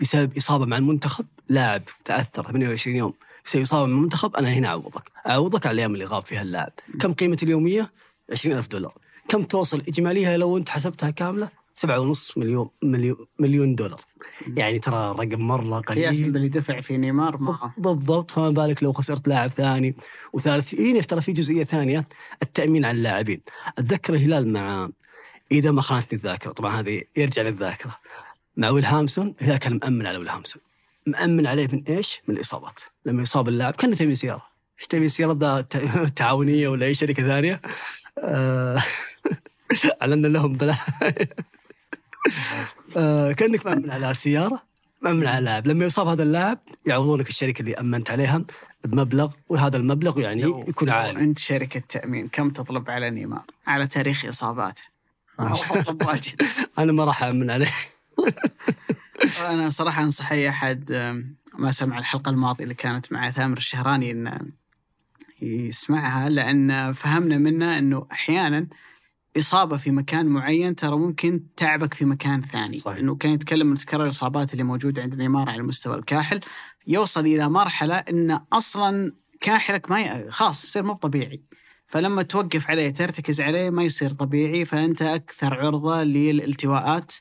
بسبب 0.00 0.36
إصابة 0.36 0.66
مع 0.66 0.76
المنتخب 0.76 1.26
لاعب 1.48 1.82
تأثر 2.04 2.44
28 2.44 2.96
يوم 2.96 3.14
بسبب 3.46 3.62
إصابة 3.62 3.86
مع 3.86 3.92
المنتخب 3.96 4.36
أنا 4.36 4.48
هنا 4.52 4.68
أعوضك. 4.68 5.10
أعوضك 5.28 5.66
على 5.66 5.74
الأيام 5.74 5.94
اللي 5.94 6.04
غاب 6.04 6.26
فيها 6.26 6.42
اللاعب. 6.42 6.72
كم 7.00 7.12
قيمة 7.12 7.38
اليومية؟ 7.42 7.92
20000 8.32 8.66
دولار. 8.68 8.94
كم 9.28 9.42
توصل 9.42 9.82
اجماليها 9.88 10.36
لو 10.36 10.56
أنت 10.56 10.68
حسبتها 10.68 11.10
كاملة 11.10 11.48
7.5 11.74 12.38
مليون 12.38 12.70
مليون 12.82 13.26
مليون 13.38 13.74
دولار. 13.74 14.00
يعني 14.56 14.78
ترى 14.78 15.14
رقم 15.18 15.40
مرة 15.40 15.80
قياسا 15.80 16.18
قليل 16.18 16.30
باللي 16.32 16.48
دفع 16.48 16.80
في 16.80 16.96
نيمار 16.96 17.36
ما 17.36 17.72
بالضبط 17.78 18.30
فما 18.30 18.50
بالك 18.50 18.82
لو 18.82 18.92
خسرت 18.92 19.28
لاعب 19.28 19.50
ثاني. 19.50 19.94
وثالث 20.32 20.74
هنا 20.74 21.00
ترى 21.00 21.20
في 21.20 21.32
جزئية 21.32 21.64
ثانية 21.64 22.08
التأمين 22.42 22.84
على 22.84 22.96
اللاعبين. 22.96 23.40
أتذكر 23.78 24.14
الهلال 24.14 24.52
مع 24.52 24.90
إذا 25.52 25.70
ما 25.70 25.82
خانتني 25.82 26.18
الذاكرة. 26.18 26.52
طبعا 26.52 26.80
هذه 26.80 27.02
يرجع 27.16 27.42
للذاكرة. 27.42 27.98
مع 28.56 28.68
ويل 28.68 28.84
هامسون 28.84 29.34
الهلال 29.40 29.58
كان 29.58 29.80
مأمن 29.82 30.06
على 30.06 30.18
ويل 30.18 30.28
هامسون 30.28 30.62
مأمن 31.06 31.46
عليه 31.46 31.68
من 31.72 31.82
إيش؟ 31.88 32.22
من 32.28 32.34
الإصابات. 32.34 32.80
لما 33.06 33.22
يصاب 33.22 33.48
اللاعب 33.48 33.74
كان 33.74 33.94
تأمين 33.94 34.14
سيارة. 34.14 34.42
إيش 34.78 34.86
تأمين 34.86 35.08
سيارة؟ 35.08 35.32
ذا 35.32 35.60
تعاونية 36.16 36.68
ولا 36.68 36.86
أي 36.86 36.94
شركة 36.94 37.22
ثانية؟ 37.22 37.60
آه، 38.18 38.82
اعلنا 40.02 40.28
لهم 40.28 40.52
بلا 40.52 40.76
آه، 42.96 43.32
كأنك 43.32 43.66
مأمن 43.66 43.90
على 43.90 44.14
سيارة 44.14 44.62
مأمن 45.02 45.26
على 45.26 45.44
لاعب 45.44 45.66
لما 45.66 45.84
يصاب 45.84 46.06
هذا 46.06 46.22
اللاعب 46.22 46.58
يعوضونك 46.86 47.28
الشركة 47.28 47.60
اللي 47.60 47.74
أمنت 47.74 48.10
عليها 48.10 48.44
بمبلغ 48.84 49.32
وهذا 49.48 49.76
المبلغ 49.76 50.20
يعني 50.20 50.42
لو- 50.42 50.64
يكون 50.68 50.90
عالي. 50.90 51.20
أنت 51.20 51.38
شركة 51.38 51.80
تأمين 51.88 52.28
كم 52.28 52.50
تطلب 52.50 52.90
على 52.90 53.10
نيمار؟ 53.10 53.42
على 53.66 53.86
تاريخ 53.86 54.24
إصاباته؟ 54.24 54.82
اطلب 55.38 56.02
واجد. 56.06 56.42
أنا 56.78 56.92
ما 56.92 57.04
راح 57.04 57.22
امن 57.22 57.50
عليه. 57.50 57.70
أنا 59.50 59.70
صراحة 59.70 60.02
انصح 60.02 60.32
أي 60.32 60.48
أحد 60.48 60.92
ما 61.58 61.72
سمع 61.72 61.98
الحلقة 61.98 62.30
الماضية 62.30 62.64
اللي 62.64 62.74
كانت 62.74 63.12
مع 63.12 63.30
ثامر 63.30 63.56
الشهراني 63.56 64.10
إن 64.10 64.50
يسمعها 65.42 66.28
لأن 66.28 66.92
فهمنا 66.92 67.38
منه 67.38 67.78
إنه 67.78 68.06
أحيانا 68.12 68.66
إصابة 69.38 69.76
في 69.76 69.90
مكان 69.90 70.26
معين 70.26 70.76
ترى 70.76 70.96
ممكن 70.96 71.42
تعبك 71.56 71.94
في 71.94 72.04
مكان 72.04 72.42
ثاني. 72.42 72.78
صحيح. 72.78 72.98
إنه 72.98 73.14
كان 73.14 73.32
يتكلم 73.32 73.66
من 73.66 73.78
تكرر 73.78 74.04
الإصابات 74.04 74.52
اللي 74.52 74.64
موجودة 74.64 75.02
عند 75.02 75.14
نيمار 75.14 75.48
على 75.48 75.60
المستوى 75.60 75.96
الكاحل. 75.96 76.40
يوصل 76.86 77.26
إلى 77.26 77.48
مرحلة 77.48 77.94
إن 77.94 78.40
أصلا 78.52 79.12
كاحلك 79.40 79.90
ما 79.90 80.00
ي... 80.00 80.30
خلاص 80.30 80.64
يصير 80.64 80.82
مو 80.82 80.92
طبيعي. 80.92 81.42
فلما 81.86 82.22
توقف 82.22 82.70
عليه 82.70 82.90
ترتكز 82.90 83.40
عليه 83.40 83.70
ما 83.70 83.82
يصير 83.82 84.10
طبيعي. 84.10 84.64
فأنت 84.64 85.02
أكثر 85.02 85.54
عرضة 85.54 86.02
للالتواءات 86.02 87.12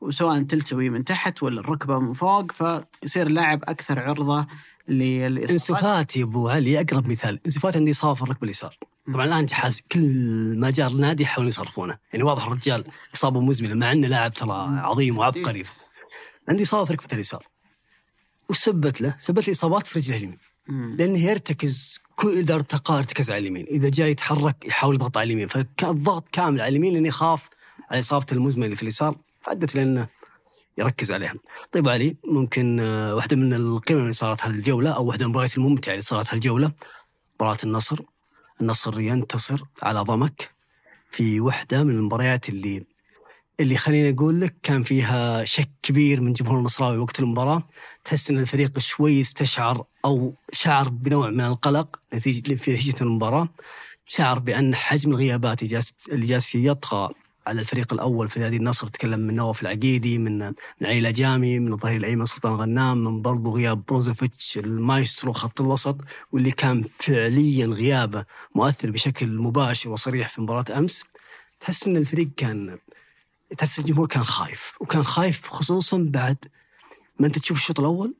وسواء 0.00 0.42
تلتوي 0.42 0.90
من 0.90 1.04
تحت 1.04 1.42
ولا 1.42 1.60
الركبة 1.60 1.98
من 1.98 2.12
فوق. 2.12 2.52
فيصير 2.52 3.26
اللاعب 3.26 3.62
أكثر 3.64 4.00
عرضة 4.00 4.46
للإصابات. 4.88 5.50
إنسفات 5.50 6.16
يا 6.16 6.24
أبو 6.24 6.48
علي 6.48 6.80
أقرب 6.80 7.08
مثال. 7.08 7.40
إنسفات 7.46 7.76
عندي 7.76 7.90
اصابه 7.90 8.14
في 8.14 8.22
الركبه 8.22 8.44
اليسار. 8.44 8.78
طبعا 9.06 9.24
الآن 9.24 9.46
جحاز 9.46 9.80
كل 9.92 10.08
ما 10.58 10.70
جاء 10.70 10.88
النادي 10.88 11.22
يحاولون 11.22 11.48
يصرفونه. 11.48 11.98
يعني 12.12 12.24
واضح 12.24 12.46
الرجال 12.46 12.84
إصابة 13.14 13.40
مزمنة 13.40 13.74
مع 13.74 13.92
إنه 13.92 14.08
لاعب 14.08 14.32
ترى 14.32 14.66
عظيم 14.78 15.18
وعبقري. 15.18 15.62
عندي 16.48 16.62
إصابة 16.62 16.84
في 16.84 16.92
ركبه 16.92 17.14
اليسار. 17.14 17.46
وش 18.48 18.58
سبت 18.58 19.00
له؟ 19.00 19.16
سبت 19.18 19.46
لي 19.46 19.52
إصابات 19.52 19.86
في 19.86 19.98
رجله 19.98 20.16
اليمين. 20.16 20.38
لأنه 20.98 21.18
يرتكز 21.18 22.00
كل 22.16 22.38
اذا 22.38 22.54
ارتقى 22.54 22.98
ارتكز 22.98 23.30
على 23.30 23.38
اليمين، 23.38 23.66
إذا 23.66 23.88
جاي 23.88 24.10
يتحرك 24.10 24.66
يحاول 24.66 24.94
يضغط 24.94 25.16
على 25.16 25.26
اليمين، 25.26 25.48
فكان 25.48 25.90
الضغط 25.90 26.28
كامل 26.32 26.60
على 26.60 26.68
اليمين 26.68 26.94
لاني 26.94 27.10
خاف 27.10 27.48
على 27.90 28.00
إصابته 28.00 28.34
المزمنة 28.34 28.64
اللي 28.64 28.76
في 28.76 28.82
اليسار. 28.82 29.16
فأدت 29.40 29.74
لأنه 29.74 30.08
يركز 30.78 31.12
عليها. 31.12 31.34
طيب 31.72 31.88
علي 31.88 32.16
ممكن 32.24 32.80
آه، 32.80 33.14
واحدة 33.14 33.36
من 33.36 33.54
القمم 33.54 33.98
اللي 33.98 34.12
صارت 34.12 34.44
هالجولة 34.44 34.90
أو 34.90 35.04
واحدة 35.04 35.24
من 35.24 35.30
المباريات 35.30 35.56
الممتعة 35.56 35.92
اللي 35.92 36.02
صارت 36.02 36.34
هالجولة 36.34 36.72
مباراة 37.34 37.56
النصر. 37.64 38.00
النصر 38.60 39.00
ينتصر 39.00 39.62
على 39.82 40.00
ضمك 40.00 40.50
في 41.10 41.40
واحدة 41.40 41.84
من 41.84 41.90
المباريات 41.90 42.48
اللي 42.48 42.84
اللي 43.60 43.76
خليني 43.76 44.10
أقول 44.10 44.40
لك 44.40 44.56
كان 44.62 44.82
فيها 44.82 45.44
شك 45.44 45.70
كبير 45.82 46.20
من 46.20 46.32
جمهور 46.32 46.58
النصراوي 46.58 46.98
وقت 46.98 47.20
المباراة. 47.20 47.68
تحس 48.04 48.30
إن 48.30 48.38
الفريق 48.38 48.78
شوي 48.78 49.20
استشعر 49.20 49.84
أو 50.04 50.34
شعر 50.52 50.88
بنوع 50.88 51.30
من 51.30 51.40
القلق 51.40 52.00
نتيجه 52.14 52.54
في 52.54 52.72
نتيجة 52.72 53.02
المباراة. 53.02 53.48
شعر 54.04 54.38
بأن 54.38 54.74
حجم 54.74 55.10
الغيابات 55.10 55.62
اللي 55.62 55.72
جالس 55.72 55.94
اللي 56.08 56.26
جالس 56.26 56.54
يطغى 56.54 57.14
على 57.46 57.60
الفريق 57.60 57.92
الأول 57.92 58.28
في 58.28 58.40
نادي 58.40 58.56
النصر 58.56 58.86
تكلم 58.86 59.20
من 59.20 59.34
نواف 59.34 59.62
العقيدي 59.62 60.18
من 60.18 60.38
من 60.46 60.86
علي 60.86 60.98
لاجامي 60.98 61.58
من 61.58 61.72
الظهير 61.72 61.96
الأيمن 61.96 62.24
سلطان 62.24 62.52
الغنام 62.52 63.04
من 63.04 63.22
برضو 63.22 63.56
غياب 63.56 63.84
بروزوفيتش 63.86 64.58
المايسترو 64.58 65.32
خط 65.32 65.60
الوسط 65.60 65.96
واللي 66.32 66.50
كان 66.50 66.84
فعليا 66.98 67.66
غيابه 67.66 68.24
مؤثر 68.54 68.90
بشكل 68.90 69.28
مباشر 69.28 69.90
وصريح 69.90 70.28
في 70.28 70.40
مباراة 70.40 70.78
أمس. 70.78 71.04
تحس 71.60 71.86
إن 71.86 71.96
الفريق 71.96 72.28
كان 72.36 72.78
تحس 73.58 73.78
الجمهور 73.78 74.06
كان 74.06 74.22
خايف 74.22 74.74
وكان 74.80 75.02
خايف 75.02 75.46
خصوصا 75.46 76.06
بعد 76.10 76.36
ما 77.18 77.26
أنت 77.26 77.38
تشوف 77.38 77.58
الشوط 77.58 77.80
الأول 77.80 78.14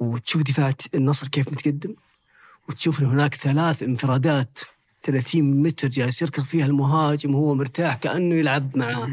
وتشوف 0.00 0.42
دفاع 0.42 0.72
النصر 0.94 1.28
كيف 1.28 1.48
متقدم 1.48 1.94
وتشوف 2.68 3.00
إن 3.00 3.06
هناك 3.06 3.34
ثلاث 3.34 3.82
انفرادات 3.82 4.58
30 5.04 5.62
متر 5.62 5.88
جالس 5.88 6.22
يركض 6.22 6.42
فيها 6.42 6.66
المهاجم 6.66 7.34
وهو 7.34 7.54
مرتاح 7.54 7.94
كأنه 7.94 8.34
يلعب 8.34 8.76
مع 8.76 9.08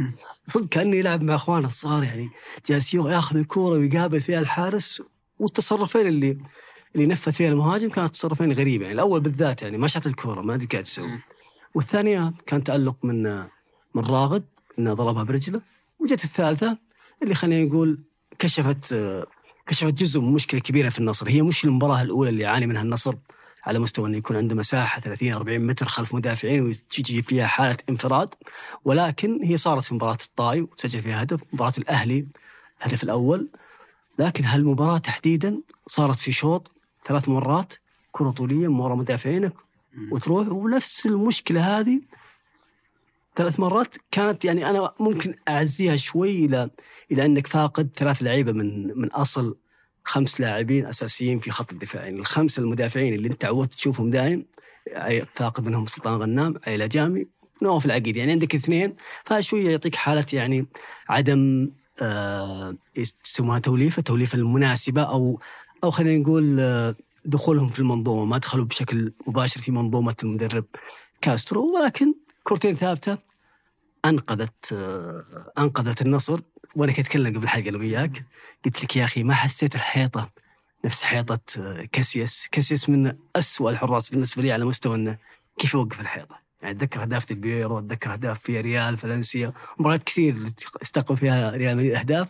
صدق 0.48 0.70
كأنه 0.70 0.96
يلعب 0.96 1.22
مع 1.22 1.36
أخوانه 1.36 1.68
الصغار 1.68 2.04
يعني. 2.04 2.30
جالس 2.68 2.94
ياخذ 2.94 3.38
الكورة 3.38 3.78
ويقابل 3.78 4.22
فيها 4.22 4.40
الحارس 4.40 5.02
والتصرفين 5.40 6.08
اللي 6.08 6.38
اللي 6.96 7.06
نفذ 7.06 7.32
فيها 7.32 7.50
المهاجم 7.50 7.90
كانت 7.90 8.14
تصرفين 8.14 8.52
غريبه 8.52 8.84
يعني. 8.84 8.94
الأول 8.94 9.20
بالذات 9.20 9.62
يعني 9.62 9.78
ما 9.78 9.88
شات 9.88 10.08
الكورة 10.08 10.42
ما 10.42 10.54
أدري 10.54 10.68
قاعد 10.68 10.84
يسوي. 10.86 11.08
مم. 11.08 11.22
والثانية 11.76 12.34
كان 12.46 12.64
تألق 12.64 12.96
من 13.04 13.24
من 13.96 14.06
راغد 14.06 14.46
إنه 14.80 14.94
ضربها 14.94 15.24
برجله. 15.24 15.62
وجت 16.00 16.24
الثالثة 16.24 16.78
اللي 17.24 17.36
خلينا 17.36 17.66
نقول 17.66 18.00
كشفت 18.40 18.96
كشفت 19.68 19.94
جزء 19.94 20.22
من 20.22 20.34
مشكلة 20.34 20.60
كبيرة 20.60 20.90
في 20.90 21.00
النصر. 21.00 21.30
هي 21.30 21.42
مش 21.42 21.66
المباراة 21.66 22.02
الأولى 22.02 22.30
اللي 22.30 22.44
يعاني 22.44 22.68
منها 22.68 22.82
النصر. 22.82 23.16
على 23.64 23.80
مستوى 23.80 24.08
أنه 24.08 24.18
يكون 24.18 24.36
عنده 24.36 24.56
مساحة 24.56 25.02
30 25.02 25.34
40 25.34 25.60
متر 25.60 25.86
خلف 25.86 26.16
مدافعين 26.16 26.62
وتجي 26.62 27.22
فيها 27.22 27.48
حالة 27.48 27.78
انفراد. 27.90 28.34
ولكن 28.86 29.44
هي 29.44 29.58
صارت 29.58 29.84
في 29.84 29.94
مباراة 29.94 30.18
الطائي 30.26 30.62
وتسجل 30.62 31.02
فيها 31.02 31.24
هدف 31.24 31.40
مباراة 31.54 31.74
الأهلي 31.78 32.28
الهدف 32.82 33.04
الأول. 33.04 33.48
لكن 34.20 34.46
هالمباراة 34.46 34.98
تحديدا 34.98 35.62
صارت 35.88 36.20
في 36.20 36.32
شوط 36.32 36.72
ثلاث 37.08 37.30
مرات 37.30 37.74
كرة 38.12 38.30
طولية 38.30 38.68
من 38.68 38.80
ورا 38.80 38.96
مدافعينك 38.96 39.54
وتروح. 40.12 40.48
ونفس 40.48 41.06
المشكلة 41.06 41.80
هذه 41.80 42.02
ثلاث 43.38 43.60
مرات 43.60 43.96
كانت 44.12 44.46
يعني 44.46 44.70
أنا 44.70 44.94
ممكن 45.00 45.36
أعزيها 45.50 45.96
شوي 45.98 46.46
إلى 46.46 46.70
إلى 47.12 47.26
أنك 47.26 47.48
فاقد 47.48 47.90
ثلاث 47.96 48.24
لعيبة 48.24 48.52
من 48.52 49.00
من 49.00 49.12
أصل 49.12 49.56
خمس 50.10 50.42
لاعبين 50.42 50.86
أساسيين 50.86 51.40
في 51.40 51.52
خط 51.52 51.72
الدفاع. 51.72 52.04
يعني 52.04 52.20
الخمسة 52.20 52.60
المدافعين 52.62 53.14
اللي 53.14 53.28
أنت 53.28 53.46
عودت 53.46 53.74
تشوفهم 53.74 54.10
دايم 54.10 54.46
أي- 54.90 55.26
فاقد 55.36 55.66
منهم 55.66 55.86
سلطان 55.86 56.14
غنام 56.22 56.54
عيلة 56.68 56.86
جامي 56.86 57.28
نواف 57.62 57.86
العقيد. 57.86 58.18
يعني 58.18 58.32
عندك 58.32 58.56
اثنين 58.56 58.96
فشوية 59.26 59.70
يعطيك 59.72 59.96
حالة 59.96 60.26
يعني 60.34 60.66
عدم 61.10 61.72
آه 62.02 62.76
يسموها 63.26 63.60
توليفة 63.60 64.02
توليفة 64.02 64.36
المناسبة 64.38 65.02
أو 65.02 65.40
أو 65.84 65.92
خلينا 65.92 66.24
نقول 66.24 66.60
آه 66.60 66.96
دخولهم 67.26 67.70
في 67.70 67.80
المنظومة. 67.80 68.26
ما 68.26 68.38
دخلوا 68.38 68.66
بشكل 68.66 69.14
مباشر 69.28 69.62
في 69.62 69.72
منظومة 69.72 70.16
المدرب 70.24 70.66
كاسترو 71.22 71.76
ولكن 71.76 72.14
كرتين 72.44 72.76
ثابتة 72.76 73.18
أنقذت 74.06 74.74
آه، 74.74 75.52
أنقذت 75.58 76.02
النصر. 76.02 76.40
وأنا 76.76 76.92
كنت 76.92 77.00
أتكلم 77.00 77.36
قبل 77.36 77.44
الحلقة 77.44 77.70
أنا 77.70 77.78
وياك. 77.78 78.26
قلت 78.66 78.84
لك 78.84 78.96
يا 78.96 79.06
أخي 79.06 79.24
ما 79.24 79.34
حسيت 79.34 79.76
الحيطة 79.76 80.32
نفس 80.86 81.04
حيطة 81.04 81.40
آه، 81.60 81.86
كاسياس. 81.92 82.48
كاسياس 82.52 82.90
من 82.90 83.14
أسوأ 83.36 83.72
الحراس 83.72 84.10
بالنسبة 84.10 84.42
لي 84.42 84.52
على 84.52 84.66
مستوى 84.66 84.96
إنه 84.96 85.18
كيف 85.58 85.74
يوقف 85.74 86.02
الحيطة؟ 86.02 86.40
يعني 86.62 86.78
أتذكر 86.78 87.02
أهداف 87.02 87.34
ديل 87.34 87.78
أتذكر 87.78 88.14
أهداف 88.14 88.40
في 88.40 88.62
ريال 88.62 88.98
فالنسيا 88.98 89.54
مباريات 89.80 90.04
كثير 90.04 90.34
اللي 90.34 90.52
استقبل 90.82 91.18
فيها 91.18 91.52
ريال 91.52 91.96
أهداف. 91.96 92.28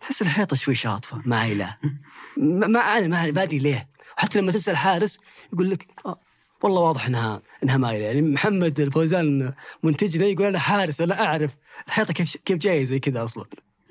تحس 0.00 0.22
الحيطة 0.22 0.56
شوي 0.56 0.74
شاطفة 0.74 1.22
ما 1.24 1.76
ما 2.36 2.80
أنا 2.80 3.06
ما 3.32 3.42
أدري 3.42 3.58
ليه. 3.58 3.88
حتى 4.16 4.40
لما 4.40 4.52
تسال 4.52 4.76
حارس 4.76 5.20
يقول 5.52 5.70
لك 5.70 5.86
آه 6.06 6.20
والله 6.62 6.80
واضح 6.80 7.06
انها 7.06 7.42
إنها 7.62 7.76
مايله 7.76 8.04
يعني 8.04 8.22
محمد 8.22 8.80
الفوزان 8.80 9.52
منتجنا 9.82 10.26
يقول 10.26 10.46
أنا 10.46 10.58
حارس 10.58 11.00
أنا 11.00 11.24
أعرف 11.24 11.56
الحيطة 11.86 12.12
كيف 12.12 12.36
كيف 12.36 12.58
جاية 12.58 12.84
زي 12.84 12.98
كذا 12.98 13.24
أصلا. 13.24 13.44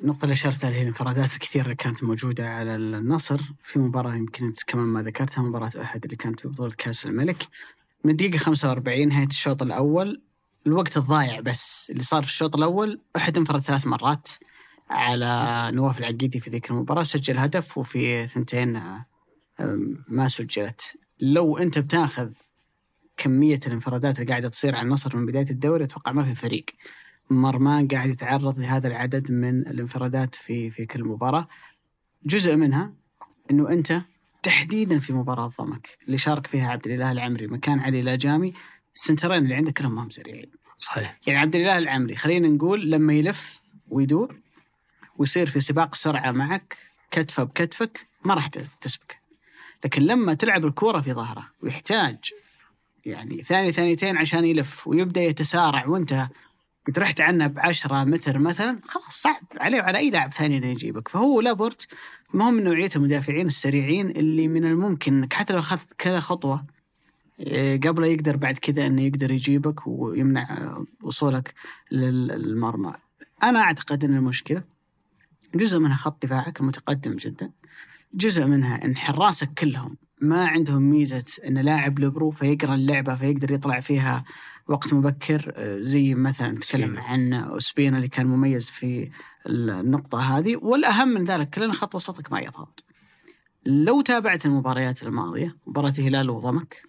النقطة 0.04 0.24
اللي 0.24 0.34
أشرت 0.34 0.66
لها 0.66 0.82
الانفرادات 0.82 1.34
الكثيرة 1.34 1.64
اللي 1.64 1.76
كانت 1.76 2.04
موجودة 2.04 2.50
على 2.50 2.76
النصر 2.76 3.42
في 3.64 3.80
مباراة 3.80 4.16
يمكن 4.16 4.46
أنت 4.46 4.64
كمان 4.64 4.86
ما 4.86 5.04
ذكرتها 5.04 5.42
مباراة 5.42 5.72
أحد 5.82 6.04
اللي 6.04 6.16
كانت 6.16 6.40
في 6.40 6.48
بطولة 6.48 6.74
كأس 6.78 7.06
الملك. 7.06 7.48
من 8.04 8.12
الدقيقة 8.12 8.38
45 8.38 9.08
نهاية 9.08 9.28
الشوط 9.28 9.62
الأول 9.62 10.22
الوقت 10.68 10.98
الضايع 10.98 11.40
بس 11.40 11.88
اللي 11.90 12.04
صار 12.04 12.24
في 12.24 12.30
الشوط 12.30 12.56
الأول 12.56 13.02
أحد 13.16 13.38
انفرد 13.38 13.62
ثلاث 13.62 13.88
مرات 13.88 14.28
على 14.90 15.70
نواف 15.74 16.00
العقيدي 16.00 16.40
في 16.40 16.50
ذيك 16.50 16.72
المباراة 16.72 17.04
سجل 17.04 17.38
هدف 17.38 17.78
وفي 17.78 18.28
ثنتين 18.28 18.76
آه، 18.76 19.06
ما 20.08 20.28
سجلت. 20.28 20.82
لو 21.20 21.58
أنت 21.58 21.80
بتاخذ 21.80 22.30
كمية 23.18 23.60
الانفرادات 23.68 24.20
اللي 24.20 24.32
قاعدة 24.32 24.50
تصير 24.50 24.76
على 24.76 24.86
النصر 24.86 25.18
من 25.18 25.26
بداية 25.26 25.50
الدوري 25.50 25.84
أتوقع 25.84 26.12
ما 26.12 26.24
في 26.24 26.36
فريق. 26.36 26.66
مرمان 27.30 27.88
قاعد 27.88 28.10
يتعرض 28.10 28.60
لهذا 28.60 28.88
العدد 28.88 29.32
من 29.32 29.60
الانفرادات 29.60 30.36
في 30.36 30.70
في 30.70 30.86
كل 30.86 31.04
مباراة. 31.04 31.48
جزء 32.26 32.56
منها 32.56 32.94
إنه 33.52 33.70
أنت 33.70 34.02
تحديدا 34.44 35.00
في 35.00 35.14
مباراة 35.14 35.48
ضمك 35.48 35.98
اللي 36.06 36.18
شارك 36.18 36.48
فيها 36.48 36.70
عبد 36.72 36.88
الإله 36.88 37.12
العمري 37.12 37.48
مكان 37.48 37.80
علي 37.80 38.02
لاجامي 38.02 38.54
السنترين 38.96 39.44
اللي 39.44 39.56
عندك 39.56 39.74
كلهم 39.74 39.96
ما 39.96 40.04
هم 40.04 40.10
سريعين. 40.10 40.52
صحيح. 40.78 41.20
يعني 41.28 41.40
عبد 41.40 41.56
الإله 41.56 41.78
العمري 41.78 42.16
خلينا 42.16 42.48
نقول 42.48 42.92
لما 42.92 43.14
يلف 43.14 43.66
ويدور 43.90 44.36
ويصير 45.18 45.50
في 45.50 45.60
سباق 45.60 45.96
سرعة 45.96 46.32
معك 46.32 46.78
كتفه 47.12 47.44
بكتفك 47.44 48.08
ما 48.26 48.34
راح 48.34 48.48
تسبقه 48.82 49.16
لكن 49.86 50.02
لما 50.02 50.34
تلعب 50.34 50.66
الكورة 50.66 51.02
في 51.02 51.14
ظهره 51.14 51.50
ويحتاج 51.62 52.18
يعني 53.06 53.44
ثانية 53.44 53.72
ثانيتين 53.72 54.18
عشان 54.18 54.46
يلف 54.46 54.88
ويبدأ 54.88 55.22
يتسارع 55.22 55.86
وانت 55.88 56.28
قد 56.88 57.00
رحت 57.00 57.22
عنه 57.22 57.48
ب 57.48 57.60
10 57.60 58.04
متر 58.04 58.40
مثلا 58.40 58.80
خلاص 58.86 59.22
صعب. 59.22 59.42
عليه 59.58 59.82
وعلى 59.82 59.98
أي 59.98 60.10
لاعب 60.10 60.34
ثاني 60.34 60.58
إنه 60.58 60.68
يجيبك. 60.68 61.08
فهو 61.08 61.42
لابورت 61.42 61.88
ما 62.34 62.46
هو 62.48 62.52
من 62.52 62.64
نوعية 62.64 62.90
المدافعين 62.96 63.48
السريعين 63.48 64.10
اللي 64.10 64.48
من 64.48 64.66
الممكن 64.66 65.14
إنك 65.14 65.34
حتى 65.34 65.54
لو 65.54 65.60
أخذت 65.60 65.94
كذا 65.98 66.20
خطوة 66.20 66.66
إيه، 67.40 67.80
قبل 67.80 68.04
يقدر 68.04 68.36
بعد 68.38 68.58
كذا 68.58 68.86
إنه 68.86 69.02
يقدر 69.02 69.32
يجيبك 69.32 69.88
ويمنع 69.88 70.78
وصولك 71.02 71.54
لل- 71.92 72.28
للمرمى. 72.28 72.94
أنا 73.44 73.60
أعتقد 73.60 74.04
إن 74.04 74.16
المشكلة 74.16 74.64
جزء 75.56 75.80
منها 75.80 75.96
خط 75.98 76.26
دفاعك 76.26 76.60
المتقدم 76.60 77.16
جدا 77.16 77.52
جزء 78.14 78.46
منها 78.46 78.86
إن 78.86 78.98
حراسك 78.98 79.50
كلهم 79.58 79.98
ما 80.24 80.46
عندهم 80.46 80.82
ميزة 80.82 81.26
إن 81.48 81.58
لاعب 81.58 82.00
لبرو 82.00 82.32
فيقرأ 82.32 82.76
اللعبة 82.76 83.16
فيقدر 83.16 83.52
يطلع 83.52 83.80
فيها 83.80 84.24
وقت 84.68 84.94
مبكر 84.94 85.54
آه، 85.56 85.80
زي 85.82 86.16
مثلا 86.16 86.52
نتكلم. 86.52 86.98
عن 86.98 87.52
سبينا 87.58 87.98
اللي 87.98 88.08
كان 88.08 88.28
مميز 88.28 88.70
في 88.70 89.10
النقطة 89.46 90.38
هذه 90.38 90.56
والأهم 90.56 91.08
من 91.08 91.24
ذلك 91.24 91.50
كلنا 91.50 91.74
خط 91.74 91.96
وسطك 91.96 92.32
ما 92.32 92.40
يضغط. 92.40 92.86
لو 93.66 94.02
تابعت 94.02 94.46
المباريات 94.46 95.04
الماضية 95.04 95.58
مباراة 95.68 95.94
الهلال 96.00 96.30
وضمك 96.30 96.82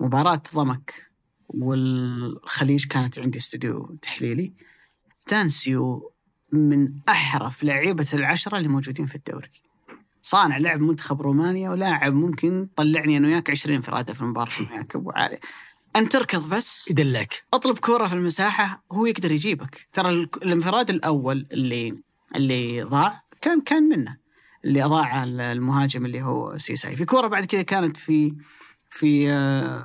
مباراة 0.00 0.42
ضمك 0.54 1.10
والخليج 1.48 2.86
كانت 2.86 3.18
عندي 3.18 3.38
استوديو 3.38 3.98
تحليلي 4.02 4.52
تانسيو 5.26 6.12
من 6.52 6.92
أحرف 7.08 7.64
لعيبة 7.64 8.08
العشرة 8.14 8.58
اللي 8.58 8.68
موجودين 8.68 9.06
في 9.06 9.14
الدوري. 9.14 9.50
صانع 10.22 10.58
لعب 10.58 10.80
منتخب 10.80 11.22
رومانيا 11.22 11.70
ولاعب 11.70 12.14
ممكن 12.14 12.68
طلعني 12.76 13.16
أنا 13.16 13.28
وياك 13.28 13.50
20 13.50 13.76
انفراده 13.76 14.14
في 14.14 14.20
المباراه 14.20 14.52
وياك 14.60 14.94
أبو 14.96 15.10
علي. 15.10 15.38
انت 15.96 16.12
تركض 16.12 16.48
بس 16.54 16.90
يدلك. 16.90 17.42
أطلب 17.54 17.78
كوره 17.78 18.06
في 18.06 18.12
المساحة 18.14 18.84
هو 18.92 19.06
يقدر 19.06 19.32
يجيبك. 19.32 19.88
ترى 19.92 20.10
ال- 20.10 20.28
الانفراد 20.42 20.90
الأول 20.90 21.46
اللي 21.52 21.94
اللي 22.36 22.82
ضاع 22.82 23.22
كان 23.40 23.60
كان 23.60 23.82
منه. 23.82 24.16
اللي 24.64 24.84
أضاع 24.84 25.22
ال- 25.24 25.40
المهاجم 25.40 26.06
اللي 26.06 26.22
هو 26.22 26.58
سيساي. 26.58 26.96
في 26.96 27.04
كوره 27.04 27.26
بعد 27.26 27.44
كذا 27.44 27.62
كانت 27.62 27.96
في 27.96 28.34
في 28.90 29.30
آه، 29.30 29.84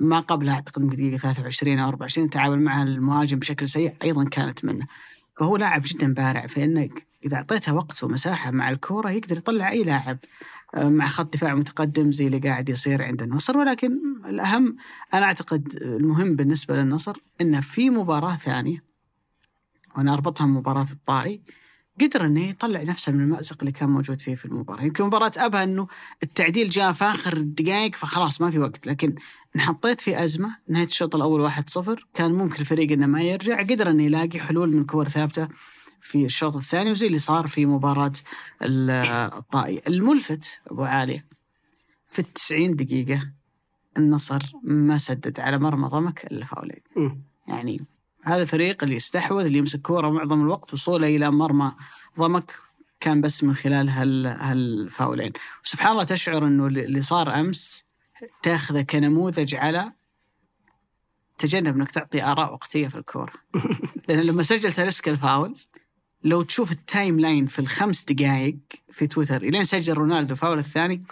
ما 0.00 0.20
قبلها 0.20 0.54
أعتقد 0.54 0.86
دقيقة 0.90 1.16
23 1.18 1.78
أو 1.78 1.88
24 1.88 2.30
تعامل 2.30 2.60
معها 2.62 2.82
المهاجم 2.82 3.38
بشكل 3.38 3.68
سيء 3.68 3.94
أيضا 4.02 4.24
كانت 4.24 4.64
منه. 4.64 4.86
فهو 5.40 5.56
لاعب 5.56 5.82
جدا 5.84 6.14
بارع 6.14 6.46
فإنك 6.46 7.06
إذا 7.26 7.36
أعطيته 7.36 7.74
وقت 7.74 8.04
ومساحة 8.04 8.50
مع 8.50 8.70
الكورة 8.70 9.10
يقدر 9.10 9.36
يطلع 9.36 9.70
أي 9.70 9.84
لاعب 9.84 10.18
آه، 10.74 10.88
مع 10.88 11.06
خط 11.06 11.34
دفاع 11.34 11.54
متقدم 11.54 12.12
زي 12.12 12.26
اللي 12.26 12.38
قاعد 12.38 12.68
يصير 12.68 13.02
عند 13.02 13.22
النصر. 13.22 13.58
ولكن 13.58 13.98
الأهم 14.26 14.76
أنا 15.14 15.26
أعتقد 15.26 15.78
المهم 15.82 16.36
بالنسبة 16.36 16.76
للنصر 16.76 17.16
انه 17.40 17.60
في 17.60 17.90
مباراة 17.90 18.36
ثانية 18.36 18.84
وأنا 19.96 20.14
أربطها 20.14 20.44
بمباراة 20.44 20.86
الطائي 20.92 21.42
قدر 22.00 22.26
إنه 22.26 22.48
يطلع 22.48 22.82
نفسه 22.82 23.12
من 23.12 23.20
المأزق 23.20 23.56
اللي 23.60 23.72
كان 23.72 23.88
موجود 23.88 24.20
فيه 24.20 24.34
في 24.34 24.44
المباراة، 24.44 24.82
يمكن 24.82 25.04
مباراة 25.04 25.32
أبها 25.36 25.62
إنه 25.62 25.86
التعديل 26.22 26.70
جاء 26.70 26.92
في 26.92 27.04
آخر 27.04 27.36
الدقائق 27.36 27.94
فخلاص 27.94 28.40
ما 28.40 28.50
في 28.50 28.58
وقت، 28.58 28.86
لكن 28.86 29.14
انحطيت 29.56 30.00
في 30.00 30.24
أزمة 30.24 30.56
نهاية 30.68 30.86
الشوط 30.86 31.14
الأول 31.14 31.50
1-0 31.50 32.06
كان 32.14 32.32
ممكن 32.32 32.60
الفريق 32.60 32.92
إنه 32.92 33.06
ما 33.06 33.22
يرجع، 33.22 33.62
قدر 33.62 33.90
إنه 33.90 34.02
يلاقي 34.02 34.40
حلول 34.40 34.76
من 34.76 34.84
كور 34.84 35.08
ثابتة 35.08 35.48
في 36.06 36.24
الشوط 36.24 36.56
الثاني 36.56 36.90
وزي 36.90 37.06
اللي 37.06 37.18
صار 37.18 37.46
في 37.46 37.66
مباراة 37.66 38.12
ال- 38.62 38.90
الطائي، 39.38 39.82
الملفت 39.86 40.60
أبو 40.66 40.84
عاليه 40.84 41.26
في 42.08 42.18
التسعين 42.18 42.76
دقيقة 42.76 43.30
النصر 43.96 44.42
ما 44.62 44.98
سدد 44.98 45.40
على 45.40 45.58
مرمى 45.58 45.88
ضمك 45.88 46.24
إلا 46.26 46.44
فاولين. 46.44 46.80
يعني 47.48 47.84
هذا 48.24 48.42
الفريق 48.42 48.82
اللي 48.82 48.96
يستحوذ 48.96 49.44
اللي 49.44 49.58
يمسك 49.58 49.80
كورة 49.80 50.10
معظم 50.10 50.42
الوقت 50.42 50.72
وصوله 50.72 51.16
إلى 51.16 51.30
مرمى 51.30 51.72
ضمك 52.18 52.54
كان 53.00 53.20
بس 53.20 53.44
من 53.44 53.54
خلال 53.54 53.88
هال 53.88 54.26
هالفاولين. 54.26 55.32
وسبحان 55.64 55.92
الله 55.92 56.04
تشعر 56.04 56.46
إنه 56.46 56.66
اللي 56.66 57.02
صار 57.02 57.40
أمس 57.40 57.84
تاخذه 58.42 58.82
كنموذج 58.82 59.54
على 59.54 59.92
تجنب 61.38 61.76
إنك 61.76 61.90
تعطي 61.90 62.22
آراء 62.22 62.52
وقتية 62.52 62.88
في 62.88 62.98
الكورة. 62.98 63.32
لأن 64.08 64.20
لما 64.20 64.42
سجل 64.42 64.72
تاليسكا 64.72 65.10
الفاول 65.10 65.56
لو 66.24 66.42
تشوف 66.42 66.72
ال 66.72 67.20
timeline 67.20 67.46
في 67.46 67.58
الخمس 67.58 68.04
دقائق 68.04 68.56
في 68.92 69.06
تويتر 69.06 69.42
إلين 69.42 69.64
سجل 69.64 69.94
رونالدو 69.94 70.34
فاول 70.34 70.58
الثاني 70.58 71.02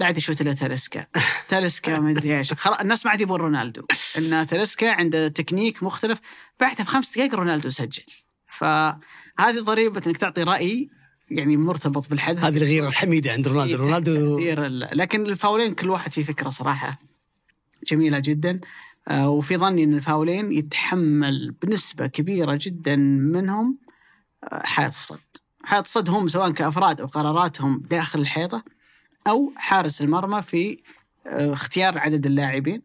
لا 0.00 0.06
عاد 0.06 0.16
يشوت 0.18 0.40
الا 0.40 0.52
تاليسكا. 0.54 1.06
تاليسكا 1.48 1.98
ما 1.98 2.10
أدري 2.10 2.38
إيش. 2.38 2.52
خلاص 2.52 2.78
الناس 2.80 3.04
ما 3.06 3.10
عاد 3.10 3.20
يبون 3.20 3.40
رونالدو. 3.40 3.82
إن 4.18 4.46
تاليسكا 4.46 4.90
عنده 4.90 5.28
تكنيك 5.28 5.82
مختلف. 5.82 6.20
بعدها 6.60 6.84
بخمس 6.84 7.14
دقائق 7.14 7.34
رونالدو 7.34 7.70
سجل. 7.70 8.02
فهذه 8.46 9.60
ضريبة 9.60 10.02
إنك 10.06 10.16
تعطي 10.16 10.42
رأي 10.42 10.88
يعني 11.30 11.56
مرتبط 11.56 12.10
بالحدث 12.10 12.44
هذه 12.44 12.56
الغيرة 12.56 12.88
الحميدة 12.88 13.32
عند 13.32 13.48
رونالدو. 13.48 13.76
رونالدو 13.76 14.36
تأثير 14.38 14.66
ال- 14.66 14.88
لكن 14.92 15.26
الفاولين 15.26 15.74
كل 15.74 15.90
واحد 15.90 16.12
فيه 16.12 16.22
فكرة 16.22 16.48
صراحة 16.48 16.98
جميلة 17.88 18.18
جدا. 18.18 18.60
آه، 19.08 19.28
وفي 19.30 19.56
ظني 19.56 19.84
إن 19.84 19.94
الفاولين 19.94 20.52
يتحمل 20.52 21.54
بنسبة 21.62 22.06
كبيرة 22.06 22.58
جدا 22.60 22.96
منهم 22.96 23.78
آه، 24.44 24.62
حائط 24.66 24.92
الصد. 24.92 25.18
حائط 25.64 25.84
الصد 25.84 26.10
هم 26.10 26.28
سواء 26.28 26.50
كأفراد 26.50 27.00
أو 27.00 27.06
قراراتهم 27.06 27.82
داخل 27.90 28.20
الحيطة 28.20 28.64
أو 29.26 29.52
حارس 29.56 30.00
المرمى 30.02 30.42
في 30.42 30.78
آه، 31.26 31.52
اختيار 31.52 31.98
عدد 31.98 32.26
اللاعبين 32.26 32.82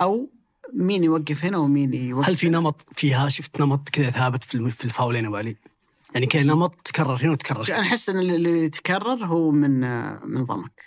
أو 0.00 0.30
مين 0.72 1.04
يوقف 1.04 1.44
هنا 1.44 1.58
ومين 1.58 1.94
يوقف 1.94 2.28
هل 2.28 2.36
في 2.36 2.48
نمط 2.48 2.86
فيها 2.92 3.28
شفت 3.28 3.60
نمط 3.60 3.88
كذا 3.88 4.10
ثابت 4.10 4.44
في 4.44 4.84
الفاولين 4.84 5.26
أبو 5.26 5.36
علي؟ 5.36 5.56
يعني 6.14 6.26
كذا 6.26 6.42
نمط 6.42 6.74
تكرر 6.84 7.18
هنا 7.22 7.32
وتكرر. 7.32 7.74
أنا 7.74 7.80
أحس 7.82 8.08
إن 8.08 8.18
اللي 8.20 8.64
يتكرر 8.64 9.24
هو 9.26 9.50
من 9.50 9.80
من 10.28 10.44
ضمك 10.44 10.82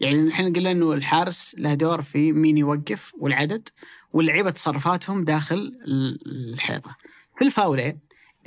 يعني 0.00 0.20
الحين 0.20 0.52
قلنا 0.52 0.70
إنه 0.70 0.92
الحارس 0.92 1.54
له 1.58 1.74
دور 1.74 2.02
في 2.02 2.32
مين 2.32 2.58
يوقف 2.58 3.12
والعدد 3.18 3.68
واللعيبة 4.12 4.50
تصرفاتهم 4.50 5.24
داخل 5.24 5.56
ال- 5.56 6.52
الحيطة 6.54 6.96
في 7.38 7.44
الفاولين 7.44 7.98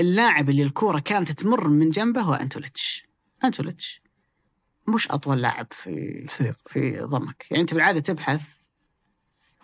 اللاعب 0.01 0.49
اللي 0.49 0.63
الكورة 0.63 0.99
كانت 0.99 1.31
تمر 1.31 1.67
من 1.67 1.89
جنبه 1.89 2.21
هو 2.21 2.33
أنتوليتش. 2.33 3.05
أنتوليتش 3.43 4.01
مش 4.87 5.11
أطول 5.11 5.41
لاعب 5.41 5.67
في 5.71 5.89
الفريق 6.23 6.55
في 6.67 6.99
ضمك. 6.99 7.45
يعني 7.51 7.61
أنت 7.61 7.73
بالعادة 7.73 7.99
تبحث 7.99 8.41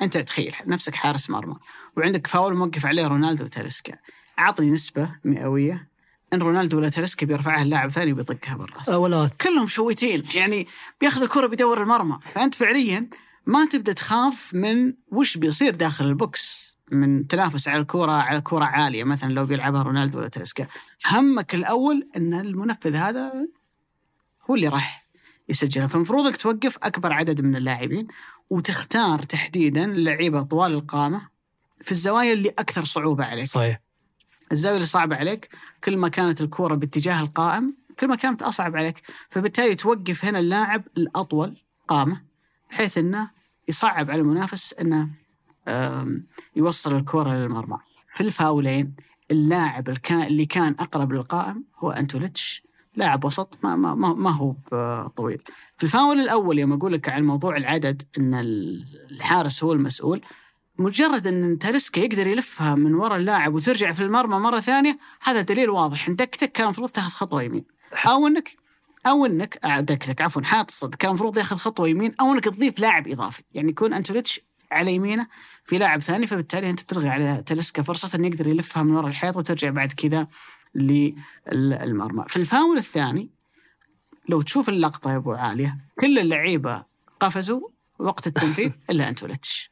أنت 0.02 0.18
تخيل 0.18 0.56
نفسك 0.66 0.96
حارس 0.96 1.30
مرمى 1.30 1.56
وعندك 1.98 2.28
فاول 2.28 2.56
موقف 2.56 2.86
عليه 2.86 3.08
رونالدو 3.08 3.44
وتاليسكا. 3.44 3.98
أعطني 4.40 4.70
نسبة 4.70 5.16
مئوية 5.24 5.90
إن 6.34 6.42
رونالدو 6.42 6.78
ولا 6.78 6.90
تاليسكا 6.90 7.26
بيرفعها 7.26 7.62
اللاعب 7.62 7.90
ثاني 7.90 8.14
بيطقها 8.14 8.56
بالرأس. 8.56 8.90
ولا 8.90 9.30
كلهم 9.42 9.68
شويتين. 9.68 10.24
يعني 10.36 10.68
بياخذ 11.02 11.22
الكرة 11.22 11.48
بيدور 11.48 11.82
المرمى. 11.82 12.20
فأنت 12.34 12.56
فعليا 12.56 13.10
ما 13.46 13.66
تبدأ 13.66 13.94
تخاف 13.94 14.54
من 14.54 14.94
وش 15.12 15.38
بيصير 15.38 15.76
داخل 15.76 16.06
البوكس. 16.06 16.77
من 16.92 17.28
تنافس 17.28 17.68
على 17.68 17.82
الكرة 17.82 18.12
على 18.12 18.42
كرة 18.42 18.66
عالية 18.66 19.04
مثلا 19.04 19.34
لو 19.34 19.46
بيلعبها 19.46 19.84
رونالدو 19.84 20.18
ولا 20.18 20.28
تلسكا 20.28 20.68
همك 21.12 21.56
الأول 21.56 22.08
أن 22.16 22.34
المنفذ 22.34 22.96
هذا 22.96 23.34
هو 24.50 24.56
اللي 24.56 24.68
راح 24.68 25.08
يسجلها. 25.50 25.88
فالمفروض 25.88 26.26
إنك 26.26 26.38
توقف 26.38 26.78
أكبر 26.84 27.14
عدد 27.14 27.42
من 27.42 27.56
اللاعبين 27.56 28.08
وتختار 28.50 29.22
تحديدا 29.22 29.86
لعيبة 29.88 30.42
طوال 30.42 30.74
القامة 30.74 31.28
في 31.82 31.92
الزوايا 31.92 32.34
اللي 32.34 32.50
أكثر 32.50 32.86
صعوبة 32.86 33.26
عليك. 33.26 33.48
صحيح. 33.48 33.80
الزاوية 34.52 34.76
اللي 34.76 34.88
صعبة 34.88 35.16
عليك 35.16 35.50
كل 35.84 35.98
ما 35.98 36.08
كانت 36.08 36.42
الكورة 36.42 36.76
باتجاه 36.76 37.20
القائم 37.20 37.76
كل 38.00 38.08
ما 38.08 38.16
كانت 38.16 38.42
أصعب 38.42 38.78
عليك. 38.78 39.02
فبالتالي 39.30 39.76
توقف 39.76 40.26
هنا 40.26 40.40
اللاعب 40.40 40.84
الأطول 40.98 41.58
قامة 41.88 42.22
بحيث 42.72 42.98
إنه 42.98 43.32
يصعب 43.68 44.12
على 44.12 44.22
المنافس 44.22 44.74
إنه 44.74 45.10
يوصل 46.56 46.96
الكورة 46.96 47.34
للمرمى 47.34 47.78
في 48.16 48.24
الفاولين 48.24 48.96
اللاعب 49.32 49.90
اللي 50.12 50.46
كان 50.46 50.76
أقرب 50.80 51.14
للقائم 51.14 51.64
هو 51.80 51.92
أنتوليتش. 51.92 52.68
لاعب 52.96 53.26
وسط 53.26 53.58
ما 53.64 53.76
ما 53.76 53.96
ما, 53.96 54.32
هو 54.32 54.56
طويل. 55.08 55.42
في 55.78 55.84
الفاول 55.84 56.20
الأول 56.20 56.60
يوم 56.60 56.74
أقول 56.74 56.94
لك 56.94 57.10
عن 57.10 57.24
موضوع 57.24 57.58
العدد 57.58 58.02
إن 58.18 58.34
الحارس 59.12 59.64
هو 59.64 59.74
المسؤول 59.74 60.22
مجرد 60.80 61.28
إن 61.28 61.60
تاليسكا 61.60 62.00
يقدر 62.00 62.28
يلفها 62.28 62.76
من 62.76 62.96
وراء 62.96 63.18
اللاعب 63.18 63.54
وترجع 63.54 63.92
في 63.92 64.04
المرمى 64.04 64.38
مرة 64.40 64.60
ثانية 64.60 64.98
هذا 65.22 65.42
دليل 65.42 65.70
واضح 65.70 66.08
إن 66.08 66.16
دكتك 66.16 66.52
كان 66.52 66.66
المفروض 66.66 66.90
تاخذ 66.90 67.12
خطوة 67.12 67.44
يمين. 67.44 67.66
أو 68.08 68.28
انك 68.28 68.56
أو 69.08 69.26
إنك 69.26 69.66
آه، 69.66 69.80
دكتك 69.80 70.22
عفوا 70.22 70.42
حاط 70.42 70.70
الصد 70.70 70.96
كان 70.96 71.10
المفروض 71.10 71.38
ياخذ 71.38 71.56
خطوة 71.58 71.88
يمين 71.88 72.16
أو 72.22 72.34
إنك 72.34 72.44
تضيف 72.44 72.80
لاعب 72.80 73.08
إضافي. 73.08 73.44
يعني 73.54 73.70
يكون 73.70 73.94
أنتوليتش 73.94 74.42
على 74.72 74.96
يمينه 74.96 75.28
في 75.68 75.78
لاعب 75.78 76.02
ثاني 76.02 76.28
فبالتالي 76.28 76.70
أنت 76.70 76.84
بتلغي 76.84 77.10
على 77.10 77.44
تاليسكا 77.46 77.82
فرصه 77.82 78.18
إنه 78.18 78.28
يقدر 78.28 78.48
يلفها 78.48 78.84
من 78.84 78.96
وراء 78.96 79.08
الحيط 79.08 79.38
وترجع 79.38 79.70
بعد 79.70 79.92
كذا 79.92 80.28
للمرمى. 80.76 82.26
في 82.28 82.38
الفاول 82.38 82.78
الثاني 82.78 83.30
لو 84.30 84.42
تشوف 84.42 84.70
اللقطة 84.70 85.12
يا 85.12 85.16
أبو 85.16 85.32
عالية 85.32 85.78
كل 86.00 86.20
اللعيبة 86.20 86.86
قفزوا 87.20 87.62
وقت 88.00 88.28
التنفيذ 88.28 88.72
إلا 88.90 89.10
انتوليتش 89.10 89.72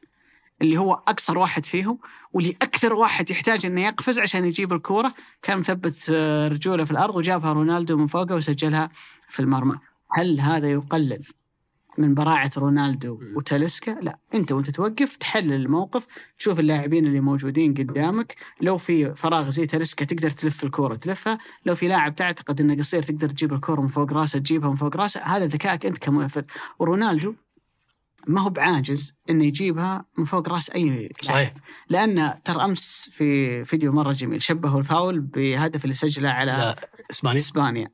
اللي 0.62 0.78
هو 0.78 0.92
اقصر 0.92 1.38
واحد 1.38 1.64
فيهم 1.64 1.98
واللي 2.32 2.56
أكثر 2.62 2.92
واحد 2.92 3.30
يحتاج 3.30 3.66
إنه 3.66 3.84
يقفز 3.84 4.18
عشان 4.18 4.44
يجيب 4.44 4.72
الكورة 4.72 5.14
كان 5.42 5.58
مثبت 5.58 6.10
رجوله 6.52 6.84
في 6.84 6.90
الأرض 6.90 7.16
وجابها 7.16 7.52
رونالدو 7.52 7.96
من 7.96 8.06
فوقه 8.06 8.34
وسجلها 8.34 8.90
في 9.28 9.40
المرمى. 9.40 9.78
هل 10.12 10.40
هذا 10.40 10.70
يقلل 10.70 11.22
من 11.98 12.14
براعة 12.14 12.50
رونالدو 12.56 13.20
وتاليسكا؟ 13.34 13.90
لا. 13.90 14.18
انت 14.34 14.52
وانت 14.52 14.70
توقف 14.70 15.16
تحلل 15.16 15.52
الموقف 15.52 16.06
تشوف 16.38 16.60
اللاعبين 16.60 17.06
اللي 17.06 17.20
موجودين 17.20 17.74
قدامك. 17.74 18.34
لو 18.60 18.78
في 18.78 19.14
فراغ 19.14 19.48
زي 19.48 19.66
تاليسكا 19.66 20.04
تقدر 20.04 20.30
تلف 20.30 20.64
الكورة. 20.64 20.94
تلفها. 20.94 21.38
لو 21.66 21.74
في 21.74 21.88
لاعب 21.88 22.14
تعتقد 22.14 22.60
إنه 22.60 22.76
قصير 22.76 23.02
تقدر 23.02 23.28
تجيب 23.28 23.52
الكورة 23.52 23.80
من 23.80 23.88
فوق 23.88 24.12
راسه 24.12 24.38
تجيبها 24.38 24.70
من 24.70 24.76
فوق 24.76 24.96
راسه. 24.96 25.20
هذا 25.20 25.46
ذكائك 25.46 25.86
أنت 25.86 25.98
كمنفذ 25.98 26.42
ورونالدو 26.78 27.34
ما 28.28 28.40
هو 28.40 28.50
بعاجز 28.50 29.14
إنه 29.30 29.44
يجيبها 29.44 30.04
من 30.18 30.24
فوق 30.24 30.48
راس 30.48 30.70
أي 30.70 30.90
لاعب. 30.90 31.10
صحيح. 31.22 31.54
لأن 31.88 32.34
ترى 32.44 32.64
أمس 32.64 33.08
في 33.12 33.64
فيديو 33.64 33.92
مرة 33.92 34.12
جميل 34.12 34.42
شبهوا 34.42 34.80
الفاول 34.80 35.20
بهدف 35.20 35.84
اللي 35.84 35.94
سجله 35.94 36.28
على 36.28 36.52
لا 36.52 36.88
إسبانيا. 37.10 37.40
إسبانيا. 37.40 37.88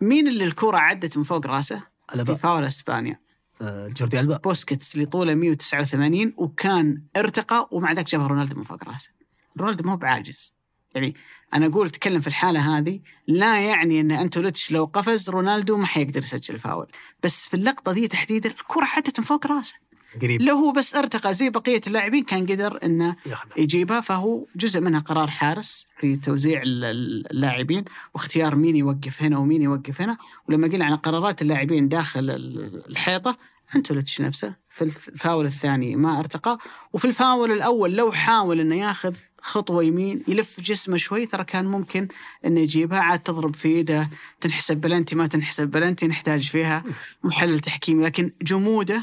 مين 0.00 0.28
اللي 0.28 0.44
الكرة 0.44 0.76
عدت 0.76 1.18
من 1.18 1.24
فوق 1.24 1.46
راسه؟ 1.46 1.82
في 2.24 2.36
فاول 2.36 2.64
إسبانيا. 2.64 3.20
جوردي 3.62 4.20
ألبا. 4.20 4.36
بوسكيتس 4.36 4.94
اللي 4.94 5.06
طوله 5.06 5.34
189 5.34 6.34
وكان 6.36 7.02
ارتقى 7.16 7.68
ومع 7.72 7.92
ذاك 7.92 8.06
جابها 8.06 8.26
رونالدو 8.26 8.56
من 8.56 8.62
فوق 8.64 8.84
راسه 8.84 9.10
رونالدو 9.58 9.84
ما 9.84 9.92
هو 9.92 9.96
بعاجز. 9.96 10.54
يعني 10.94 11.14
أنا 11.54 11.66
أقول 11.66 11.90
تكلم 11.90 12.20
في 12.20 12.26
الحالة 12.26 12.78
هذه 12.78 13.00
لا 13.26 13.60
يعني 13.60 14.00
أن 14.00 14.10
أنتوليتش 14.10 14.72
لو 14.72 14.84
قفز 14.84 15.30
رونالدو 15.30 15.76
ما 15.76 15.86
حيقدر 15.86 16.22
يسجل 16.22 16.58
فاول 16.58 16.86
بس 17.22 17.48
في 17.48 17.54
اللقطة 17.54 17.92
دي 17.92 18.08
تحديدا 18.08 18.50
الكرة 18.50 18.84
عدت 18.96 19.20
من 19.20 19.26
فوق 19.26 19.46
رأسه. 19.46 19.74
قريب. 20.22 20.42
لو 20.42 20.54
هو 20.56 20.72
بس 20.72 20.94
أرتقى 20.94 21.34
زي 21.34 21.50
بقية 21.50 21.80
اللاعبين 21.86 22.24
كان 22.24 22.46
قدر 22.46 22.78
إنه 22.84 23.16
ياخذها. 23.26 23.58
يجيبها 23.60 24.00
فهو 24.00 24.46
جزء 24.56 24.80
منها 24.80 25.00
قرار 25.00 25.28
حارس 25.28 25.86
في 26.00 26.16
توزيع 26.16 26.62
ال- 26.62 26.84
ال- 26.84 27.30
اللاعبين 27.30 27.84
واختيار 28.14 28.56
مين 28.56 28.76
يوقف 28.76 29.22
هنا 29.22 29.38
ومين 29.38 29.62
يوقف 29.62 30.00
هنا. 30.00 30.16
ولما 30.48 30.68
قلنا 30.68 30.84
عن 30.84 30.96
قرارات 30.96 31.42
اللاعبين 31.42 31.88
داخل 31.88 32.30
ال- 32.30 32.82
الحيطة 32.90 33.36
أنتوليتش 33.76 34.20
نفسه 34.20 34.54
في 34.68 34.82
الفاول 34.84 35.46
الثاني 35.46 35.96
ما 35.96 36.18
أرتقى. 36.18 36.58
وفي 36.92 37.04
الفاول 37.04 37.52
الأول 37.52 37.96
لو 37.96 38.12
حاول 38.12 38.60
إنه 38.60 38.74
ياخذ 38.76 39.14
خطوة 39.42 39.84
يمين 39.84 40.22
يلف 40.28 40.60
جسمه 40.60 40.96
شوي 40.96 41.26
ترى 41.26 41.44
كان 41.44 41.64
ممكن 41.64 42.08
إنه 42.44 42.60
يجيبها. 42.60 43.00
عاد 43.00 43.18
تضرب 43.18 43.56
في 43.56 43.68
ايده 43.68 44.10
تنحسب 44.40 44.76
بلنتي 44.76 45.16
ما 45.16 45.26
تنحسب 45.26 45.68
بلنتي 45.70 46.06
نحتاج 46.06 46.48
فيها. 46.48 46.84
محلل 47.24 47.60
تحكيمي 47.60 48.04
لكن 48.04 48.30
جموده 48.42 49.02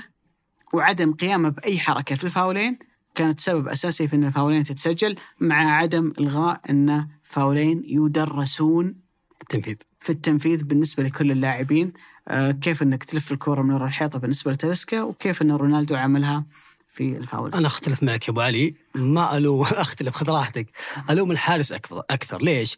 وعدم 0.73 1.13
قيامه 1.13 1.49
بأي 1.49 1.79
حركة 1.79 2.15
في 2.15 2.23
الفاولين 2.23 2.79
كانت 3.15 3.39
سبب 3.39 3.67
أساسي 3.67 4.07
في 4.07 4.15
أن 4.15 4.23
الفاولين 4.23 4.63
تتسجل 4.63 5.15
مع 5.39 5.55
عدم 5.55 6.13
إلغاء 6.19 6.61
أن 6.69 7.07
فاولين 7.23 7.83
يدرسون 7.85 8.95
التنفيذ. 9.41 9.75
في 9.99 10.09
التنفيذ 10.09 10.63
بالنسبة 10.63 11.03
لكل 11.03 11.31
اللاعبين. 11.31 11.93
آه، 12.27 12.51
كيف 12.51 12.83
إنك 12.83 13.03
تلف 13.03 13.31
الكره 13.31 13.61
من 13.61 13.75
الحيطه 13.75 14.19
بالنسبة 14.19 14.51
لتلسكا 14.51 15.01
وكيف 15.01 15.41
إن 15.41 15.51
رونالدو 15.51 15.95
عملها 15.95 16.45
في 16.89 17.17
الفاول 17.17 17.53
أنا 17.53 17.67
أختلف 17.67 18.03
معك 18.03 18.27
يا 18.27 18.33
أبو 18.33 18.41
علي. 18.41 18.75
ما 18.95 19.37
ألوم 19.37 19.61
أختلف 19.85 20.15
خذ 20.15 20.29
راحتك. 20.29 20.67
ألوم 21.09 21.31
الحارس 21.31 21.71
أكثر 21.71 22.03
أكثر. 22.09 22.41
ليش؟ 22.41 22.77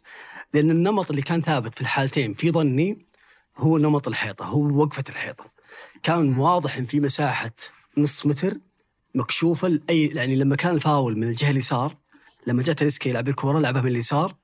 لأن 0.54 0.70
النمط 0.70 1.10
اللي 1.10 1.22
كان 1.22 1.40
ثابت 1.40 1.74
في 1.74 1.80
الحالتين 1.80 2.34
في 2.34 2.50
ظني 2.50 3.06
هو 3.56 3.78
نمط 3.78 4.08
الحيطة 4.08 4.44
هو 4.44 4.82
وقفة 4.82 5.04
الحيطة. 5.08 5.44
كان 6.02 6.38
واضح 6.38 6.76
إن 6.76 6.84
في 6.84 7.00
مساحة 7.00 7.50
نص 8.02 8.26
متر 8.26 8.56
مكشوفة 9.14 9.68
لاي 9.68 10.06
يعني 10.06 10.36
لما 10.36 10.56
كان 10.56 10.74
الفاول 10.74 11.18
من 11.18 11.28
الجهة 11.28 11.50
اليسار 11.50 11.96
لما 12.46 12.62
جاء 12.62 12.74
تاليسكا 12.74 13.08
يلعب 13.08 13.28
الكره 13.28 13.58
لعبها 13.58 13.82
من 13.82 13.88
اليسار 13.88 14.34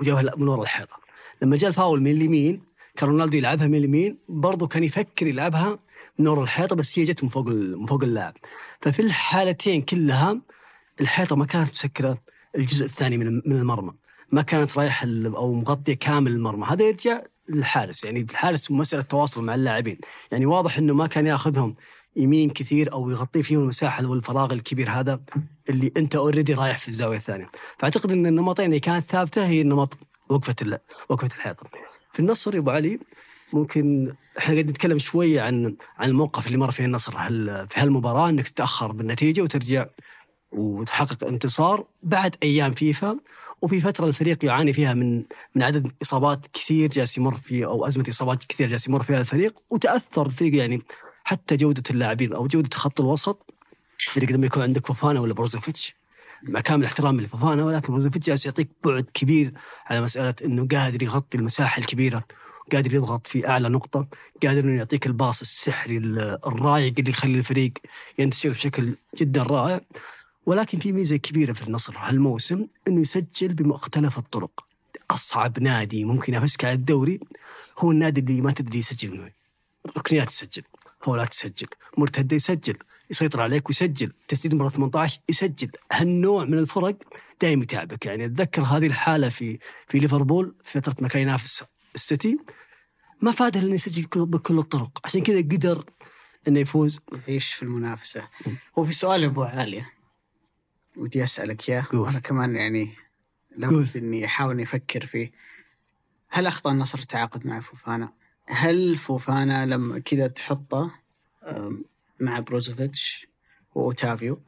وجابها 0.00 0.36
من 0.36 0.48
وراء 0.48 0.62
الحيطة. 0.62 0.96
لما 1.42 1.56
جاء 1.56 1.68
الفاول 1.68 2.00
من 2.00 2.10
اليمين 2.10 2.62
كان 2.96 3.08
رونالدو 3.08 3.38
يلعبها 3.38 3.66
من 3.66 3.74
اليمين 3.74 4.18
برضو 4.28 4.68
كان 4.68 4.84
يفكر 4.84 5.26
يلعبها 5.26 5.78
من 6.18 6.26
وراء 6.26 6.42
الحيطة 6.42 6.76
بس 6.76 6.98
هي 6.98 7.04
جت 7.04 7.24
من 7.24 7.30
فوق 7.30 7.46
من 7.48 7.86
فوق 7.86 8.02
اللاعب. 8.02 8.34
ففي 8.80 9.02
الحالتين 9.02 9.82
كلها 9.82 10.42
الحيطة 11.00 11.36
ما 11.36 11.44
كانت 11.44 11.70
مسكره 11.70 12.18
الجزء 12.56 12.84
الثاني 12.84 13.16
من 13.16 13.34
من 13.46 13.56
المرمى. 13.56 13.92
ما 14.32 14.42
كانت 14.42 14.78
رايحة 14.78 15.06
أو 15.26 15.52
مغطية 15.52 15.94
كامل 15.94 16.32
المرمى. 16.32 16.66
هذا 16.66 16.84
يرجع 16.84 17.22
للحارس. 17.48 18.04
يعني 18.04 18.20
الحارس 18.20 18.70
مسألة 18.70 19.02
تواصل 19.02 19.44
مع 19.44 19.54
اللاعبين. 19.54 19.98
يعني 20.32 20.46
واضح 20.46 20.78
إنه 20.78 20.94
ما 20.94 21.06
كان 21.06 21.26
ياخذهم 21.26 21.76
يمين 22.18 22.50
كثير 22.50 22.92
أو 22.92 23.10
يغطي 23.10 23.42
فيهم 23.42 23.62
المساحة 23.62 24.06
والفراغ 24.06 24.52
الكبير 24.52 24.90
هذا 24.90 25.20
اللي 25.68 25.92
أنت 25.96 26.16
already 26.16 26.54
رايح 26.54 26.78
في 26.78 26.88
الزاوية 26.88 27.16
الثانية. 27.16 27.50
فأعتقد 27.78 28.12
إن 28.12 28.26
النمطين 28.26 28.66
اللي 28.66 28.80
كانت 28.80 29.10
ثابتة 29.10 29.46
هي 29.46 29.62
نمط 29.62 29.98
وقفة 30.28 30.80
وقفة 31.08 31.28
الحيطة. 31.36 31.66
في 32.12 32.20
النصر 32.20 32.54
يا 32.54 32.60
أبو 32.60 32.70
علي 32.70 32.98
ممكن 33.52 34.14
إحنا 34.38 34.54
قاعد 34.54 34.70
نتكلم 34.70 34.98
شوية 34.98 35.40
عن 35.40 35.76
عن 35.98 36.08
الموقف 36.08 36.46
اللي 36.46 36.58
مر 36.58 36.70
فيه 36.70 36.84
النصر. 36.84 37.12
في 37.66 37.74
هالمباراة 37.76 38.28
إنك 38.28 38.48
تتأخر 38.48 38.92
بالنتيجة 38.92 39.42
وترجع 39.42 39.86
وتحقق 40.52 41.24
انتصار 41.24 41.84
بعد 42.02 42.36
أيام 42.42 42.72
فيفا؟ 42.72 43.18
وفي 43.62 43.80
فترة 43.80 44.06
الفريق 44.06 44.44
يعاني 44.44 44.72
فيها 44.72 44.94
من 44.94 45.24
من 45.54 45.62
عدد 45.62 45.92
إصابات 46.02 46.46
كثير 46.52 46.88
جالس 46.88 47.18
يمر 47.18 47.34
فيه 47.34 47.66
أو 47.66 47.86
أزمة 47.86 48.04
إصابات 48.08 48.44
كثير 48.44 48.68
جالس 48.68 48.88
يمر 48.88 49.02
فيها 49.02 49.20
الفريق 49.20 49.54
وتأثر 49.70 50.26
الفريق 50.26 50.56
يعني 50.56 50.82
حتى 51.28 51.56
جودة 51.56 51.82
اللاعبين 51.90 52.32
أو 52.32 52.46
جودة 52.46 52.76
خط 52.76 53.00
الوسط 53.00 53.54
الفريق 54.08 54.30
لما 54.30 54.46
يكون 54.46 54.62
عندك 54.62 54.86
فوفانا 54.86 55.20
ولا 55.20 55.34
بروزوفيتش؟ 55.34 55.94
مع 56.42 56.60
كامل 56.60 56.84
احترامي 56.84 57.22
لفوفانا 57.22 57.64
ولكن 57.64 57.92
بروزوفيتش 57.92 58.26
جالس 58.26 58.46
يعطيك 58.46 58.68
بعد 58.84 59.06
كبير 59.14 59.52
على 59.86 60.00
مسألة 60.00 60.34
إنه 60.44 60.66
قادر 60.66 61.02
يغطي 61.02 61.38
المساحة 61.38 61.80
الكبيرة 61.80 62.24
قادر 62.72 62.94
يضغط 62.94 63.26
في 63.26 63.48
أعلى 63.48 63.68
نقطة 63.68 64.06
قادر 64.42 64.60
إنه 64.64 64.78
يعطيك 64.78 65.06
الباص 65.06 65.40
السحري 65.40 65.96
ال- 65.96 66.38
الرايق 66.46 66.94
اللي 66.98 67.10
يخلي 67.10 67.38
الفريق 67.38 67.72
ينتشر 68.18 68.50
بشكل 68.50 68.94
جدا 69.18 69.42
رائع. 69.42 69.80
ولكن 70.46 70.78
في 70.78 70.92
ميزة 70.92 71.16
كبيرة 71.16 71.52
في 71.52 71.62
النصر 71.62 71.94
هالموسم 71.98 72.66
إنه 72.88 73.00
يسجل 73.00 73.54
بمختلف 73.54 74.18
الطرق. 74.18 74.64
أصعب 75.10 75.58
نادي 75.60 76.04
ممكن 76.04 76.32
ينافسك 76.34 76.64
على 76.64 76.74
الدوري 76.74 77.20
هو 77.78 77.90
النادي 77.92 78.20
اللي 78.20 78.40
ما 78.40 78.52
تدري 78.52 78.78
يسجل 78.78 79.10
منه. 79.10 79.30
ركنيات 79.98 80.30
يسجل 81.00 81.06
فاولات 81.06 81.34
يسجل 81.34 81.66
مرتده 81.98 82.36
يسجل 82.36 82.78
يسيطر 83.10 83.40
عليك 83.40 83.68
ويسجل. 83.68 84.12
تسديد 84.28 84.54
مرة 84.54 84.68
18 84.68 85.20
يسجل. 85.28 85.70
هالنوع 85.92 86.44
من 86.44 86.58
الفرق 86.58 86.96
دائما 87.40 87.62
يتعبك. 87.62 88.06
يعني 88.06 88.24
أتذكر 88.24 88.62
هذه 88.62 88.86
الحالة 88.86 89.28
في 89.28 89.58
في 89.88 89.98
ليفربول 89.98 90.54
في 90.64 90.80
فترة 90.80 90.96
ما 91.00 91.08
كان 91.08 91.22
ينافس 91.22 91.64
السيتي. 91.94 92.38
ما 93.22 93.32
فاده 93.32 93.60
إنه 93.60 93.74
يسجل 93.74 94.04
كل- 94.04 94.26
بكل 94.26 94.58
الطرق. 94.58 94.98
عشان 95.04 95.22
كذا 95.22 95.38
قدر 95.38 95.84
إنه 96.48 96.60
يفوز. 96.60 97.00
يعيش 97.28 97.52
في 97.54 97.62
المنافسة. 97.62 98.28
هو 98.78 98.84
في 98.84 98.92
سؤال 98.92 99.24
أبو 99.24 99.42
عالية. 99.42 99.92
ودي 100.96 101.22
أسألك 101.24 101.68
إياه. 101.70 101.84
قول. 101.92 102.08
أنا 102.08 102.18
كمان 102.20 102.56
يعني. 102.56 102.94
لابد 103.56 103.96
إني 103.96 104.24
أحاول 104.26 104.54
إني 104.54 104.62
أفكر 104.62 105.06
فيه. 105.06 105.32
هل 106.28 106.46
أخطأ 106.46 106.70
النصر 106.70 106.98
التعاقد 106.98 107.46
مع 107.46 107.60
فوفانا؟ 107.60 108.12
هل 108.48 108.96
فوفانا 108.96 109.66
لما 109.66 109.98
كذا 109.98 110.26
تحطه 110.26 110.90
مع 112.20 112.40
بروزوفيتش 112.40 113.26
وأوتافيو؟ 113.74 114.42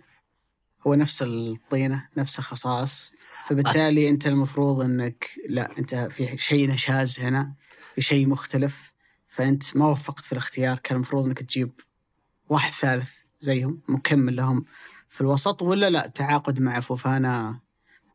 هو 0.86 0.94
نفس 0.94 1.22
الطينة 1.22 2.08
نفس 2.16 2.38
الخصائص 2.38 3.12
فبالتالي 3.46 4.08
أنت 4.08 4.26
المفروض 4.26 4.80
أنك 4.80 5.30
لا 5.48 5.78
أنت 5.78 5.94
في 5.94 6.38
شيء 6.38 6.70
نشاز 6.70 7.20
هنا 7.20 7.52
في 7.94 8.00
شيء 8.00 8.26
مختلف 8.26 8.92
فأنت 9.28 9.76
ما 9.76 9.88
وفقت 9.88 10.24
في 10.24 10.32
الاختيار 10.32 10.78
كان 10.78 10.96
المفروض 10.96 11.24
أنك 11.24 11.38
تجيب 11.42 11.80
واحد 12.48 12.72
ثالث 12.72 13.16
زيهم 13.40 13.80
مكمل 13.88 14.36
لهم 14.36 14.64
في 15.08 15.20
الوسط 15.20 15.62
ولا 15.62 15.90
لا 15.90 16.06
تعاقد 16.06 16.60
مع 16.60 16.80
فوفانا 16.80 17.60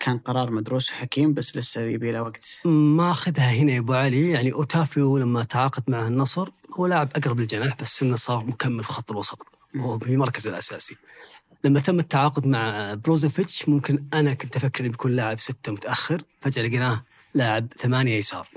كان 0.06 0.18
قرار 0.18 0.52
مدروس 0.52 0.92
وحكيم 0.92 1.34
بس 1.34 1.58
لسه 1.58 1.82
يبي 1.82 2.12
له 2.12 2.22
وقت. 2.22 2.62
ما 2.66 3.12
أخذها 3.12 3.52
هنا 3.52 3.72
يا 3.72 3.80
أبو 3.80 3.94
علي. 3.94 4.30
يعني 4.30 4.54
أوتافيو 4.54 5.18
لما 5.18 5.44
تعاقد 5.44 5.84
مع 5.88 6.08
النصر 6.08 6.50
هو 6.80 6.86
لاعب 6.86 7.10
أقرب 7.16 7.40
للجناح 7.40 7.78
بس 7.82 8.04
إنه 8.04 8.16
صار 8.16 8.46
مكمل 8.46 8.84
في 8.84 8.94
خط 8.94 9.12
الوسط. 9.12 9.40
هو 9.78 10.00
في 10.00 10.18
مركزه 10.18 10.50
الأساسي. 10.50 10.96
لما 11.64 11.80
تم 11.80 12.00
التعاقد 12.00 12.48
مع 12.48 12.94
بروزوفيتش 12.94 13.70
ممكن 13.70 14.06
أنا 14.14 14.34
كنت 14.34 14.56
أفكر 14.56 14.84
إنه 14.84 14.92
بيكون 14.92 15.12
لاعب 15.12 15.40
ستة 15.40 15.72
متأخر. 15.72 16.22
فجأة 16.42 16.64
لقيناه 16.64 17.04
لاعب 17.34 17.74
ثمانية 17.74 18.18
يسار. 18.18 18.48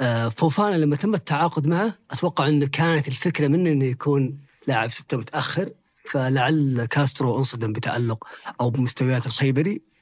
آه، 0.00 0.28
فوفانا 0.28 0.76
لما 0.76 0.96
تم 0.96 1.14
التعاقد 1.14 1.66
معه 1.66 1.94
أتوقع 2.10 2.48
إنه 2.48 2.66
كانت 2.66 3.08
الفكرة 3.08 3.48
منه 3.48 3.70
إنه 3.70 3.84
يكون 3.84 4.38
لاعب 4.66 4.90
ستة 4.90 5.16
متأخر. 5.16 5.70
فلعل 6.10 6.86
كاسترو 6.90 7.38
انصدم 7.38 7.72
بتألق 7.72 8.26
أو 8.60 8.70
بمستويات 8.70 9.26
الخيبري. 9.26 9.93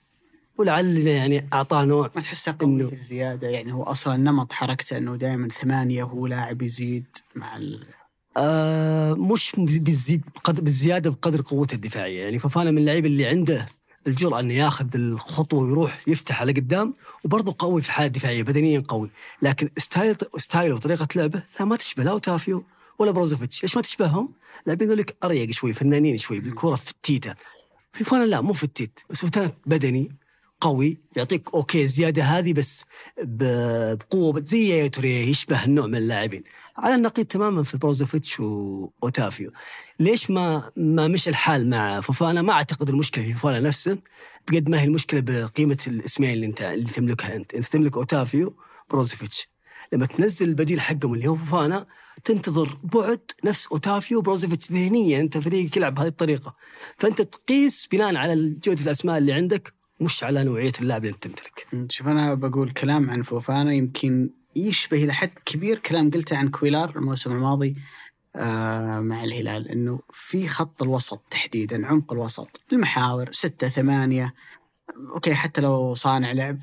ولعل 0.58 0.96
يعني 0.96 1.48
أعطاه 1.52 1.84
نوع 1.84 2.10
ما 2.14 2.20
تحسه 2.20 2.56
قوي 2.60 2.82
إنه- 2.84 2.86
في 2.88 2.92
الزيادة 2.92 3.48
يعني 3.48 3.72
هو 3.72 3.82
أصلا 3.82 4.16
نمط 4.16 4.52
حركته 4.52 4.98
أنه 4.98 5.16
دائما 5.16 5.48
ثمانية 5.48 6.04
وهو 6.04 6.26
لاعب 6.26 6.62
يزيد 6.62 7.04
مع 7.34 7.56
ال... 7.56 7.86
آه 8.36 9.14
مش 9.14 9.52
بالزي... 9.58 10.20
بقدر 10.34 10.62
بالزيادة 10.62 11.10
بقدر 11.10 11.40
قوته 11.42 11.74
الدفاعية. 11.74 12.22
يعني 12.24 12.38
فوفانا 12.38 12.70
من 12.70 12.78
اللعيبه 12.78 13.06
اللي 13.06 13.26
عنده 13.26 13.68
الجرأة 14.06 14.40
إنه 14.40 14.54
ياخذ 14.54 14.86
الخطوة 14.94 15.60
ويروح 15.64 16.02
يفتح 16.06 16.40
على 16.40 16.52
قدام 16.52 16.94
وبرضه 17.24 17.54
قوي 17.58 17.82
في 17.82 17.88
الحالة 17.88 18.06
الدفاعية 18.06 18.42
بدنيا 18.42 18.82
قوي. 18.88 19.10
لكن 19.42 19.68
style 19.78 20.16
style 20.36 20.68
ـه 20.68 20.74
وطريقة 20.74 21.08
لعبه 21.16 21.42
لا 21.60 21.66
ما 21.66 21.76
تشبه 21.76 22.04
لا 22.04 22.10
اوتافيو 22.10 22.64
ولا 22.98 23.10
بروزوفيتش. 23.10 23.62
ليش 23.62 23.76
ما 23.76 23.82
تشبههم؟ 23.82 24.28
لاعبين 24.66 24.88
يقول 24.88 24.98
لك 24.98 25.16
أريق 25.24 25.50
شوي 25.50 25.72
فنانين 25.72 26.16
شوي 26.18 26.40
بالكوره 26.40 26.76
في 26.76 26.90
التيتا. 26.90 27.34
فوفانا 27.92 28.24
لا 28.24 28.40
مو 28.40 28.52
في 28.52 28.64
التيت 28.64 29.00
بس 29.10 29.20
فوفانا 29.20 29.52
بدني 29.66 30.12
قوي 30.62 30.98
يعطيك 31.16 31.54
okay 31.54 31.82
الزياده 31.82 32.22
هذه 32.22 32.52
بس 32.52 32.84
بقوة 33.22 34.42
زي 34.44 34.68
يايا 34.68 34.88
توريه 34.88 35.28
يشبه 35.28 35.64
النوع 35.64 35.86
من 35.86 35.94
اللاعبين. 35.94 36.42
على 36.76 36.94
النقيض 36.94 37.26
تماما 37.26 37.62
في 37.62 37.78
بروزوفيتش 37.78 38.40
وأوتافيو. 38.40 39.50
ليش 40.00 40.30
ما 40.30 40.70
ما 40.76 41.08
مشى 41.08 41.30
الحال 41.30 41.70
مع 41.70 42.00
فوفانا؟ 42.00 42.42
ما 42.42 42.52
أعتقد 42.52 42.88
المشكلة 42.88 43.24
في 43.24 43.32
فوفانا 43.34 43.60
نفسه. 43.60 43.98
بقد 44.50 44.68
ما 44.68 44.80
هي 44.80 44.84
المشكلة 44.84 45.20
بقيمة 45.20 45.78
الاسمين 45.86 46.32
اللي 46.32 46.46
انت 46.46 46.62
اللي 46.62 46.90
تملكها 46.90 47.36
أنت. 47.36 47.54
انت 47.54 47.64
تملك 47.64 47.96
أوتافيو 47.96 48.56
بروزوفيتش. 48.90 49.48
لما 49.92 50.06
تنزل 50.06 50.48
البديل 50.48 50.80
حقهم 50.80 51.14
اللي 51.14 51.26
هو 51.28 51.36
فوفانا 51.36 51.86
تنتظر 52.24 52.74
بعد 52.84 53.20
نفس 53.44 53.66
أوتافيو 53.66 54.18
وبروزوفيتش 54.18 54.72
ذهنيا 54.72 55.20
أنت 55.20 55.38
فريقك 55.38 55.76
يلعب 55.76 55.94
بهذه 55.94 56.08
الطريقة. 56.08 56.54
فأنت 56.98 57.22
تقيس 57.22 57.88
بناء 57.92 58.16
على 58.16 58.56
جودة 58.64 58.82
الأسماء 58.82 59.18
اللي 59.18 59.32
عندك 59.32 59.81
مش 60.02 60.24
على 60.24 60.44
نوعية 60.44 60.72
اللاعب 60.80 61.04
اللي 61.04 61.16
تمتلك 61.20 61.66
شوف 61.88 62.08
أنا 62.08 62.34
بقول 62.34 62.70
كلام 62.70 63.10
عن 63.10 63.22
فوفانا 63.22 63.72
يمكن 63.72 64.30
يشبه 64.56 65.04
إلى 65.04 65.12
حد 65.12 65.30
كبير 65.44 65.78
كلام 65.78 66.10
قلته 66.10 66.36
عن 66.36 66.48
كويلار 66.48 66.96
الموسم 66.96 67.32
الماضي 67.32 67.76
آه 68.36 69.00
مع 69.00 69.24
الهلال 69.24 69.68
إنه 69.68 70.00
في 70.12 70.48
خط 70.48 70.82
الوسط 70.82 71.22
تحديدا 71.30 71.86
عمق 71.86 72.12
الوسط 72.12 72.60
المحاور 72.72 73.32
ستة 73.32 73.68
ثمانية. 73.68 74.34
okay 75.14 75.34
حتى 75.34 75.60
لو 75.60 75.94
صانع 75.94 76.32
لعب 76.32 76.58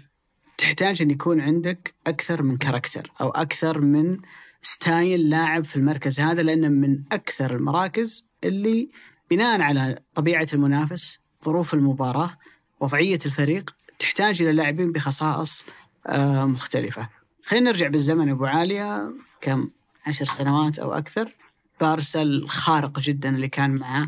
تحتاج 0.58 1.02
إن 1.02 1.12
يكون 1.12 1.42
عندك 1.42 1.94
أكثر 2.08 2.44
من 2.44 2.58
character 2.58 3.12
أو 3.22 3.30
أكثر 3.30 3.82
من 3.82 4.18
style 4.62 5.30
لاعب 5.30 5.66
في 5.66 5.76
المركز 5.76 6.20
هذا 6.20 6.42
لأنه 6.42 6.68
من 6.68 7.04
أكثر 7.12 7.56
المراكز 7.56 8.28
اللي 8.44 8.90
بناء 9.32 9.62
على 9.62 10.04
طبيعة 10.16 10.48
المنافس 10.54 11.20
ظروف 11.46 11.74
المباراة 11.74 12.38
وضعية 12.80 13.20
الفريق 13.26 13.76
تحتاج 14.00 14.42
إلى 14.42 14.52
لاعبين 14.52 14.92
بخصائص 14.92 15.66
آه 16.08 16.46
مختلفة. 16.46 17.10
خلينا 17.44 17.72
نرجع 17.72 17.88
بالزمن 17.88 18.30
أبو 18.30 18.46
علي 18.46 19.14
كم؟ 19.42 19.70
عشر 20.06 20.26
سنوات 20.26 20.80
أو 20.80 20.94
أكثر. 20.94 21.36
بارسا 21.82 22.22
الخارق 22.22 23.00
جدا 23.00 23.36
اللي 23.36 23.48
كان 23.48 23.76
معاه 23.76 24.08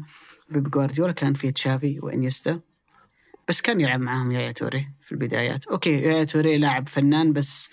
بيب 0.50 0.70
جوارديولا 0.70 1.12
كان 1.12 1.34
فيه 1.34 1.50
تشافي 1.50 2.00
وإنيستا. 2.00 2.60
بس 3.48 3.62
كان 3.62 3.82
يلعب 3.82 4.00
معاهم 4.00 4.32
يايا 4.32 4.52
توري 4.52 4.90
في 5.02 5.12
البدايات. 5.12 5.68
okay 5.68 6.02
يايا 6.02 6.24
توري 6.24 6.58
لاعب 6.58 6.90
فنان 6.90 7.34
بس 7.34 7.70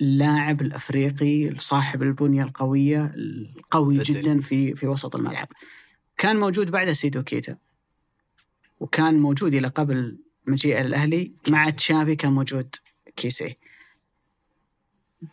اللاعب 0.00 0.60
الأفريقي 0.62 1.54
صاحب 1.58 2.02
البنية 2.02 2.42
القوية 2.42 3.14
القوي 3.16 3.98
بدني. 3.98 4.20
جدا 4.20 4.40
في 4.40 4.74
في 4.74 4.86
وسط 4.86 5.16
الملعب. 5.16 5.48
كان 6.16 6.36
موجود 6.36 6.70
بعد 6.70 6.92
سيدو 6.92 7.22
كيتا. 7.22 7.56
وكان 8.80 9.18
موجود 9.20 9.54
إلى 9.54 9.68
قبل 9.68 10.18
مجيء 10.46 10.80
الأهلي 10.80 11.32
مع 11.48 11.70
تشافي 11.70 12.16
كان 12.16 12.32
موجود. 12.32 12.74
كيسي. 13.16 13.56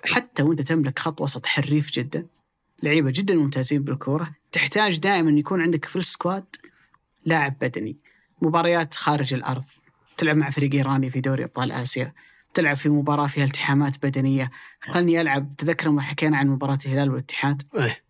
حتى 0.06 0.44
وأنت 0.44 0.62
تملك 0.62 1.00
خط 1.00 1.22
وسط 1.22 1.46
حريف 1.46 1.92
جدا 1.92 2.28
لعيبة 2.84 3.12
جدا 3.16 3.36
ممتازين 3.36 3.84
بالكورة 3.84 4.36
تحتاج 4.52 5.00
دائما 5.00 5.32
يكون 5.32 5.62
عندك 5.62 5.86
في 5.86 5.96
السكواد 5.96 6.56
لاعب 7.26 7.60
بدني. 7.62 7.98
مباريات 8.42 8.94
خارج 8.94 9.34
الأرض 9.34 9.64
تلعب 10.18 10.38
مع 10.38 10.50
فريق 10.50 10.74
إيراني 10.74 11.10
في 11.10 11.22
دوري 11.22 11.44
أبطال 11.44 11.72
آسيا 11.72 12.14
تلعب 12.54 12.78
في 12.78 12.90
مباراة 12.90 13.28
فيها 13.28 13.46
التحامات 13.46 14.06
بدنية. 14.06 14.52
خلني 14.82 15.22
ألعب 15.22 15.56
تذكر 15.58 15.90
لما 15.90 16.02
حكينا 16.02 16.38
عن 16.38 16.48
مباراة 16.48 16.78
الهلال 16.86 17.10
والاتحاد؟ 17.10 17.62
إيه. 17.76 18.04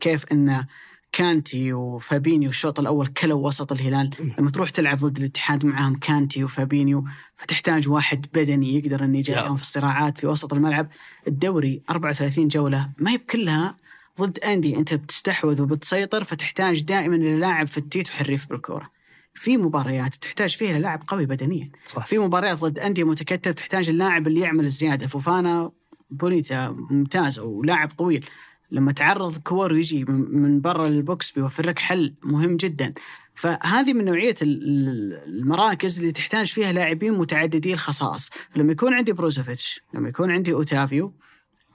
كيف 0.00 0.24
إن 0.32 0.66
كانتي 1.12 1.72
وفابينيو 1.72 2.50
الشوط 2.50 2.80
الأول 2.80 3.06
كلوا 3.06 3.46
وسط 3.46 3.72
الهلال. 3.72 4.34
لما 4.38 4.50
تروح 4.50 4.70
تلعب 4.70 4.98
ضد 4.98 5.18
الاتحاد 5.18 5.66
معاهم 5.66 5.94
كانتي 5.96 6.44
وفابينيو 6.44 7.04
فتحتاج 7.36 7.88
واحد 7.88 8.26
بدني 8.34 8.74
يقدر 8.78 9.04
إنه 9.04 9.18
يجاريهم 9.18 9.56
في 9.56 9.62
الصراعات 9.62 10.18
في 10.18 10.26
وسط 10.26 10.52
الملعب. 10.52 10.88
الدوري 11.28 11.82
34 11.90 12.48
جولة 12.48 12.90
ما 12.98 13.10
هي 13.10 13.16
بكلها 13.16 13.76
ضد 14.20 14.38
أندية. 14.38 14.76
أنت 14.76 14.94
بتستحوذ 14.94 15.62
وبتسيطر 15.62 16.24
فتحتاج 16.24 16.82
دائما 16.82 17.16
إلى 17.16 17.36
لاعب 17.36 17.68
فتيت 17.68 18.08
وحريف 18.08 18.48
بالكورة. 18.48 18.90
في 19.34 19.56
مباريات 19.56 20.16
بتحتاج 20.16 20.56
فيها 20.56 20.78
لاعب 20.78 21.02
قوي 21.06 21.26
بدنيا. 21.26 21.70
صح. 21.86 22.06
في 22.06 22.18
مباريات 22.18 22.58
ضد 22.58 22.78
أندية 22.78 23.04
متكتلة 23.04 23.52
بتحتاج 23.52 23.88
اللاعب 23.88 24.26
اللي 24.26 24.40
يعمل 24.40 24.64
الزيادة. 24.64 25.06
فوفانا 25.06 25.70
بونيتا 26.10 26.70
ممتاز 26.90 27.38
ولاعب 27.38 27.90
طويل. 27.98 28.26
لما 28.72 28.92
تعرض 28.92 29.38
كور 29.38 29.72
ويجي 29.72 30.04
من 30.04 30.60
برا 30.60 30.86
ال 30.88 30.98
box 30.98 31.30
بيوفر 31.30 31.66
لك 31.66 31.78
حل 31.78 32.14
مهم 32.22 32.56
جدا. 32.56 32.94
فهذه 33.34 33.92
من 33.92 34.04
نوعية 34.04 34.34
ال- 34.42 34.62
ال- 34.68 35.22
المراكز 35.40 35.98
اللي 35.98 36.12
تحتاج 36.12 36.46
فيها 36.46 36.72
لاعبين 36.72 37.12
متعددي 37.18 37.72
الخصائص. 37.72 38.30
فلما 38.54 38.72
يكون 38.72 38.94
عندي 38.94 39.12
بروزوفيتش 39.12 39.80
لما 39.94 40.08
يكون 40.08 40.30
عندي 40.30 40.52
أوتافيو 40.52 41.14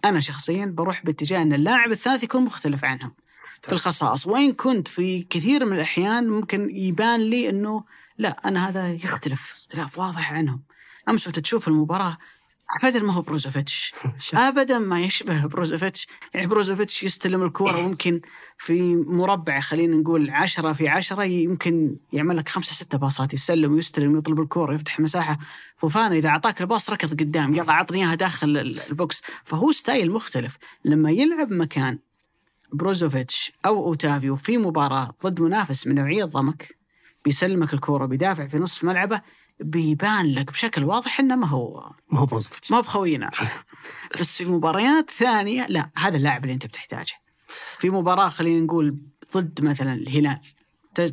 أنا 0.06 0.20
شخصيا 0.20 0.66
بروح 0.66 1.06
باتجاه 1.06 1.42
أن 1.42 1.54
اللاعب 1.54 1.92
الثالث 1.92 2.24
يكون 2.24 2.42
مختلف 2.42 2.86
عنهم 2.86 3.12
في 3.64 3.72
الخصائص. 3.72 4.28
وإن 4.28 4.54
كنت 4.54 4.88
في 4.88 5.24
كثير 5.24 5.66
من 5.66 5.74
الأحيان 5.74 6.28
ممكن 6.30 6.70
يبان 6.76 7.20
لي 7.20 7.50
أنه 7.50 7.84
لا 8.18 8.30
أنا 8.46 8.70
هذا 8.70 8.94
يختلف 8.94 9.54
اختلاف 9.62 10.00
واضح 10.00 10.34
عنهم. 10.34 10.62
أمس 11.10 11.28
وأنت 11.28 11.40
تشوف 11.40 11.68
المباراة 11.68 12.18
أبدا 12.84 13.00
ما 13.04 13.14
هو 13.14 13.22
بروزوفيتش. 13.22 13.94
أبدا 14.34 14.78
ما 14.80 15.02
يشبه 15.02 15.46
بروزوفيتش. 15.46 16.08
يعني 16.34 16.48
بروزوفيتش 16.48 17.04
يستلم 17.04 17.44
الكورة 17.44 17.82
ممكن 17.82 18.22
في 18.58 18.96
مربع 18.96 19.60
خلينا 19.60 19.96
نقول 19.98 20.30
عشرة 20.30 20.74
في 20.74 20.88
عشرة 20.88 21.24
يمكن 21.24 21.96
يعمل 22.14 22.38
لك 22.38 22.50
خمسة 22.50 22.74
ستة 22.74 22.98
باصات 22.98 23.34
يسلم 23.34 23.74
ويستلم 23.74 24.14
ويطلب 24.16 24.40
الكورة 24.42 24.74
يفتح 24.74 25.00
مساحة. 25.00 25.38
فوفانا 25.78 26.16
إذا 26.16 26.30
أعطاك 26.30 26.62
ال 26.62 26.67
pass 26.67 26.90
ركض 26.90 27.12
قدام 27.20 27.54
يلا 27.56 27.74
عطني 27.74 27.98
إياها 28.06 28.16
داخل 28.16 28.58
ال- 28.58 28.80
ال 28.90 28.96
box. 28.96 29.22
فهو 29.44 29.72
style 29.72 30.12
مختلف. 30.12 30.58
لما 30.86 31.12
يلعب 31.12 31.52
مكان 31.54 32.00
بروزوفيتش 32.74 33.52
أو 33.66 33.86
أوتافيو 33.86 34.36
في 34.36 34.58
مباراة 34.58 35.14
ضد 35.24 35.42
منافس 35.42 35.88
من 35.88 35.96
نوعية 35.96 36.24
ضمك 36.26 36.76
بيسلمك 37.26 37.74
الكورة 37.74 38.06
بيدافع 38.06 38.48
في 38.48 38.58
نصف 38.60 38.84
ملعبه 38.84 39.22
بيبان 39.60 40.26
لك 40.34 40.52
بشكل 40.52 40.86
واضح 40.86 41.20
إنه 41.20 41.36
ما 41.36 41.48
هو 41.48 41.92
ما 42.12 42.20
هو 42.20 42.26
بروزوفيتش 42.26 42.72
ما 42.72 42.78
هو 42.78 42.82
بخوينا. 42.82 43.30
بس 44.20 44.38
في 44.44 44.52
مباريات 44.52 45.12
ثانية 45.12 45.66
لا 45.70 45.90
هذا 45.98 46.18
اللاعب 46.18 46.44
اللي 46.44 46.54
أنت 46.54 46.66
بتحتاجه. 46.66 47.14
في 47.80 47.90
مباراة 47.90 48.30
خلينا 48.30 48.66
نقول 48.66 48.98
ضد 49.36 49.62
مثلا 49.64 49.94
الهلال. 49.94 50.40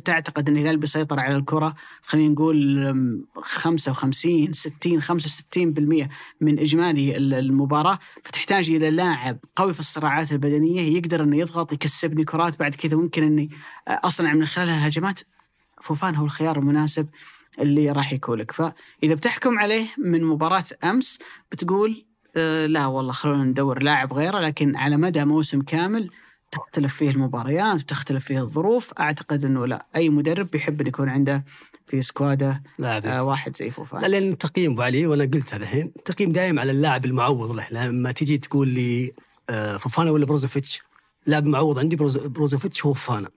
تعتقد 0.05 0.49
إن 0.49 0.57
الهلال 0.57 0.77
بيسيطر 0.77 1.19
على 1.19 1.35
الكرة 1.35 1.75
خلينا 2.03 2.33
نقول 2.33 2.87
أم، 2.87 3.25
55 3.41 4.53
60 4.53 5.01
65% 5.01 6.09
من 6.41 6.59
إجمالي 6.59 7.17
ال- 7.17 7.33
المباراة. 7.33 7.99
فتحتاج 8.23 8.69
إلى 8.71 8.91
لاعب 8.91 9.39
قوي 9.55 9.73
في 9.73 9.79
الصراعات 9.79 10.31
البدنية 10.31 10.81
يقدر 10.97 11.23
إنه 11.23 11.37
يضغط 11.37 11.73
يكسبني 11.73 12.25
كرات 12.25 12.59
بعد 12.59 12.75
كذا 12.75 12.97
ممكن 12.97 13.23
إني 13.23 13.49
أصنع 13.87 14.33
من 14.33 14.45
خلالها 14.45 14.87
هجمات. 14.87 15.19
فوفان 15.81 16.15
هو 16.15 16.25
الخيار 16.25 16.57
المناسب. 16.59 17.09
اللي 17.59 17.91
راح 17.91 18.13
يكون 18.13 18.39
لك 18.39 18.51
فإذا 18.51 19.13
بتحكم 19.13 19.59
عليه 19.59 19.85
من 19.97 20.23
مباراة 20.23 20.63
أمس 20.83 21.19
بتقول 21.51 22.05
آه 22.35 22.65
لا 22.65 22.85
والله 22.85 23.11
خلونا 23.11 23.43
ندور 23.43 23.83
لاعب 23.83 24.13
غيره 24.13 24.39
لكن 24.39 24.75
على 24.75 24.97
مدى 24.97 25.25
موسم 25.25 25.61
كامل 25.61 26.09
تختلف 26.51 26.95
فيه 26.95 27.09
المباريات 27.09 27.75
وتختلف 27.81 28.25
فيه 28.25 28.41
الظروف. 28.41 28.93
أعتقد 28.99 29.45
إنه 29.45 29.67
لا 29.67 29.85
أي 29.95 30.09
مدرب 30.09 30.51
بيحب 30.51 30.81
إن 30.81 30.87
يكون 30.87 31.09
عنده 31.09 31.45
في 31.85 32.01
squad 32.01 32.53
ه 32.53 32.63
لاعب 32.79 33.05
آه 33.05 33.23
واحد 33.23 33.55
زي 33.55 33.65
لا 33.65 33.71
فوفان 33.71 34.01
لأن 34.01 34.31
التقييم 34.31 34.71
أبو 34.71 34.81
علي 34.81 35.07
وأنا 35.07 35.23
قلت 35.23 35.53
هذا 35.53 35.63
الحين 35.63 35.91
التقييم 35.95 36.31
دائم 36.31 36.59
على 36.59 36.71
اللاعب 36.71 37.05
المعوض 37.05 37.51
له. 37.51 37.67
لما 37.71 38.11
تجي 38.11 38.37
تقول 38.37 38.67
لي 38.67 39.13
آه، 39.49 39.77
فوفانا 39.77 40.11
ولا 40.11 40.25
بروزوفيتش؟ 40.25 40.81
لاعب 41.27 41.45
معوض 41.45 41.79
عندي 41.79 41.95
بروز- 41.95 42.17
بروزوفيتش 42.17 42.85
هو 42.85 42.93
فوفانا. 42.93 43.29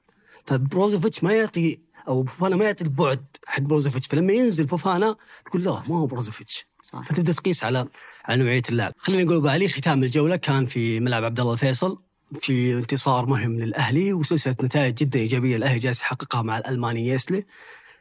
فبروزوفيتش 0.47 1.25
ما 1.25 1.33
يعطي 1.33 1.79
أو 2.09 2.25
فوفانا 2.25 2.57
ما 2.57 2.65
يعطي 2.65 2.85
البعد 2.85 3.25
حق 3.47 3.61
بروزوفيتش 3.63 4.07
فلما 4.07 4.33
ينزل 4.33 4.69
فوفانا 4.69 5.17
تقول 5.47 5.65
لا 5.65 5.83
ما 5.89 5.99
هو 5.99 6.07
بروزوفيتش 6.07 6.67
صح 6.83 7.03
فتبدا 7.09 7.33
تقيس 7.33 7.65
على 7.65 7.87
على 8.25 8.43
نوعية 8.43 8.63
اللاعب. 8.69 8.93
خلينا 8.99 9.25
نقول 9.25 9.37
أبو 9.37 9.49
علي 9.49 9.69
ختام 9.69 10.03
الجولة 10.03 10.37
كان 10.37 10.67
في 10.67 11.01
ملعب 11.01 11.25
عبد 11.25 11.41
الله 11.41 11.53
الفيصل 11.53 11.99
في 12.41 12.79
انتصار 12.79 13.27
مهم 13.27 13.59
للأهلي 13.61 14.13
وسلسلة 14.13 14.57
نتائج 14.63 14.95
جدا 14.95 15.21
إيجابية 15.21 15.57
الأهلي 15.57 15.79
جالس 15.79 16.01
يحققها 16.01 16.43
مع 16.43 16.59
الألماني 16.59 17.09
يسلي 17.09 17.45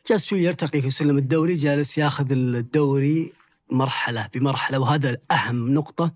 جالس 0.10 0.26
شوي 0.26 0.44
يرتقي 0.44 0.82
في 0.82 0.90
سلم 0.90 1.18
الدوري 1.18 1.56
جالس 1.56 1.98
ياخذ 1.98 2.32
الدوري 2.32 3.34
مرحلة 3.72 4.30
بمرحلة 4.34 4.80
وهذا 4.80 5.18
أهم 5.32 5.74
نقطة 5.74 6.12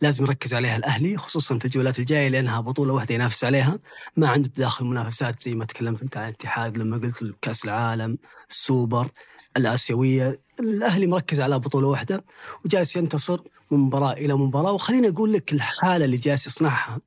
لازم 0.00 0.24
يركز 0.24 0.54
عليها 0.54 0.76
الأهلي 0.76 1.16
خصوصا 1.16 1.58
في 1.58 1.64
الجولات 1.64 1.98
الجاية 1.98 2.28
لأنها 2.28 2.60
بطولة 2.60 2.92
واحدة 2.92 3.14
ينافس 3.14 3.44
عليها. 3.44 3.78
ما 4.16 4.28
عنده 4.28 4.50
داخل 4.56 4.84
منافسات 4.84 5.42
زي 5.42 5.54
ما 5.54 5.64
تكلمت 5.64 6.02
أنت 6.02 6.16
عن 6.16 6.24
الاتحاد 6.24 6.78
لما 6.78 6.96
قلت 6.96 7.34
كأس 7.42 7.64
العالم 7.64 8.18
السوبر 8.50 9.10
الآسيوية. 9.56 10.40
الأهلي 10.60 11.06
مركز 11.06 11.40
على 11.40 11.58
بطولة 11.58 11.88
واحدة 11.88 12.24
وجالس 12.64 12.96
ينتصر 12.96 13.40
من 13.70 13.78
مباراة 13.78 14.12
إلى 14.12 14.34
مباراة. 14.34 14.72
وخليني 14.72 15.08
أقول 15.08 15.32
لك 15.32 15.52
الحالة 15.52 16.04
اللي 16.04 16.16
جالس 16.16 16.46
يصنعها 16.46 17.00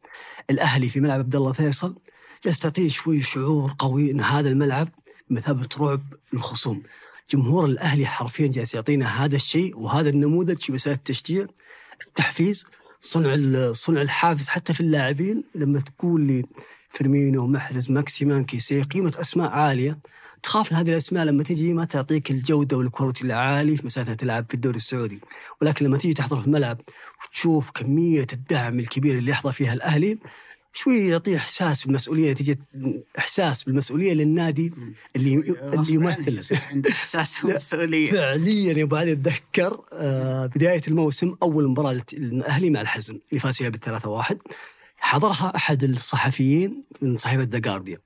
الأهلي 0.50 0.90
في 0.90 1.00
ملعب 1.00 1.20
عبد 1.20 1.36
الله 1.36 1.52
فيصل. 1.52 1.96
جالس 2.46 2.60
تعطيه 2.60 2.90
شوي 2.90 3.22
شعور 3.22 3.76
قوي 3.80 4.12
إن 4.12 4.22
هذا 4.22 4.50
الملعب 4.50 4.90
بمثابه 5.30 5.68
رعب 5.80 6.02
للخصوم 6.34 6.84
جمهور 7.32 7.66
الأهلي 7.66 8.06
حرفيا 8.06 8.48
جالس 8.48 8.74
يعطينا 8.74 9.26
هذا 9.26 9.36
الشيء 9.36 9.78
وهذا 9.80 10.10
النموذج 10.10 10.58
في 10.58 10.72
مساله 10.72 10.96
التشجيع. 10.96 11.48
التحفيز 12.07 12.68
صنع 13.02 13.72
صنع 13.72 14.02
الحافز 14.02 14.48
حتى 14.48 14.74
في 14.74 14.82
اللاعبين. 14.82 15.44
لما 15.56 15.80
تقول 15.80 16.22
لي 16.22 16.45
فيرمينو 16.90 17.48
محرز 17.48 17.91
ماكسيمان 17.91 18.44
كيسي 18.44 18.82
قيمة 18.82 19.14
أسماء 19.22 19.49
عالية. 19.49 19.99
تخاف 20.44 20.72
ان 20.72 20.78
هذه 20.78 20.90
الأسماء 20.90 21.26
لما 21.26 21.44
تجي 21.44 21.74
ما 21.74 21.86
تعطيك 21.86 22.32
الجودة 22.32 22.78
وال 22.78 22.88
quality 22.88 23.24
العالي 23.24 23.78
في 23.78 23.86
مساله 23.86 24.14
تلعب 24.14 24.45
في 24.49 24.53
الدوري 24.53 24.78
السعودي. 24.78 25.19
ولكن 25.61 25.86
لما 25.86 25.98
تيجي 25.98 26.14
تحضر 26.14 26.41
في 26.41 26.48
الملعب 26.48 26.82
وتشوف 27.26 27.72
كمية 27.72 28.28
الدعم 28.34 28.80
الكبير 28.80 29.18
اللي 29.18 29.32
يحظى 29.32 29.53
فيها 29.53 29.74
الأهلي 29.74 30.19
شوي 30.73 31.07
يعطيه 31.07 31.38
إحساس 31.38 31.84
بالمسؤولية 31.84 32.34
تجي 32.34 32.60
إحساس 33.18 33.64
بالمسؤولية 33.64 34.14
للنادي 34.14 34.73
اللي 35.15 35.34
اللي 35.61 35.94
يمثل. 35.94 36.57
عنده 36.72 36.89
إحساس 36.89 37.45
مسؤوليه 37.45 38.11
فعليا 38.11 38.73
يا 38.73 38.84
أبو 38.84 38.95
علي 38.95 39.11
أتذكر 39.11 39.85
آه، 39.94 40.45
بداية 40.45 40.81
الموسم 40.88 41.35
أول 41.44 41.68
مباراة 41.68 42.02
للأهلي 42.14 42.69
مع 42.69 42.81
الحزم 42.81 43.19
اللي 43.30 43.39
فاز 43.39 43.57
فيها 43.57 43.69
بالثلاثة 43.69 44.10
واحد. 44.10 44.38
حضرها 44.98 45.53
أحد 45.56 45.84
الصحفيين 45.84 46.84
من 47.02 47.18
صحيفة 47.18 47.44
ذا 47.44 47.60
جارديان 47.60 47.99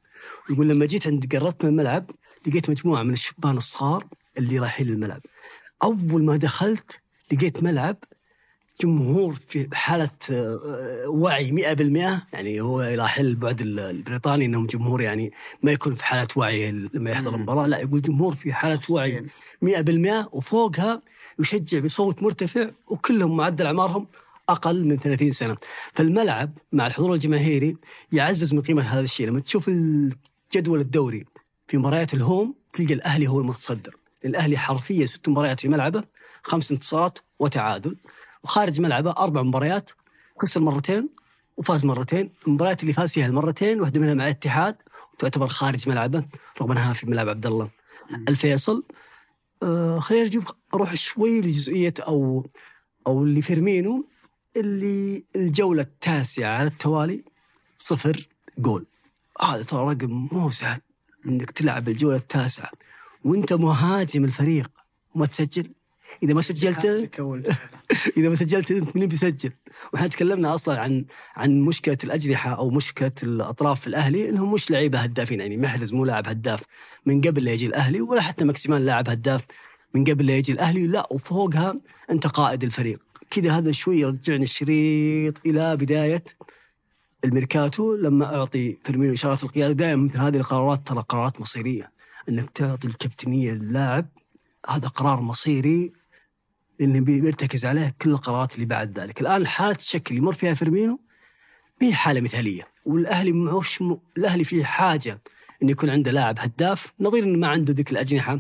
يقول 0.50 0.70
لما 0.70 0.86
جيت 0.86 1.08
عند 1.08 1.36
قربت 1.36 1.66
من 1.66 1.70
الملعب 1.70 2.12
لقيت 2.48 2.70
مجموعة 2.70 3.04
من 3.04 3.14
الشبان 3.14 3.58
الصغار 3.58 4.08
اللي 4.38 4.60
رايحين 4.60 4.88
للملعب. 4.88 5.22
أول 5.84 6.24
ما 6.24 6.36
دخلت 6.36 7.02
لقيت 7.32 7.64
ملعب 7.64 7.98
جمهور 8.82 9.36
في 9.48 9.68
حالة 9.74 10.10
آه، 10.32 11.04
وعي 11.08 11.52
100% 11.52 12.24
يعني 12.34 12.62
هو 12.62 12.82
راح 12.82 13.18
البعد 13.20 13.62
ال- 13.62 13.80
البريطاني 13.80 14.46
إنهم 14.46 14.66
جمهور 14.66 15.02
يعني 15.02 15.32
ما 15.64 15.72
يكون 15.72 15.94
في 15.96 16.06
حالة 16.06 16.28
وعي 16.36 16.72
لما 16.72 17.12
يحضر. 17.12 17.36
المباراة 17.36 17.68
لا 17.68 17.80
يقول 17.80 18.02
جمهور 18.02 18.34
في 18.36 18.54
حالة 18.54 18.80
وعي 18.90 19.26
100% 19.62 20.30
وفوقها 20.32 21.02
يشجع 21.40 21.80
بصوت 21.80 22.24
مرتفع 22.24 22.70
وكلهم 22.88 23.38
معدل 23.38 23.66
أعمارهم 23.66 24.08
أقل 24.50 24.86
من 24.86 24.98
30 24.98 25.32
سنة. 25.32 25.58
فالملعب 25.94 26.52
مع 26.72 26.88
الحضور 26.88 27.14
الجماهيري 27.14 27.78
يعزز 28.12 28.54
من 28.54 28.62
قيمة 28.62 28.82
هذا 28.82 29.02
الشيء. 29.02 29.28
لما 29.28 29.40
تشوف 29.40 29.68
الجدول 29.70 30.80
الدوري 30.80 31.26
في 31.68 31.78
مباريات 31.78 32.14
الهوم 32.14 32.54
تلقى 32.74 32.94
الأهلي 32.94 33.28
هو 33.28 33.40
المتصدر. 33.40 33.96
الاهلي 34.26 34.58
حرفيا 34.58 35.06
ست 35.06 35.30
مباريات 35.30 35.60
في 35.60 35.68
ملعبه 35.70 36.04
خمس 36.44 36.72
انتصارات 36.72 37.20
وتعادل. 37.40 37.96
وخارج 38.44 38.82
ملعبه 38.82 39.12
أربع 39.12 39.42
مباريات 39.42 39.92
خسر 40.42 40.60
مرتين 40.60 41.10
وفاز 41.58 41.86
مرتين. 41.86 42.30
المباريات 42.48 42.82
اللي 42.82 42.94
فاز 42.94 43.12
فيها 43.14 43.26
المرتين 43.28 43.82
واحدة 43.82 44.00
منها 44.00 44.14
مع 44.14 44.24
الاتحاد 44.24 44.76
وتعتبر 45.14 45.48
خارج 45.48 45.90
ملعبه 45.90 46.26
رغم 46.62 46.72
أنها 46.72 46.94
في 46.94 47.06
ملعب 47.06 47.30
عبد 47.30 47.46
الله. 47.46 47.70
الفيصل 48.30 48.84
آه 49.64 50.00
خلينا 50.00 50.26
نجيب 50.26 50.44
أروح 50.74 50.96
شوي 50.96 51.42
لجزئية 51.42 51.94
أو 52.00 52.46
أو 53.08 53.26
لفيرمينو 53.26 54.08
اللي 54.58 55.24
الجولة 55.36 55.82
التاسعة 55.82 56.58
على 56.58 56.68
التوالي 56.68 57.24
صفر 57.78 58.28
جول. 58.58 58.86
هذا 59.42 59.64
ترى 59.64 59.94
رقم 59.94 60.28
مو 60.32 60.50
سهل 60.50 60.82
إنك 61.26 61.52
تلعب 61.52 61.90
الجولة 61.90 62.18
التاسعة 62.18 62.72
وأنت 63.24 63.54
مهاجم 63.54 64.26
الفريق 64.26 64.72
وما 65.16 65.26
تسجل. 65.26 65.72
إذا 66.24 66.34
ما 66.34 66.42
سجلت. 66.42 66.86
إذا 68.18 68.30
ما 68.30 68.36
سجلت 68.36 68.72
انت 68.72 68.96
مين 68.96 69.06
بيسجل؟ 69.06 69.52
وإحنا 69.94 70.08
تكلمنا 70.08 70.56
أصلا 70.56 70.80
عن 70.80 71.06
عن 71.36 71.62
مشكلة 71.62 71.98
الأجنحة 72.04 72.54
أو 72.54 72.70
مشكلة 72.70 73.12
الأطراف 73.24 73.80
في 73.80 73.88
الأهلي 73.88 74.30
إنهم 74.30 74.54
مش 74.54 74.72
لعيبة 74.72 75.00
هدافين 75.00 75.40
يعني 75.40 75.58
محرز 75.58 75.94
مو 75.94 76.06
لاعب 76.06 76.28
هداف 76.28 76.62
من 77.06 77.22
قبل 77.22 77.44
لا 77.44 77.52
يجي 77.52 77.66
الأهلي 77.66 78.02
ولا 78.02 78.22
حتى 78.22 78.46
ماكسيمان 78.46 78.86
لاعب 78.86 79.10
هداف 79.10 79.42
من 79.94 80.04
قبل 80.04 80.26
لا 80.26 80.38
يجي 80.38 80.52
الأهلي 80.52 80.88
لا 80.88 81.08
وفوقها 81.14 81.76
أنت 82.10 82.28
قائد 82.28 82.64
الفريق 82.64 83.00
كذا 83.30 83.58
هذا 83.58 83.72
شوي 83.72 84.00
يرجعني 84.00 84.44
الشريط 84.44 85.46
إلى 85.46 85.78
بداية 85.78 86.24
الميركاتو 87.26 87.96
لما 87.96 88.36
أعطي 88.36 88.78
فيرمينو 88.84 89.14
اشارات 89.14 89.44
القيادة 89.44 89.74
دائما 89.74 90.04
مثل 90.04 90.20
هذه 90.20 90.38
القرارات 90.38 90.88
ترى 90.88 91.04
قرارات 91.10 91.42
مصيرية 91.42 91.92
إنك 92.30 92.50
تعطي 92.50 92.88
الكابتنية 92.88 93.52
للاعب 93.54 94.06
هذا 94.70 94.88
قرار 94.88 95.22
مصيري 95.22 95.94
بي- 96.82 97.22
بيرتكز 97.22 97.66
عليه 97.66 97.96
كل 98.02 98.10
القرارات 98.10 98.56
اللي 98.56 98.66
بعد 98.66 99.00
ذلك. 99.00 99.22
الآن 99.22 99.48
حاله 99.48 99.76
الشك 99.76 100.08
اللي 100.12 100.22
يمر 100.22 100.34
فيها 100.34 100.54
فيرمينو 100.54 101.00
ما 101.82 101.88
هي 101.88 101.94
حالة 101.94 102.22
مثالية. 102.22 102.68
والأهلي 102.86 103.32
معوش 103.32 103.82
م... 103.82 103.98
الأهلي 104.18 104.44
فيه 104.44 104.64
حاجة 104.64 105.22
إنه 105.64 105.72
يكون 105.72 105.90
عنده 105.90 106.12
لاعب 106.12 106.40
هداف 106.40 106.94
نظير 107.00 107.24
إنه 107.24 107.38
ما 107.38 107.48
عنده 107.48 107.74
ذيك 107.74 107.92
الأجنحة 107.92 108.40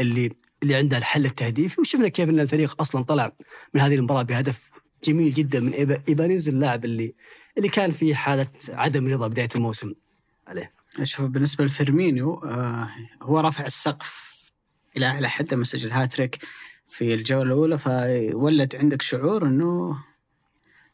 اللي 0.00 0.30
اللي 0.62 0.74
عندها 0.74 0.98
الحل 0.98 1.24
التهديفي. 1.24 1.80
وشفنا 1.80 2.08
كيف 2.08 2.28
إن 2.28 2.40
الفريق 2.40 2.80
أصلا 2.80 3.04
طلع 3.04 3.32
من 3.74 3.80
هذه 3.80 3.94
المباراة 3.94 4.22
بهدف 4.22 4.70
جميل 5.04 5.34
جدا 5.34 5.60
من 5.60 5.72
إيبا- 5.72 6.00
إيبانيز 6.08 6.48
اللاعب 6.48 6.84
اللي 6.84 7.14
اللي 7.58 7.68
كان 7.68 7.90
في 7.92 8.14
حالة 8.14 8.46
عدم 8.68 9.08
رضا 9.08 9.28
بداية 9.28 9.48
الموسم 9.56 9.94
عليه. 10.46 10.72
شوف 11.02 11.26
بالنسبة 11.26 11.64
لفيرمينيو 11.64 12.34
آه 12.44 12.88
هو 13.22 13.40
رفع 13.40 13.66
السقف 13.66 14.36
إلى 14.96 15.06
اعلى 15.06 15.28
حد 15.28 15.54
لما 15.54 15.64
سجل 15.64 15.90
هاتريك. 15.90 16.38
في 16.88 17.14
الجولة 17.14 17.42
الأولى 17.42 17.78
فولد 17.78 18.76
عندك 18.76 19.02
شعور 19.02 19.46
إنه 19.46 19.98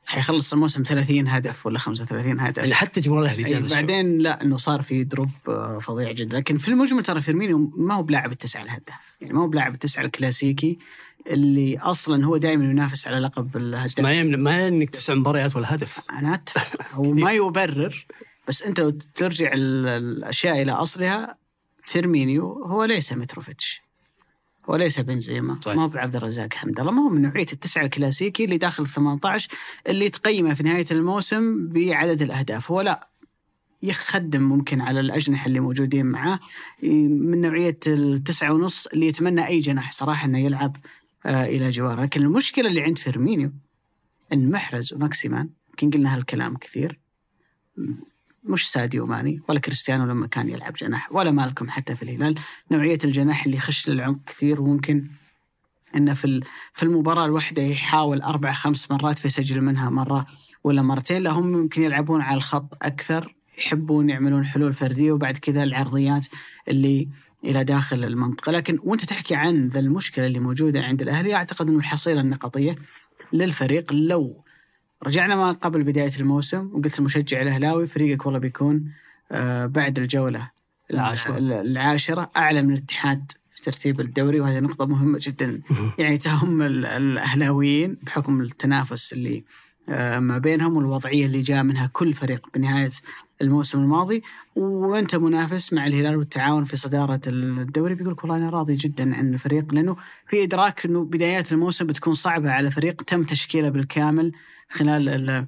حيخلص 0.07 0.53
الموسم 0.53 0.83
30 0.83 1.29
هدف 1.29 1.67
ولا 1.67 1.79
35 1.79 2.41
هدف. 2.41 2.73
حتى 2.73 3.01
جمهور 3.01 3.21
الاهلي 3.23 3.45
زاد 3.45 3.65
الشعور. 3.65 3.81
بعدين 3.81 4.19
لا 4.19 4.43
إنه 4.43 4.57
صار 4.57 4.83
في 4.83 5.05
drop 5.05 5.29
آه، 5.49 5.79
فظيع 5.79 6.13
جدا. 6.13 6.37
لكن 6.39 6.59
في 6.59 6.69
المجمل 6.69 7.03
ترى 7.03 7.21
فيرمينيو 7.21 7.73
ما 7.77 7.95
هو 7.95 8.03
بلاعب 8.03 8.33
التسعة 8.33 8.63
الهداف. 8.63 8.95
يعني 9.21 9.33
ما 9.33 9.41
هو 9.43 9.49
بلاعب 9.49 9.75
التسعة 9.75 10.03
الكلاسيكي 10.05 10.79
اللي 11.27 11.79
أصلا 11.79 12.25
هو 12.27 12.37
دائما 12.37 12.65
ينافس 12.65 13.09
على 13.09 13.19
لقب 13.19 13.57
الهداف. 13.57 14.01
ما 14.01 14.13
يمنع 14.13 14.37
ما 14.39 14.69
إنك 14.69 14.91
تسع 14.91 15.15
مباريات 15.15 15.57
ولا 15.57 15.75
هدف. 15.75 16.01
أنا 16.11 16.35
أتفق. 16.35 16.83
هو 16.95 17.13
ما 17.13 17.33
يبرر. 17.33 18.07
بس 18.49 18.63
أنت 18.63 18.81
لو 18.81 18.91
ترجع 18.91 19.51
ال- 19.53 19.89
الأشياء 19.89 20.63
إلى 20.63 20.73
أصلها 20.73 21.37
فيرمينيو 21.83 22.65
هو 22.65 22.85
ليس 22.85 23.13
متروفيتش 23.13 23.83
هو 24.71 24.77
ليس 24.77 25.01
بنزيما 25.01 25.59
صحيح. 25.61 25.77
ما 25.77 25.83
هو 25.83 25.89
بعبد 25.89 26.17
الرزاق 26.17 26.55
حمد 26.55 26.81
الله. 26.81 26.93
ما 26.93 27.03
هو 27.03 27.09
من 27.09 27.23
نوعية 27.23 27.47
التسعة 27.53 27.83
الكلاسيكي 27.85 28.45
اللي 28.45 28.59
داخل 28.59 28.87
18 28.87 29.49
اللي 29.89 30.09
تقيمه 30.09 30.55
في 30.55 30.63
نهاية 30.63 30.87
الموسم 30.91 31.69
بعدد 31.69 32.23
الأهداف. 32.23 32.71
هو 32.71 32.81
لا 32.81 33.09
يخدم 33.83 34.43
ممكن 34.43 34.81
على 34.81 35.01
الأجنحة 35.01 35.47
اللي 35.47 35.61
موجودين 35.61 36.07
معاه 36.07 36.39
من 36.83 37.41
نوعية 37.41 37.79
التسعة 37.87 38.53
ونص 38.53 38.87
اللي 38.87 39.07
يتمنى 39.07 39.47
أي 39.47 39.61
جناح 39.61 39.93
صراحة 39.93 40.27
إنه 40.27 40.39
يلعب 40.39 40.77
آه 41.27 41.45
إلى 41.45 41.71
جواره. 41.71 42.03
لكن 42.03 42.23
المشكلة 42.23 42.69
اللي 42.69 42.83
عند 42.83 42.99
فيرمينيو 42.99 43.53
إن 44.33 44.51
محرز 44.51 44.95
وماكسيمان 44.95 45.49
يمكن 45.71 45.91
قلنا 45.91 46.17
هالكلام 46.17 46.57
كثير 46.57 46.99
مش 48.45 48.71
ساديو 48.71 49.07
ماني 49.07 49.41
ولا 49.49 49.61
كريستيانو 49.61 50.07
لما 50.07 50.27
كان 50.27 50.49
يلعب 50.49 50.73
جناح 50.75 51.13
ولا 51.13 51.31
مالكم 51.31 51.71
حتى 51.71 51.97
في 51.97 52.03
الهلال. 52.03 52.35
نوعية 52.71 52.99
الجناح 53.05 53.45
اللي 53.45 53.57
يخش 53.57 53.89
للعمق 53.89 54.19
كثير 54.27 54.61
وممكن 54.61 55.07
إنه 55.97 56.15
في 56.15 56.41
في 56.73 56.83
المباراة 56.83 57.27
الواحدة 57.27 57.63
يحاول 57.63 58.23
أربع 58.23 58.53
خمس 58.53 58.91
مرات 58.91 59.19
فيسجل 59.19 59.61
منها 59.61 59.91
مرة 59.91 60.27
ولا 60.65 60.83
مرتين. 60.83 61.23
لا 61.23 61.31
هم 61.31 61.53
يمكن 61.55 61.83
يلعبون 61.83 62.21
على 62.21 62.37
الخط 62.37 62.77
أكثر 62.83 63.35
يحبون 63.59 64.11
يعملون 64.11 64.47
حلول 64.47 64.73
فردية 64.73 65.13
وبعد 65.13 65.39
كذا 65.39 65.63
العرضيات 65.63 66.27
اللي 66.69 67.09
إلى 67.45 67.65
داخل 67.65 68.05
المنطقة. 68.05 68.53
لكن 68.53 68.79
وأنت 68.83 69.05
تحكي 69.05 69.35
عن 69.35 69.69
ذا 69.69 69.81
المشكلة 69.81 70.27
اللي 70.27 70.39
موجودة 70.39 70.83
عند 70.83 71.03
الأهلي 71.03 71.35
أعتقد 71.35 71.69
إنه 71.69 71.79
الحصيلة 71.79 72.21
النقطية 72.21 72.77
للفريق 73.33 73.93
لو 73.93 74.42
رجعنا 75.07 75.37
ما 75.37 75.53
قبل 75.53 75.83
بداية 75.83 76.13
الموسم 76.21 76.71
وقلت 76.73 76.99
المشجع 76.99 77.43
الأهلاوي 77.43 77.87
فريقك 77.87 78.27
والله 78.27 78.39
بيكون 78.41 78.85
آه، 79.33 79.67
بعد 79.67 79.99
الجولة 79.99 80.51
العاشرة. 80.91 81.39
ال- 81.39 81.53
العاشرة 81.53 82.31
أعلى 82.37 82.63
من 82.63 82.75
الاتحاد 82.75 83.33
في 83.51 83.63
ترتيب 83.63 84.01
الدوري 84.01 84.41
وهذه 84.41 84.61
نقطة 84.61 84.87
مهمة 84.87 85.19
جدا. 85.23 85.61
يعني 85.99 86.19
تهم 86.19 86.63
ال- 86.63 86.87
الأهلاويين 86.87 87.97
بحكم 88.03 88.41
التنافس 88.41 89.13
اللي 89.13 89.45
آه، 89.89 90.19
ما 90.19 90.39
بينهم 90.39 90.77
والوضعية 90.77 91.27
اللي 91.27 91.41
جاء 91.43 91.63
منها 91.63 91.87
كل 91.93 92.15
فريق 92.15 92.47
بنهاية 92.55 92.91
الموسم 93.43 93.79
الماضي. 93.81 94.23
وأنت 94.57 95.15
منافس 95.17 95.73
مع 95.73 95.87
الهلال 95.87 96.17
والتعاون 96.17 96.65
في 96.65 96.77
صدارة 96.77 97.21
الدوري 97.27 97.95
بيقول 97.95 98.17
والله 98.23 98.37
أنا 98.37 98.51
راضي 98.51 98.77
جدا 98.77 99.17
عن 99.17 99.35
الفريق 99.35 99.75
لأنه 99.75 99.97
في 100.31 100.43
إدراك 100.45 100.85
إنه 100.87 101.05
بدايات 101.05 101.53
الموسم 101.53 101.87
بتكون 101.87 102.15
صعبة 102.15 102.51
على 102.51 102.71
فريق 102.71 103.03
تم 103.03 103.25
تشكيله 103.25 103.69
بالكامل. 103.69 104.33
خلال 104.73 105.09
ال- 105.09 105.47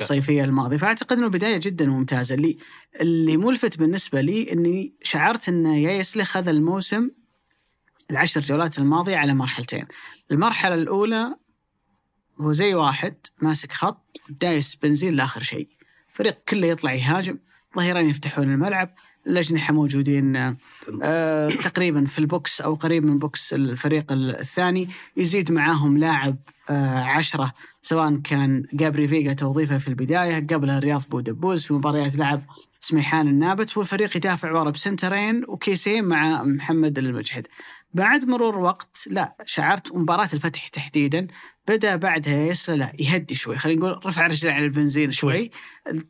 الصيفية 0.00 0.44
الماضية. 0.44 0.76
فأعتقد 0.76 1.16
إنه 1.18 1.28
بدايه 1.28 1.56
جدا 1.56 1.86
ممتازة. 1.86 2.34
اللي 2.34 2.58
اللي 3.00 3.36
ملفت 3.36 3.78
بالنسبة 3.78 4.20
لي 4.20 4.52
إني 4.52 4.94
شعرت 5.02 5.48
إن 5.48 5.66
يايسلي 5.66 6.24
خذ 6.24 6.48
الموسم 6.48 7.10
العشر 8.10 8.40
جولات 8.40 8.78
الماضية 8.78 9.16
على 9.16 9.34
مرحلتين. 9.34 9.84
المرحلة 10.30 10.74
الأولى 10.74 11.36
هو 12.40 12.52
زي 12.52 12.74
واحد 12.74 13.14
ماسك 13.42 13.72
خط 13.72 14.20
دايس 14.40 14.76
بنزين 14.76 15.14
لآخر 15.14 15.42
شيء. 15.42 15.68
فريق 16.14 16.38
كله 16.48 16.66
يطلع 16.66 16.92
يهاجم 16.92 17.38
ظهيرين 17.76 18.08
يفتحون 18.10 18.52
الملعب 18.52 18.94
الأجنحة 19.26 19.74
موجودين 19.74 20.36
آه، 20.36 20.56
آه، 21.02 21.48
تقريبا 21.68 22.04
في 22.04 22.18
ال 22.18 22.29
box 22.29 22.60
أو 22.60 22.74
قريب 22.74 23.04
من 23.04 23.18
box 23.18 23.54
الفريق 23.54 24.04
الثاني. 24.12 24.88
يزيد 25.16 25.52
معاهم 25.52 25.98
لاعب 25.98 26.36
آه، 26.70 27.00
عشرة 27.00 27.52
سواء 27.88 28.16
كان 28.16 28.64
جابري 28.72 29.08
فيجا 29.08 29.32
توظيفه 29.32 29.78
في 29.78 29.88
البداية 29.88 30.46
قبلها 30.46 30.78
رياض 30.78 31.02
بودبوز 31.10 31.64
في 31.64 31.74
مباريات 31.74 32.16
لعب 32.16 32.42
سميحان 32.80 33.28
النابت 33.28 33.76
والفريق 33.76 34.16
يدافع 34.16 34.52
ورا 34.52 34.70
بسنترين 34.70 35.44
وكيسي 35.48 36.04
مع 36.04 36.42
محمد 36.42 36.98
المجحد 36.98 37.46
بعد 37.94 38.24
مرور 38.24 38.58
وقت 38.58 38.98
لا 39.06 39.32
شعرت 39.46 39.94
مباراة 39.94 40.28
الفتح 40.34 40.68
تحديدا 40.68 41.26
بدأ 41.68 41.96
بعدها 41.96 42.46
يايسله 42.46 42.92
يهدي 42.98 43.34
شوي. 43.34 43.58
خلينا 43.58 43.80
نقول 43.80 44.06
رفع 44.06 44.26
رجله 44.26 44.52
على 44.52 44.64
البنزين 44.64 45.10
شوي. 45.10 45.50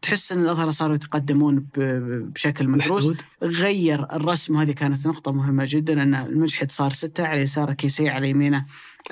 تحس 0.02 0.32
إن 0.32 0.42
الأظهرة 0.42 0.70
صاروا 0.70 0.94
يتقدمون 0.94 1.66
بشكل 1.76 2.68
مدروس. 2.68 3.10
غير 3.42 4.02
الرسم 4.12 4.56
وهذه 4.56 4.72
كانت 4.72 5.06
نقطة 5.06 5.32
مهمة 5.32 5.64
جدا 5.68 6.02
أن 6.02 6.14
المجحد 6.14 6.70
صار 6.70 6.92
ستة 6.92 7.26
على 7.26 7.40
يساره 7.40 7.72
كيسي 7.72 8.08
على 8.08 8.30
يمينه 8.30 8.66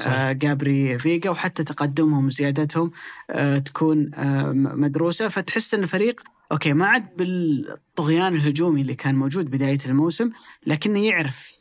آه 0.06 0.32
جابري 0.32 0.98
فيجا 0.98 1.30
وحتى 1.30 1.64
تقدمهم 1.64 2.26
وزيادتهم 2.26 2.90
آه 3.30 3.58
تكون 3.58 4.14
آه 4.14 4.52
م- 4.52 4.80
مدروسة. 4.80 5.28
فتحس 5.28 5.74
أن 5.74 5.82
الفريق 5.82 6.20
okay 6.52 6.72
ما 6.72 6.86
عاد 6.86 7.16
بالطغيان 7.16 8.34
الهجومي 8.34 8.80
اللي 8.80 8.94
كان 8.94 9.14
موجود 9.14 9.50
بداية 9.50 9.78
الموسم 9.86 10.30
لكنه 10.66 11.04
يعرف 11.06 11.58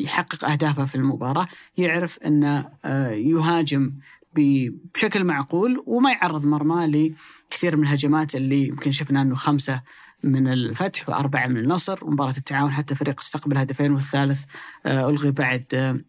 يحقق 0.00 0.44
أهدافه 0.44 0.84
في 0.84 0.94
المباراة 0.94 1.48
يعرف 1.78 2.18
أنه 2.26 2.68
آه 2.84 3.10
يهاجم 3.10 3.92
بشكل 4.34 5.24
معقول 5.24 5.82
وما 5.86 6.10
يعرض 6.12 6.46
مرماه 6.46 6.86
لكثير 6.86 7.76
من 7.76 7.82
الهجمات 7.82 8.34
اللي 8.34 8.66
يمكن 8.68 8.90
شفنا 8.90 9.22
أنه 9.22 9.34
خمسة 9.34 9.82
من 10.22 10.48
الفتح 10.52 11.08
وأربعة 11.08 11.46
من 11.46 11.56
النصر. 11.56 12.04
ومباراة 12.04 12.34
التعاون 12.38 12.70
حتى 12.70 12.94
فريق 12.94 13.20
استقبل 13.20 13.58
هدفين 13.58 13.92
والثالث 13.92 14.44
آه، 14.86 15.08
ألغي 15.08 15.30
بعد 15.30 15.64
آه، 15.74 16.00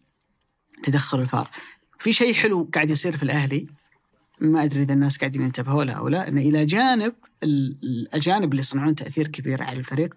تدخل 0.84 1.20
الفار. 1.20 1.50
في 1.98 2.12
شيء 2.12 2.34
حلو 2.34 2.70
قاعد 2.74 2.90
يصير 2.90 3.16
في 3.16 3.22
الأهلي 3.22 3.66
ما 4.40 4.64
أدري 4.64 4.82
إذا 4.82 4.92
الناس 4.92 5.18
قاعدين 5.18 5.42
ينتبهوا 5.42 5.84
له 5.84 5.92
أو 5.92 6.08
لا 6.08 6.28
أنه 6.28 6.40
إلى 6.40 6.66
جانب 6.66 7.14
ال- 7.42 7.76
الأجانب 7.82 8.50
اللي 8.50 8.60
يصنعون 8.60 8.94
تأثير 8.94 9.28
كبير 9.28 9.62
على 9.62 9.78
الفريق 9.78 10.14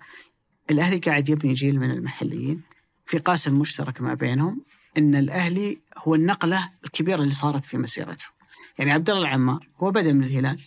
الأهلي 0.72 0.98
قاعد 0.98 1.30
يبني 1.30 1.54
جيل 1.54 1.80
من 1.80 1.92
المحليين 1.92 2.62
في 3.06 3.18
قاسم 3.18 3.60
مشترك 3.60 4.02
ما 4.02 4.14
بينهم 4.14 4.62
أن 4.98 5.16
الأهلي 5.16 5.78
هو 5.98 6.16
النقلة 6.16 6.70
الكبيرة 6.86 7.22
اللي 7.22 7.34
صارت 7.34 7.66
في 7.66 7.78
مسيرته. 7.78 8.26
يعني 8.80 8.92
عبد 8.92 9.10
الله 9.10 9.22
العمار 9.22 9.68
هو 9.80 9.92
بدأ 9.92 10.14
من 10.14 10.24
الهلال 10.24 10.60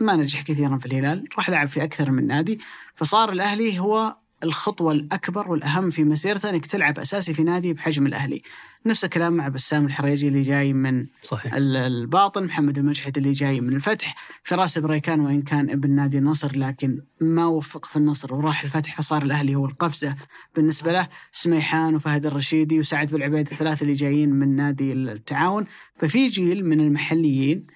ما 0.00 0.16
نجح 0.16 0.42
كثيرا 0.42 0.76
في 0.76 0.86
الهلال 0.86 1.28
راح 1.36 1.50
لعب 1.50 1.68
في 1.68 1.84
أكثر 1.84 2.10
من 2.10 2.26
نادي 2.26 2.60
فصار 2.94 3.32
الأهلي 3.32 3.78
هو 3.78 4.16
الخطوة 4.44 4.92
الأكبر 4.92 5.48
والأهم 5.50 5.90
في 5.90 6.04
مسيرته 6.04 6.50
إنك 6.50 6.66
تلعب 6.66 6.98
أساسي 6.98 7.34
في 7.34 7.42
نادي 7.42 7.72
بحجم 7.72 8.06
الأهلي. 8.06 8.42
نفس 8.86 9.04
الكلام 9.04 9.32
مع 9.32 9.48
بسام 9.48 9.86
الحريجي 9.86 10.28
اللي 10.28 10.42
جاي 10.42 10.72
من 10.72 11.06
صحيح. 11.22 11.54
ال- 11.54 11.76
الباطن 11.76 12.44
محمد 12.44 12.78
المجحد 12.78 13.18
اللي 13.18 13.32
جاي 13.32 13.60
من 13.60 13.74
الفتح. 13.76 14.14
فراس 14.44 14.78
بريكان 14.78 15.20
وإن 15.20 15.42
كان 15.42 15.70
ابن 15.70 15.90
نادي 15.90 16.18
النصر 16.18 16.56
لكن 16.56 17.02
ما 17.20 17.46
وفق 17.46 17.84
في 17.84 17.96
النصر 17.96 18.34
وراح 18.34 18.64
الفتح 18.64 18.96
فصار 18.96 19.22
الأهلي 19.22 19.54
هو 19.54 19.66
القفزة 19.66 20.16
بالنسبة 20.56 20.92
له. 20.92 21.08
سميحان 21.32 21.94
وفهد 21.94 22.26
الرشيدي 22.26 22.78
وسعد 22.78 23.08
بالعبيد 23.08 23.50
الثلاثة 23.50 23.82
اللي 23.82 23.94
جايين 23.94 24.30
من 24.30 24.56
نادي 24.56 24.92
التعاون. 24.92 25.66
ففي 25.98 26.28
جيل 26.28 26.64
من 26.66 26.80
المحليين 26.80 27.66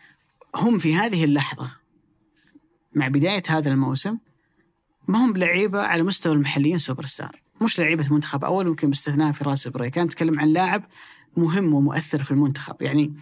هم 0.57 0.79
في 0.79 0.95
هذه 0.95 1.25
اللحظة. 1.25 1.71
مع 2.95 3.09
بداية 3.09 3.43
هذا 3.49 3.71
الموسم 3.71 4.19
ما 5.09 5.25
هم 5.25 5.37
لعيبة 5.37 5.83
على 5.83 6.03
مستوى 6.03 6.33
المحليين 6.33 6.79
super 6.79 7.07
star 7.07 7.47
مش 7.61 7.81
لعيبة 7.81 8.07
منتخب 8.11 8.45
اول 8.45 8.69
ممكن 8.69 8.91
باستثناء 8.91 9.33
فراس 9.33 9.69
بريكان 9.69 10.09
تتكلم 10.09 10.41
عن 10.41 10.49
لاعب 10.49 10.85
مهم 11.37 11.75
ومؤثر 11.75 12.23
في 12.23 12.31
المنتخب. 12.31 12.83
يعني 12.83 13.15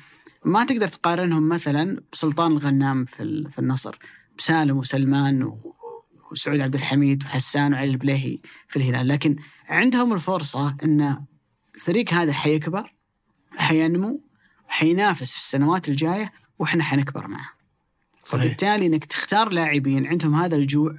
ما 0.44 0.64
تقدر 0.64 0.88
تقارنهم 0.88 1.48
مثلا 1.48 2.02
بسلطان 2.12 2.52
الغنام 2.52 3.04
في 3.04 3.48
في 3.50 3.58
النصر. 3.58 3.98
بسالم 4.38 4.76
وسلمان 4.76 5.58
وسعود 6.30 6.60
عبد 6.60 6.74
الحميد 6.74 7.24
وحسان 7.24 7.74
وعلي 7.74 7.90
البليهي 7.90 8.38
في 8.68 8.76
الهلال. 8.76 9.08
لكن 9.08 9.36
عندهم 9.68 10.12
الفرصة 10.12 10.76
إن 10.84 11.24
الفريق 11.74 12.12
هذا 12.14 12.32
حيكبر 12.32 12.94
حينمو 13.56 14.20
حينافس 14.68 15.32
في 15.32 15.38
السنوات 15.38 15.88
الجاية 15.88 16.32
وإحنا 16.58 16.82
حنكبر 16.82 17.28
معه. 17.28 17.48
صحيح. 18.22 18.44
وبالتالي 18.44 18.86
إنك 18.86 19.04
تختار 19.04 19.52
لاعبين 19.52 20.06
عندهم 20.06 20.34
هذا 20.34 20.56
الجوع 20.56 20.98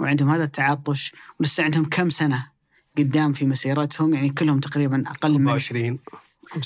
وعندهم 0.00 0.30
هذا 0.30 0.44
التعطش 0.44 1.12
ولسه 1.40 1.64
عندهم 1.64 1.84
كم 1.84 2.10
سنة 2.10 2.50
قدام 2.98 3.32
في 3.32 3.46
مسيرتهم 3.46 4.14
يعني 4.14 4.28
كلهم 4.28 4.60
تقريبا 4.60 5.04
أقل 5.06 5.38
من 5.38 5.48
24 5.48 5.98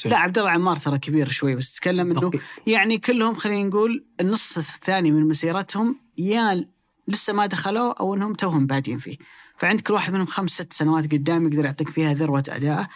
لا 0.04 0.16
عبد 0.16 0.38
الله 0.38 0.50
عمار 0.50 0.76
ترى 0.76 0.98
كبير 0.98 1.28
شوي 1.28 1.56
بس 1.56 1.74
تتكلم 1.74 2.10
إنه. 2.10 2.30
يعني 2.66 2.98
كلهم 2.98 3.34
خلينا 3.34 3.68
نقول 3.68 4.04
النصف 4.20 4.58
الثاني 4.58 5.10
من 5.10 5.28
مسيرتهم 5.28 6.00
يا 6.18 6.66
لسه 7.08 7.32
ما 7.32 7.46
دخلوا 7.46 7.92
أو 7.92 8.14
إنهم 8.14 8.34
توهم 8.34 8.66
بادين 8.66 8.98
فيه. 8.98 9.16
فعند 9.58 9.80
كل 9.80 9.94
واحد 9.94 10.12
منهم 10.12 10.26
خمس 10.26 10.50
ست 10.50 10.72
سنوات 10.72 11.12
قدام 11.12 11.46
يقدر 11.46 11.64
يعطيك 11.64 11.88
فيها 11.88 12.14
ذروة 12.14 12.42
اداءه 12.48 12.88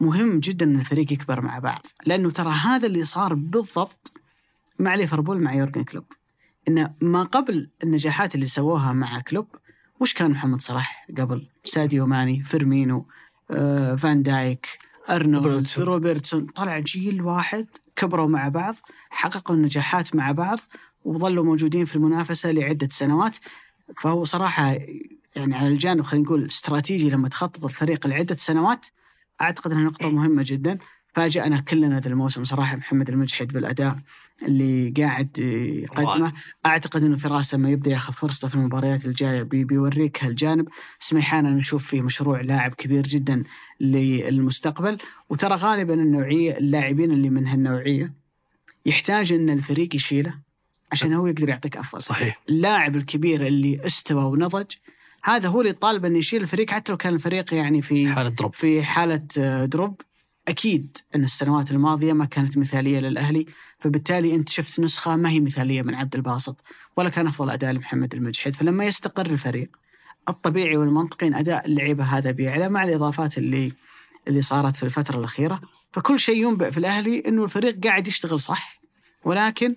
مهم 0.00 0.40
جدا 0.40 0.66
إن 0.66 0.80
الفريق 0.80 1.12
يكبر 1.12 1.40
مع 1.40 1.58
بعض 1.58 1.86
لأنه 2.06 2.30
ترى 2.30 2.50
هذا 2.50 2.86
اللي 2.86 3.04
صار 3.04 3.34
بالضبط 3.34 4.12
مع 4.78 4.94
ليفربول 4.94 5.40
مع 5.40 5.54
يورجن 5.54 5.84
كلوب. 5.84 6.04
إنه 6.68 6.94
ما 7.00 7.22
قبل 7.22 7.70
النجاحات 7.82 8.34
اللي 8.34 8.46
سووها 8.46 8.92
مع 8.92 9.20
كلوب 9.20 9.46
وش 10.04 10.14
كان 10.14 10.30
محمد 10.30 10.60
صلاح 10.60 11.06
قبل؟ 11.18 11.48
ساديو 11.64 12.06
ماني 12.06 12.44
فيرمينو 12.44 13.06
آه، 13.50 13.94
فان 13.94 14.22
دايك 14.22 14.78
أرنولد 15.10 15.46
روبرتسون. 15.46 15.84
روبرتسون. 15.84 16.46
طلع 16.46 16.78
جيل 16.78 17.22
واحد 17.22 17.66
كبروا 17.96 18.28
مع 18.28 18.48
بعض 18.48 18.74
حققوا 19.10 19.56
النجاحات 19.56 20.14
مع 20.14 20.32
بعض 20.32 20.58
وظلوا 21.04 21.44
موجودين 21.44 21.84
في 21.84 21.96
المنافسة 21.96 22.50
لعدة 22.50 22.88
سنوات. 22.90 23.36
فهو 23.96 24.24
صراحة 24.24 24.76
يعني 25.36 25.56
على 25.56 25.68
الجانب 25.68 26.02
خلينا 26.02 26.26
نقول 26.26 26.46
استراتيجي 26.46 27.10
لما 27.10 27.28
تخطط 27.28 27.64
الفريق 27.64 28.06
لعدة 28.06 28.36
سنوات 28.36 28.86
أعتقد 29.40 29.72
إنها 29.72 29.84
نقطة 29.84 30.10
مهمة 30.10 30.44
جدا. 30.46 30.78
فاجأنا 31.14 31.60
كلنا 31.60 32.00
ذا 32.00 32.08
الموسم 32.08 32.44
صراحة 32.44 32.76
محمد 32.76 33.08
المجحد 33.08 33.48
بالأداء 33.52 33.98
اللي 34.42 34.94
قاعد 34.96 35.38
يقدمه. 35.38 36.32
أعتقد 36.66 37.04
إنه 37.04 37.16
فراس 37.16 37.54
لما 37.54 37.70
يبدأ 37.70 37.90
ياخذ 37.90 38.12
فرصته 38.12 38.48
في 38.48 38.54
المباريات 38.54 39.06
الجاية 39.06 39.42
بي 39.42 39.64
بيوريك 39.64 40.24
هالجانب. 40.24 40.68
سميحان 40.98 41.46
أنا 41.46 41.56
نشوف 41.56 41.86
فيه 41.86 42.02
مشروع 42.02 42.40
لاعب 42.40 42.74
كبير 42.74 43.06
جدا 43.06 43.42
للمستقبل. 43.80 44.98
وترى 45.28 45.54
غالبا 45.54 45.94
النوعية 45.94 46.58
اللاعبين 46.58 47.12
اللي 47.12 47.30
من 47.30 47.46
هالنوعية 47.46 48.12
يحتاج 48.86 49.32
إن 49.32 49.50
الفريق 49.50 49.96
يشيله 49.96 50.34
عشان 50.92 51.12
هو 51.12 51.26
يقدر 51.26 51.48
يعطيك 51.48 51.76
أفضل. 51.76 52.02
صحيح. 52.02 52.42
اللاعب 52.48 52.96
الكبير 52.96 53.46
اللي 53.46 53.86
استوى 53.86 54.24
ونضج 54.24 54.74
هذا 55.22 55.48
هو 55.48 55.60
اللي 55.60 55.72
طالب 55.72 56.04
إنه 56.04 56.18
يشيل 56.18 56.42
الفريق 56.42 56.70
حتى 56.70 56.92
لو 56.92 56.98
كان 56.98 57.14
الفريق 57.14 57.54
يعني 57.54 57.82
في 57.82 58.12
حالة 58.12 58.28
drop. 58.28 58.54
في 58.54 58.82
حالة 58.82 59.26
آه، 59.38 59.64
drop. 59.64 60.00
أكيد 60.48 60.96
أن 61.14 61.24
السنوات 61.24 61.70
الماضية 61.70 62.12
ما 62.12 62.24
كانت 62.24 62.58
مثالية 62.58 63.00
للأهلي 63.00 63.46
فبالتالي 63.78 64.34
أنت 64.34 64.48
شفت 64.48 64.80
نسخة 64.80 65.16
ما 65.16 65.30
هي 65.30 65.40
مثالية 65.40 65.82
من 65.82 65.94
عبد 65.94 66.14
الباسط 66.14 66.60
ولا 66.96 67.08
كان 67.08 67.26
أفضل 67.26 67.50
أداء 67.50 67.72
لمحمد 67.72 68.14
المجحد. 68.14 68.54
فلما 68.54 68.84
يستقر 68.84 69.26
الفريق 69.26 69.76
الطبيعي 70.28 70.76
والمنطقي 70.76 71.26
أن 71.26 71.34
أداء 71.34 71.66
اللعيبة 71.66 72.04
هذا 72.04 72.30
بيعلى 72.30 72.68
مع 72.68 72.84
الإضافات 72.84 73.38
اللي 73.38 73.72
اللي 74.28 74.42
صارت 74.42 74.76
في 74.76 74.82
الفترة 74.82 75.18
الأخيرة. 75.18 75.60
فكل 75.92 76.20
شيء 76.20 76.48
ينبئ 76.48 76.70
في 76.70 76.78
الأهلي 76.78 77.22
أنه 77.28 77.44
الفريق 77.44 77.84
قاعد 77.84 78.08
يشتغل 78.08 78.40
صح 78.40 78.80
ولكن 79.24 79.76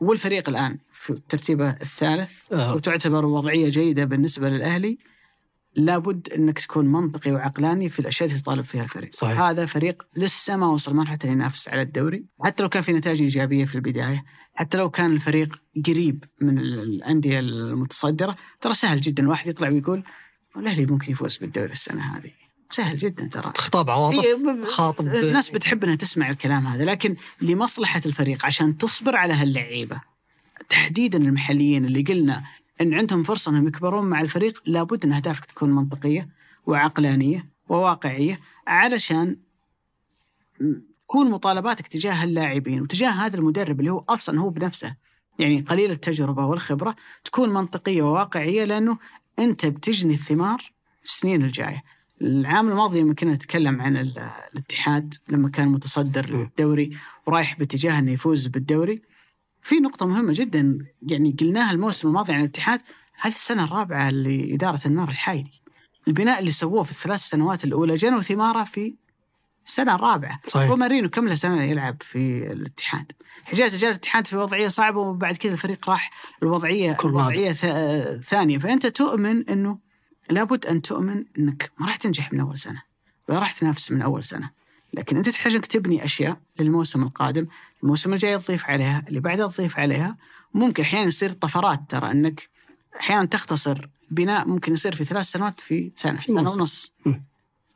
والفريق 0.00 0.48
الآن 0.48 0.78
في 0.92 1.20
ترتيبه 1.28 1.70
الثالث 1.70 2.52
آه. 2.52 2.74
وتعتبر 2.74 3.26
وضعية 3.26 3.68
جيدة 3.68 4.04
بالنسبة 4.04 4.48
للأهلي. 4.48 4.98
لابد 5.76 6.28
أنك 6.36 6.58
تكون 6.58 6.86
منطقي 6.86 7.32
وعقلاني 7.32 7.88
في 7.88 8.00
الأشياء 8.00 8.28
اللي 8.28 8.40
تطالب 8.40 8.64
فيها 8.64 8.82
الفريق. 8.82 9.14
صحيح. 9.14 9.40
هذا 9.40 9.66
فريق 9.66 10.02
لسه 10.16 10.56
ما 10.56 10.66
وصل 10.66 10.94
مرحلة 10.94 11.18
إنه 11.24 11.32
ينافس 11.32 11.68
على 11.68 11.82
الدوري، 11.82 12.24
حتى 12.44 12.62
لو 12.62 12.68
كان 12.68 12.82
في 12.82 12.92
نتائج 12.92 13.22
إيجابية 13.22 13.64
في 13.64 13.74
البداية، 13.74 14.24
حتى 14.54 14.78
لو 14.78 14.90
كان 14.90 15.12
الفريق 15.12 15.62
قريب 15.86 16.24
من 16.40 16.58
ال- 16.58 16.78
الأندية 16.82 17.40
المتصدرة، 17.40 18.36
ترى 18.60 18.74
سهل 18.74 19.00
جدا 19.00 19.22
الواحد 19.22 19.46
يطلع 19.48 19.68
ويقول 19.68 20.04
الأهلي 20.56 20.86
ممكن 20.86 21.12
يفوز 21.12 21.36
بالدوري 21.36 21.72
السنة 21.72 22.16
هذه. 22.16 22.30
سهل 22.70 22.98
جدا 22.98 23.26
ترى. 23.28 23.52
خطاب 23.56 23.90
عواطف 23.90 24.24
إيه، 24.24 24.34
ب- 24.34 24.64
خاطب 24.64 25.06
الناس 25.06 25.50
بتحب 25.50 25.84
إنها 25.84 25.94
تسمع 25.94 26.30
الكلام 26.30 26.66
هذا 26.66 26.84
لكن 26.84 27.16
لمصلحة 27.40 28.00
الفريق 28.06 28.46
عشان 28.46 28.76
تصبر 28.78 29.16
على 29.16 29.34
هاللعيبة 29.34 30.00
تحديدا 30.68 31.18
المحليين 31.18 31.84
اللي 31.84 32.02
قلنا 32.02 32.44
إن 32.80 32.94
عندهم 32.94 33.22
فرصة 33.22 33.50
إنهم 33.50 33.68
يكبرون 33.68 34.06
مع 34.06 34.20
الفريق 34.20 34.62
لابد 34.66 35.04
إن 35.04 35.12
أهدافك 35.12 35.44
تكون 35.44 35.70
منطقية 35.70 36.28
وعقلانية 36.66 37.46
وواقعية 37.68 38.40
علشان 38.66 39.36
تكون 41.06 41.30
مطالباتك 41.30 41.86
تجاه 41.86 42.24
اللاعبين 42.24 42.82
وتجاه 42.82 43.08
هذا 43.10 43.36
المدرب 43.36 43.80
اللي 43.80 43.90
هو 43.92 44.04
أصلا 44.08 44.40
هو 44.40 44.50
بنفسه 44.50 44.96
يعني 45.38 45.60
قليل 45.60 45.90
التجربة 45.90 46.44
والخبرة 46.46 46.96
تكون 47.24 47.48
منطقية 47.54 48.02
وواقعية 48.02 48.64
لأنه 48.64 48.98
أنت 49.38 49.66
بتجني 49.66 50.14
الثمار 50.14 50.72
السنين 51.06 51.44
الجاية. 51.44 51.82
العام 52.22 52.68
الماضي 52.68 53.00
لما 53.00 53.14
كنا 53.14 53.32
نتكلم 53.34 53.80
عن 53.80 53.96
ال- 53.96 54.30
الاتحاد 54.54 55.14
لما 55.28 55.48
كان 55.48 55.68
متصدر 55.68 56.36
م. 56.36 56.40
الدوري 56.40 56.96
ورايح 57.26 57.58
باتجاه 57.58 57.98
إنه 57.98 58.10
يفوز 58.12 58.46
بالدوري 58.46 59.02
في 59.62 59.80
نقطة 59.80 60.06
مهمة 60.06 60.32
جدا 60.36 60.78
يعني 61.02 61.36
قلناها 61.40 61.72
الموسم 61.72 62.08
الماضي 62.08 62.32
عن 62.32 62.40
الاتحاد 62.40 62.80
هذه 63.20 63.32
السنة 63.32 63.64
الرابعة 63.64 64.10
لإدارة 64.10 64.80
النار 64.86 65.08
الحايلي. 65.08 65.60
البناء 66.08 66.40
اللي 66.40 66.50
سووه 66.50 66.82
في 66.82 66.90
الثلاث 66.90 67.20
سنوات 67.20 67.64
الأولى 67.64 67.94
جنوا 67.94 68.20
ثماره 68.20 68.64
في 68.64 68.94
السنة 69.66 69.94
الرابعة. 69.94 70.40
صحيح. 70.46 70.70
رومارينو 70.70 71.08
كم 71.08 71.28
له 71.28 71.34
سنة 71.34 71.62
يلعب 71.62 71.96
في 72.00 72.52
الاتحاد؟ 72.52 73.12
حجاز 73.44 73.76
جاء 73.76 73.90
الاتحاد 73.90 74.26
في 74.26 74.36
وضعية 74.36 74.68
صعبة 74.68 75.00
وبعد 75.00 75.36
كذا 75.36 75.52
الفريق 75.52 75.90
راح 75.90 76.10
الوضعية 76.42 76.96
الوضعية 77.04 77.52
ثانية. 78.20 78.58
فأنت 78.58 78.86
تؤمن 78.86 79.48
أنه 79.48 79.78
لابد 80.30 80.66
أن 80.66 80.82
تؤمن 80.82 81.24
أنك 81.38 81.70
ما 81.78 81.86
راح 81.86 81.96
تنجح 81.96 82.32
من 82.32 82.40
أول 82.40 82.58
سنة 82.58 82.82
ولا 83.28 83.38
راح 83.38 83.52
تنافس 83.52 83.92
من 83.92 84.02
أول 84.02 84.24
سنة. 84.24 84.50
لكن 84.94 85.16
أنت 85.16 85.28
تحتاج 85.28 85.54
أنك 85.54 85.66
تبني 85.66 86.04
أشياء 86.04 86.40
للموسم 86.58 87.02
القادم. 87.02 87.46
الموسم 87.82 88.12
الجاي 88.12 88.38
تضيف 88.38 88.70
عليها 88.70 89.04
اللي 89.08 89.20
بعدها 89.20 89.48
تضيف 89.48 89.78
عليها 89.78 90.16
ممكن 90.54 90.82
أحيانا 90.82 91.06
يصير 91.06 91.30
طفرات 91.30 91.80
ترى 91.88 92.10
أنك 92.10 92.48
أحيانا 93.00 93.24
تختصر 93.24 93.88
بناء 94.10 94.48
ممكن 94.48 94.72
يصير 94.72 94.94
في 94.94 95.04
ثلاث 95.04 95.24
سنوات 95.24 95.60
في 95.60 95.92
سنة 95.96 96.16
في 96.16 96.32
موسم. 96.32 96.60
ونص 96.60 96.92
مم. 97.06 97.24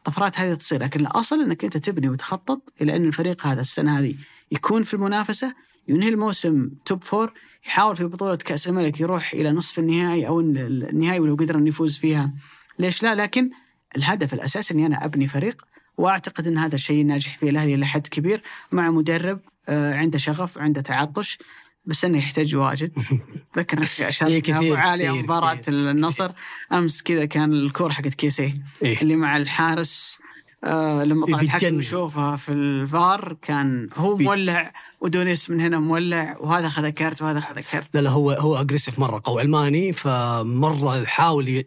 طفرات 0.05 0.39
هذه 0.39 0.55
تصير 0.55 0.83
لكن 0.83 1.01
الأصل 1.01 1.41
أنك 1.41 1.65
أنت 1.65 1.77
تبني 1.77 2.09
وتخطط 2.09 2.73
إلى 2.81 2.97
أن 2.97 3.05
الفريق 3.05 3.47
هذا 3.47 3.61
السنة 3.61 3.99
هذه 3.99 4.15
يكون 4.53 4.83
في 4.83 4.95
المنافسة 4.95 5.55
ينهي 5.89 6.09
الموسم 6.09 6.71
توب 6.85 7.05
فور 7.05 7.33
يحاول 7.67 7.97
في 7.97 8.05
بطولة 8.05 8.37
كأس 8.37 8.69
الملك 8.69 9.01
يروح 9.01 9.33
إلى 9.33 9.51
نصف 9.51 9.79
النهائي 9.79 10.27
أو 10.27 10.41
النهائي 10.41 11.21
ولو 11.21 11.35
قدر 11.35 11.59
أن 11.59 11.67
يفوز 11.67 11.99
فيها 11.99 12.33
ليش 12.79 13.03
لا 13.03 13.15
لكن 13.15 13.51
الهدف 13.97 14.35
الأساسي 14.35 14.75
أني 14.75 14.87
أنا 14.87 15.05
أبني 15.05 15.29
فريق 15.29 15.65
وأعتقد 15.99 16.47
أن 16.47 16.59
هذا 16.59 16.75
الشيء 16.75 17.07
ناجح 17.07 17.39
فيه 17.39 17.51
الأهلي 17.51 17.75
إلى 17.75 17.87
حد 17.87 18.07
كبير 18.07 18.43
مع 18.73 18.91
مدرب 18.91 19.41
عنده 19.69 20.19
شغف 20.19 20.59
عنده 20.59 20.81
تعطش 20.81 21.39
بس 21.87 22.05
إنه 22.05 22.19
يحتاج 22.19 22.57
واجد 22.57 22.93
ذكر 23.59 23.79
إيه، 23.79 24.09
اشارك 24.09 24.43
كثير، 24.43 24.57
ابو 24.59 24.75
عالي 24.75 25.11
مباراة. 25.11 25.61
النصر 25.69 26.31
أمس 26.73 27.03
كذا 27.03 27.25
كان 27.25 27.53
الكورة 27.53 27.93
حقت 27.93 28.15
كيسيه 28.15 28.63
إيه. 28.83 29.03
اللي 29.03 29.17
مع 29.17 29.37
الحارس 29.37 30.19
آه 30.65 31.05
لما 31.05 31.27
طلع 31.27 31.41
الحكم. 31.41 31.79
يشوفها 31.79 32.37
في 32.37 32.53
الفار 32.53 33.37
كان 33.43 33.89
هو 33.97 34.17
مولع 34.17 34.73
ودونيس 35.01 35.51
من 35.51 35.61
هنا 35.61 35.79
مولع 35.79 36.37
وهذا 36.41 36.67
اخذ 36.67 36.89
card 36.89 37.23
وهذا 37.23 37.39
اخذ 37.39 37.61
card 37.61 37.89
لا 37.95 38.01
لا 38.01 38.11
هو 38.11 38.31
هو 38.31 38.61
aggressive 38.61 38.99
مرة 38.99 39.21
قوي 39.25 39.41
علماني 39.43 39.93
فمرة 39.93 40.97
يحاول. 41.03 41.65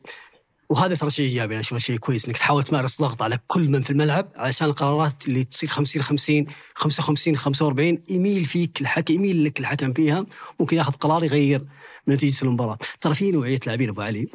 وهذا 0.69 0.95
ترى 0.95 1.09
شيء 1.09 1.25
إيجابي 1.25 1.53
أنا 1.53 1.59
اشوفه 1.59 1.79
شيء 1.79 1.97
كويس 1.97 2.25
إنك 2.25 2.37
تحاول 2.37 2.63
تمارس 2.63 3.01
ضغط 3.01 3.21
على 3.21 3.39
كل 3.47 3.71
من 3.71 3.81
في 3.81 3.89
الملعب 3.89 4.31
علشان 4.35 4.67
القرارات 4.67 5.27
اللي 5.27 5.43
تصير 5.43 5.69
50 5.69 6.01
50 6.01 6.45
55 6.75 7.35
45 7.35 7.99
يميل 8.09 8.45
فيك 8.45 8.81
الحكم 8.81 9.13
يميل 9.13 9.43
لك 9.43 9.59
الحكم 9.59 9.93
فيها 9.93 10.25
ممكن 10.59 10.77
ياخذ 10.77 10.93
قرار 10.93 11.23
يغير 11.23 11.65
من 12.07 12.15
نتيجة 12.15 12.45
المباراة. 12.45 12.77
ترى 13.01 13.15
في 13.15 13.31
نوعية 13.31 13.59
لاعبين 13.65 13.89
أبو 13.89 14.01
علي 14.01 14.27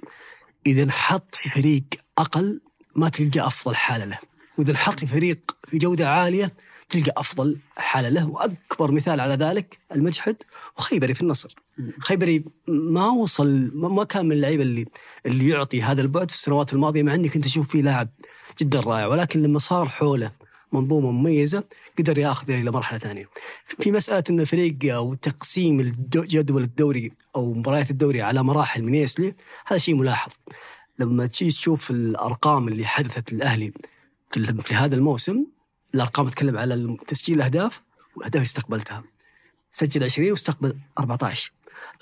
إذا 0.67 0.83
انحط 0.83 1.35
في 1.35 1.51
فريق 1.51 1.85
أقل 2.19 2.61
ما 2.97 3.09
تلقى 3.09 3.47
أفضل 3.47 3.77
حالة 3.77 4.05
له 4.05 4.19
وإذا 4.59 4.71
انحط 4.71 5.01
في 5.01 5.07
فريق 5.07 5.57
في 5.69 5.79
جودة 5.79 6.09
عالية 6.11 6.53
تلقى 6.89 7.13
أفضل 7.17 7.59
حالة 7.77 8.09
له 8.09 8.31
وأكبر 8.31 8.91
مثال 8.91 9.21
على 9.21 9.35
ذلك 9.35 9.79
المجحد 9.95 10.37
وخيبري 10.79 11.15
في 11.15 11.23
النصر. 11.23 11.55
خيبري 11.99 12.45
ما 12.69 13.07
وصل 13.09 13.71
ما 13.75 14.05
كان 14.05 14.27
من 14.27 14.33
اللعيبة 14.33 14.63
اللي 14.63 14.87
اللي 15.27 15.49
يعطي 15.49 15.83
هذا 15.83 16.03
البعد 16.03 16.31
في 16.31 16.37
السنوات 16.37 16.73
الماضية 16.73 17.03
مع 17.03 17.15
إني 17.15 17.29
كنت 17.29 17.47
أشوف 17.47 17.69
فيه 17.69 17.83
لاعب 17.83 18.09
جدا 18.61 18.81
رائع 18.81 19.07
ولكن 19.07 19.43
لما 19.43 19.59
صار 19.59 19.89
حوله 19.89 20.33
منظومة 20.73 21.11
مميزة 21.11 21.65
قدر 21.99 22.19
ياخذه 22.19 22.61
إلى 22.61 22.71
مرحلة 22.71 22.99
ثانية. 22.99 23.29
في 23.67 23.93
مسألة 23.93 24.23
إن 24.31 24.41
الفريق 24.41 24.95
أو 24.95 25.15
تقسيم 25.15 25.97
جدول 26.09 26.63
الدوري 26.63 27.13
أو 27.37 27.55
مباريات 27.55 27.91
الدوري 27.91 28.23
على 28.23 28.43
مراحل 28.43 28.83
من 28.83 28.95
يسلي 28.95 29.35
هذا 29.67 29.79
شيء 29.79 29.95
ملاحظ. 29.95 30.33
لما 30.99 31.27
تجي 31.27 31.51
تشوف 31.51 31.91
الأرقام 31.91 32.69
اللي 32.69 32.87
حدثت 32.87 33.33
للأهلي 33.33 33.73
في, 34.63 34.75
هذا 34.75 34.95
الموسم 34.95 35.45
الأرقام 35.95 36.29
تتكلم 36.29 36.57
على 36.57 36.97
تسجيل 37.09 37.37
الاهداف 37.37 37.83
والاهداف 38.17 38.43
استقبلتها. 38.43 39.05
سجل 39.73 40.05
20 40.05 40.31
واستقبل 40.31 40.77
14 40.99 41.53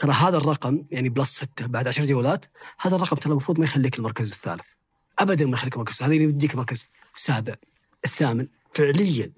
ترى 0.01 0.13
هذا 0.13 0.37
الرقم 0.37 0.85
يعني 0.91 1.09
plus 1.09 1.37
6 1.37 1.67
بعد 1.67 1.89
10 1.89 2.05
جولات 2.05 2.47
هذا 2.81 2.97
الرقم 2.97 3.17
ترى 3.17 3.31
المفروض 3.31 3.59
ما 3.59 3.65
يخليك 3.65 3.99
المركز 3.99 4.33
الثالث. 4.33 4.65
ابدا 5.19 5.47
ما 5.47 5.53
يخليك 5.53 5.75
المركز 5.75 6.03
هذا 6.03 6.15
يديك 6.15 6.55
المركز 6.55 6.87
السابع 7.17 7.55
الثامن. 8.05 8.47
فعليا 8.75 9.33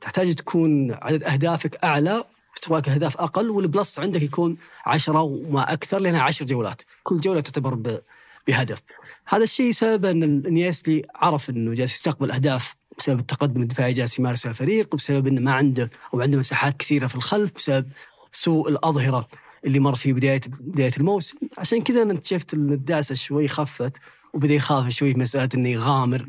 تحتاج 0.00 0.34
تكون 0.34 0.92
عدد 0.92 1.22
أهدافك 1.24 1.84
أعلى 1.84 2.24
مستواك 2.56 2.88
أهداف 2.88 3.16
أقل 3.16 3.50
وال 3.50 3.66
plus 3.66 3.98
عندك 3.98 4.22
يكون 4.22 4.56
10 4.86 5.20
وما 5.20 5.72
أكثر 5.72 5.98
لأنها 5.98 6.22
10 6.22 6.46
جولات 6.46 6.82
كل 7.02 7.20
جوله 7.20 7.40
تعتبر 7.40 8.00
بهدف. 8.46 8.82
هذا 9.26 9.42
الشيء 9.42 9.72
سبب 9.72 10.04
إن 10.04 10.42
نيسلي 10.42 11.02
عرف 11.14 11.50
إنه 11.50 11.74
جالس 11.74 11.94
يستقبل 11.94 12.30
أهداف 12.30 12.76
بسبب 12.98 13.20
التقدم 13.20 13.62
الدفاعي 13.62 13.92
جالس 13.92 14.18
يمارسه 14.18 14.50
الفريق 14.50 14.96
بسبب 14.96 15.26
إنه 15.26 15.40
ما 15.40 15.52
عنده 15.52 15.90
أو 16.14 16.20
عنده 16.20 16.38
مساحات 16.38 16.76
كثيرة 16.76 17.06
في 17.06 17.14
الخلف 17.14 17.52
بسبب 17.52 17.88
سوء 18.32 18.68
الأظهرة 18.68 19.28
اللي 19.64 19.80
مر 19.80 19.94
في 19.94 20.12
بدايه 20.12 20.40
بداية 20.60 20.92
الموسم. 20.96 21.36
عشان 21.58 21.82
كذا 21.82 22.02
أنا 22.02 22.20
إن 22.54 22.72
الدعسه 22.72 23.14
شوي 23.14 23.48
خفت 23.48 23.96
وبدأ 24.34 24.54
يخاف 24.54 24.88
شوي 24.88 25.12
في 25.12 25.18
مسألة 25.18 25.48
إنه 25.54 25.68
يغامر 25.68 26.26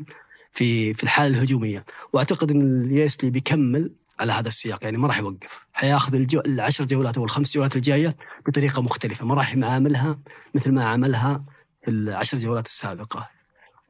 في 0.52 0.94
في 0.94 1.02
الحالة 1.02 1.36
الهجومية. 1.36 1.84
وأعتقد 2.12 2.50
إن 2.50 2.84
اليسلي 2.84 3.30
بيكمل 3.30 3.92
على 4.20 4.32
هذا 4.32 4.48
السياق 4.48 4.84
يعني 4.84 4.96
ما 4.96 5.08
راح 5.08 5.18
يوقف. 5.18 5.60
حياخذ 5.72 6.14
الجو... 6.14 6.40
العشر 6.40 6.84
جولات 6.84 7.18
أو 7.18 7.24
الخمس 7.24 7.54
جولات 7.54 7.76
الجاية 7.76 8.16
بطريقة 8.46 8.82
مختلفة. 8.82 9.26
ما 9.26 9.34
راح 9.34 9.56
يعاملها 9.56 10.18
مثل 10.54 10.72
ما 10.72 10.84
عملها 10.84 11.44
في 11.84 11.90
العشر 11.90 12.38
جولات 12.38 12.66
السابقة. 12.66 13.30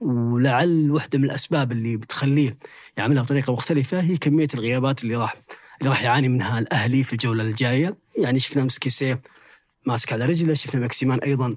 ولعل 0.00 0.90
واحدة 0.90 1.18
من 1.18 1.24
الأسباب 1.24 1.72
اللي 1.72 1.96
بتخليه 1.96 2.58
يعملها 2.96 3.22
بطريقة 3.22 3.52
مختلفة 3.52 4.00
هي 4.00 4.16
كمية 4.16 4.48
الغيابات 4.54 5.02
اللي 5.02 5.16
راح 5.16 5.34
اللي 5.80 5.90
راح 5.90 6.02
يعاني 6.02 6.28
منها 6.28 6.58
الأهلي 6.58 7.04
في 7.04 7.12
الجولة 7.12 7.42
الجاية. 7.42 7.96
يعني 8.18 8.38
شفنا 8.38 8.64
مسكيسيه 8.64 9.22
ماسك 9.86 10.12
على 10.12 10.24
رجله 10.26 10.54
شفنا 10.54 10.80
ماكسيمان 10.80 11.18
أيضا 11.18 11.56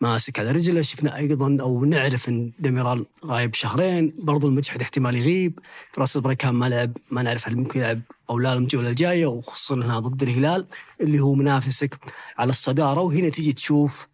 ماسك 0.00 0.38
على 0.38 0.50
رجله 0.50 0.82
شفنا 0.82 1.16
أيضا 1.16 1.56
أو 1.60 1.84
نعرف 1.84 2.28
إن 2.28 2.52
ديميرال 2.58 3.06
غايب 3.26 3.54
شهرين 3.54 4.14
برضو 4.18 4.48
المجحد 4.48 4.82
احتمال 4.82 5.16
يغيب. 5.16 5.58
فراس 5.92 6.16
بريكان 6.16 6.54
ما 6.54 6.68
لعب 6.68 6.96
ما 7.10 7.22
نعرف 7.22 7.48
هل 7.48 7.56
ممكن 7.56 7.80
يلعب 7.80 8.00
أو 8.30 8.38
لا 8.38 8.52
الجولة 8.52 8.88
الجاية 8.88 9.26
وخصوصا 9.26 9.74
انها 9.74 9.98
ضد 9.98 10.22
الهلال 10.22 10.66
اللي 11.00 11.20
هو 11.20 11.34
منافسك 11.34 11.98
على 12.38 12.50
الصدارة. 12.50 13.00
وهنا 13.00 13.28
تجي 13.28 13.52
تشوف 13.52 14.08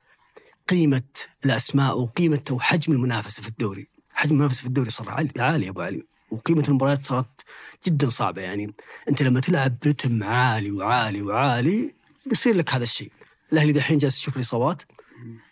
قيمة 0.69 1.03
الأسماء 1.45 1.99
وقيمة 1.99 2.45
وحجم 2.51 2.93
المنافسة 2.93 3.43
في 3.43 3.49
الدوري. 3.49 3.87
حجم 4.11 4.33
المنافسة 4.33 4.61
في 4.61 4.67
الدوري 4.67 4.91
صار 4.91 5.11
عالي 5.11 5.65
يا 5.67 5.71
أبو 5.71 5.81
علي. 5.81 6.03
وقيمة 6.31 6.65
المباريات 6.69 7.07
صارت 7.07 7.45
جدا 7.87 8.09
صعبة 8.09 8.43
يعني. 8.43 8.75
أنت 9.09 9.23
لما 9.23 9.41
تلعب 9.41 9.77
برتم 9.85 10.25
عالي 10.25 10.71
وعالي 10.71 11.23
وعالي 11.23 11.95
بيصير 12.27 12.57
لك 12.57 12.75
هذا 12.75 12.83
الشيء. 12.83 13.13
الأهلي 13.53 13.73
دحين 13.73 13.99
جالس 13.99 14.19
يشوف 14.19 14.37
الاصابات 14.37 14.83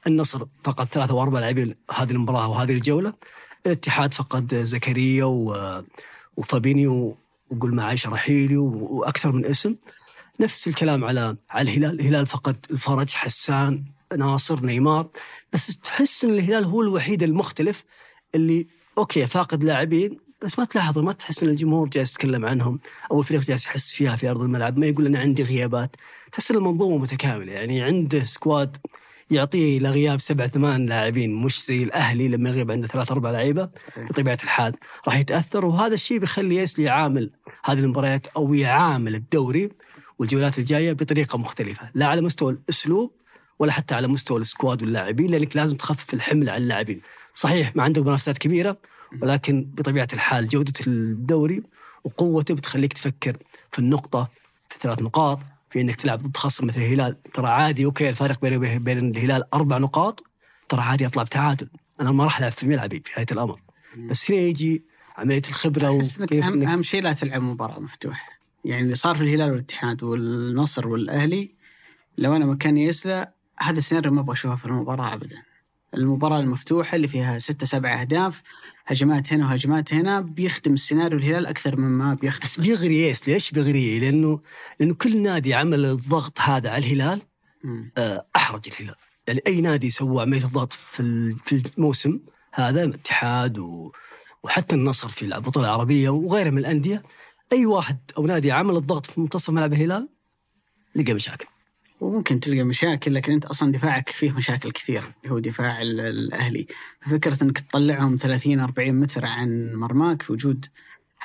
النصر 0.07 0.47
فقد 0.65 0.87
ثلاثة 0.87 1.15
وأربعة 1.15 1.41
لاعبين 1.41 1.75
هذه 1.95 2.11
المباراة 2.11 2.49
وهذه 2.49 2.73
الجولة. 2.73 3.13
الاتحاد 3.67 4.15
فقد 4.15 4.55
زكريا. 4.55 5.25
وفابينيو 6.37 7.19
وقول 7.51 7.75
معاش 7.75 8.11
رحيلي 8.11 8.57
و... 8.57 8.89
وأكثر 8.91 9.33
من 9.33 9.45
اسم. 9.45 9.77
نفس 10.41 10.69
الكلام 10.69 11.05
على 11.05 11.37
على 11.51 11.71
الهلال. 11.71 12.01
الهلال 12.01 12.27
فقد 12.27 12.67
الفرج 12.71 13.11
حسان 13.11 13.85
ناصر 14.17 14.61
نيمار. 14.61 15.09
بس 15.53 15.79
تحس 15.79 16.25
إن 16.25 16.31
الهلال 16.31 16.65
هو 16.65 16.83
الوحيد 16.83 17.23
المختلف 17.23 17.85
اللي 18.35 18.67
okay 18.99 19.27
فاقد 19.27 19.65
لاعبين 19.65 20.26
بس 20.43 20.59
ما 20.59 20.65
تلاحظ 20.65 20.99
ما 20.99 21.13
تحس 21.13 21.43
إن 21.43 21.49
الجمهور 21.49 21.89
جالس 21.89 22.13
يتكلم 22.13 22.45
عنهم 22.45 22.81
أو 23.11 23.21
الفريق 23.21 23.41
جالس 23.41 23.67
يحس 23.67 23.95
فيها 23.95 24.17
في 24.17 24.31
أرض 24.31 24.41
الملعب 24.41 24.79
ما 24.79 24.87
يقول 24.87 25.07
أنا 25.07 25.19
عندي 25.19 25.43
غيابات. 25.43 25.97
تحس 26.33 26.51
المنظومه 26.51 26.99
متكامله 26.99 27.53
يعني 27.53 27.83
عنده 27.83 28.25
squad 28.25 28.77
يعطيه 29.31 29.79
إلى 29.79 29.91
غياب 29.91 30.21
سبع 30.21 30.47
ثمان 30.47 30.87
لاعبين 30.87 31.35
مش 31.35 31.65
زي 31.67 31.83
الأهلي 31.83 32.29
لما 32.29 32.51
يغيب 32.51 32.71
عنده 32.71 32.89
ثلاث 32.89 33.11
أربع 33.11 33.31
لعيبة 33.31 33.71
بطبيعة 33.97 34.39
الحال 34.45 34.75
راح 35.07 35.19
يتأثر 35.19 35.65
وهذا 35.65 35.95
الشيء 35.95 36.19
بيخلي 36.19 36.57
يسلي 36.57 36.85
يعامل 36.85 37.31
هذه 37.65 37.79
المباريات 37.79 38.27
أو 38.27 38.55
يعامل 38.55 39.15
الدوري 39.15 39.71
والجولات 40.19 40.59
الجاية 40.59 40.93
بطريقة 40.93 41.39
مختلفة 41.39 41.91
لا 41.95 42.07
على 42.07 42.21
مستوى 42.21 42.53
الأسلوب 42.53 43.13
ولا 43.59 43.73
حتى 43.73 43.95
على 43.95 44.09
مستوى 44.09 44.41
السكواد 44.41 44.83
واللاعبين 44.83 45.31
لأنك 45.31 45.57
لازم 45.57 45.77
تخفف 45.77 46.15
الحمل 46.15 46.51
على 46.51 46.63
اللاعبين. 46.63 47.01
صحيح 47.35 47.77
ما 47.77 47.83
عندك 47.83 48.03
منافسات 48.03 48.39
كبيرة 48.39 48.77
ولكن 49.23 49.65
بطبيعة 49.75 50.09
الحال 50.13 50.49
جودة 50.49 50.73
الدوري 50.87 51.63
وقوته 52.05 52.55
بتخليك 52.55 52.93
تفكر 52.93 53.37
في 53.73 53.79
النقطة 53.79 54.29
في 54.69 54.79
ثلاث 54.81 55.03
نقاط 55.03 55.39
في 55.71 55.81
إنك 55.81 55.97
تلعب 55.97 56.23
ضد 56.23 56.37
خصم 56.37 56.67
مثل 56.67 56.81
الهلال. 56.81 57.23
ترى 57.23 57.49
عادي 57.49 57.85
okay 57.85 58.09
الفارق 58.09 58.41
بين 58.41 58.85
بين 58.85 58.99
الهلال 59.17 59.55
أربع 59.55 59.79
نقاط 59.79 60.25
ترى 60.69 60.81
عادي 60.81 61.07
اطلع 61.07 61.23
بتعادل. 61.23 61.69
أنا 62.01 62.13
ما 62.13 62.25
راح 62.25 62.39
ألعب 62.39 62.53
في 62.53 62.67
ملعبي 62.67 63.03
في 63.05 63.13
نهاية 63.13 63.27
الأمر. 63.33 63.61
بس 63.97 64.31
هنا 64.31 64.41
يجي 64.41 64.83
عملية 65.17 65.43
الخبرة 65.49 65.91
وكيف 65.91 66.45
أهم, 66.45 66.63
أهم 66.63 66.83
شيء 66.83 67.03
لا 67.03 67.13
تلعب 67.13 67.43
مباراة 67.43 67.79
مفتوح 67.79 68.39
يعني 68.65 68.83
اللي 68.83 68.95
صار 68.95 69.17
في 69.17 69.23
الهلال 69.23 69.51
والاتحاد 69.51 70.03
والنصر 70.03 70.89
والأهلي 70.89 71.51
لو 72.19 72.37
أنا 72.37 72.47
مكان 72.47 72.77
يسلا 72.77 73.33
هذا 73.59 73.79
السيناريو 73.79 74.13
ما 74.13 74.21
أبغى 74.21 74.33
أشوفه 74.33 74.57
في 74.57 74.65
المباراة 74.65 75.15
أبدا. 75.15 75.43
المباراة 75.95 76.41
المفتوحة 76.41 76.97
اللي 76.97 77.09
فيها 77.09 77.39
ستة 77.39 77.67
سبعة 77.67 78.01
أهداف 78.01 78.43
هجمات 78.87 79.33
هنا 79.33 79.47
وهجمات 79.47 79.95
هنا 79.95 80.21
بيخدم 80.21 80.75
السيناريو 80.75 81.19
الهلال 81.19 81.47
أكثر 81.47 81.77
مما 81.77 82.15
بيخدم 82.15 82.41
بس 82.43 82.61
بيغري 82.61 83.09
يسلا 83.09 83.29
ليش 83.29 83.51
بيغري؟ 83.51 83.99
لأنه 83.99 84.41
لأنه 84.81 84.95
كل 84.95 85.23
نادي 85.23 85.55
عمل 85.55 85.85
الضغط 85.85 86.41
هذا 86.41 86.71
على 86.71 86.79
الهلال. 86.87 87.23
آه، 87.99 88.27
أحرج 88.37 88.69
الهلال 88.69 88.95
يعني 89.27 89.41
أي 89.47 89.61
نادي 89.61 89.91
سوى 89.91 90.23
عملية 90.23 90.45
الضغط 90.45 90.73
في 90.73 91.37
في 91.45 91.63
الموسم 91.79 92.21
هذا 92.53 92.85
الاتحاد 92.85 93.59
وحتى 94.43 94.77
النصر 94.77 95.09
في 95.09 95.23
البطولة 95.25 95.67
العربية 95.67 96.09
وغيرها 96.09 96.51
من 96.51 96.59
الأندية 96.59 97.03
أي 97.53 97.67
واحد 97.67 97.99
أو 98.19 98.27
نادي 98.27 98.53
عمل 98.53 98.77
الضغط 98.77 99.07
في 99.07 99.21
منتصف 99.21 99.51
ملعب 99.51 99.73
الهلال 99.73 100.09
لقى 100.95 101.13
مشاكل 101.15 101.47
وممكن 102.01 102.41
تلقى 102.41 102.63
مشاكل 102.63 103.15
لكن 103.15 103.33
أنت 103.33 103.45
أصلا 103.45 103.73
دفاعك 103.73 104.09
فيه 104.09 104.33
مشاكل 104.33 104.71
كثير 104.71 105.03
اللي 105.23 105.35
هو 105.35 105.39
دفاع 105.39 105.83
ال- 105.83 106.01
الأهلي. 106.01 106.67
ففكرة 107.01 107.45
إنك 107.45 107.59
تطلعهم 107.59 108.17
30 108.17 108.61
40 108.61 108.95
متر 109.01 109.25
عن 109.27 109.73
مرماك 109.75 110.23
في 110.23 110.33
وجود 110.33 110.67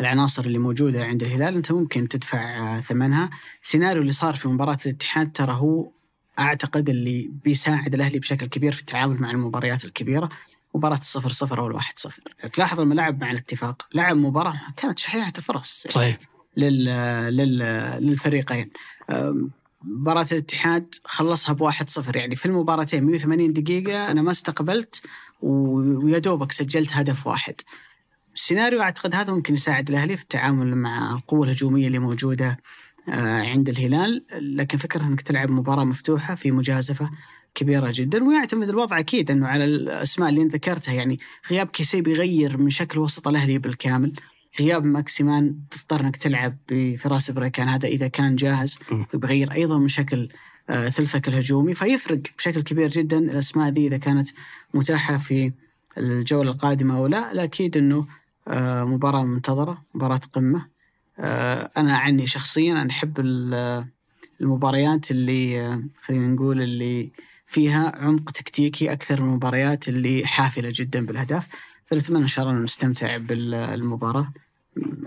العناصر 0.01 0.45
اللي 0.45 0.57
موجودة 0.57 1.05
عند 1.05 1.23
الهلال 1.23 1.55
أنت 1.55 1.71
ممكن 1.71 2.07
تدفع 2.07 2.79
ثمنها. 2.79 3.29
السيناريو 3.63 4.01
اللي 4.01 4.13
صار 4.13 4.35
في 4.35 4.47
مباراة 4.47 4.77
الاتحاد 4.85 5.31
ترى 5.31 5.53
هو 5.53 5.91
أعتقد 6.39 6.89
اللي 6.89 7.31
بيساعد 7.43 7.93
الأهلي 7.93 8.19
بشكل 8.19 8.45
كبير 8.45 8.71
في 8.71 8.79
التعامل 8.79 9.21
مع 9.21 9.31
المباريات 9.31 9.85
الكبيرة. 9.85 10.29
مباراة 10.75 10.97
الصفر 10.97 11.29
صفر 11.29 11.59
أو 11.59 11.67
الواحد 11.67 11.99
صفر. 11.99 12.21
تلاحظ 12.53 12.81
لما 12.81 12.93
لعب 12.93 13.21
مع 13.21 13.31
الاتفاق. 13.31 13.87
لعب 13.93 14.15
مباراة 14.15 14.61
كانت 14.77 14.99
شحيحة 14.99 15.33
الفرص 15.37 15.87
صحيح. 15.89 16.17
لل... 16.57 16.85
لل... 17.37 17.57
للفريقين. 18.05 18.69
مباراة 19.83 20.25
الاتحاد 20.31 20.95
خلصها 21.03 21.53
بواحد 21.53 21.89
صفر. 21.89 22.15
يعني 22.15 22.35
في 22.35 22.45
المباراتين 22.45 23.03
180 23.03 23.53
دقيقة 23.53 24.11
أنا 24.11 24.21
ما 24.21 24.31
استقبلت 24.31 25.01
ويا 25.41 26.17
دوبك 26.17 26.51
سجلت 26.51 26.93
هدف 26.93 27.27
واحد. 27.27 27.55
السيناريو 28.35 28.81
أعتقد 28.81 29.15
هذا 29.15 29.33
ممكن 29.33 29.53
يساعد 29.53 29.89
الأهلي 29.89 30.17
في 30.17 30.23
التعامل 30.23 30.75
مع 30.75 31.11
القوة 31.11 31.43
الهجومية 31.43 31.87
اللي 31.87 31.99
موجودة 31.99 32.59
آه، 33.09 33.41
عند 33.41 33.69
الهلال. 33.69 34.25
لكن 34.31 34.77
فكرة 34.77 35.07
أنك 35.07 35.21
تلعب 35.21 35.51
مباراة 35.51 35.83
مفتوحة 35.83 36.35
في 36.35 36.51
مجازفة 36.51 37.09
كبيرة 37.55 37.91
جدا. 37.95 38.23
ويعتمد 38.23 38.69
الوضع 38.69 38.99
أكيد 38.99 39.31
إنه 39.31 39.47
على 39.47 39.65
الأسماء 39.65 40.29
اللي 40.29 40.43
ذكرتها 40.43 40.93
يعني 40.93 41.19
غياب 41.51 41.67
كيسي 41.67 42.01
بيغير 42.01 42.57
من 42.57 42.69
شكل 42.69 42.99
وسط 42.99 43.27
الأهلي 43.27 43.57
بالكامل. 43.57 44.13
غياب 44.59 44.85
ماكسيمان 44.85 45.55
تضطر 45.71 46.01
إنك 46.01 46.15
تلعب 46.15 46.57
بفراس 46.69 47.31
بريكان. 47.31 47.67
هذا 47.67 47.87
إذا 47.87 48.07
كان 48.07 48.35
جاهز 48.35 48.77
م. 48.91 49.03
فبيغير 49.03 49.51
أيضا 49.51 49.77
من 49.77 49.87
شكل 49.87 50.29
آه، 50.69 50.89
ثلثك 50.89 51.27
الهجومي. 51.27 51.73
فيفرق 51.73 52.19
بشكل 52.37 52.61
كبير 52.61 52.89
جدا 52.89 53.17
الأسماء 53.17 53.69
ذي 53.71 53.87
إذا 53.87 53.97
كانت 53.97 54.29
متاحة 54.73 55.17
في 55.17 55.51
الجولة 55.97 56.51
القادمة 56.51 56.97
أو 56.97 57.07
لا. 57.07 57.33
لا 57.33 57.43
أكيد 57.43 57.77
إنه 57.77 58.07
آه، 58.47 58.83
مباراة 58.83 59.23
منتظرة 59.25 59.81
مباراة 59.95 60.21
قمة. 60.33 60.65
آه، 61.19 61.71
أنا 61.77 61.97
عني 61.97 62.27
شخصيا 62.27 62.71
أنا 62.73 62.89
أحب 62.89 63.19
ال- 63.19 63.85
المباريات 64.41 65.11
اللي 65.11 65.79
خلينا 66.05 66.27
نقول 66.27 66.61
اللي 66.61 67.09
فيها 67.47 67.95
عمق 68.05 68.31
تكتيكي 68.31 68.91
أكثر 68.91 69.21
من 69.21 69.29
المباريات 69.29 69.87
اللي 69.89 70.25
حافلة 70.25 70.71
جدا 70.75 71.05
بالاهداف 71.05 71.47
فنتمنى 71.91 72.23
إن 72.23 72.27
شاء 72.27 72.45
الله 72.49 72.59
نستمتع 72.59 73.17
بالمباراة. 73.17 74.33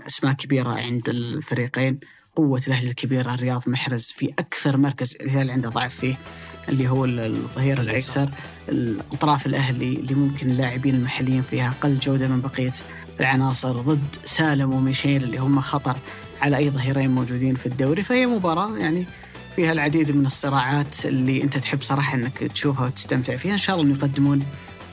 أسماء 0.07 0.33
كبيرة 0.33 0.69
عند 0.69 1.09
الفريقين 1.09 1.99
قوة 2.35 2.61
الأهلي 2.67 2.89
الكبيره 2.89 3.33
الرياض 3.33 3.63
محرز 3.69 4.03
في 4.17 4.29
أكثر 4.39 4.77
مركز 4.77 5.17
الهلال 5.21 5.51
عنده 5.51 5.69
ضعف 5.69 5.95
فيه 5.95 6.15
اللي 6.69 6.87
هو 6.89 7.05
ال- 7.05 7.19
الظهير. 7.19 7.79
الأيسر. 7.81 8.29
الأطراف 8.69 9.45
الأهلي 9.45 9.93
اللي 9.95 10.13
ممكن 10.15 10.49
اللاعبين 10.51 10.95
المحليين 10.95 11.41
فيها 11.41 11.69
أقل 11.69 11.99
جودة 11.99 12.27
من 12.27 12.41
بقية 12.41 12.73
العناصر 13.19 13.81
ضد 13.81 14.15
سالم 14.25 14.73
وميشيل 14.73 15.23
اللي 15.23 15.37
هم 15.37 15.61
خطر 15.61 15.97
على 16.41 16.57
أي 16.57 16.69
ظهيرين 16.69 17.11
موجودين 17.11 17.55
في 17.55 17.65
الدوري. 17.65 18.03
فهي 18.03 18.25
مباراة 18.25 18.77
يعني 18.77 19.05
فيها 19.55 19.71
العديد 19.71 20.11
من 20.11 20.25
الصراعات 20.25 21.05
اللي 21.05 21.43
أنت 21.43 21.57
تحب 21.57 21.81
صراحة 21.81 22.15
إنك 22.17 22.37
تشوفها 22.37 22.85
وتستمتع 22.85 23.35
فيها. 23.37 23.53
إن 23.53 23.57
شاء 23.57 23.81
الله 23.81 23.95
يقدمون 23.97 24.45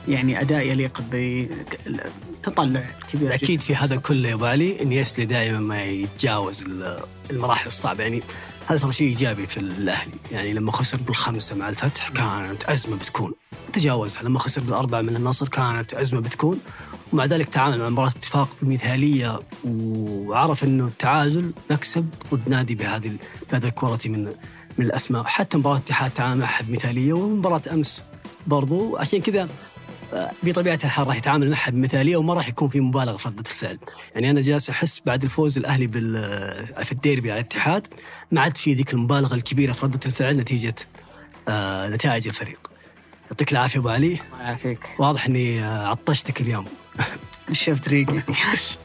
يعني 0.07 0.41
أداء 0.41 0.65
يليق 0.67 1.01
بتطلع 1.11 2.83
كبير. 3.13 3.33
أكيد 3.33 3.61
في 3.61 3.75
هذا 3.75 3.95
كله 3.95 4.29
يا 4.29 4.33
ابو 4.33 4.45
علي 4.45 4.81
انيستي 4.81 5.25
دائما 5.25 5.59
ما 5.59 5.83
يتجاوز 5.83 6.61
ال- 6.63 6.99
المراحل 7.31 7.67
الصعبة. 7.67 8.03
يعني 8.03 8.23
هذا 8.67 8.79
ترى 8.79 8.91
شيء 8.91 9.07
إيجابي 9.07 9.47
في 9.47 9.59
الأهلي. 9.59 10.11
يعني 10.31 10.53
لما 10.53 10.71
خسر 10.71 10.97
بالخمسة 11.01 11.55
مع 11.55 11.69
الفتح 11.69 12.09
كانت 12.09 12.63
أزمة 12.63 12.95
بتكون. 12.95 13.33
تجاوزها. 13.73 14.23
لما 14.23 14.39
خسر 14.39 14.61
بالأربعة 14.61 15.01
من 15.01 15.15
النصر 15.15 15.47
كانت 15.47 15.93
أزمة 15.93 16.19
بتكون. 16.19 16.59
ومع 17.13 17.25
ذلك 17.25 17.49
تعامل 17.49 17.79
مع 17.79 17.89
مباراة 17.89 18.09
اتفاق 18.09 18.49
بمثاليه 18.61 19.39
وعرف 19.65 20.63
إنه 20.63 20.87
التعادل 20.87 21.51
مكسب 21.71 22.09
ضد 22.33 22.49
نادي 22.49 22.75
بهذه 22.75 23.11
بهذا 23.51 23.67
ال 23.67 23.72
quality 23.72 24.09
من 24.09 24.25
من 24.77 24.85
الأسماء. 24.85 25.23
حتى 25.23 25.57
مباراة 25.57 25.77
الاتحاد 25.77 26.11
تعامل 26.11 26.39
معها 26.41 26.61
بمثاليه 26.63 27.13
ومباراة 27.13 27.61
أمس 27.71 28.03
برضو. 28.47 28.97
عشان 28.97 29.21
كذا 29.21 29.49
بطبيعه 30.43 30.79
الحال 30.83 31.07
راح 31.07 31.15
يتعامل 31.15 31.49
معها 31.49 31.71
بمثاليه 31.71 32.17
وما 32.17 32.33
راح 32.33 32.47
يكون 32.47 32.69
في 32.69 32.79
مبالغة 32.79 33.17
في 33.17 33.29
ردة 33.29 33.43
الفعل، 33.51 33.79
يعني 34.15 34.29
أنا 34.29 34.41
جالس 34.41 34.69
أحس 34.69 35.01
بعد 35.05 35.23
الفوز 35.23 35.57
الأهلي 35.57 35.87
بال 35.87 36.13
في 36.85 36.91
الديربي 36.91 37.31
على 37.31 37.39
الاتحاد 37.39 37.87
ما 38.31 38.41
عاد 38.41 38.57
في 38.57 38.73
ذيك 38.73 38.93
المبالغة 38.93 39.35
الكبيرة 39.35 39.73
في 39.73 39.85
ردة 39.85 39.99
الفعل 40.05 40.37
نتيجة 40.37 40.75
آه 41.47 41.89
نتائج 41.89 42.27
الفريق. 42.27 42.59
يعطيك 43.31 43.51
العافية 43.51 43.79
أبو 43.79 43.89
علي، 43.89 44.07
الله 44.07 44.43
يعافيك 44.43 44.87
واضح 44.99 45.25
إني 45.25 45.63
آه، 45.63 45.87
عطشتك 45.87 46.41
اليوم. 46.41 46.65
شفت 47.51 47.89
ريقي 47.89 48.21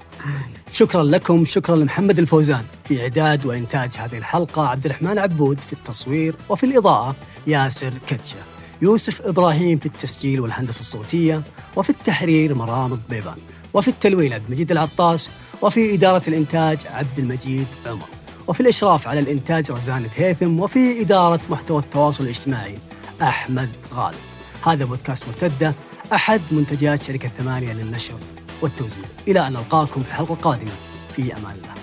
شكرا 0.73 1.03
لكم، 1.03 1.45
شكرا 1.45 1.77
لمحمد 1.77 2.19
الفوزان 2.19 2.65
في 2.85 3.03
إعداد 3.03 3.47
وإنتاج 3.47 3.93
هذه 3.97 4.19
الحلقة، 4.19 4.69
عبد 4.69 4.85
الرحمن 4.85 5.19
عبود 5.19 5.61
في 5.61 5.73
التصوير 5.73 6.35
وفي 6.49 6.67
الإضاءة 6.67 7.17
ياسر 7.47 7.93
كتشة. 8.07 8.58
يوسف 8.83 9.23
إبراهيم 9.23 9.79
في 9.79 9.87
التسجيل 9.87 10.41
والهندسة 10.41 10.81
الصوتية 10.81 11.43
وفي 11.77 11.91
التحرير 11.91 12.55
مرام 12.55 13.01
بيبان 13.11 13.37
وفي 13.75 13.89
التلوين 13.89 14.33
عبد 14.33 14.45
المجيد 14.45 14.71
العطاس 14.71 15.31
وفي 15.63 15.95
إدارة 15.95 16.23
الإنتاج 16.29 16.87
عبد 16.87 17.19
المجيد 17.19 17.67
عمر 17.87 18.09
وفي 18.49 18.61
الإشراف 18.61 19.09
على 19.09 19.21
الإنتاج 19.21 19.73
رزانة 19.73 20.11
هيثم 20.17 20.61
وفي 20.61 21.01
إدارة 21.01 21.41
محتوى 21.51 21.79
التواصل 21.79 22.25
الاجتماعي 22.25 22.79
أحمد 23.23 23.71
غالب. 23.95 24.19
هذا 24.67 24.85
بودكاست 24.85 25.29
مرتدة 25.29 25.75
أحد 26.13 26.41
منتجات 26.51 27.03
شركة 27.03 27.29
ثمانيه 27.29 27.73
للنشر 27.73 28.19
والتوزيع. 28.63 29.05
إلى 29.29 29.47
أن 29.47 29.53
نلقاكم 29.53 30.03
في 30.03 30.09
الحلقة 30.09 30.33
القادمة. 30.35 30.73
في 31.17 31.37
أمان 31.37 31.57
الله. 31.57 31.78